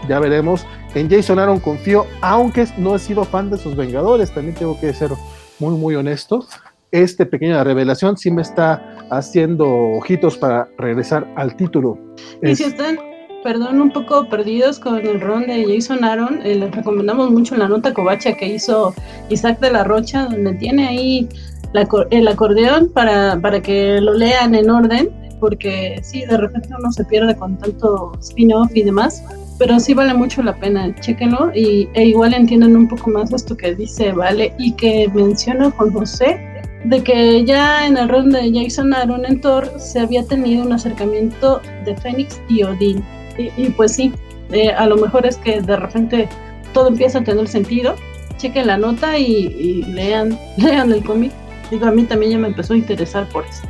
ya 0.08 0.20
veremos. 0.20 0.66
En 0.96 1.10
Jason 1.10 1.40
Aaron 1.40 1.60
confío, 1.60 2.06
aunque 2.22 2.68
no 2.78 2.96
he 2.96 3.00
sido 3.00 3.24
fan 3.24 3.50
de 3.50 3.58
sus 3.58 3.76
Vengadores, 3.76 4.32
también 4.34 4.56
tengo 4.56 4.80
que 4.80 4.94
ser 4.94 5.12
muy 5.60 5.76
muy 5.78 5.96
honesto. 5.96 6.46
Esta 6.92 7.26
pequeña 7.26 7.64
revelación 7.64 8.18
sí 8.18 8.32
me 8.32 8.42
está 8.42 8.98
haciendo 9.12 9.68
ojitos 9.70 10.38
para 10.38 10.68
regresar 10.78 11.28
al 11.36 11.56
título. 11.56 11.98
Y 12.42 12.52
Es- 12.52 12.58
si 12.58 12.64
están, 12.64 12.98
perdón, 13.44 13.80
un 13.80 13.92
poco 13.92 14.28
perdidos 14.28 14.80
con 14.80 14.98
el 14.98 15.22
ron 15.22 15.46
de 15.46 15.66
Jason 15.76 16.04
Aaron, 16.04 16.42
eh, 16.44 16.56
les 16.56 16.72
recomendamos 16.72 17.30
mucho 17.30 17.56
la 17.56 17.68
nota 17.68 17.94
covacha 17.94 18.34
que 18.34 18.48
hizo 18.48 18.94
Isaac 19.30 19.60
de 19.60 19.72
la 19.72 19.84
Rocha, 19.84 20.26
donde 20.26 20.54
tiene 20.56 20.88
ahí 20.88 21.30
la 21.74 21.88
el 22.10 22.28
acordeón 22.28 22.90
para, 22.92 23.40
para 23.40 23.62
que 23.62 24.02
lo 24.02 24.16
lean 24.16 24.56
en 24.56 24.70
orden, 24.72 25.12
porque 25.40 26.00
sí, 26.04 26.26
de 26.26 26.38
repente 26.38 26.70
uno 26.78 26.92
se 26.92 27.06
pierde 27.06 27.36
con 27.36 27.58
tanto 27.58 28.12
spin-off 28.20 28.72
y 28.76 28.84
demás, 28.84 29.24
pero 29.58 29.80
sí 29.80 29.94
vale 29.94 30.14
mucho 30.14 30.42
la 30.42 30.56
pena, 30.56 30.94
chéquenlo 31.00 31.52
y, 31.54 31.90
e 31.94 32.06
igual 32.06 32.34
entiendan 32.34 32.76
un 32.76 32.88
poco 32.88 33.10
más 33.10 33.32
esto 33.34 33.56
que 33.56 33.76
dice 33.76 34.12
Vale 34.12 34.54
y 34.58 34.74
que 34.74 35.10
menciona 35.14 35.72
Juan 35.72 35.92
José, 35.92 36.40
de 36.86 37.04
que 37.04 37.44
ya 37.44 37.86
en 37.86 37.98
el 37.98 38.08
ron 38.08 38.30
de 38.30 38.52
Jason 38.54 38.94
Aaron 38.94 39.26
en 39.26 39.42
Thor 39.42 39.70
se 39.78 40.00
había 40.00 40.24
tenido 40.24 40.64
un 40.64 40.72
acercamiento 40.72 41.62
de 41.86 41.96
Fénix 41.98 42.42
y 42.48 42.64
Odín. 42.64 43.04
Y, 43.38 43.52
y 43.58 43.70
pues 43.70 43.96
sí, 43.96 44.14
eh, 44.52 44.72
a 44.72 44.88
lo 44.88 44.98
mejor 44.98 45.26
es 45.26 45.38
que 45.38 45.62
de 45.62 45.76
repente 45.76 46.30
todo 46.74 46.88
empieza 46.88 47.20
a 47.20 47.24
tener 47.24 47.48
sentido. 47.48 47.96
Chequen 48.38 48.68
la 48.68 48.78
nota 48.78 49.18
y, 49.18 49.26
y 49.26 49.84
lean, 49.84 50.38
lean 50.58 50.92
el 50.92 51.04
cómic. 51.04 51.32
Digo, 51.70 51.86
a 51.86 51.92
mí 51.92 52.04
también 52.04 52.32
ya 52.32 52.38
me 52.38 52.48
empezó 52.48 52.74
a 52.74 52.78
interesar 52.78 53.28
por 53.30 53.46
eso. 53.46 53.64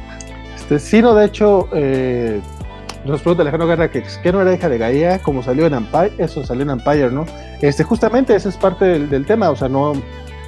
Este, 0.70 0.78
sí, 0.78 1.02
no, 1.02 1.16
de 1.16 1.26
hecho, 1.26 1.68
eh, 1.74 2.42
nos 3.04 3.22
pregunta 3.22 3.42
Alejandro 3.42 3.68
Guerra 3.68 3.90
que, 3.90 4.04
que 4.22 4.32
no 4.32 4.40
era 4.40 4.54
hija 4.54 4.70
de 4.70 4.78
Gaia, 4.78 5.18
como 5.18 5.42
salió 5.42 5.66
en 5.66 5.74
Empire, 5.74 6.12
eso 6.20 6.46
salió 6.46 6.62
en 6.62 6.70
Empire, 6.70 7.10
¿no? 7.10 7.26
Este, 7.60 7.84
justamente 7.84 8.36
ese 8.36 8.50
es 8.50 8.58
parte 8.58 9.00
del, 9.00 9.26
tema, 9.26 9.50
o 9.50 9.56
sea, 9.56 9.68
no, 9.68 9.94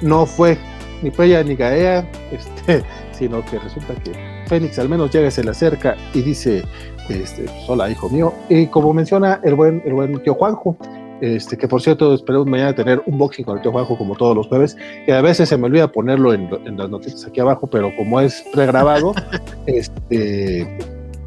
no 0.00 0.24
fue 0.24 0.56
ni 1.02 1.10
Freya 1.10 1.42
ni 1.42 1.56
Gaia, 1.56 2.08
este, 2.30 2.84
sino 3.10 3.44
que 3.46 3.58
resulta 3.58 3.94
que 3.94 4.12
Fénix 4.46 4.78
al 4.78 4.88
menos 4.88 5.10
llega, 5.10 5.28
se 5.28 5.42
le 5.42 5.50
acerca 5.50 5.96
y 6.14 6.22
dice, 6.22 6.62
este, 7.08 7.42
pues, 7.42 7.54
hola 7.66 7.90
hijo 7.90 8.08
mío, 8.08 8.32
y 8.48 8.68
como 8.68 8.94
menciona 8.94 9.40
el 9.42 9.56
buen, 9.56 9.82
el 9.84 9.94
buen 9.94 10.22
tío 10.22 10.34
Juanjo, 10.34 10.76
este, 11.22 11.56
que 11.56 11.68
por 11.68 11.80
cierto, 11.80 12.12
espero 12.14 12.44
mañana 12.44 12.74
tener 12.74 13.00
un 13.06 13.16
boxing 13.16 13.44
con 13.44 13.56
el 13.56 13.62
tío 13.62 13.70
Juanjo 13.70 13.96
como 13.96 14.16
todos 14.16 14.36
los 14.36 14.48
jueves, 14.48 14.76
que 15.06 15.12
a 15.12 15.22
veces 15.22 15.48
se 15.48 15.56
me 15.56 15.66
olvida 15.66 15.86
ponerlo 15.86 16.34
en, 16.34 16.50
en 16.66 16.76
las 16.76 16.90
noticias 16.90 17.24
aquí 17.24 17.38
abajo, 17.38 17.68
pero 17.68 17.94
como 17.96 18.20
es 18.20 18.44
pregrabado, 18.52 19.14
este, 19.66 20.66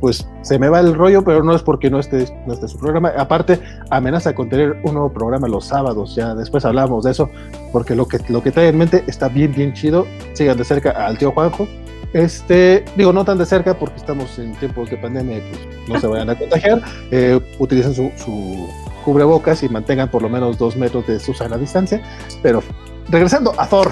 pues 0.01 0.27
se 0.41 0.59
me 0.59 0.67
va 0.67 0.81
el 0.81 0.93
rollo, 0.95 1.23
pero 1.23 1.43
no 1.43 1.55
es 1.55 1.61
porque 1.61 1.89
no 1.89 1.99
esté, 1.99 2.27
no 2.45 2.53
esté 2.53 2.67
su 2.67 2.77
programa. 2.77 3.13
Aparte, 3.17 3.57
amenaza 3.89 4.35
con 4.35 4.49
tener 4.49 4.77
un 4.83 4.95
nuevo 4.95 5.13
programa 5.13 5.47
los 5.47 5.65
sábados, 5.65 6.13
ya 6.13 6.35
después 6.35 6.65
hablamos 6.65 7.05
de 7.05 7.11
eso, 7.11 7.29
porque 7.71 7.95
lo 7.95 8.05
que, 8.05 8.19
lo 8.27 8.43
que 8.43 8.51
trae 8.51 8.67
en 8.67 8.77
mente 8.77 9.05
está 9.07 9.29
bien, 9.29 9.53
bien 9.53 9.71
chido. 9.71 10.05
Sigan 10.33 10.57
de 10.57 10.65
cerca 10.65 10.91
al 10.91 11.17
tío 11.17 11.31
Juanjo. 11.31 11.69
Este, 12.11 12.83
digo, 12.95 13.13
no 13.13 13.25
tan 13.25 13.37
de 13.37 13.45
cerca 13.45 13.73
porque 13.73 13.95
estamos 13.95 14.37
en 14.39 14.53
tiempos 14.55 14.89
de 14.89 14.97
pandemia 14.97 15.37
y 15.37 15.41
pues 15.41 15.89
no 15.89 15.99
se 16.01 16.07
vayan 16.07 16.29
a 16.29 16.35
contagiar. 16.35 16.81
Eh, 17.11 17.39
utilicen 17.59 17.93
su, 17.93 18.11
su 18.17 18.67
cubrebocas 19.05 19.63
y 19.63 19.69
mantengan 19.69 20.09
por 20.09 20.21
lo 20.23 20.27
menos 20.27 20.57
dos 20.57 20.75
metros 20.75 21.07
de 21.07 21.19
su 21.19 21.33
sana 21.33 21.57
distancia. 21.57 22.01
Pero 22.41 22.61
regresando 23.09 23.53
a 23.57 23.67
Thor. 23.67 23.91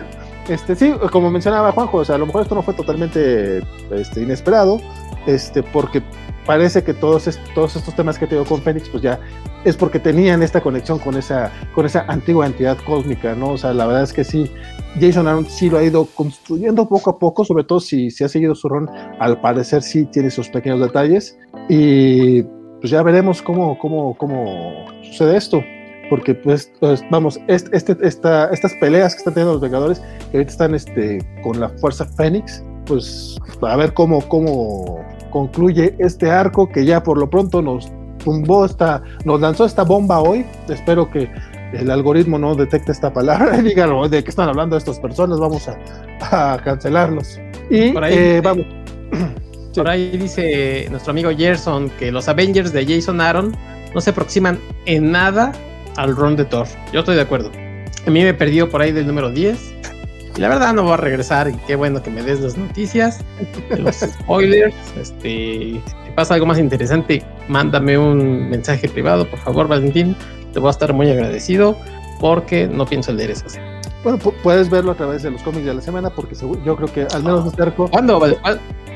este, 0.48 0.74
sí, 0.74 0.92
como 1.12 1.30
mencionaba 1.30 1.70
Juanjo, 1.72 1.98
o 1.98 2.04
sea, 2.04 2.16
a 2.16 2.18
lo 2.18 2.26
mejor 2.26 2.42
esto 2.42 2.54
no 2.54 2.62
fue 2.62 2.74
totalmente 2.74 3.62
este, 3.92 4.22
inesperado, 4.22 4.80
este, 5.26 5.62
porque 5.62 6.02
parece 6.46 6.82
que 6.82 6.92
todos, 6.92 7.38
todos 7.54 7.76
estos 7.76 7.94
temas 7.94 8.18
que 8.18 8.26
te 8.26 8.36
con 8.44 8.60
Fénix, 8.60 8.88
pues 8.88 9.02
ya 9.02 9.18
es 9.64 9.76
porque 9.76 9.98
tenían 9.98 10.42
esta 10.42 10.60
conexión 10.60 10.98
con 10.98 11.16
esa, 11.16 11.50
con 11.74 11.86
esa 11.86 12.04
antigua 12.08 12.46
entidad 12.46 12.76
cósmica, 12.84 13.34
¿no? 13.34 13.50
O 13.50 13.58
sea, 13.58 13.72
la 13.72 13.86
verdad 13.86 14.02
es 14.02 14.12
que 14.12 14.24
sí, 14.24 14.50
Jason 15.00 15.26
Aaron 15.26 15.46
sí 15.46 15.70
lo 15.70 15.78
ha 15.78 15.84
ido 15.84 16.04
construyendo 16.14 16.86
poco 16.88 17.10
a 17.10 17.18
poco, 17.18 17.44
sobre 17.44 17.64
todo 17.64 17.80
si, 17.80 18.10
si 18.10 18.24
ha 18.24 18.28
seguido 18.28 18.54
su 18.54 18.68
rol, 18.68 18.90
al 19.18 19.40
parecer 19.40 19.82
sí 19.82 20.04
tiene 20.06 20.30
sus 20.30 20.48
pequeños 20.50 20.80
detalles, 20.80 21.38
y 21.68 22.44
pues 22.84 22.90
ya 22.90 23.02
veremos 23.02 23.40
cómo, 23.40 23.78
cómo, 23.78 24.14
cómo 24.18 24.84
sucede 25.04 25.38
esto. 25.38 25.64
Porque, 26.10 26.34
pues, 26.34 26.70
pues 26.80 27.02
vamos, 27.10 27.40
este, 27.48 27.74
este, 27.74 27.96
esta, 28.02 28.50
estas 28.50 28.74
peleas 28.74 29.14
que 29.14 29.20
están 29.20 29.32
teniendo 29.32 29.54
los 29.54 29.62
Vengadores, 29.62 30.00
que 30.30 30.36
ahorita 30.36 30.52
están 30.52 30.74
este, 30.74 31.26
con 31.42 31.58
la 31.60 31.70
Fuerza 31.70 32.04
Fénix, 32.04 32.62
pues 32.84 33.38
a 33.62 33.76
ver 33.76 33.94
cómo, 33.94 34.20
cómo 34.28 35.02
concluye 35.30 35.94
este 35.98 36.30
arco 36.30 36.68
que 36.68 36.84
ya 36.84 37.02
por 37.02 37.16
lo 37.16 37.30
pronto 37.30 37.62
nos 37.62 37.90
tumbó 38.22 38.66
esta, 38.66 39.02
nos 39.24 39.40
lanzó 39.40 39.64
esta 39.64 39.82
bomba 39.82 40.20
hoy. 40.20 40.44
Espero 40.68 41.10
que 41.10 41.30
el 41.72 41.90
algoritmo 41.90 42.38
no 42.38 42.54
detecte 42.54 42.92
esta 42.92 43.10
palabra 43.10 43.56
y 43.60 43.62
diga 43.62 43.86
de 44.10 44.22
qué 44.22 44.28
están 44.28 44.50
hablando 44.50 44.76
estas 44.76 45.00
personas, 45.00 45.40
vamos 45.40 45.70
a, 46.20 46.58
cancelarlos. 46.62 47.40
Y 47.70 47.92
por 47.92 48.04
ahí, 48.04 48.14
eh, 48.14 48.40
vamos. 48.44 48.66
Por 49.74 49.88
ahí 49.88 50.16
dice 50.16 50.86
nuestro 50.90 51.10
amigo 51.10 51.30
Gerson 51.36 51.90
que 51.98 52.12
los 52.12 52.28
Avengers 52.28 52.72
de 52.72 52.86
Jason 52.86 53.20
Aaron 53.20 53.56
no 53.92 54.00
se 54.00 54.10
aproximan 54.10 54.58
en 54.86 55.10
nada 55.10 55.52
al 55.96 56.14
run 56.14 56.36
de 56.36 56.44
Thor. 56.44 56.66
Yo 56.92 57.00
estoy 57.00 57.16
de 57.16 57.22
acuerdo. 57.22 57.50
A 58.06 58.10
mí 58.10 58.22
me 58.22 58.34
perdió 58.34 58.70
por 58.70 58.82
ahí 58.82 58.92
del 58.92 59.06
número 59.06 59.30
10. 59.30 59.74
Y 60.36 60.40
la 60.40 60.48
verdad 60.48 60.74
no 60.74 60.82
voy 60.82 60.92
a 60.92 60.96
regresar 60.96 61.48
y 61.48 61.56
qué 61.66 61.76
bueno 61.76 62.02
que 62.02 62.10
me 62.10 62.22
des 62.22 62.40
las 62.40 62.56
noticias, 62.56 63.20
los 63.78 63.96
spoilers. 63.96 64.74
Este, 65.00 65.28
si 65.28 66.10
pasa 66.14 66.34
algo 66.34 66.46
más 66.46 66.58
interesante, 66.58 67.22
mándame 67.48 67.96
un 67.96 68.50
mensaje 68.50 68.88
privado, 68.88 69.28
por 69.28 69.38
favor, 69.40 69.68
Valentín. 69.68 70.16
Te 70.52 70.58
voy 70.58 70.68
a 70.68 70.70
estar 70.72 70.92
muy 70.92 71.08
agradecido 71.10 71.76
porque 72.20 72.66
no 72.66 72.84
pienso 72.86 73.12
leer 73.12 73.30
eso. 73.30 73.46
Bueno, 74.02 74.18
puedes 74.18 74.68
verlo 74.68 74.92
a 74.92 74.94
través 74.96 75.22
de 75.22 75.30
los 75.30 75.42
cómics 75.42 75.64
de 75.64 75.74
la 75.74 75.80
semana 75.80 76.10
porque 76.10 76.34
yo 76.64 76.76
creo 76.76 76.92
que 76.92 77.06
al 77.14 77.22
menos 77.22 77.46
este 77.46 77.62
arco... 77.62 77.88
¿Cuándo, 77.88 78.20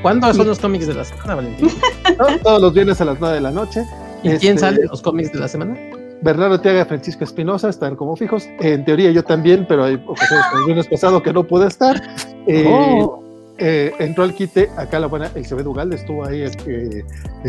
¿Cuándo 0.01 0.33
son 0.33 0.47
los 0.47 0.59
cómics 0.59 0.87
de 0.87 0.93
la 0.93 1.03
semana, 1.03 1.35
Valentín? 1.35 1.69
Todos 2.43 2.61
los 2.61 2.73
viernes 2.73 3.01
a 3.01 3.05
las 3.05 3.19
9 3.19 3.35
de 3.35 3.41
la 3.41 3.51
noche. 3.51 3.83
¿Y 4.23 4.29
quién 4.37 4.55
este, 4.55 4.59
sale 4.59 4.85
los 4.85 5.01
cómics 5.01 5.31
de 5.31 5.39
la 5.39 5.47
semana? 5.47 5.77
Bernardo 6.21 6.59
Tiaga 6.59 6.81
y 6.81 6.85
Francisco 6.85 7.23
Espinosa 7.23 7.69
están 7.69 7.95
como 7.95 8.15
fijos. 8.15 8.47
En 8.59 8.83
teoría 8.83 9.11
yo 9.11 9.23
también, 9.23 9.65
pero 9.67 9.85
hay 9.85 9.95
ocasiones 9.95 10.45
el 10.53 10.65
viernes 10.65 10.87
pasado 10.87 11.21
que 11.21 11.31
no 11.31 11.45
pude 11.45 11.67
estar. 11.67 12.01
Eh, 12.47 12.65
oh. 12.67 13.23
eh, 13.57 13.93
entró 13.99 14.23
al 14.23 14.33
quite 14.33 14.69
acá 14.75 14.99
la 14.99 15.07
buena 15.07 15.29
Elizabeth 15.35 15.65
Ugalde 15.65 15.95
estuvo 15.95 16.25
ahí 16.25 16.41
eh, 16.41 17.03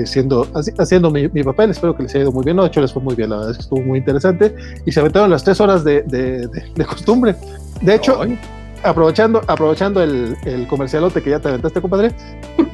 siendo, 0.05 0.47
haciendo 0.79 1.11
mi, 1.11 1.29
papel. 1.29 1.71
Espero 1.71 1.97
que 1.97 2.05
les 2.05 2.15
haya 2.15 2.23
ido 2.23 2.33
muy 2.33 2.45
bien. 2.45 2.57
No, 2.57 2.63
de 2.63 2.69
hecho 2.69 2.81
les 2.81 2.93
fue 2.93 3.03
muy 3.03 3.17
bien, 3.17 3.31
la 3.31 3.37
verdad 3.37 3.53
es 3.53 3.57
que 3.59 3.63
estuvo 3.63 3.83
muy 3.83 3.99
interesante. 3.99 4.55
Y 4.87 4.93
se 4.93 5.01
aventaron 5.01 5.31
las 5.31 5.43
tres 5.43 5.61
horas 5.61 5.83
de, 5.85 6.03
de, 6.03 6.85
costumbre. 6.85 7.35
De 7.83 7.95
hecho, 7.97 8.21
aprovechando, 8.83 9.43
aprovechando 9.47 10.03
el, 10.03 10.37
el, 10.45 10.67
comercialote 10.67 11.23
que 11.23 11.31
ya 11.31 11.41
te 11.41 11.49
aventaste, 11.49 11.81
compadre, 11.81 12.13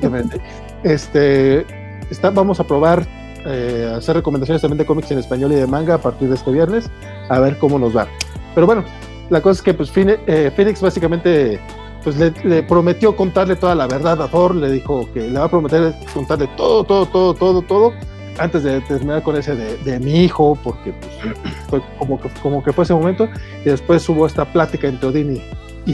este, 0.82 1.66
está, 2.10 2.30
vamos 2.30 2.60
a 2.60 2.64
probar 2.64 3.06
eh, 3.44 3.92
hacer 3.96 4.16
recomendaciones 4.16 4.60
también 4.60 4.78
de 4.78 4.86
cómics 4.86 5.10
en 5.10 5.18
español 5.18 5.52
y 5.52 5.56
de 5.56 5.66
manga 5.66 5.94
a 5.94 5.98
partir 5.98 6.28
de 6.28 6.34
este 6.34 6.50
viernes, 6.50 6.90
a 7.28 7.38
ver 7.40 7.58
cómo 7.58 7.78
nos 7.78 7.96
va. 7.96 8.08
Pero 8.54 8.66
bueno, 8.66 8.84
la 9.30 9.40
cosa 9.40 9.58
es 9.58 9.62
que 9.62 9.74
pues 9.74 9.92
eh, 9.94 10.52
Phoenix 10.54 10.80
básicamente 10.80 11.60
pues 12.02 12.16
le, 12.16 12.62
prometió 12.62 13.16
contarle 13.16 13.56
toda 13.56 13.74
la 13.74 13.86
verdad 13.86 14.20
a 14.22 14.28
Thor, 14.28 14.54
le 14.54 14.70
dijo 14.70 15.08
que 15.12 15.28
le 15.28 15.38
va 15.38 15.46
a 15.46 15.50
prometer 15.50 15.92
contarle 16.14 16.48
todo, 16.56 16.84
todo, 16.84 17.06
todo, 17.06 17.34
todo, 17.34 17.62
todo, 17.62 17.92
antes 18.38 18.62
de 18.62 18.80
terminar 18.82 19.22
con 19.22 19.36
ese 19.36 19.54
de, 19.56 20.00
mi 20.00 20.24
hijo, 20.24 20.56
porque 20.62 20.92
pues, 20.92 21.36
fue 21.68 21.82
como 21.98 22.20
que, 22.20 22.28
como 22.42 22.62
que 22.62 22.72
fue 22.72 22.84
ese 22.84 22.94
momento, 22.94 23.28
y 23.64 23.70
después 23.70 24.08
hubo 24.08 24.26
esta 24.26 24.44
plática 24.44 24.86
entre 24.86 25.08
Odín 25.08 25.36
y, 25.36 25.42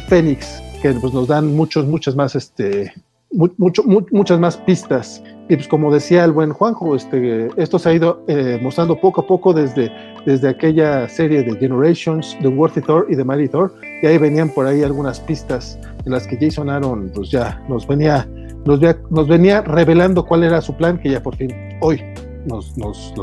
Fénix, 0.00 0.62
que 0.80 0.92
pues, 0.92 1.12
nos 1.12 1.28
dan 1.28 1.54
muchos, 1.54 1.86
muchas 1.86 2.16
más, 2.16 2.34
este, 2.34 2.92
mucho, 3.30 3.82
muchas 3.84 4.38
más 4.38 4.56
pistas. 4.56 5.22
Y 5.48 5.56
pues 5.56 5.68
como 5.68 5.92
decía 5.92 6.24
el 6.24 6.32
buen 6.32 6.52
Juanjo, 6.52 6.94
este, 6.94 7.48
esto 7.56 7.78
se 7.78 7.88
ha 7.88 7.92
ido 7.94 8.22
eh, 8.28 8.58
mostrando 8.62 8.98
poco 8.98 9.22
a 9.22 9.26
poco 9.26 9.52
desde, 9.52 9.90
desde 10.24 10.48
aquella 10.48 11.08
serie 11.08 11.42
de 11.42 11.56
Generations, 11.56 12.36
The 12.40 12.48
Worthy 12.48 12.80
Thor 12.80 13.06
y 13.10 13.16
The 13.16 13.24
Mighty 13.24 13.48
Thor, 13.48 13.74
y 14.02 14.06
ahí 14.06 14.18
venían 14.18 14.48
por 14.48 14.66
ahí 14.66 14.82
algunas 14.82 15.20
pistas 15.20 15.78
en 16.06 16.12
las 16.12 16.26
que 16.26 16.38
Jason 16.40 16.70
Aaron 16.70 17.10
pues 17.14 17.30
ya 17.30 17.62
nos 17.68 17.86
venía, 17.86 18.26
nos 18.64 19.28
venía 19.28 19.62
revelando 19.62 20.24
cuál 20.24 20.44
era 20.44 20.60
su 20.60 20.74
plan, 20.74 20.98
que 20.98 21.10
ya 21.10 21.22
por 21.22 21.36
fin 21.36 21.52
hoy 21.80 22.00
nos, 22.46 22.76
nos, 22.76 23.14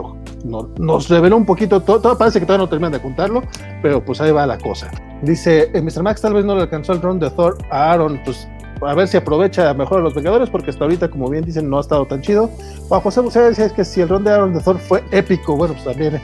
nos 0.79 1.09
reveló 1.09 1.37
un 1.37 1.45
poquito, 1.45 1.81
todo, 1.81 2.17
parece 2.17 2.39
que 2.39 2.45
todavía 2.45 2.65
no 2.65 2.69
terminan 2.69 2.91
de 2.91 3.01
contarlo, 3.01 3.43
pero 3.81 4.03
pues 4.03 4.21
ahí 4.21 4.31
va 4.31 4.45
la 4.45 4.57
cosa. 4.57 4.91
Dice, 5.21 5.69
eh, 5.73 5.81
Mr. 5.81 6.03
Max 6.03 6.21
tal 6.21 6.33
vez 6.33 6.45
no 6.45 6.55
le 6.55 6.61
alcanzó 6.61 6.93
el 6.93 7.01
run 7.01 7.19
de 7.19 7.29
Thor 7.29 7.57
a 7.71 7.91
Aaron, 7.91 8.19
pues 8.23 8.47
a 8.81 8.93
ver 8.93 9.07
si 9.07 9.17
aprovecha 9.17 9.73
mejor 9.73 9.99
a 9.99 10.01
los 10.01 10.13
Vengadores, 10.13 10.49
porque 10.49 10.69
hasta 10.69 10.85
ahorita, 10.85 11.09
como 11.09 11.29
bien 11.29 11.43
dicen, 11.43 11.69
no 11.69 11.77
ha 11.77 11.81
estado 11.81 12.05
tan 12.05 12.21
chido. 12.21 12.49
Juan 12.87 13.01
José 13.01 13.21
José 13.21 13.41
decía 13.41 13.69
que 13.69 13.83
si 13.83 14.01
el 14.01 14.09
ron 14.09 14.23
de 14.23 14.31
Aaron 14.31 14.53
de 14.53 14.61
Thor 14.61 14.79
fue 14.79 15.03
épico, 15.11 15.55
bueno, 15.55 15.73
pues 15.73 15.85
también 15.85 16.15
eh, 16.15 16.21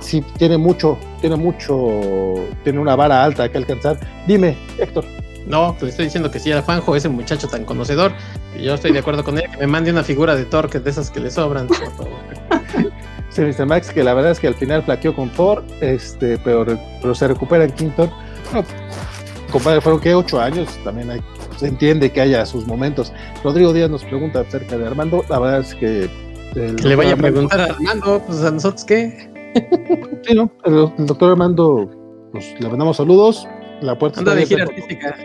sí, 0.00 0.22
tiene 0.36 0.58
mucho, 0.58 0.98
tiene 1.20 1.36
mucho, 1.36 1.76
tiene 2.64 2.78
una 2.78 2.94
vara 2.96 3.24
alta 3.24 3.48
que 3.50 3.58
alcanzar. 3.58 3.98
Dime, 4.26 4.56
Héctor. 4.78 5.04
No, 5.48 5.74
pues 5.78 5.90
estoy 5.90 6.06
diciendo 6.06 6.30
que 6.30 6.38
si 6.38 6.50
era 6.50 6.62
Juanjo, 6.62 6.94
ese 6.94 7.08
muchacho 7.08 7.48
tan 7.48 7.64
conocedor, 7.64 8.12
y 8.56 8.64
yo 8.64 8.74
estoy 8.74 8.92
de 8.92 8.98
acuerdo 8.98 9.24
con 9.24 9.38
él, 9.38 9.44
que 9.50 9.56
me 9.58 9.66
mande 9.66 9.90
una 9.90 10.04
figura 10.04 10.36
de 10.36 10.44
Thor 10.44 10.68
que 10.68 10.78
de 10.78 10.90
esas 10.90 11.10
que 11.10 11.20
le 11.20 11.30
sobran. 11.30 11.68
sí, 13.30 13.40
Mr. 13.40 13.66
Max, 13.66 13.90
que 13.90 14.04
la 14.04 14.14
verdad 14.14 14.32
es 14.32 14.40
que 14.40 14.46
al 14.46 14.54
final 14.54 14.82
flaqueó 14.82 15.14
con 15.14 15.30
Thor, 15.30 15.64
este, 15.80 16.38
pero, 16.38 16.66
pero 17.00 17.14
se 17.14 17.28
recupera 17.28 17.64
en 17.64 17.72
King 17.72 17.90
Thor. 17.96 18.10
compadre, 19.50 19.80
fueron 19.80 20.00
que 20.00 20.14
ocho 20.14 20.40
años, 20.40 20.68
también 20.84 21.10
hay 21.10 21.20
se 21.58 21.66
entiende 21.66 22.10
que 22.10 22.20
haya 22.20 22.46
sus 22.46 22.66
momentos. 22.66 23.12
Rodrigo 23.42 23.72
Díaz 23.72 23.90
nos 23.90 24.04
pregunta 24.04 24.40
acerca 24.40 24.78
de 24.78 24.86
Armando, 24.86 25.24
la 25.28 25.38
verdad 25.40 25.60
es 25.60 25.74
que... 25.74 26.08
que 26.54 26.88
le 26.88 26.96
vaya 26.96 27.14
a 27.14 27.16
preguntar 27.16 27.60
a 27.60 27.64
Armando, 27.64 28.22
pues 28.24 28.42
a 28.44 28.50
nosotros 28.52 28.84
qué. 28.84 29.28
sí, 30.24 30.34
¿no? 30.34 30.50
El, 30.64 31.06
doctor 31.06 31.32
Armando, 31.32 31.90
pues 32.32 32.54
le 32.60 32.68
mandamos 32.68 32.98
saludos, 32.98 33.48
la 33.80 33.98
puerta 33.98 34.20
Anda 34.20 34.36
de 34.36 34.46
gira 34.46 34.64
artística. 34.64 35.16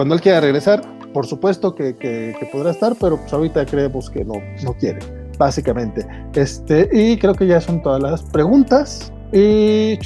Cuando 0.00 0.14
él 0.14 0.22
quiera 0.22 0.40
regresar, 0.40 0.80
por 1.12 1.26
supuesto 1.26 1.74
que, 1.74 1.94
que, 1.94 2.48
podrá 2.50 2.70
estar, 2.70 2.96
pero 2.98 3.18
pues 3.18 3.30
ahorita 3.34 3.66
creemos 3.66 4.08
que 4.08 4.24
no, 4.24 4.36
no 4.62 4.72
quiere, 4.72 4.98
básicamente. 5.36 6.06
Este, 6.32 6.88
y 6.90 7.18
creo 7.18 7.34
que 7.34 7.46
ya 7.46 7.60
son 7.60 7.82
todas 7.82 8.00
las 8.00 8.22
preguntas. 8.22 9.12
Y 9.30 9.98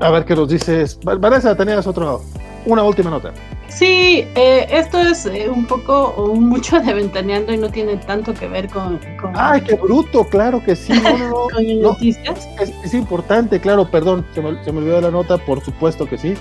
a 0.00 0.10
ver 0.10 0.26
qué 0.26 0.36
nos 0.36 0.50
dices. 0.50 1.00
Vanessa, 1.02 1.56
tenías 1.56 1.86
otro, 1.86 2.20
una 2.66 2.82
última 2.82 3.08
nota. 3.08 3.32
Sí, 3.68 4.26
eh, 4.34 4.66
esto 4.70 4.98
es 5.00 5.24
eh, 5.24 5.48
un 5.48 5.64
poco 5.64 6.12
o 6.18 6.34
mucho 6.34 6.78
de 6.78 6.92
ventaneando 6.92 7.54
y 7.54 7.56
no 7.56 7.70
tiene 7.70 7.96
tanto 7.96 8.34
que 8.34 8.48
ver 8.48 8.68
con. 8.68 9.00
¡Ay, 9.34 9.62
qué 9.62 9.76
bruto! 9.76 10.24
Claro 10.24 10.62
que 10.62 10.76
sí. 10.76 10.92
con 11.30 11.80
noticias. 11.80 12.46
Es, 12.84 12.92
importante, 12.92 13.60
claro, 13.60 13.90
perdón, 13.90 14.26
se 14.34 14.42
me, 14.42 14.62
se 14.62 14.72
me, 14.72 14.80
olvidó 14.80 15.00
la 15.00 15.10
nota, 15.10 15.38
por 15.38 15.64
supuesto 15.64 16.04
que 16.04 16.18
sí. 16.18 16.34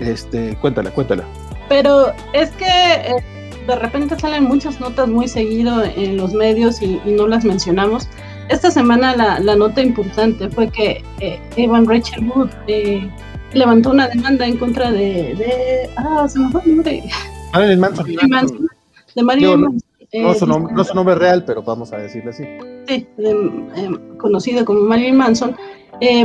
Este, 0.00 0.56
cuéntala, 0.56 0.90
cuéntala. 0.90 1.24
Pero 1.68 2.12
es 2.32 2.50
que 2.52 2.66
eh, 2.66 3.24
de 3.66 3.76
repente 3.76 4.18
salen 4.18 4.44
muchas 4.44 4.80
notas 4.80 5.08
muy 5.08 5.28
seguido 5.28 5.82
en 5.84 6.16
los 6.16 6.32
medios 6.32 6.82
y, 6.82 7.00
no 7.06 7.26
las 7.26 7.44
mencionamos. 7.44 8.08
Esta 8.48 8.70
semana 8.70 9.16
la, 9.16 9.40
la 9.40 9.56
nota 9.56 9.80
importante 9.80 10.50
fue 10.50 10.68
que 10.68 11.02
eh, 11.20 11.40
Evan 11.56 11.86
Rachel 11.86 12.28
Wood 12.28 12.50
eh, 12.66 13.10
levantó 13.54 13.90
una 13.90 14.08
demanda 14.08 14.46
en 14.46 14.58
contra 14.58 14.90
de, 14.90 15.34
de 15.34 15.90
ah, 15.96 16.26
se 16.28 16.38
me 16.38 16.50
fue 16.50 16.60
el 16.64 16.76
nombre. 16.76 17.02
Marilyn 17.52 17.80
Manson. 17.80 18.06
De 19.14 19.22
Marilyn 19.22 19.60
Manson. 19.60 19.80
No, 20.12 20.34
su 20.34 20.46
nombre, 20.46 20.72
no 20.74 20.84
su 20.84 20.94
nombre 20.94 21.16
real, 21.16 21.44
pero 21.44 21.62
vamos 21.62 21.92
a 21.92 21.96
decirle 21.96 22.30
así. 22.30 22.44
Sí, 22.86 23.08
conocido 24.18 24.64
como 24.64 24.82
Marilyn 24.82 25.16
Manson, 25.16 25.56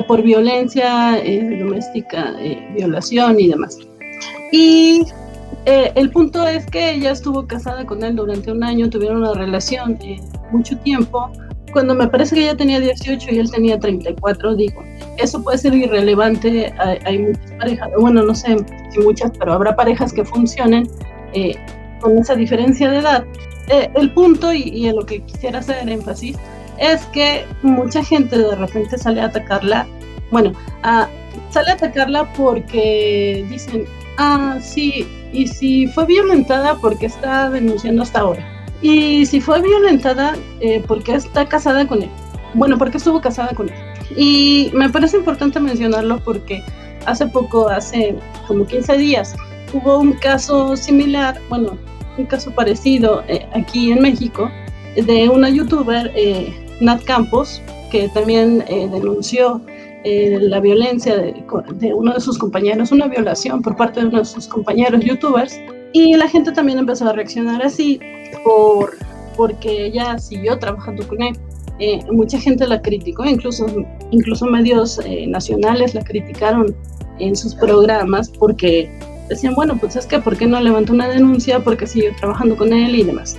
por 0.07 0.21
violencia 0.21 1.19
doméstica, 1.59 2.35
violación 2.75 3.39
y 3.39 3.47
demás. 3.47 3.79
Y 4.51 5.05
eh, 5.69 5.91
el 5.93 6.09
punto 6.09 6.47
es 6.47 6.65
que 6.65 6.93
ella 6.93 7.11
estuvo 7.11 7.45
casada 7.45 7.85
con 7.85 8.03
él 8.03 8.15
durante 8.15 8.51
un 8.51 8.63
año, 8.63 8.89
tuvieron 8.89 9.17
una 9.17 9.35
relación 9.35 9.99
eh, 10.01 10.19
mucho 10.51 10.75
tiempo. 10.79 11.29
Cuando 11.71 11.93
me 11.93 12.07
parece 12.07 12.33
que 12.33 12.41
ella 12.41 12.57
tenía 12.57 12.79
18 12.79 13.27
y 13.29 13.37
él 13.37 13.51
tenía 13.51 13.79
34, 13.79 14.55
digo, 14.55 14.83
eso 15.19 15.43
puede 15.43 15.59
ser 15.59 15.75
irrelevante. 15.75 16.73
Hay, 17.05 17.19
muchas 17.19 17.51
parejas, 17.59 17.89
bueno, 17.99 18.23
no 18.23 18.33
sé 18.33 18.57
si 18.89 18.99
muchas, 19.01 19.29
pero 19.37 19.53
habrá 19.53 19.75
parejas 19.75 20.11
que 20.11 20.25
funcionen 20.25 20.89
eh, 21.33 21.55
con 22.01 22.17
esa 22.17 22.33
diferencia 22.33 22.89
de 22.89 22.97
edad. 22.97 23.23
el 23.69 24.11
punto, 24.11 24.51
y, 24.51 24.63
y 24.69 24.87
en 24.87 24.95
lo 24.95 25.05
que 25.05 25.21
quisiera 25.21 25.59
hacer 25.59 25.87
énfasis, 25.87 26.35
es 26.79 27.05
que 27.13 27.45
mucha 27.61 28.03
gente 28.03 28.39
de 28.39 28.55
repente 28.55 28.97
sale 28.97 29.21
a 29.21 29.25
atacarla. 29.25 29.85
Bueno, 30.31 30.53
a, 30.81 31.07
sale 31.51 31.69
a 31.69 31.73
atacarla 31.73 32.33
porque 32.33 33.45
dicen, 33.47 33.85
ah, 34.17 34.57
sí, 34.59 35.05
y 35.31 35.47
si 35.47 35.87
fue 35.87 36.05
violentada, 36.05 36.75
porque 36.75 37.05
está 37.05 37.49
denunciando 37.49 38.03
hasta 38.03 38.21
ahora? 38.21 38.45
Y 38.81 39.25
si 39.25 39.41
fue 39.41 39.61
violentada, 39.61 40.35
eh, 40.61 40.83
porque 40.87 41.13
está 41.13 41.47
casada 41.47 41.85
con 41.87 42.03
él? 42.03 42.09
Bueno, 42.53 42.77
porque 42.77 42.97
estuvo 42.97 43.21
casada 43.21 43.49
con 43.49 43.69
él. 43.69 43.75
Y 44.15 44.71
me 44.73 44.89
parece 44.89 45.17
importante 45.17 45.59
mencionarlo 45.59 46.19
porque 46.23 46.63
hace 47.05 47.27
poco, 47.27 47.69
hace 47.69 48.15
como 48.47 48.65
15 48.65 48.97
días, 48.97 49.35
hubo 49.73 49.99
un 49.99 50.13
caso 50.13 50.75
similar, 50.75 51.39
bueno, 51.49 51.77
un 52.17 52.25
caso 52.25 52.51
parecido 52.51 53.23
eh, 53.27 53.45
aquí 53.53 53.91
en 53.91 54.01
México, 54.01 54.49
de 54.95 55.29
una 55.29 55.49
youtuber, 55.49 56.11
eh, 56.15 56.53
Nat 56.81 57.03
Campos, 57.03 57.61
que 57.91 58.07
también 58.09 58.59
denunció 58.67 59.61
eh, 60.05 60.37
la 60.41 60.61
violencia 60.61 61.17
de, 61.17 61.43
uno 61.93 62.13
de 62.13 62.21
sus 62.21 62.37
compañeros, 62.37 62.91
una 62.91 63.07
violación 63.07 63.61
por 63.61 63.75
parte 63.75 63.99
de 63.99 64.07
uno 64.07 64.19
de 64.19 64.25
sus 64.25 64.47
compañeros 64.47 65.01
youtubers. 65.03 65.59
Y 65.91 66.15
la 66.15 66.29
gente 66.29 66.51
también 66.51 66.79
empezó 66.79 67.09
a 67.09 67.13
reaccionar 67.13 67.61
así 67.61 67.99
por, 68.43 68.95
porque 69.35 69.87
ella 69.87 70.17
siguió 70.17 70.57
trabajando 70.57 71.05
con 71.07 71.21
él. 71.21 71.37
Eh, 71.79 71.99
mucha 72.11 72.39
gente 72.39 72.65
la 72.67 72.81
criticó, 72.81 73.25
incluso, 73.25 73.65
incluso 74.11 74.45
medios 74.45 74.99
eh, 75.05 75.27
nacionales 75.27 75.93
la 75.93 76.03
criticaron 76.03 76.75
en 77.19 77.35
sus 77.35 77.55
programas 77.55 78.29
porque 78.29 78.89
decían, 79.27 79.53
bueno, 79.55 79.77
pues 79.77 79.95
es 79.95 80.05
que 80.05 80.19
¿por 80.19 80.37
qué 80.37 80.45
no 80.45 80.61
levantó 80.61 80.93
una 80.93 81.09
denuncia? 81.09 81.59
Porque 81.59 81.87
siguió 81.87 82.11
trabajando 82.17 82.55
con 82.55 82.71
él 82.71 82.95
y 82.95 83.03
demás. 83.03 83.37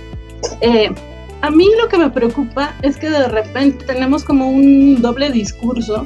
a 1.41 1.49
mí 1.49 1.67
lo 1.81 1.87
que 1.87 1.97
me 1.97 2.09
preocupa 2.09 2.75
es 2.83 2.97
que 2.97 3.09
de 3.09 3.27
repente 3.27 3.85
tenemos 3.85 4.23
como 4.23 4.49
un 4.49 5.01
doble 5.01 5.31
discurso 5.31 6.05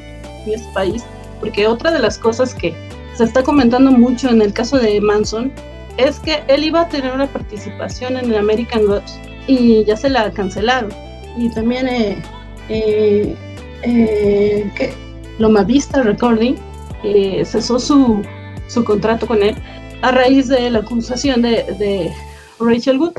este 0.53 0.71
país, 0.73 1.03
porque 1.39 1.67
otra 1.67 1.91
de 1.91 1.99
las 1.99 2.17
cosas 2.17 2.53
que 2.53 2.73
se 3.15 3.23
está 3.23 3.43
comentando 3.43 3.91
mucho 3.91 4.29
en 4.29 4.41
el 4.41 4.53
caso 4.53 4.77
de 4.77 4.99
Manson 5.01 5.51
es 5.97 6.19
que 6.19 6.43
él 6.47 6.63
iba 6.63 6.81
a 6.81 6.89
tener 6.89 7.13
una 7.13 7.27
participación 7.27 8.17
en 8.17 8.25
el 8.25 8.37
American 8.37 8.85
Gods 8.85 9.17
y 9.47 9.83
ya 9.85 9.95
se 9.95 10.09
la 10.09 10.31
cancelaron. 10.31 10.91
Y 11.37 11.49
también 11.49 11.87
eh, 11.87 12.21
eh, 12.69 13.35
eh 13.83 14.93
Loma 15.37 15.63
Vista 15.63 16.01
Recording 16.01 16.55
eh, 17.03 17.43
cesó 17.45 17.79
su, 17.79 18.21
su 18.67 18.83
contrato 18.85 19.27
con 19.27 19.43
él 19.43 19.55
a 20.01 20.11
raíz 20.11 20.47
de 20.47 20.69
la 20.69 20.79
acusación 20.79 21.41
de, 21.41 21.63
de 21.79 22.11
Rachel 22.59 22.99
Wood. 22.99 23.13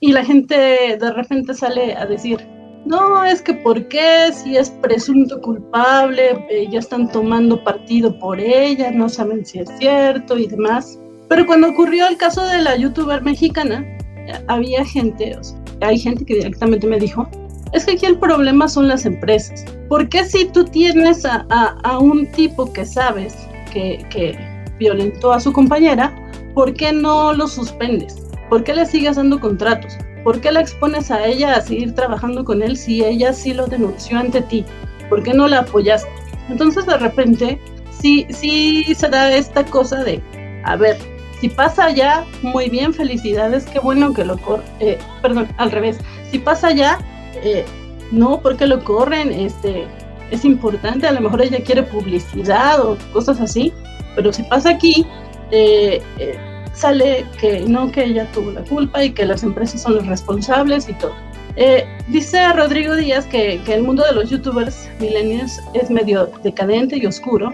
Y 0.00 0.12
la 0.12 0.24
gente 0.24 0.54
de 0.98 1.12
repente 1.12 1.54
sale 1.54 1.94
a 1.94 2.06
decir, 2.06 2.46
no, 2.86 3.24
es 3.24 3.42
que 3.42 3.54
¿por 3.54 3.86
qué? 3.88 4.32
Si 4.32 4.56
es 4.56 4.70
presunto 4.70 5.40
culpable, 5.40 6.46
eh, 6.48 6.66
ya 6.70 6.78
están 6.78 7.10
tomando 7.10 7.62
partido 7.62 8.18
por 8.18 8.40
ella, 8.40 8.90
no 8.90 9.08
saben 9.08 9.44
si 9.44 9.58
es 9.58 9.68
cierto 9.78 10.38
y 10.38 10.46
demás. 10.46 10.98
Pero 11.28 11.46
cuando 11.46 11.68
ocurrió 11.68 12.08
el 12.08 12.16
caso 12.16 12.44
de 12.46 12.58
la 12.58 12.76
youtuber 12.76 13.22
mexicana, 13.22 13.84
eh, 14.26 14.32
había 14.48 14.84
gente, 14.84 15.36
hay 15.80 15.98
gente 15.98 16.24
que 16.24 16.34
directamente 16.34 16.86
me 16.86 16.98
dijo, 16.98 17.28
es 17.72 17.84
que 17.84 17.92
aquí 17.92 18.06
el 18.06 18.18
problema 18.18 18.66
son 18.66 18.88
las 18.88 19.06
empresas. 19.06 19.64
¿Por 19.88 20.08
qué 20.08 20.24
si 20.24 20.46
tú 20.46 20.64
tienes 20.64 21.24
a, 21.24 21.46
a, 21.84 21.98
un 21.98 22.26
tipo 22.32 22.72
que 22.72 22.84
sabes 22.84 23.36
que, 23.72 24.04
que 24.10 24.36
violentó 24.78 25.32
a 25.32 25.40
su 25.40 25.52
compañera, 25.52 26.12
¿por 26.54 26.74
qué 26.74 26.92
no 26.92 27.32
lo 27.32 27.46
suspendes? 27.46 28.26
¿Por 28.48 28.64
qué 28.64 28.74
le 28.74 28.86
sigues 28.86 29.16
dando 29.16 29.38
contratos? 29.38 29.96
¿Por 30.24 30.40
qué 30.40 30.52
la 30.52 30.60
expones 30.60 31.10
a 31.10 31.24
ella 31.26 31.54
a 31.54 31.60
seguir 31.60 31.94
trabajando 31.94 32.44
con 32.44 32.62
él 32.62 32.76
si 32.76 33.04
ella 33.04 33.32
sí 33.32 33.54
lo 33.54 33.66
denunció 33.66 34.18
ante 34.18 34.42
ti? 34.42 34.64
¿Por 35.08 35.22
qué 35.22 35.32
no 35.32 35.48
la 35.48 35.60
apoyaste? 35.60 36.10
Entonces 36.48 36.86
de 36.86 36.98
repente 36.98 37.60
sí, 37.90 38.26
sí 38.30 38.84
se 38.94 39.08
da 39.08 39.34
esta 39.34 39.64
cosa 39.64 40.02
de, 40.04 40.22
a 40.64 40.76
ver, 40.76 40.98
si 41.40 41.48
pasa 41.48 41.90
ya, 41.90 42.26
muy 42.42 42.68
bien, 42.68 42.92
felicidades, 42.92 43.64
qué 43.66 43.78
bueno 43.78 44.12
que 44.12 44.24
lo 44.24 44.36
corren, 44.38 44.66
eh, 44.80 44.98
perdón, 45.22 45.48
al 45.56 45.70
revés, 45.70 45.98
si 46.30 46.38
pasa 46.38 46.72
ya, 46.72 46.98
eh, 47.42 47.64
no, 48.12 48.40
porque 48.40 48.66
lo 48.66 48.84
corren, 48.84 49.32
este, 49.32 49.86
es 50.30 50.44
importante, 50.44 51.06
a 51.06 51.12
lo 51.12 51.22
mejor 51.22 51.40
ella 51.40 51.64
quiere 51.64 51.82
publicidad 51.82 52.80
o 52.84 52.98
cosas 53.12 53.40
así, 53.40 53.72
pero 54.14 54.32
si 54.32 54.42
pasa 54.42 54.70
aquí, 54.70 55.06
eh, 55.50 56.02
eh 56.18 56.49
sale 56.74 57.26
que 57.40 57.60
no, 57.60 57.90
que 57.90 58.04
ella 58.04 58.30
tuvo 58.32 58.52
la 58.52 58.62
culpa 58.62 59.04
y 59.04 59.10
que 59.10 59.24
las 59.24 59.42
empresas 59.42 59.82
son 59.82 59.96
los 59.96 60.06
responsables 60.06 60.88
y 60.88 60.94
todo. 60.94 61.12
Eh, 61.56 61.84
dice 62.08 62.52
Rodrigo 62.52 62.94
Díaz 62.94 63.26
que, 63.26 63.60
que, 63.64 63.74
el 63.74 63.82
mundo 63.82 64.04
de 64.04 64.12
los 64.12 64.30
youtubers 64.30 64.88
millennials 65.00 65.60
es 65.74 65.90
medio 65.90 66.30
decadente 66.44 66.96
y 66.96 67.06
oscuro 67.06 67.52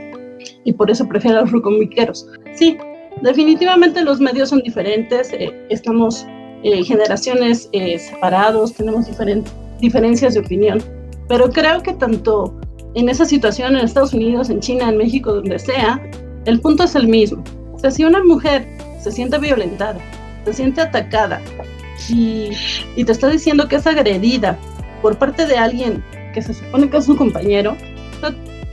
y 0.65 0.73
por 0.73 0.91
eso 0.91 1.09
prefiere 1.09 1.39
a 1.39 1.41
los 1.43 1.53
rucomiqueros. 1.53 2.27
Sí, 2.55 2.77
definitivamente 3.23 4.03
los 4.03 4.21
medios 4.21 4.51
son 4.51 4.61
diferentes, 4.61 5.33
eh, 5.33 5.51
estamos 5.71 6.27
eh, 6.63 6.85
generaciones 6.85 7.71
separados, 7.73 8.75
tenemos 8.75 9.07
diferentes 9.07 9.53
diferencias 9.81 10.35
de 10.35 10.41
opinión, 10.41 10.83
pero 11.29 11.51
creo 11.51 11.83
que 11.83 11.93
tanto 11.95 12.59
en 12.95 13.09
esa 13.09 13.25
situación 13.25 13.77
en 13.77 13.85
Estados 13.85 14.15
Unidos, 14.15 14.49
en 14.51 14.61
China, 14.61 14.89
en 14.89 14.97
México, 14.97 15.35
donde 15.35 15.59
sea, 15.59 16.01
el 16.47 16.61
punto 16.61 16.85
es 16.85 16.95
el 16.95 17.09
mismo. 17.09 17.45
O 17.75 17.79
sea, 17.79 17.91
si 17.91 18.05
una 18.05 18.25
mujer 18.25 18.67
se 19.07 19.13
siente 19.13 19.39
violentada, 19.39 20.01
se 20.45 20.53
siente 20.53 20.81
atacada 20.81 21.41
y, 22.09 22.51
te 23.05 23.13
está 23.13 23.29
diciendo 23.29 23.69
que 23.69 23.77
es 23.77 23.87
agredida 23.87 24.59
por 25.01 25.17
parte 25.17 25.47
de 25.47 25.57
alguien 25.57 26.03
que 26.35 26.43
se 26.43 26.53
supone 26.53 26.91
que 26.91 26.97
es 26.97 27.05
su 27.05 27.17
compañero, 27.17 27.77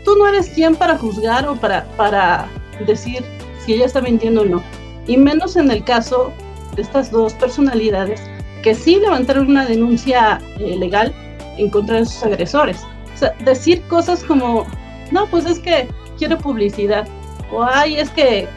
tú 0.04 0.16
no 0.18 0.28
eres 0.28 0.50
quien 0.50 0.76
para 0.76 0.98
juzgar 0.98 1.48
o 1.48 1.56
para, 1.56 1.86
para 1.98 2.48
decir 2.88 3.24
si 3.64 3.74
ella 3.74 3.86
está 3.86 4.02
mintiendo 4.02 4.42
o 4.42 4.46
no. 4.46 4.64
Y 5.06 5.18
menos 5.18 5.56
en 5.56 5.70
el 5.70 5.84
caso 5.84 6.34
de 6.76 6.82
estas 6.82 7.12
dos 7.12 7.36
personalidades 7.36 8.20
que 8.64 8.74
sí 8.74 8.96
levantaron 8.96 9.52
una 9.52 9.68
denuncia 9.68 10.42
eh, 10.58 10.76
legal 10.80 11.14
en 11.60 11.70
contra 11.70 11.98
de 11.98 12.08
sus 12.08 12.24
agresores. 12.24 12.82
O 13.14 13.18
sea, 13.18 13.36
decir 13.46 13.84
cosas 13.84 14.24
como, 14.24 14.66
no, 15.12 15.28
pues 15.28 15.46
es 15.46 15.60
que 15.60 15.88
quiero 16.18 16.40
publicidad, 16.40 17.08
o 17.52 17.64
ay, 17.64 17.98
es 17.98 18.10
que 18.10 18.48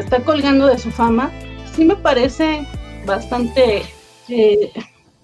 está 0.00 0.20
colgando 0.20 0.66
de 0.66 0.78
su 0.78 0.90
fama, 0.90 1.30
sí 1.74 1.84
me 1.84 1.96
parece 1.96 2.66
bastante 3.06 3.82
eh, 4.28 4.70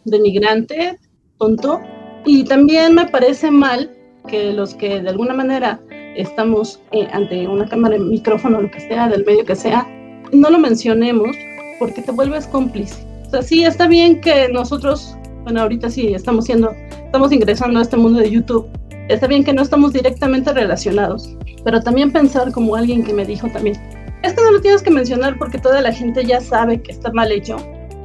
denigrante, 0.05 0.99
tonto, 1.39 1.81
y 2.25 2.45
también 2.45 2.95
me 2.95 3.07
parece 3.07 3.51
mal 3.51 3.91
que 4.29 4.53
los 4.53 4.75
que 4.75 5.01
de 5.01 5.09
alguna 5.09 5.35
manera 5.35 5.81
estamos 6.17 6.81
eh, 6.93 7.09
ante 7.13 7.47
una 7.47 7.67
cámara, 7.67 7.99
micrófono, 7.99 8.61
lo 8.61 8.71
que 8.71 8.81
sea, 8.81 9.09
del 9.09 9.25
medio 9.25 9.45
que 9.45 9.57
sea, 9.57 9.87
no 10.33 10.51
lo 10.51 10.59
mencionemos 10.59 11.37
porque 11.79 12.03
te 12.03 12.13
vuelves 12.13 12.47
cómplice. 12.47 12.95
O 13.27 13.31
sea, 13.31 13.43
sí 13.43 13.65
está 13.65 13.87
bien 13.87 14.21
que 14.21 14.49
nosotros, 14.49 15.17
bueno, 15.45 15.63
ahorita 15.63 15.89
sí 15.89 16.13
estamos 16.15 16.47
siendo, 16.47 16.73
estamos 17.05 17.33
ingresando 17.33 17.79
a 17.79 17.83
este 17.83 17.97
mundo 17.97 18.21
de 18.21 18.31
YouTube, 18.31 18.69
está 19.09 19.27
bien 19.27 19.45
que 19.45 19.53
no 19.53 19.63
estamos 19.63 19.93
directamente 19.93 20.53
relacionados, 20.53 21.37
pero 21.65 21.81
también 21.81 22.13
pensar 22.13 22.53
como 22.53 22.77
alguien 22.77 23.05
que 23.05 23.13
me 23.13 23.25
dijo 23.25 23.49
también, 23.53 23.77
es 24.23 24.35
que 24.35 24.43
no 24.43 24.53
lo 24.53 24.61
tienes 24.61 24.83
que 24.83 24.91
mencionar 24.91 25.39
porque 25.39 25.59
toda 25.59 25.81
la 25.81 25.93
gente 25.93 26.25
ya 26.25 26.41
sabe 26.41 26.81
que 26.81 26.93
está 26.93 27.13
mal 27.13 27.33
hecho. 27.33 27.57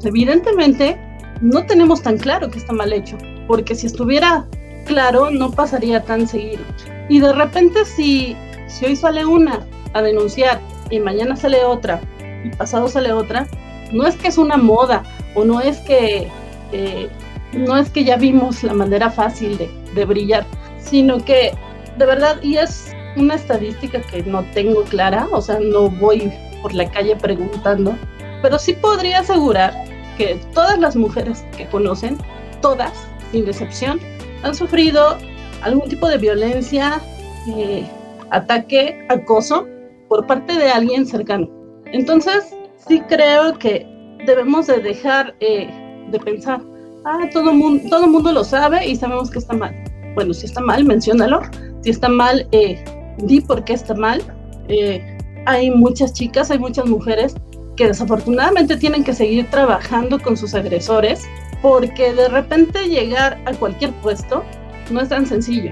Evidentemente, 0.04 0.98
no 1.42 1.66
tenemos 1.66 2.02
tan 2.02 2.18
claro 2.18 2.50
que 2.50 2.60
está 2.60 2.74
mal 2.74 2.94
hecho, 2.94 3.18
porque 3.48 3.76
si 3.76 3.88
estuviera 3.88 4.46
claro, 4.86 5.30
no 5.32 5.52
pasaría 5.52 6.04
tan 6.04 6.28
seguido. 6.28 6.64
Y 7.10 7.20
de 7.20 7.34
repente, 7.34 7.86
si, 7.86 8.36
si 8.68 8.86
hoy 8.86 8.96
sale 8.96 9.26
una 9.26 9.66
a 9.94 10.02
denunciar 10.02 10.60
y 10.90 11.00
mañana 11.00 11.36
sale 11.36 11.64
otra 11.64 12.02
y 12.44 12.50
pasado 12.50 12.88
sale 12.88 13.12
otra, 13.12 13.48
no 13.92 14.06
es 14.06 14.16
que 14.16 14.28
es 14.28 14.38
una 14.38 14.58
moda 14.58 15.04
o 15.34 15.44
no 15.44 15.62
es 15.62 15.80
que 15.80 16.28
eh, 16.72 17.10
no 17.54 17.78
es 17.78 17.90
que 17.90 18.04
ya 18.04 18.18
vimos 18.18 18.64
la 18.64 18.74
manera 18.74 19.10
fácil 19.10 19.58
de, 19.58 19.70
de 19.94 20.06
brillar, 20.06 20.46
sino 20.80 21.24
que 21.24 21.54
de 21.98 22.06
verdad, 22.06 22.42
y 22.42 22.58
es 22.58 22.95
una 23.16 23.36
estadística 23.36 24.02
que 24.02 24.24
no 24.24 24.44
tengo 24.54 24.84
clara, 24.84 25.28
o 25.32 25.42
sea, 25.42 25.60
no 25.60 25.90
voy 25.90 26.32
por 26.62 26.74
la 26.74 26.90
calle 26.90 27.16
preguntando, 27.16 27.96
pero 28.42 28.60
sí 28.60 28.74
podría 28.74 29.20
asegurar 29.20 29.74
que 30.18 30.40
todas 30.54 30.80
las 30.80 30.96
mujeres 30.96 31.46
que 31.58 31.66
conocen, 31.68 32.18
todas, 32.62 32.92
sin 33.32 33.48
excepción, 33.48 34.00
han 34.44 34.56
sufrido 34.56 35.18
algún 35.62 35.90
tipo 35.90 36.08
de 36.08 36.18
violencia, 36.18 37.02
eh, 37.48 37.86
ataque, 38.32 39.06
acoso 39.10 39.68
por 40.08 40.26
parte 40.28 40.54
de 40.54 40.70
alguien 40.70 41.06
cercano. 41.06 41.50
Entonces, 41.86 42.56
sí 42.88 43.02
creo 43.08 43.58
que 43.58 43.86
debemos 44.26 44.68
de 44.68 44.80
dejar 44.80 45.36
eh, 45.40 45.70
de 46.12 46.20
pensar, 46.20 46.62
ah, 47.06 47.28
todo 47.32 47.54
mundo, 47.54 47.84
todo 47.90 48.08
mundo 48.08 48.32
lo 48.32 48.44
sabe 48.44 48.88
y 48.88 48.96
sabemos 48.96 49.30
que 49.32 49.40
está 49.40 49.54
mal. 49.54 49.74
Bueno, 50.16 50.34
si 50.34 50.46
está 50.46 50.62
mal, 50.62 50.86
menciónalo. 50.86 51.42
Si 51.82 51.90
está 51.90 52.10
mal, 52.10 52.48
eh, 52.52 52.84
di 53.18 53.42
por 53.42 53.64
qué 53.64 53.74
está 53.74 53.94
mal. 53.94 54.22
Eh, 54.68 55.18
hay 55.46 55.70
muchas 55.70 56.14
chicas, 56.14 56.52
hay 56.52 56.60
muchas 56.60 56.86
mujeres 56.86 57.36
que 57.76 57.88
desafortunadamente 57.88 58.78
tienen 58.78 59.04
que 59.04 59.14
seguir 59.14 59.50
trabajando 59.50 60.20
con 60.20 60.38
sus 60.38 60.54
agresores 60.54 61.26
porque 61.62 62.14
de 62.14 62.30
repente 62.30 62.88
llegar 62.88 63.40
a 63.46 63.54
cualquier 63.54 63.92
puesto 64.02 64.44
no 64.92 65.02
es 65.02 65.10
tan 65.10 65.26
sencillo, 65.26 65.72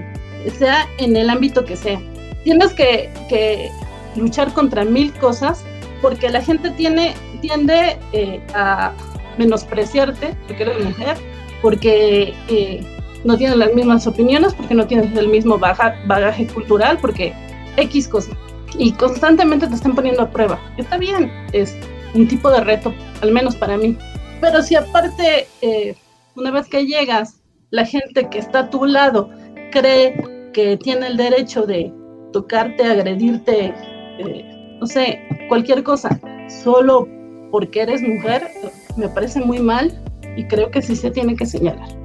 sea 0.58 0.86
en 0.98 1.16
el 1.16 1.30
ámbito 1.30 1.64
que 1.64 1.76
sea. 1.76 2.00
Tienes 2.42 2.72
que, 2.74 3.10
que 3.28 3.70
luchar 4.16 4.52
contra 4.52 4.84
mil 4.84 5.12
cosas 5.14 5.64
porque 6.02 6.28
la 6.28 6.42
gente 6.42 6.70
tiene, 6.70 7.14
tiende 7.40 7.98
eh, 8.12 8.40
a 8.54 8.92
menospreciarte 9.38 10.36
porque 10.46 10.62
eres 10.62 10.84
mujer, 10.84 11.16
porque 11.62 12.34
eh, 12.48 12.84
no 13.24 13.36
tienes 13.36 13.56
las 13.56 13.72
mismas 13.74 14.06
opiniones, 14.06 14.54
porque 14.54 14.74
no 14.74 14.86
tienes 14.86 15.16
el 15.16 15.28
mismo 15.28 15.58
bagaje 15.58 16.46
cultural, 16.48 16.98
porque 17.00 17.32
X 17.76 18.08
cosa. 18.08 18.32
Y 18.78 18.92
constantemente 18.92 19.66
te 19.66 19.74
están 19.74 19.94
poniendo 19.94 20.22
a 20.22 20.30
prueba. 20.30 20.60
Está 20.76 20.98
bien, 20.98 21.30
es 21.52 21.76
un 22.14 22.28
tipo 22.28 22.50
de 22.50 22.60
reto, 22.60 22.92
al 23.22 23.32
menos 23.32 23.56
para 23.56 23.76
mí. 23.76 23.96
Pero 24.40 24.62
si 24.62 24.76
aparte, 24.76 25.46
eh, 25.62 25.94
una 26.36 26.50
vez 26.50 26.68
que 26.68 26.84
llegas, 26.86 27.40
la 27.70 27.84
gente 27.84 28.28
que 28.28 28.38
está 28.38 28.60
a 28.60 28.70
tu 28.70 28.84
lado 28.84 29.30
cree 29.72 30.16
que 30.52 30.76
tiene 30.76 31.06
el 31.08 31.16
derecho 31.16 31.66
de 31.66 31.92
tocarte, 32.32 32.84
agredirte, 32.84 33.74
eh, 34.18 34.76
no 34.80 34.86
sé, 34.86 35.20
cualquier 35.48 35.82
cosa, 35.82 36.20
solo 36.62 37.08
porque 37.50 37.82
eres 37.82 38.02
mujer, 38.02 38.48
me 38.96 39.08
parece 39.08 39.40
muy 39.40 39.60
mal 39.60 40.02
y 40.36 40.44
creo 40.46 40.70
que 40.70 40.82
sí 40.82 40.96
se 40.96 41.10
tiene 41.10 41.36
que 41.36 41.46
señalar. 41.46 42.03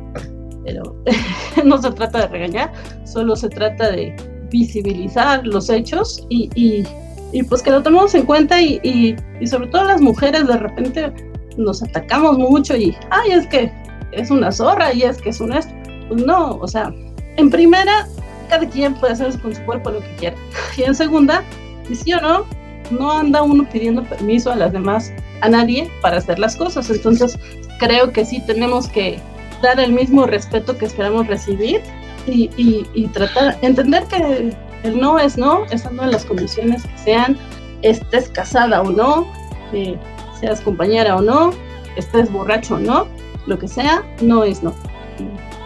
Pero 0.65 0.95
no 1.65 1.81
se 1.81 1.91
trata 1.91 2.19
de 2.19 2.27
regañar, 2.27 2.71
solo 3.05 3.35
se 3.35 3.49
trata 3.49 3.91
de 3.91 4.15
visibilizar 4.49 5.45
los 5.45 5.69
hechos 5.69 6.25
y, 6.29 6.49
y, 6.55 7.43
pues 7.43 7.61
que 7.61 7.71
lo 7.71 7.83
tomemos 7.83 8.15
en 8.15 8.25
cuenta 8.25 8.61
y, 8.61 8.79
y, 8.83 9.47
sobre 9.47 9.67
todo 9.67 9.83
las 9.85 10.01
mujeres 10.01 10.47
de 10.47 10.57
repente 10.57 11.13
nos 11.57 11.83
atacamos 11.83 12.37
mucho 12.37 12.75
y, 12.75 12.95
ay, 13.11 13.31
es 13.31 13.47
que 13.47 13.71
es 14.11 14.31
una 14.31 14.51
zorra 14.51 14.93
y 14.93 15.03
es 15.03 15.17
que 15.21 15.29
es 15.29 15.39
un 15.39 15.53
esto. 15.53 15.73
Pues 16.07 16.25
no, 16.25 16.55
o 16.55 16.67
sea, 16.67 16.93
en 17.37 17.49
primera, 17.49 18.07
cada 18.49 18.67
quien 18.67 18.95
puede 18.95 19.13
hacer 19.13 19.39
con 19.39 19.55
su 19.55 19.61
cuerpo 19.63 19.91
lo 19.91 19.99
que 19.99 20.15
quiera. 20.15 20.35
Y 20.77 20.83
en 20.83 20.95
segunda, 20.95 21.43
y 21.89 21.95
sí 21.95 22.13
o 22.13 22.21
no, 22.21 22.45
no 22.91 23.11
anda 23.11 23.41
uno 23.43 23.67
pidiendo 23.69 24.03
permiso 24.03 24.51
a 24.51 24.55
las 24.55 24.73
demás, 24.73 25.11
a 25.41 25.49
nadie 25.49 25.89
para 26.01 26.17
hacer 26.17 26.39
las 26.39 26.55
cosas. 26.55 26.89
Entonces, 26.89 27.37
creo 27.79 28.11
que 28.11 28.25
sí 28.25 28.41
tenemos 28.45 28.87
que 28.87 29.19
dar 29.61 29.79
el 29.79 29.93
mismo 29.93 30.25
respeto 30.25 30.77
que 30.77 30.85
esperamos 30.85 31.27
recibir 31.27 31.81
y, 32.27 32.49
y, 32.57 33.07
tratar, 33.07 33.57
entender 33.61 34.03
que 34.05 34.53
el 34.83 34.99
no 34.99 35.19
es 35.19 35.37
no, 35.37 35.65
estando 35.65 36.03
en 36.03 36.11
las 36.11 36.25
condiciones 36.25 36.83
que 36.83 36.97
sean, 36.97 37.37
estés 37.81 38.29
casada 38.29 38.81
o 38.81 38.91
no, 38.91 39.27
eh, 39.73 39.97
seas 40.39 40.61
compañera 40.61 41.15
o 41.15 41.21
no, 41.21 41.51
estés 41.95 42.31
borracho 42.31 42.75
o 42.75 42.79
no, 42.79 43.07
lo 43.47 43.57
que 43.57 43.67
sea, 43.67 44.03
no 44.21 44.43
es 44.43 44.63
no. 44.63 44.73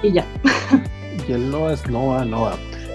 Y, 0.01 0.13
ya. 0.13 0.25
Y 1.27 1.31
el 1.31 1.51
no 1.51 1.69
es 1.69 1.87
no 1.87 2.23
no. 2.25 2.49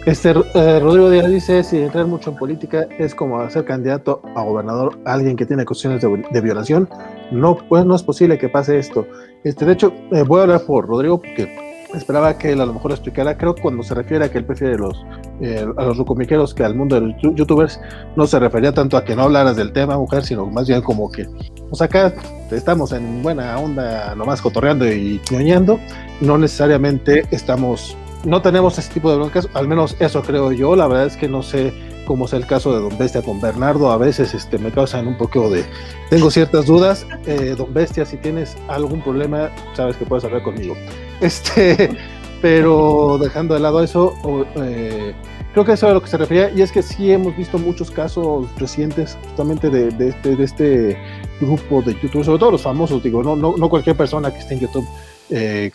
Este, 0.07 0.31
eh, 0.31 0.81
Rodrigo 0.81 1.11
Díaz 1.11 1.31
dice, 1.31 1.63
si 1.63 1.79
entrar 1.79 2.07
mucho 2.07 2.31
en 2.31 2.37
política 2.37 2.87
es 2.99 3.15
como 3.15 3.41
hacer 3.41 3.65
candidato 3.65 4.23
a 4.35 4.43
gobernador 4.43 4.99
alguien 5.05 5.37
que 5.37 5.45
tiene 5.45 5.65
cuestiones 5.65 6.01
de, 6.01 6.41
violación. 6.41 6.89
No, 7.31 7.57
pues 7.57 7.85
no 7.85 7.95
es 7.95 8.03
posible 8.03 8.39
que 8.39 8.49
pase 8.49 8.79
esto. 8.79 9.07
Este, 9.45 9.65
de 9.65 9.73
hecho, 9.73 9.93
eh, 10.13 10.23
voy 10.23 10.41
a 10.41 10.43
hablar 10.43 10.63
por 10.63 10.87
Rodrigo 10.87 11.19
porque 11.21 11.69
esperaba 11.95 12.37
que 12.37 12.53
él 12.53 12.61
a 12.61 12.67
lo 12.67 12.75
mejor 12.75 12.91
explicara, 12.91 13.37
creo 13.37 13.55
cuando 13.55 13.83
se 13.83 13.95
refiere 13.95 14.25
a 14.25 14.31
que 14.31 14.39
él 14.39 14.45
prefiere 14.45 14.77
los, 14.77 15.05
eh, 15.41 15.67
a 15.77 15.85
los 15.85 15.97
rucomiqueros 15.97 16.55
que 16.55 16.65
al 16.65 16.75
mundo 16.75 16.97
de 16.97 17.01
los 17.03 17.37
youtubers, 17.37 17.81
no 18.17 18.27
se 18.27 18.39
refería 18.39 18.73
tanto 18.73 18.97
a 18.97 19.05
que 19.05 19.17
no 19.17 19.23
hablaras 19.23 19.57
del 19.57 19.73
tema, 19.73 19.97
mujer, 19.97 20.25
sino 20.25 20.47
más 20.47 20.69
bien 20.69 20.83
como 20.83 21.11
que, 21.11 21.27
pues 21.69 21.81
acá 21.81 22.13
estamos 22.51 22.93
en 22.93 23.23
buena 23.23 23.59
onda, 23.59 24.15
nomás 24.15 24.43
cotorreando 24.43 24.87
y 24.91 25.21
ñoñando, 25.31 25.79
no 26.21 26.37
necesariamente 26.37 27.25
estamos 27.31 27.97
no 28.25 28.43
tenemos 28.43 28.79
ese 28.79 28.93
tipo 28.93 29.11
de 29.11 29.17
broncas, 29.17 29.49
al 29.55 29.69
menos 29.69 29.97
eso 30.01 30.23
creo 30.23 30.53
yo. 30.53 30.77
La 30.77 30.87
verdad 30.87 31.07
es 31.07 31.17
que 31.17 31.29
no 31.29 31.43
sé 31.43 31.73
cómo 32.09 32.25
es 32.25 32.33
el 32.33 32.47
caso 32.47 32.75
de 32.75 32.81
Don 32.81 32.97
Bestia 32.97 33.21
con 33.21 33.39
Bernardo. 33.39 33.93
A 33.93 33.99
veces 33.99 34.33
este, 34.33 34.57
me 34.57 34.73
causan 34.73 35.07
un 35.07 35.19
poco 35.19 35.51
de. 35.51 35.63
Tengo 36.09 36.31
ciertas 36.31 36.65
dudas. 36.65 37.07
Eh, 37.27 37.55
Don 37.57 37.73
Bestia, 37.75 38.07
si 38.07 38.17
tienes 38.17 38.57
algún 38.67 39.03
problema, 39.03 39.51
sabes 39.75 39.99
que 39.99 40.07
puedes 40.07 40.25
hablar 40.25 40.43
conmigo. 40.43 40.75
Este, 41.21 41.91
pero 42.41 43.19
dejando 43.21 43.55
de 43.55 43.61
lado 43.61 43.83
eso, 43.83 44.15
eh, 44.55 45.13
creo 45.53 45.65
que 45.65 45.73
eso 45.73 45.87
es 45.87 45.91
a 45.91 45.95
lo 45.95 46.01
que 46.01 46.07
se 46.07 46.17
refería. 46.17 46.49
Y 46.51 46.63
es 46.63 46.73
que 46.73 46.81
sí 46.81 47.13
hemos 47.13 47.37
visto 47.37 47.59
muchos 47.59 47.91
casos 47.91 48.47
recientes, 48.57 49.19
justamente 49.27 49.69
de, 49.69 49.91
de, 49.91 50.09
este, 50.11 50.43
este 50.43 50.97
grupo 51.41 51.83
de 51.83 51.95
YouTube, 52.01 52.25
sobre 52.25 52.39
todo 52.39 52.53
los 52.53 52.63
famosos, 52.63 53.03
digo, 53.03 53.23
no, 53.23 53.35
no, 53.35 53.57
no 53.57 53.69
cualquier 53.69 53.97
persona 53.97 54.33
que 54.33 54.39
esté 54.39 54.55
en 54.55 54.61
YouTube. 54.61 54.87
Eh, 55.29 55.73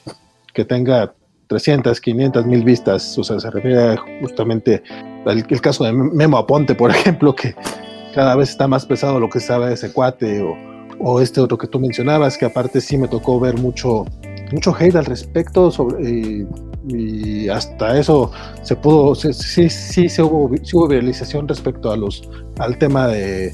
que 0.54 0.64
tenga 0.66 1.14
300, 1.48 2.00
500 2.00 2.46
mil 2.46 2.64
vistas, 2.64 3.18
o 3.18 3.24
sea, 3.24 3.40
se 3.40 3.52
refiere 3.52 3.98
justamente 4.22 4.82
al 5.26 5.46
el 5.50 5.62
caso 5.62 5.84
de 5.84 5.94
Memo 5.94 6.38
Aponte, 6.38 6.76
por 6.76 6.92
ejemplo, 6.96 7.36
que 7.36 7.56
cada 8.14 8.36
vez 8.36 8.50
está 8.50 8.68
más 8.68 8.86
pesado 8.86 9.20
lo 9.20 9.30
que 9.30 9.40
sabe 9.40 9.74
ese 9.74 9.92
cuate, 9.92 10.42
o, 10.42 10.56
o, 11.00 11.22
este 11.22 11.42
otro 11.42 11.58
que 11.58 11.68
tú 11.68 11.80
mencionabas, 11.80 12.38
que 12.38 12.46
aparte 12.46 12.80
sí 12.82 12.98
me 12.98 13.08
tocó 13.08 13.40
ver 13.40 13.58
mucho, 13.58 14.06
mucho 14.52 14.76
hate 14.78 14.96
al 14.96 15.06
respecto, 15.06 15.72
sobre, 15.72 16.46
y, 16.88 17.48
hasta 17.50 17.98
eso 17.98 18.32
se 18.62 18.76
pudo, 18.76 19.16
sí, 19.16 19.34
sí, 19.34 19.70
sí, 19.70 20.22
hubo, 20.22 20.52
sí 20.64 20.76
hubo 20.76 20.88
viralización 20.88 21.48
respecto 21.48 21.92
a 21.92 21.98
los, 21.98 22.30
al 22.60 22.78
tema 22.78 23.08
de, 23.08 23.54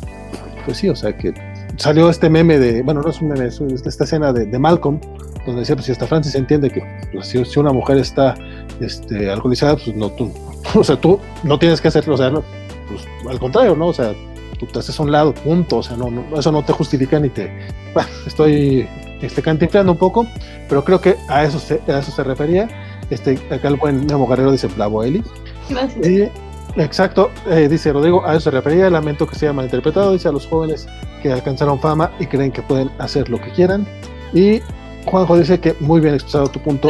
pues 0.66 0.78
sí, 0.78 0.90
o 0.90 0.96
sea, 0.96 1.16
que 1.16 1.34
salió 1.78 2.10
este 2.10 2.30
meme 2.30 2.60
de, 2.60 2.82
bueno, 2.82 3.02
no 3.02 3.10
es 3.10 3.22
un 3.22 3.30
meme, 3.30 3.46
es 3.48 3.62
esta 3.62 4.04
escena 4.04 4.34
de, 4.34 4.46
de 4.46 4.60
Malcolm, 4.60 5.00
donde 5.46 5.62
decía, 5.62 5.76
pues 5.76 5.86
si 5.86 5.92
hasta 5.92 6.08
Francis 6.08 6.36
entiende 6.36 6.70
que 6.70 6.84
pues, 7.12 7.28
si, 7.28 7.60
una 7.60 7.72
mujer 7.72 7.98
está 7.98 8.36
este, 8.80 9.30
alcoholizada, 9.30 9.76
pues 9.76 9.96
no, 9.96 10.10
tú, 10.10 10.32
o 10.76 10.84
sea, 10.84 11.00
tú 11.00 11.20
no 11.44 11.58
tienes 11.58 11.82
que 11.82 11.88
hacerlo, 11.88 12.16
o 12.16 12.18
sea, 12.18 12.32
pues, 12.32 13.08
al 13.28 13.40
contrario, 13.40 13.76
¿no? 13.76 13.88
O 13.88 13.94
sea, 13.94 14.14
tú 14.60 14.66
te 14.66 14.80
haces 14.80 15.00
a 15.00 15.04
un 15.04 15.12
lado, 15.12 15.34
punto, 15.34 15.78
o 15.78 15.84
sea, 15.84 15.96
no, 15.96 16.12
eso 16.38 16.52
no 16.52 16.64
te 16.64 16.74
justifica 16.74 17.20
ni 17.20 17.30
te... 17.30 17.52
Bueno, 17.94 18.10
estoy 18.28 18.88
este, 19.22 19.42
cantinflando 19.42 19.92
un 19.92 19.98
poco, 19.98 20.28
pero 20.68 20.84
creo 20.84 21.02
que 21.02 21.16
a 21.28 21.44
eso 21.44 21.58
se, 21.58 21.82
a 21.88 22.00
eso 22.00 22.12
se 22.12 22.24
refería. 22.24 22.68
Este, 23.10 23.40
acá 23.50 23.68
el 23.68 23.78
buen 23.78 24.06
Memo 24.06 24.28
Guerrero 24.28 24.52
dice 24.52 24.68
Bravo 24.68 25.04
Eli. 25.04 25.24
Gracias. 25.70 26.06
Eh, 26.06 26.32
exacto, 26.76 27.32
eh, 27.50 27.68
dice 27.68 27.92
Rodrigo, 27.92 28.24
a 28.26 28.34
eso 28.34 28.42
se 28.42 28.52
refería, 28.52 28.92
lamento 28.92 29.26
que 29.26 29.36
sea 29.36 29.54
malinterpretado, 29.54 30.14
dice 30.14 30.28
a 30.28 30.32
los 30.32 30.46
jóvenes 30.46 30.88
que 31.24 31.32
alcanzaron 31.32 31.80
fama 31.80 32.12
y 32.20 32.28
creen 32.28 32.52
que 32.52 32.62
pueden 32.62 32.92
hacer 33.00 33.28
lo 33.30 33.42
que 33.42 33.50
quieran. 33.52 33.88
Y 34.34 34.62
Juanjo 35.06 35.38
dice 35.38 35.60
que 35.60 35.76
muy 35.80 36.02
bien 36.02 36.16
expresado 36.16 36.48
tu 36.48 36.60
punto. 36.60 36.90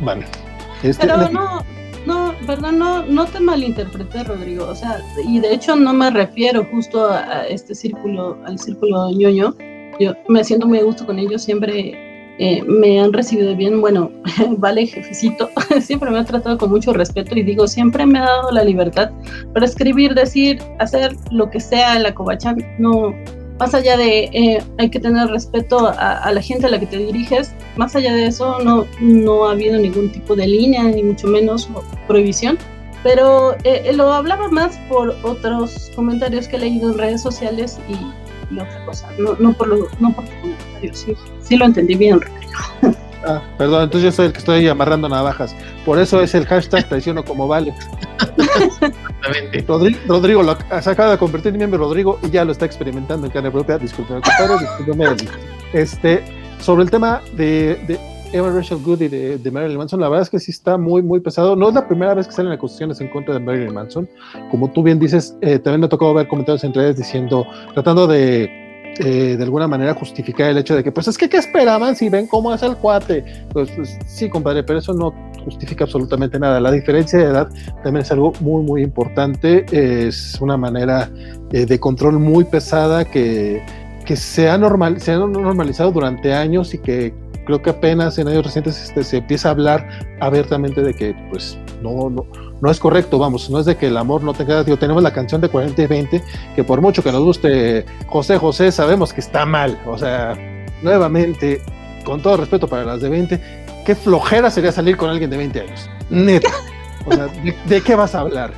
Vale. 0.00 0.24
Este, 0.82 1.06
Pero 1.06 1.28
no, 1.30 1.62
no, 2.06 2.34
perdón, 2.46 2.78
no, 2.78 3.04
no 3.04 3.24
te 3.26 3.40
malinterpreté, 3.40 4.24
Rodrigo. 4.24 4.66
O 4.66 4.74
sea, 4.74 5.00
y 5.26 5.40
de 5.40 5.54
hecho 5.54 5.74
no 5.76 5.92
me 5.92 6.10
refiero 6.10 6.64
justo 6.70 7.08
a, 7.08 7.46
este 7.46 7.74
círculo, 7.74 8.38
al 8.44 8.58
círculo 8.58 9.10
ñoño. 9.10 9.54
Yo 9.98 10.12
me 10.28 10.44
siento 10.44 10.66
muy 10.66 10.78
a 10.78 10.84
gusto 10.84 11.06
con 11.06 11.18
ellos, 11.18 11.42
siempre 11.42 12.34
eh, 12.38 12.62
me 12.64 13.00
han 13.00 13.12
recibido 13.12 13.56
bien. 13.56 13.80
Bueno, 13.80 14.10
vale, 14.58 14.86
jefecito, 14.86 15.50
siempre 15.80 16.10
me 16.10 16.18
ha 16.18 16.24
tratado 16.24 16.58
con 16.58 16.70
mucho 16.70 16.92
respeto 16.92 17.36
y 17.36 17.42
digo, 17.42 17.66
siempre 17.66 18.06
me 18.06 18.18
ha 18.18 18.24
dado 18.24 18.52
la 18.52 18.62
libertad 18.62 19.10
para 19.52 19.66
escribir, 19.66 20.14
decir, 20.14 20.62
hacer 20.78 21.16
lo 21.30 21.50
que 21.50 21.60
sea 21.60 21.98
la 21.98 22.14
cobachan. 22.14 22.58
No, 22.78 23.14
más 23.58 23.74
allá 23.74 23.96
de 23.96 24.24
eh, 24.32 24.62
hay 24.78 24.90
que 24.90 25.00
tener 25.00 25.28
respeto 25.28 25.92
a, 25.98 26.30
la 26.30 26.42
gente 26.42 26.66
a 26.66 26.70
la 26.70 26.78
que 26.78 26.86
te 26.86 26.98
diriges, 26.98 27.52
más 27.76 27.96
allá 27.96 28.14
de 28.14 28.26
eso 28.26 28.58
no, 28.60 28.86
no 29.00 29.46
ha 29.46 29.52
habido 29.52 29.78
ningún 29.78 30.10
tipo 30.10 30.36
de 30.36 30.46
línea, 30.46 30.84
ni 30.84 31.02
mucho 31.02 31.26
menos 31.26 31.68
prohibición. 32.06 32.58
Pero 33.02 33.56
eh, 33.64 33.92
lo 33.94 34.12
hablaba 34.12 34.48
más 34.48 34.76
por 34.88 35.16
otros 35.22 35.90
comentarios 35.94 36.48
que 36.48 36.56
he 36.56 36.58
leído 36.58 36.90
en 36.90 36.98
redes 36.98 37.22
sociales 37.22 37.78
y, 37.88 37.94
otra 38.58 38.84
cosa, 38.84 39.08
no, 39.18 39.34
no 39.38 39.52
por 39.52 39.68
lo 39.68 39.88
no 40.00 40.12
por 40.12 40.24
Sí, 40.92 41.14
sí 41.40 41.56
lo 41.56 41.64
entendí 41.64 41.94
bien, 41.96 42.20
Ah, 43.24 43.42
perdón, 43.58 43.84
entonces 43.84 44.04
yo 44.04 44.12
soy 44.12 44.26
el 44.26 44.32
que 44.32 44.38
estoy 44.38 44.68
amarrando 44.68 45.08
navajas. 45.08 45.54
Por 45.84 45.98
eso 45.98 46.20
es 46.20 46.34
el 46.34 46.46
hashtag 46.46 46.84
traiciono 46.88 47.24
como 47.24 47.48
vale. 47.48 47.74
Rodrigo, 49.66 49.98
Rodrigo 50.06 50.42
lo, 50.42 50.56
se 50.80 50.90
acaba 50.90 51.12
de 51.12 51.18
convertir 51.18 51.52
en 51.52 51.58
miembro 51.58 51.78
Rodrigo 51.78 52.18
y 52.22 52.30
ya 52.30 52.44
lo 52.44 52.52
está 52.52 52.66
experimentando 52.66 53.26
en 53.26 53.32
carne 53.32 53.50
propia. 53.50 53.78
Disculpen, 53.78 54.20
compadre. 54.20 55.16
Este, 55.72 56.22
sobre 56.60 56.84
el 56.84 56.90
tema 56.90 57.20
de, 57.36 57.74
de 57.86 57.98
Eva 58.32 58.50
Rachel 58.50 58.78
Good 58.82 59.02
y 59.02 59.08
de, 59.08 59.50
Marilyn 59.50 59.78
Manson, 59.78 60.00
la 60.00 60.08
verdad 60.08 60.22
es 60.22 60.30
que 60.30 60.38
sí 60.38 60.50
está 60.50 60.76
muy, 60.78 61.02
muy 61.02 61.20
pesado. 61.20 61.56
No 61.56 61.68
es 61.68 61.74
la 61.74 61.86
primera 61.86 62.14
vez 62.14 62.26
que 62.26 62.32
salen 62.32 62.52
acusaciones 62.52 63.00
en 63.00 63.08
contra 63.08 63.34
de 63.34 63.40
Marilyn 63.40 63.74
Manson. 63.74 64.08
Como 64.50 64.70
tú 64.70 64.82
bien 64.82 64.98
dices, 64.98 65.36
eh, 65.40 65.58
también 65.58 65.80
me 65.82 65.88
tocó 65.88 66.12
ver 66.14 66.28
comentarios 66.28 66.64
entre 66.64 66.84
ellos 66.84 66.96
diciendo, 66.96 67.46
tratando 67.74 68.06
de 68.06 68.65
eh, 68.98 69.36
de 69.36 69.42
alguna 69.42 69.68
manera 69.68 69.94
justificar 69.94 70.50
el 70.50 70.58
hecho 70.58 70.74
de 70.74 70.82
que, 70.82 70.92
pues 70.92 71.08
es 71.08 71.18
que, 71.18 71.28
¿qué 71.28 71.36
esperaban 71.36 71.96
si 71.96 72.08
ven 72.08 72.26
cómo 72.26 72.54
es 72.54 72.62
el 72.62 72.76
cuate? 72.76 73.24
Pues, 73.52 73.70
pues, 73.72 73.98
sí, 74.06 74.28
compadre, 74.28 74.62
pero 74.62 74.78
eso 74.78 74.92
no 74.94 75.14
justifica 75.44 75.84
absolutamente 75.84 76.38
nada. 76.38 76.60
La 76.60 76.70
diferencia 76.70 77.18
de 77.18 77.26
edad 77.26 77.48
también 77.82 78.02
es 78.02 78.10
algo 78.10 78.32
muy, 78.40 78.62
muy 78.64 78.82
importante. 78.82 79.64
Es 79.70 80.38
una 80.40 80.56
manera 80.56 81.10
eh, 81.52 81.66
de 81.66 81.78
control 81.78 82.18
muy 82.18 82.44
pesada 82.44 83.04
que, 83.04 83.62
que 84.04 84.16
normal, 84.58 85.00
se 85.00 85.12
ha 85.12 85.18
normalizado 85.18 85.92
durante 85.92 86.32
años 86.32 86.74
y 86.74 86.78
que 86.78 87.12
creo 87.46 87.62
que 87.62 87.70
apenas 87.70 88.18
en 88.18 88.28
años 88.28 88.44
recientes 88.44 88.82
este, 88.82 89.02
se 89.02 89.18
empieza 89.18 89.48
a 89.48 89.52
hablar 89.52 89.88
abiertamente 90.20 90.82
de 90.82 90.92
que, 90.92 91.14
pues, 91.30 91.56
no, 91.82 92.10
no, 92.10 92.26
no 92.60 92.70
es 92.70 92.78
correcto, 92.78 93.18
vamos, 93.18 93.48
no 93.48 93.60
es 93.60 93.66
de 93.66 93.76
que 93.76 93.86
el 93.86 93.96
amor 93.96 94.22
no 94.22 94.34
tenga, 94.34 94.62
digo, 94.64 94.76
tenemos 94.76 95.02
la 95.02 95.12
canción 95.12 95.40
de 95.40 95.48
40 95.48 95.82
y 95.82 95.86
20, 95.86 96.22
que 96.54 96.64
por 96.64 96.82
mucho 96.82 97.02
que 97.02 97.12
nos 97.12 97.22
guste 97.22 97.86
José 98.08 98.36
José, 98.36 98.72
sabemos 98.72 99.12
que 99.12 99.20
está 99.20 99.46
mal, 99.46 99.78
o 99.86 99.96
sea, 99.96 100.34
nuevamente, 100.82 101.62
con 102.04 102.20
todo 102.20 102.36
respeto 102.36 102.66
para 102.66 102.84
las 102.84 103.00
de 103.00 103.08
20, 103.08 103.40
qué 103.86 103.94
flojera 103.94 104.50
sería 104.50 104.72
salir 104.72 104.96
con 104.96 105.08
alguien 105.08 105.30
de 105.30 105.36
20 105.36 105.60
años, 105.60 105.90
neta, 106.10 106.50
o 107.06 107.14
sea, 107.14 107.28
¿de, 107.66 107.80
qué 107.80 107.94
vas 107.94 108.14
a 108.14 108.20
hablar? 108.20 108.52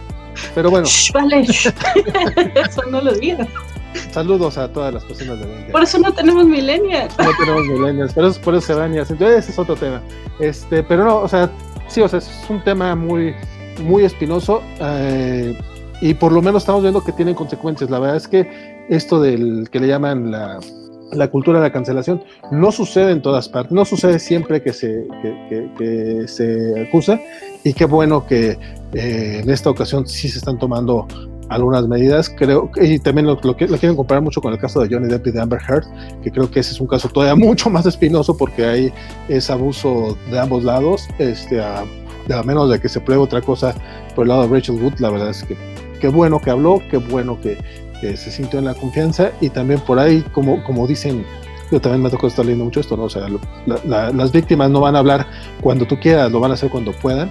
Pero 0.55 0.70
bueno. 0.70 0.86
vale, 1.12 1.40
eso 2.55 2.82
no 2.90 3.01
lo 3.01 3.12
digas. 3.12 3.48
Saludos 4.12 4.59
a 4.59 4.73
todas 4.73 4.93
las 4.95 5.05
personas 5.05 5.41
de 5.41 5.47
20. 5.47 5.73
Por 5.73 5.83
eso 5.83 5.99
no 5.99 6.12
tenemos 6.12 6.47
millennials. 6.47 7.16
No 7.19 7.31
tenemos 7.39 7.66
millennials, 7.66 8.12
pero 8.12 8.33
por 8.33 8.55
eso 8.55 8.66
se 8.66 8.75
van 8.75 8.95
y 8.95 8.99
Entonces, 8.99 9.39
ese 9.39 9.53
es 9.53 9.59
otro 9.59 9.77
tema. 9.77 10.01
Este, 10.41 10.83
pero 10.83 11.05
no, 11.05 11.19
o 11.19 11.29
sea, 11.29 11.51
sí, 11.89 12.01
o 12.01 12.09
sea, 12.09 12.19
es 12.19 12.31
un 12.49 12.62
tema 12.65 12.95
muy, 12.95 13.35
muy 13.83 14.05
espinoso 14.05 14.62
eh, 14.81 15.57
y 16.01 16.15
por 16.15 16.33
lo 16.33 16.43
menos 16.43 16.62
estamos 16.62 16.83
viendo 16.83 17.03
que 17.03 17.12
tienen 17.12 17.35
consecuencias. 17.35 17.91
La 17.91 17.99
verdad 17.99 18.16
es 18.16 18.29
que 18.29 18.87
esto 18.89 19.20
del 19.20 19.69
que 19.70 19.81
le 19.81 19.89
llaman 19.89 20.31
la, 20.31 20.59
la 21.12 21.29
cultura 21.29 21.59
de 21.59 21.66
la 21.66 21.73
cancelación 21.73 22.23
no 22.51 22.73
sucede 22.73 23.12
en 23.12 23.23
todas 23.23 23.49
partes, 23.49 23.73
no 23.73 23.85
sucede 23.85 24.19
siempre 24.19 24.62
que 24.62 24.73
se, 24.73 25.07
que, 25.49 26.25
se 26.27 26.81
acusa 26.81 27.20
y 27.65 27.73
qué 27.73 27.85
bueno 27.85 28.27
que 28.27 28.59
eh, 28.93 29.41
en 29.43 29.51
esta 29.51 29.70
ocasión 29.70 30.07
sí 30.07 30.29
se 30.29 30.39
están 30.39 30.59
tomando 30.59 31.07
algunas 31.49 31.89
medidas, 31.89 32.29
creo, 32.29 32.70
y 32.77 32.99
también 32.99 33.27
lo, 33.27 33.35
lo, 33.35 33.51
lo, 33.51 33.57
quieren 33.57 33.97
comparar 33.97 34.23
mucho 34.23 34.41
con 34.41 34.53
el 34.53 34.59
caso 34.59 34.81
de 34.81 34.95
Johnny 34.95 35.09
Depp 35.09 35.29
y 35.29 35.31
de 35.31 35.41
Amber 35.41 35.61
Heard, 35.66 35.85
que 36.23 36.31
creo 36.31 36.51
que 36.51 36.61
ese 36.61 36.73
es 36.73 36.81
un 36.81 36.87
caso 36.87 37.09
todavía 37.09 37.35
mucho 37.47 37.70
más 37.70 37.87
espinoso 37.87 38.37
porque 38.37 38.66
hay 38.66 38.93
ese 39.29 39.53
abuso 39.53 40.16
de 40.31 40.39
ambos 40.39 40.65
lados, 40.65 41.09
este, 41.19 41.61
a, 41.61 41.81
a 41.81 42.43
menos 42.43 42.70
de 42.70 42.81
que 42.81 42.89
se 42.89 43.01
pruebe 43.01 43.23
otra 43.23 43.41
cosa 43.41 43.75
por 44.15 44.25
el 44.25 44.29
lado 44.29 44.47
de 44.47 44.55
Rachel 44.55 44.83
Wood, 44.83 44.99
la 44.99 45.11
verdad 45.11 45.31
es 45.31 45.43
que 45.45 45.57
qué 45.99 46.09
bueno 46.09 46.41
que 46.41 46.51
habló, 46.51 46.83
qué 46.91 46.97
bueno 46.97 47.39
que, 47.41 47.59
se 48.01 48.31
sintió 48.31 48.61
en 48.61 48.65
la 48.66 48.75
confianza. 48.75 49.33
Y 49.41 49.51
también 49.51 49.81
por 49.81 49.99
ahí, 49.99 50.23
como, 50.33 50.62
como 50.62 50.87
dicen, 50.87 51.25
yo 51.73 51.81
también 51.81 52.03
me 52.03 52.11
tocó 52.11 52.29
estar 52.29 52.45
leyendo 52.45 52.65
mucho 52.65 52.81
esto, 52.81 52.97
¿no? 52.97 53.05
O 53.05 53.11
sea, 53.11 53.27
las 53.66 54.33
víctimas 54.33 54.70
no 54.70 54.81
van 54.81 54.95
a 54.95 55.01
hablar 55.01 55.27
cuando 55.61 55.85
tú 55.85 55.99
quieras, 55.99 56.31
lo 56.31 56.39
van 56.39 56.53
a 56.53 56.55
hacer 56.55 56.70
cuando 56.70 56.93
puedan. 56.93 57.31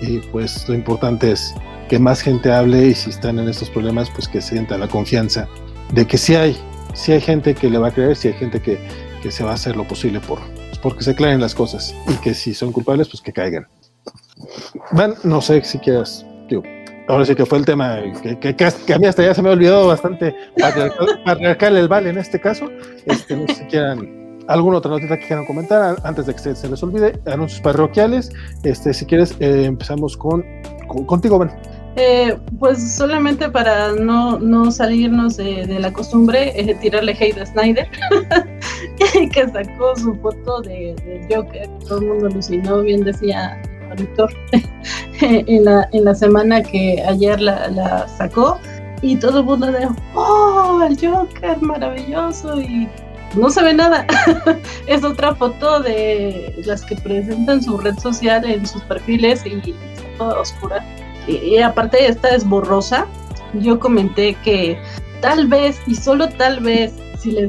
Y 0.00 0.18
pues 0.18 0.68
lo 0.68 0.74
importante 0.74 1.32
es 1.32 1.54
que 1.88 1.98
más 1.98 2.20
gente 2.20 2.52
hable 2.52 2.88
y 2.88 2.94
si 2.94 3.10
están 3.10 3.38
en 3.38 3.48
estos 3.48 3.70
problemas, 3.70 4.10
pues 4.10 4.28
que 4.28 4.40
sienta 4.40 4.78
la 4.78 4.88
confianza 4.88 5.48
de 5.92 6.06
que 6.06 6.18
si 6.18 6.34
hay, 6.34 6.56
si 6.94 7.12
hay 7.12 7.20
gente 7.20 7.54
que 7.54 7.70
le 7.70 7.78
va 7.78 7.88
a 7.88 7.90
creer, 7.90 8.16
si 8.16 8.28
hay 8.28 8.34
gente 8.34 8.60
que, 8.60 8.78
que 9.22 9.30
se 9.30 9.42
va 9.42 9.52
a 9.52 9.54
hacer 9.54 9.76
lo 9.76 9.84
posible 9.84 10.20
por, 10.20 10.38
pues, 10.68 10.78
porque 10.78 11.04
se 11.04 11.10
aclaren 11.12 11.40
las 11.40 11.54
cosas 11.54 11.94
y 12.08 12.14
que 12.16 12.34
si 12.34 12.54
son 12.54 12.72
culpables, 12.72 13.08
pues 13.08 13.22
que 13.22 13.32
caigan. 13.32 13.66
Van, 14.92 15.14
no 15.24 15.40
sé 15.40 15.64
si 15.64 15.78
quieras, 15.78 16.24
ahora 17.08 17.24
sí 17.24 17.34
que 17.34 17.46
fue 17.46 17.58
el 17.58 17.64
tema 17.64 17.98
que, 18.22 18.54
que, 18.54 18.64
a 18.94 18.98
mí 18.98 19.06
hasta 19.06 19.22
ya 19.22 19.34
se 19.34 19.42
me 19.42 19.48
ha 19.48 19.52
olvidado 19.52 19.88
bastante 19.88 20.34
patriarcal, 21.24 21.76
el 21.76 21.88
vale 21.88 22.10
en 22.10 22.18
este 22.18 22.40
caso. 22.40 22.70
Este, 23.06 23.36
no 23.36 23.46
sé 23.48 23.54
si 23.56 23.64
quieran 23.64 24.36
alguna 24.46 24.78
otra 24.78 24.90
notita 24.92 25.18
que 25.18 25.26
quieran 25.26 25.46
comentar 25.46 25.96
antes 26.04 26.26
de 26.26 26.34
que 26.34 26.54
se, 26.54 26.68
les 26.68 26.82
olvide. 26.82 27.18
Anuncios 27.26 27.60
parroquiales. 27.60 28.30
Este, 28.62 28.94
si 28.94 29.04
quieres, 29.06 29.36
eh, 29.40 29.64
empezamos 29.64 30.16
con, 30.16 30.44
contigo, 31.06 31.38
Ben. 31.38 31.50
Eh, 32.00 32.38
pues 32.60 32.94
solamente 32.94 33.48
para 33.48 33.92
no, 33.92 34.38
no 34.38 34.70
salirnos 34.70 35.36
de, 35.36 35.66
la 35.80 35.92
costumbre, 35.92 36.52
de 36.52 36.72
tirarle 36.76 37.10
hate 37.18 37.38
a 37.38 37.46
Snyder, 37.46 37.88
que 39.32 39.48
sacó 39.48 39.96
su 39.96 40.14
foto 40.14 40.60
de, 40.60 40.94
de 41.04 41.26
Joker. 41.28 41.68
Todo 41.88 41.98
el 41.98 42.06
mundo 42.06 42.26
alucinó, 42.28 42.82
bien 42.82 43.02
decía 43.02 43.60
en, 45.20 45.64
la, 45.64 45.88
en 45.92 46.04
la 46.04 46.14
semana 46.14 46.62
que 46.62 47.02
ayer 47.02 47.40
la, 47.40 48.06
sacó 48.06 48.60
y 49.02 49.16
todo 49.16 49.40
el 49.40 49.46
mundo 49.46 49.66
de, 49.72 49.88
oh, 50.14 50.80
el 50.88 50.96
Joker, 51.00 51.60
maravilloso 51.60 52.60
y 52.60 52.88
no 53.34 53.50
se 53.50 53.60
ve 53.60 53.74
nada. 53.74 54.06
es 54.86 55.02
otra 55.02 55.34
foto 55.34 55.80
de 55.80 56.62
las 56.64 56.84
que 56.84 56.94
presentan 56.94 57.60
su 57.60 57.76
red 57.76 57.98
social 57.98 58.44
en 58.48 58.64
sus 58.64 58.82
perfiles 58.82 59.44
y 59.44 59.58
está 59.58 60.18
toda 60.18 60.40
oscura. 60.40 60.84
Y, 61.28 61.58
aparte 61.58 62.06
esta 62.06 62.28
es 62.30 62.48
borrosa. 62.48 63.06
Yo 63.54 63.78
comenté 63.78 64.34
que 64.44 64.78
tal 65.20 65.46
vez 65.46 65.80
y 65.86 65.94
solo 65.94 66.28
tal 66.28 66.60
vez 66.60 66.92
si 67.18 67.32
le, 67.32 67.48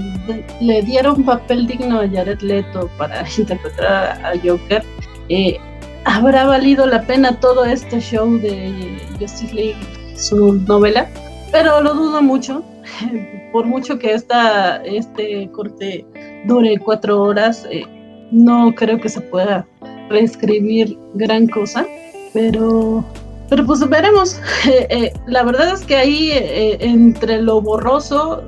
le 0.59 0.81
diera 0.81 1.11
un 1.11 1.23
papel 1.23 1.67
digno 1.67 1.99
a 1.99 2.09
Jared 2.09 2.41
Leto 2.41 2.89
para 2.97 3.23
interpretar 3.37 4.25
a 4.25 4.33
Joker, 4.43 4.83
eh, 5.29 5.57
¿habrá 6.05 6.45
valido 6.45 6.85
la 6.85 7.03
pena 7.03 7.39
todo 7.39 7.65
este 7.65 7.99
show 7.99 8.37
de 8.39 8.97
Justice 9.19 9.53
League, 9.53 9.77
su 10.15 10.53
novela? 10.53 11.07
Pero 11.51 11.81
lo 11.81 11.93
dudo 11.93 12.21
mucho. 12.21 12.63
Por 13.51 13.65
mucho 13.65 13.97
que 13.97 14.13
esta, 14.13 14.77
este 14.83 15.49
corte 15.51 16.05
dure 16.45 16.77
cuatro 16.77 17.21
horas, 17.21 17.67
eh, 17.71 17.83
no 18.31 18.73
creo 18.75 18.99
que 18.99 19.09
se 19.09 19.21
pueda 19.21 19.67
reescribir 20.09 20.97
gran 21.15 21.47
cosa. 21.47 21.85
Pero, 22.33 23.03
pero 23.49 23.65
pues 23.65 23.87
veremos. 23.87 24.39
Eh, 24.65 24.87
eh, 24.89 25.13
la 25.25 25.43
verdad 25.43 25.73
es 25.73 25.81
que 25.81 25.95
ahí, 25.95 26.31
entre 26.33 27.41
lo 27.41 27.61
borroso, 27.61 28.43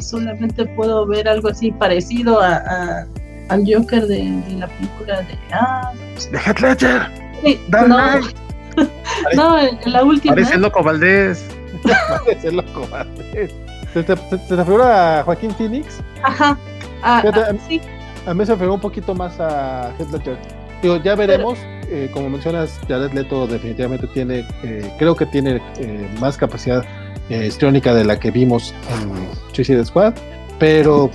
solamente 0.00 0.64
puedo 0.64 1.06
ver 1.06 1.28
algo 1.28 1.48
así 1.48 1.70
parecido 1.70 2.40
a 2.40 3.06
al 3.50 3.64
Joker 3.66 4.06
de, 4.06 4.42
la 4.58 4.68
película 4.68 5.22
de 5.22 5.38
ah, 5.52 5.92
de 6.30 6.38
Heath 6.38 6.60
Ledger. 6.60 7.02
Sí, 7.42 7.60
no, 7.68 7.88
no, 9.34 9.56
la 9.86 10.04
última. 10.04 10.34
Parece 10.34 10.56
loco 10.56 10.82
Valdés. 10.82 11.44
Parece 12.24 12.52
loco 12.52 12.86
Valdés. 12.88 13.52
¿Se 13.92 14.04
te, 14.04 14.16
figura 14.16 15.20
a 15.20 15.24
Joaquín 15.24 15.52
Phoenix? 15.56 16.00
Ajá. 16.22 16.56
Ah, 17.02 17.22
ah, 17.26 17.52
sí. 17.66 17.80
a 18.26 18.34
mí 18.34 18.46
se 18.46 18.54
me 18.54 18.68
un 18.68 18.80
poquito 18.80 19.14
más 19.14 19.38
a 19.40 19.92
Heath 19.98 20.12
Ledger. 20.12 20.38
Digo, 20.82 20.96
ya 20.98 21.16
veremos. 21.16 21.58
Eh, 21.90 22.08
como 22.12 22.30
mencionas, 22.30 22.80
Jared 22.88 23.12
Leto 23.12 23.46
definitivamente 23.46 24.06
tiene, 24.08 24.46
eh, 24.62 24.92
creo 24.98 25.16
que 25.16 25.26
tiene 25.26 25.60
eh, 25.78 26.08
más 26.20 26.36
capacidad 26.36 26.84
histriónica 27.30 27.94
de 27.94 28.04
la 28.04 28.18
que 28.18 28.32
vimos 28.32 28.74
en 28.90 29.54
Suicide 29.54 29.84
Squad, 29.84 30.14
pero 30.58 31.12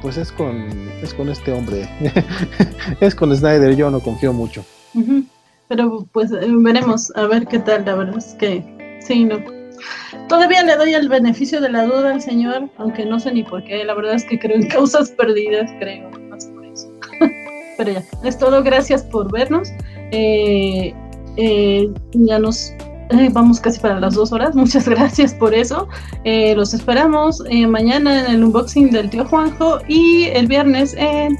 pues 0.00 0.16
es 0.16 0.32
con, 0.32 0.68
es 1.02 1.12
con 1.14 1.28
este 1.28 1.52
hombre, 1.52 1.88
es 3.00 3.14
con 3.14 3.34
Snyder, 3.34 3.76
yo 3.76 3.90
no 3.90 4.00
confío 4.00 4.32
mucho. 4.32 4.64
Pero 5.68 6.06
pues 6.12 6.32
eh, 6.32 6.48
veremos, 6.50 7.10
a 7.16 7.26
ver 7.26 7.46
qué 7.46 7.58
tal, 7.60 7.84
la 7.84 7.94
verdad 7.94 8.18
es 8.18 8.34
que 8.34 8.98
sí, 9.00 9.24
no. 9.24 9.38
Todavía 10.28 10.62
le 10.62 10.76
doy 10.76 10.92
el 10.94 11.08
beneficio 11.08 11.60
de 11.60 11.70
la 11.70 11.86
duda 11.86 12.12
al 12.12 12.20
señor, 12.20 12.68
aunque 12.76 13.06
no 13.06 13.18
sé 13.20 13.32
ni 13.32 13.42
por 13.42 13.64
qué, 13.64 13.84
la 13.84 13.94
verdad 13.94 14.14
es 14.14 14.24
que 14.24 14.38
creo 14.38 14.56
en 14.56 14.68
causas 14.68 15.10
perdidas, 15.18 15.70
creo, 15.78 16.10
más 16.28 16.46
por 16.46 16.66
eso. 16.66 16.88
Pero 17.78 17.92
ya, 17.92 18.02
es 18.24 18.38
todo, 18.38 18.62
gracias 18.62 19.02
por 19.04 19.32
vernos. 19.32 19.70
Eh, 20.12 20.94
eh, 21.36 21.90
ya 22.12 22.38
nos 22.38 22.72
eh, 23.10 23.28
vamos 23.32 23.60
casi 23.60 23.80
para 23.80 23.98
las 23.98 24.14
dos 24.14 24.32
horas. 24.32 24.54
Muchas 24.54 24.88
gracias 24.88 25.34
por 25.34 25.54
eso. 25.54 25.88
Eh, 26.24 26.54
los 26.54 26.74
esperamos 26.74 27.42
mañana 27.68 28.26
en 28.26 28.34
el 28.34 28.44
unboxing 28.44 28.90
del 28.90 29.10
tío 29.10 29.24
Juanjo 29.24 29.80
y 29.88 30.24
el 30.34 30.46
viernes 30.46 30.94
en 30.98 31.36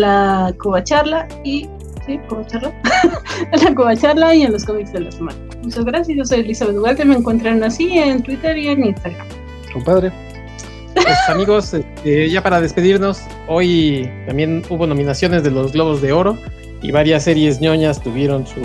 la 0.00 0.54
Covacharla 0.58 1.26
y 1.44 1.68
sí, 2.06 2.20
Covacharla, 2.28 2.72
la 3.64 3.74
Covacharla 3.74 4.34
y 4.34 4.42
en 4.42 4.52
los 4.52 4.64
cómics 4.64 4.92
de 4.92 5.00
la 5.00 5.10
semana. 5.10 5.38
Muchas 5.62 5.84
gracias. 5.84 6.16
Yo 6.16 6.24
soy 6.24 6.40
Elizabeth 6.40 6.76
Duarte. 6.76 7.04
Me 7.04 7.16
encuentran 7.16 7.64
así 7.64 7.98
en 7.98 8.22
Twitter 8.22 8.56
y 8.56 8.68
en 8.68 8.84
Instagram. 8.84 9.26
Compadre. 9.72 10.12
Pues 10.94 11.16
amigos, 11.28 11.74
este, 11.74 12.30
ya 12.30 12.42
para 12.42 12.60
despedirnos, 12.60 13.20
hoy 13.48 14.10
también 14.26 14.62
hubo 14.70 14.86
nominaciones 14.86 15.42
de 15.42 15.50
los 15.50 15.72
Globos 15.72 16.00
de 16.00 16.12
Oro 16.12 16.38
y 16.82 16.90
varias 16.90 17.24
series 17.24 17.60
ñoñas 17.60 18.02
tuvieron 18.02 18.46
su, 18.46 18.60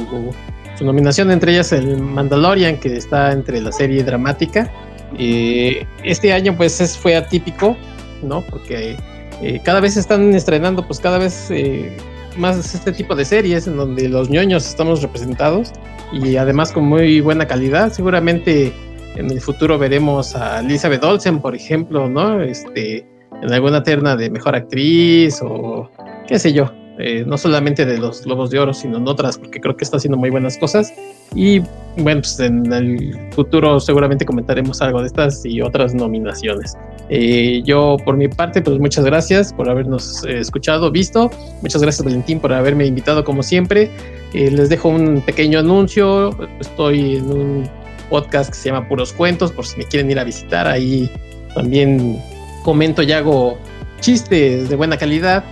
su 0.77 0.85
nominación, 0.85 1.31
entre 1.31 1.53
ellas 1.53 1.71
el 1.71 1.97
Mandalorian, 1.97 2.77
que 2.77 2.95
está 2.95 3.31
entre 3.31 3.61
la 3.61 3.71
serie 3.71 4.03
dramática. 4.03 4.71
Eh, 5.17 5.85
este 6.03 6.33
año 6.33 6.55
pues 6.55 6.79
es, 6.81 6.97
fue 6.97 7.15
atípico, 7.15 7.75
¿no? 8.23 8.41
Porque 8.41 8.95
eh, 9.41 9.59
cada 9.63 9.79
vez 9.79 9.97
están 9.97 10.33
estrenando 10.33 10.85
pues 10.85 10.99
cada 10.99 11.17
vez 11.17 11.49
eh, 11.49 11.95
más 12.37 12.73
este 12.73 12.91
tipo 12.91 13.15
de 13.15 13.25
series 13.25 13.67
en 13.67 13.77
donde 13.77 14.07
los 14.07 14.29
ñoños 14.29 14.67
estamos 14.67 15.01
representados 15.01 15.71
y 16.13 16.37
además 16.37 16.71
con 16.71 16.85
muy 16.85 17.21
buena 17.21 17.45
calidad. 17.47 17.91
Seguramente 17.91 18.73
en 19.15 19.29
el 19.29 19.41
futuro 19.41 19.77
veremos 19.77 20.35
a 20.35 20.61
Elizabeth 20.61 21.03
Olsen, 21.03 21.39
por 21.39 21.55
ejemplo, 21.55 22.09
¿no? 22.09 22.41
Este, 22.41 23.05
en 23.41 23.51
alguna 23.51 23.83
terna 23.83 24.15
de 24.15 24.29
mejor 24.29 24.55
actriz 24.55 25.41
o 25.41 25.89
qué 26.27 26.39
sé 26.39 26.53
yo. 26.53 26.71
Eh, 26.99 27.23
no 27.25 27.37
solamente 27.37 27.85
de 27.85 27.97
los 27.97 28.23
Globos 28.23 28.51
de 28.51 28.59
Oro, 28.59 28.73
sino 28.73 28.97
en 28.97 29.07
otras, 29.07 29.37
porque 29.37 29.59
creo 29.59 29.75
que 29.75 29.83
está 29.83 29.97
haciendo 29.97 30.17
muy 30.17 30.29
buenas 30.29 30.57
cosas. 30.57 30.93
Y 31.33 31.59
bueno, 31.97 32.21
pues 32.21 32.39
en 32.39 32.71
el 32.71 33.17
futuro 33.31 33.79
seguramente 33.79 34.25
comentaremos 34.25 34.81
algo 34.81 34.99
de 35.01 35.07
estas 35.07 35.45
y 35.45 35.61
otras 35.61 35.93
nominaciones. 35.93 36.77
Eh, 37.09 37.61
yo 37.63 37.97
por 38.03 38.17
mi 38.17 38.27
parte, 38.27 38.61
pues 38.61 38.77
muchas 38.77 39.05
gracias 39.05 39.53
por 39.53 39.69
habernos 39.69 40.23
eh, 40.25 40.39
escuchado, 40.39 40.91
visto. 40.91 41.31
Muchas 41.61 41.81
gracias 41.81 42.03
Valentín 42.05 42.39
por 42.39 42.53
haberme 42.53 42.85
invitado 42.85 43.23
como 43.23 43.41
siempre. 43.41 43.89
les 44.33 44.69
dejo 44.69 44.89
un 44.89 45.21
pequeño 45.21 45.59
anuncio. 45.59 46.35
Estoy 46.59 47.15
en 47.17 47.31
un 47.31 47.69
podcast 48.09 48.49
que 48.49 48.55
se 48.55 48.69
llama 48.69 48.87
Puros 48.87 49.13
Cuentos, 49.13 49.51
por 49.53 49.65
si 49.65 49.77
me 49.77 49.85
quieren 49.85 50.11
ir 50.11 50.19
a 50.19 50.25
visitar. 50.25 50.67
Ahí 50.67 51.09
también 51.55 52.21
comento 52.63 53.01
y 53.01 53.11
hago 53.13 53.57
chistes 54.01 54.69
de 54.69 54.75
buena 54.75 54.97
calidad 54.97 55.43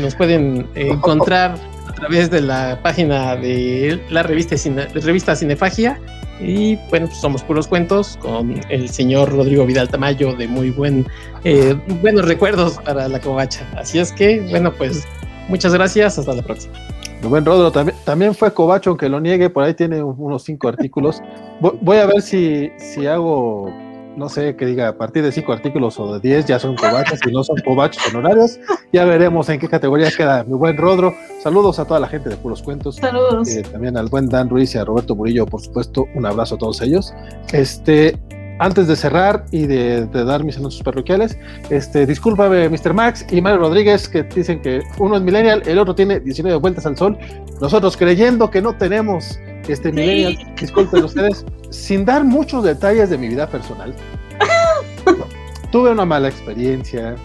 nos 0.00 0.14
pueden 0.14 0.66
encontrar 0.74 1.56
a 1.88 1.92
través 1.92 2.30
de 2.30 2.40
la 2.40 2.78
página 2.82 3.36
de 3.36 4.00
la 4.10 4.22
revista, 4.22 4.56
revista 4.94 5.36
Cinefagia. 5.36 6.00
Y 6.40 6.76
bueno, 6.90 7.06
pues 7.06 7.20
somos 7.20 7.44
puros 7.44 7.68
cuentos 7.68 8.18
con 8.20 8.60
el 8.68 8.88
señor 8.88 9.30
Rodrigo 9.30 9.64
Vidal 9.64 9.88
Tamayo 9.88 10.34
de 10.34 10.48
muy 10.48 10.70
buen, 10.70 11.06
eh, 11.44 11.76
buenos 12.00 12.24
recuerdos 12.24 12.78
para 12.84 13.06
la 13.06 13.20
covacha. 13.20 13.68
Así 13.76 14.00
es 14.00 14.12
que, 14.12 14.40
bueno, 14.50 14.72
pues 14.72 15.06
muchas 15.48 15.72
gracias, 15.72 16.18
hasta 16.18 16.34
la 16.34 16.42
próxima. 16.42 16.74
Rubén 17.22 17.44
Rodro 17.44 17.70
también, 17.70 17.96
también 18.04 18.34
fue 18.34 18.52
covacho, 18.52 18.90
aunque 18.90 19.08
lo 19.08 19.20
niegue, 19.20 19.50
por 19.50 19.62
ahí 19.62 19.74
tiene 19.74 20.02
unos 20.02 20.42
cinco 20.42 20.66
artículos. 20.66 21.22
Voy 21.60 21.98
a 21.98 22.06
ver 22.06 22.20
si, 22.20 22.72
si 22.76 23.06
hago 23.06 23.72
no 24.16 24.28
sé, 24.28 24.56
que 24.56 24.66
diga 24.66 24.88
a 24.88 24.96
partir 24.96 25.22
de 25.22 25.32
cinco 25.32 25.52
artículos 25.52 25.98
o 25.98 26.14
de 26.14 26.20
10 26.20 26.46
ya 26.46 26.58
son 26.58 26.76
cobachos 26.76 27.20
y 27.26 27.32
no 27.32 27.42
son 27.42 27.56
cobachos 27.64 28.02
honorarios. 28.08 28.58
Ya 28.92 29.04
veremos 29.04 29.48
en 29.48 29.58
qué 29.58 29.68
categoría 29.68 30.10
queda 30.10 30.44
mi 30.44 30.54
buen 30.54 30.76
Rodro. 30.76 31.14
Saludos 31.42 31.78
a 31.78 31.84
toda 31.84 32.00
la 32.00 32.08
gente 32.08 32.28
de 32.28 32.36
Puros 32.36 32.62
Cuentos. 32.62 32.96
Saludos. 32.96 33.48
Eh, 33.48 33.62
también 33.62 33.96
al 33.96 34.08
buen 34.08 34.28
Dan 34.28 34.48
Ruiz 34.48 34.74
y 34.74 34.78
a 34.78 34.84
Roberto 34.84 35.14
Murillo, 35.14 35.46
por 35.46 35.62
supuesto. 35.62 36.06
Un 36.14 36.26
abrazo 36.26 36.56
a 36.56 36.58
todos 36.58 36.82
ellos. 36.82 37.14
Este, 37.52 38.18
antes 38.58 38.86
de 38.86 38.96
cerrar 38.96 39.46
y 39.50 39.66
de, 39.66 40.06
dar 40.06 40.44
mis 40.44 40.56
anuncios 40.56 40.82
parroquiales, 40.82 41.38
este, 41.70 42.06
discúlpame, 42.06 42.68
Mr. 42.68 42.94
Max 42.94 43.26
y 43.30 43.40
Mario 43.40 43.60
Rodríguez, 43.60 44.08
que 44.08 44.22
dicen 44.24 44.60
que 44.60 44.82
uno 44.98 45.16
es 45.16 45.22
millennial, 45.22 45.62
el 45.66 45.78
otro 45.78 45.94
tiene 45.94 46.20
19 46.20 46.58
vueltas 46.58 46.86
al 46.86 46.96
sol. 46.96 47.18
Nosotros 47.60 47.96
creyendo 47.96 48.50
que 48.50 48.60
no 48.60 48.76
tenemos 48.76 49.38
este 49.68 49.92
millennial, 49.92 50.38
disculpen 50.60 51.04
ustedes, 51.04 51.44
sin 51.70 52.04
dar 52.04 52.24
muchos 52.24 52.64
detalles 52.64 53.10
de 53.10 53.18
mi 53.18 53.28
vida 53.28 53.46
personal. 53.46 53.94
tuve 55.72 55.90
una 55.90 56.04
mala 56.04 56.28
experiencia, 56.28 57.16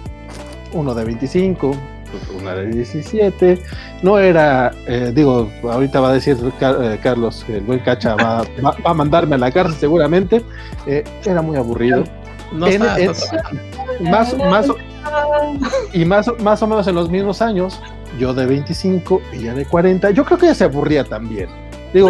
uno 0.73 0.95
de 0.95 1.05
25, 1.05 1.75
una 2.39 2.55
de 2.55 2.67
17. 2.67 3.61
No 4.01 4.17
era, 4.17 4.71
eh, 4.87 5.11
digo, 5.13 5.51
ahorita 5.63 5.99
va 5.99 6.09
a 6.09 6.13
decir 6.13 6.37
eh, 6.61 6.99
Carlos, 7.03 7.45
el 7.49 7.61
buen 7.61 7.79
Cacha 7.79 8.15
va, 8.15 8.43
a 8.83 8.93
mandarme 8.93 9.35
a 9.35 9.37
la 9.37 9.51
cárcel 9.51 9.77
seguramente. 9.79 10.41
Eh, 10.85 11.03
era 11.25 11.41
muy 11.41 11.57
aburrido. 11.57 12.03
más, 13.99 14.37
más, 14.37 14.67
y 15.93 16.05
más, 16.05 16.31
más 16.39 16.61
o 16.61 16.67
menos 16.67 16.87
en 16.87 16.95
los 16.95 17.09
mismos 17.09 17.41
años, 17.41 17.79
yo 18.17 18.33
de 18.33 18.45
25, 18.45 19.21
ella 19.33 19.53
de 19.53 19.65
40, 19.65 20.11
yo 20.11 20.23
creo 20.23 20.37
que 20.37 20.45
ella 20.45 20.55
se 20.55 20.63
aburría 20.63 21.03
también. 21.03 21.49
Digo, 21.93 22.09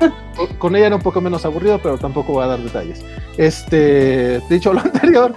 con 0.58 0.76
ella 0.76 0.86
era 0.86 0.96
un 0.96 1.02
poco 1.02 1.20
menos 1.20 1.44
aburrido, 1.44 1.80
pero 1.82 1.98
tampoco 1.98 2.32
voy 2.32 2.44
a 2.44 2.48
dar 2.48 2.60
detalles. 2.60 3.04
Este, 3.36 4.40
dicho 4.48 4.72
lo 4.72 4.80
anterior, 4.84 5.34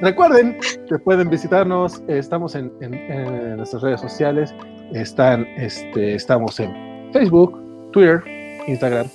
recuerden 0.00 0.58
que 0.88 0.98
pueden 0.98 1.30
visitarnos, 1.30 2.02
estamos 2.08 2.54
en, 2.54 2.72
nuestras 3.56 3.82
redes 3.82 4.00
sociales, 4.00 4.54
están, 4.92 5.46
este, 5.56 6.14
estamos 6.14 6.58
en 6.60 7.10
Facebook, 7.12 7.60
Twitter, 7.92 8.22
Instagram, 8.66 9.06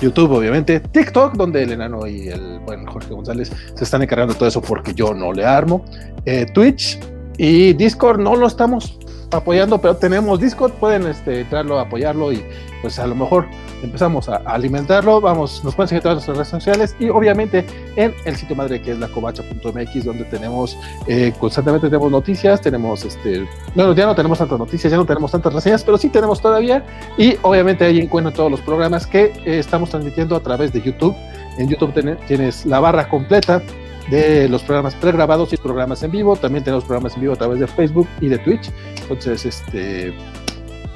YouTube, 0.00 0.32
obviamente, 0.32 0.80
TikTok, 0.80 1.34
donde 1.34 1.62
el 1.62 1.72
enano 1.72 2.06
y 2.06 2.28
el 2.28 2.60
buen 2.60 2.86
Jorge 2.86 3.14
González 3.14 3.52
se 3.74 3.84
están 3.84 4.02
encargando 4.02 4.34
de 4.34 4.38
todo 4.38 4.48
eso 4.48 4.60
porque 4.60 4.92
yo 4.94 5.14
no 5.14 5.32
le 5.32 5.44
armo, 5.44 5.84
eh, 6.24 6.46
Twitch 6.52 6.98
y 7.38 7.72
Discord 7.74 8.20
no 8.20 8.34
lo 8.34 8.46
estamos 8.46 8.98
apoyando, 9.30 9.80
pero 9.80 9.96
tenemos 9.96 10.40
Discord, 10.40 10.72
pueden 10.72 11.06
este, 11.06 11.40
entrarlo, 11.40 11.78
apoyarlo 11.78 12.32
y 12.32 12.44
pues 12.82 12.98
a 12.98 13.06
lo 13.06 13.14
mejor 13.14 13.46
empezamos 13.82 14.28
a, 14.28 14.36
alimentarlo. 14.36 15.20
Vamos, 15.20 15.62
nos 15.64 15.74
pueden 15.74 15.88
seguir 15.88 15.98
en 15.98 16.02
todas 16.02 16.16
nuestras 16.16 16.36
redes 16.36 16.48
sociales 16.48 16.96
y 16.98 17.08
obviamente 17.08 17.66
en 17.96 18.14
el 18.24 18.36
sitio 18.36 18.56
madre 18.56 18.80
que 18.80 18.92
es 18.92 18.98
la 18.98 19.08
covacha.mx, 19.08 20.04
donde 20.04 20.24
tenemos 20.24 20.78
eh, 21.06 21.32
constantemente 21.38 21.88
tenemos 21.88 22.10
noticias, 22.10 22.60
tenemos 22.60 23.04
este, 23.04 23.46
bueno, 23.74 23.94
ya 23.94 24.06
no 24.06 24.14
tenemos 24.14 24.38
tantas 24.38 24.58
noticias, 24.58 24.90
ya 24.90 24.96
no 24.96 25.06
tenemos 25.06 25.32
tantas 25.32 25.52
reseñas, 25.52 25.82
pero 25.84 25.98
sí 25.98 26.08
tenemos 26.08 26.40
todavía. 26.40 26.84
Y 27.18 27.36
obviamente 27.42 27.84
ahí 27.84 28.00
encuentran 28.00 28.34
todos 28.34 28.50
los 28.50 28.60
programas 28.60 29.06
que 29.06 29.32
eh, 29.44 29.58
estamos 29.58 29.90
transmitiendo 29.90 30.36
a 30.36 30.40
través 30.40 30.72
de 30.72 30.82
YouTube. 30.82 31.14
En 31.58 31.68
YouTube 31.68 31.92
tienes 32.26 32.66
la 32.66 32.80
barra 32.80 33.08
completa 33.08 33.62
de 34.10 34.48
los 34.48 34.62
programas 34.62 34.94
pregrabados 34.94 35.52
y 35.52 35.56
programas 35.56 36.02
en 36.02 36.10
vivo. 36.10 36.36
También 36.36 36.64
tenemos 36.64 36.84
programas 36.84 37.14
en 37.14 37.22
vivo 37.22 37.32
a 37.34 37.36
través 37.36 37.60
de 37.60 37.66
Facebook 37.66 38.08
y 38.20 38.28
de 38.28 38.38
Twitch. 38.38 38.70
Entonces, 39.02 39.44
este, 39.44 40.14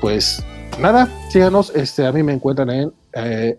pues 0.00 0.44
nada, 0.80 1.08
síganos. 1.28 1.74
Este, 1.74 2.06
a 2.06 2.12
mí 2.12 2.22
me 2.22 2.32
encuentran 2.32 2.70
en. 2.70 2.92
Eh, 3.14 3.58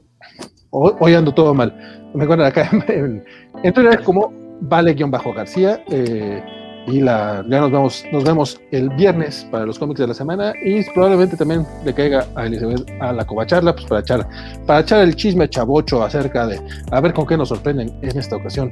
hoy, 0.69 1.13
ando 1.13 1.33
todo 1.33 1.53
mal. 1.53 1.75
Me 2.13 2.23
encuentran 2.23 2.49
acá 2.49 2.69
en, 2.87 3.23
Twitter 3.73 4.03
como 4.03 4.33
Vale-García. 4.61 5.83
Eh, 5.89 6.43
y 6.87 6.99
la, 6.99 7.45
ya 7.47 7.59
nos 7.59 7.71
vemos, 7.71 8.03
nos 8.11 8.23
vemos 8.23 8.59
el 8.71 8.89
viernes 8.89 9.47
para 9.51 9.65
los 9.65 9.77
cómics 9.77 9.99
de 9.99 10.07
la 10.07 10.13
semana 10.13 10.53
y 10.63 10.83
probablemente 10.91 11.37
también 11.37 11.65
le 11.85 11.93
caiga 11.93 12.25
a 12.35 12.47
Elizabeth 12.47 12.89
a 12.99 13.13
la 13.13 13.23
covacharla 13.23 13.73
pues 13.73 13.85
para 13.85 14.01
echar, 14.01 14.27
para 14.65 14.79
echar 14.79 15.01
el 15.01 15.15
chisme 15.15 15.47
chavocho 15.47 16.03
acerca 16.03 16.47
de 16.47 16.59
a 16.91 16.99
ver 16.99 17.13
con 17.13 17.27
qué 17.27 17.37
nos 17.37 17.49
sorprenden 17.49 17.95
en 18.01 18.17
esta 18.17 18.35
ocasión 18.35 18.71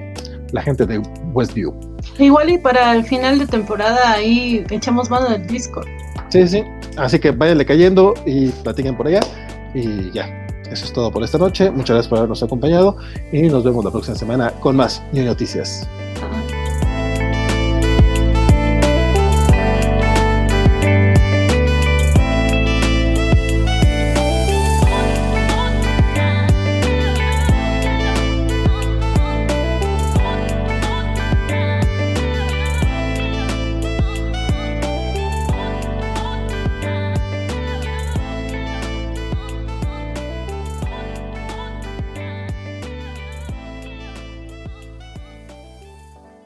la 0.52 0.62
gente 0.62 0.86
de 0.86 1.00
Westview. 1.34 1.74
Igual 2.18 2.50
y 2.50 2.58
para 2.58 2.94
el 2.96 3.04
final 3.04 3.40
de 3.40 3.48
temporada 3.48 4.14
ahí 4.14 4.66
echamos 4.70 5.10
mano 5.10 5.30
del 5.30 5.46
Discord. 5.48 5.88
Sí, 6.30 6.48
sí. 6.48 6.64
Así 6.98 7.20
que 7.20 7.32
váyanle 7.32 7.66
cayendo 7.66 8.14
y 8.26 8.50
platiquen 8.50 8.96
por 8.96 9.08
allá. 9.08 9.22
Y 9.74 10.12
ya, 10.12 10.48
eso 10.72 10.86
es 10.86 10.94
todo 10.94 11.12
por 11.12 11.24
esta 11.24 11.38
noche. 11.38 11.72
Muchas 11.72 11.96
gracias 11.96 12.08
por 12.08 12.20
habernos 12.20 12.42
acompañado 12.44 12.98
y 13.32 13.44
nos 13.44 13.64
vemos 13.64 13.84
la 13.84 13.92
próxima 13.92 14.16
semana 14.16 14.52
con 14.60 14.76
más 14.76 15.02
New 15.12 15.26
Noticias. 15.26 15.88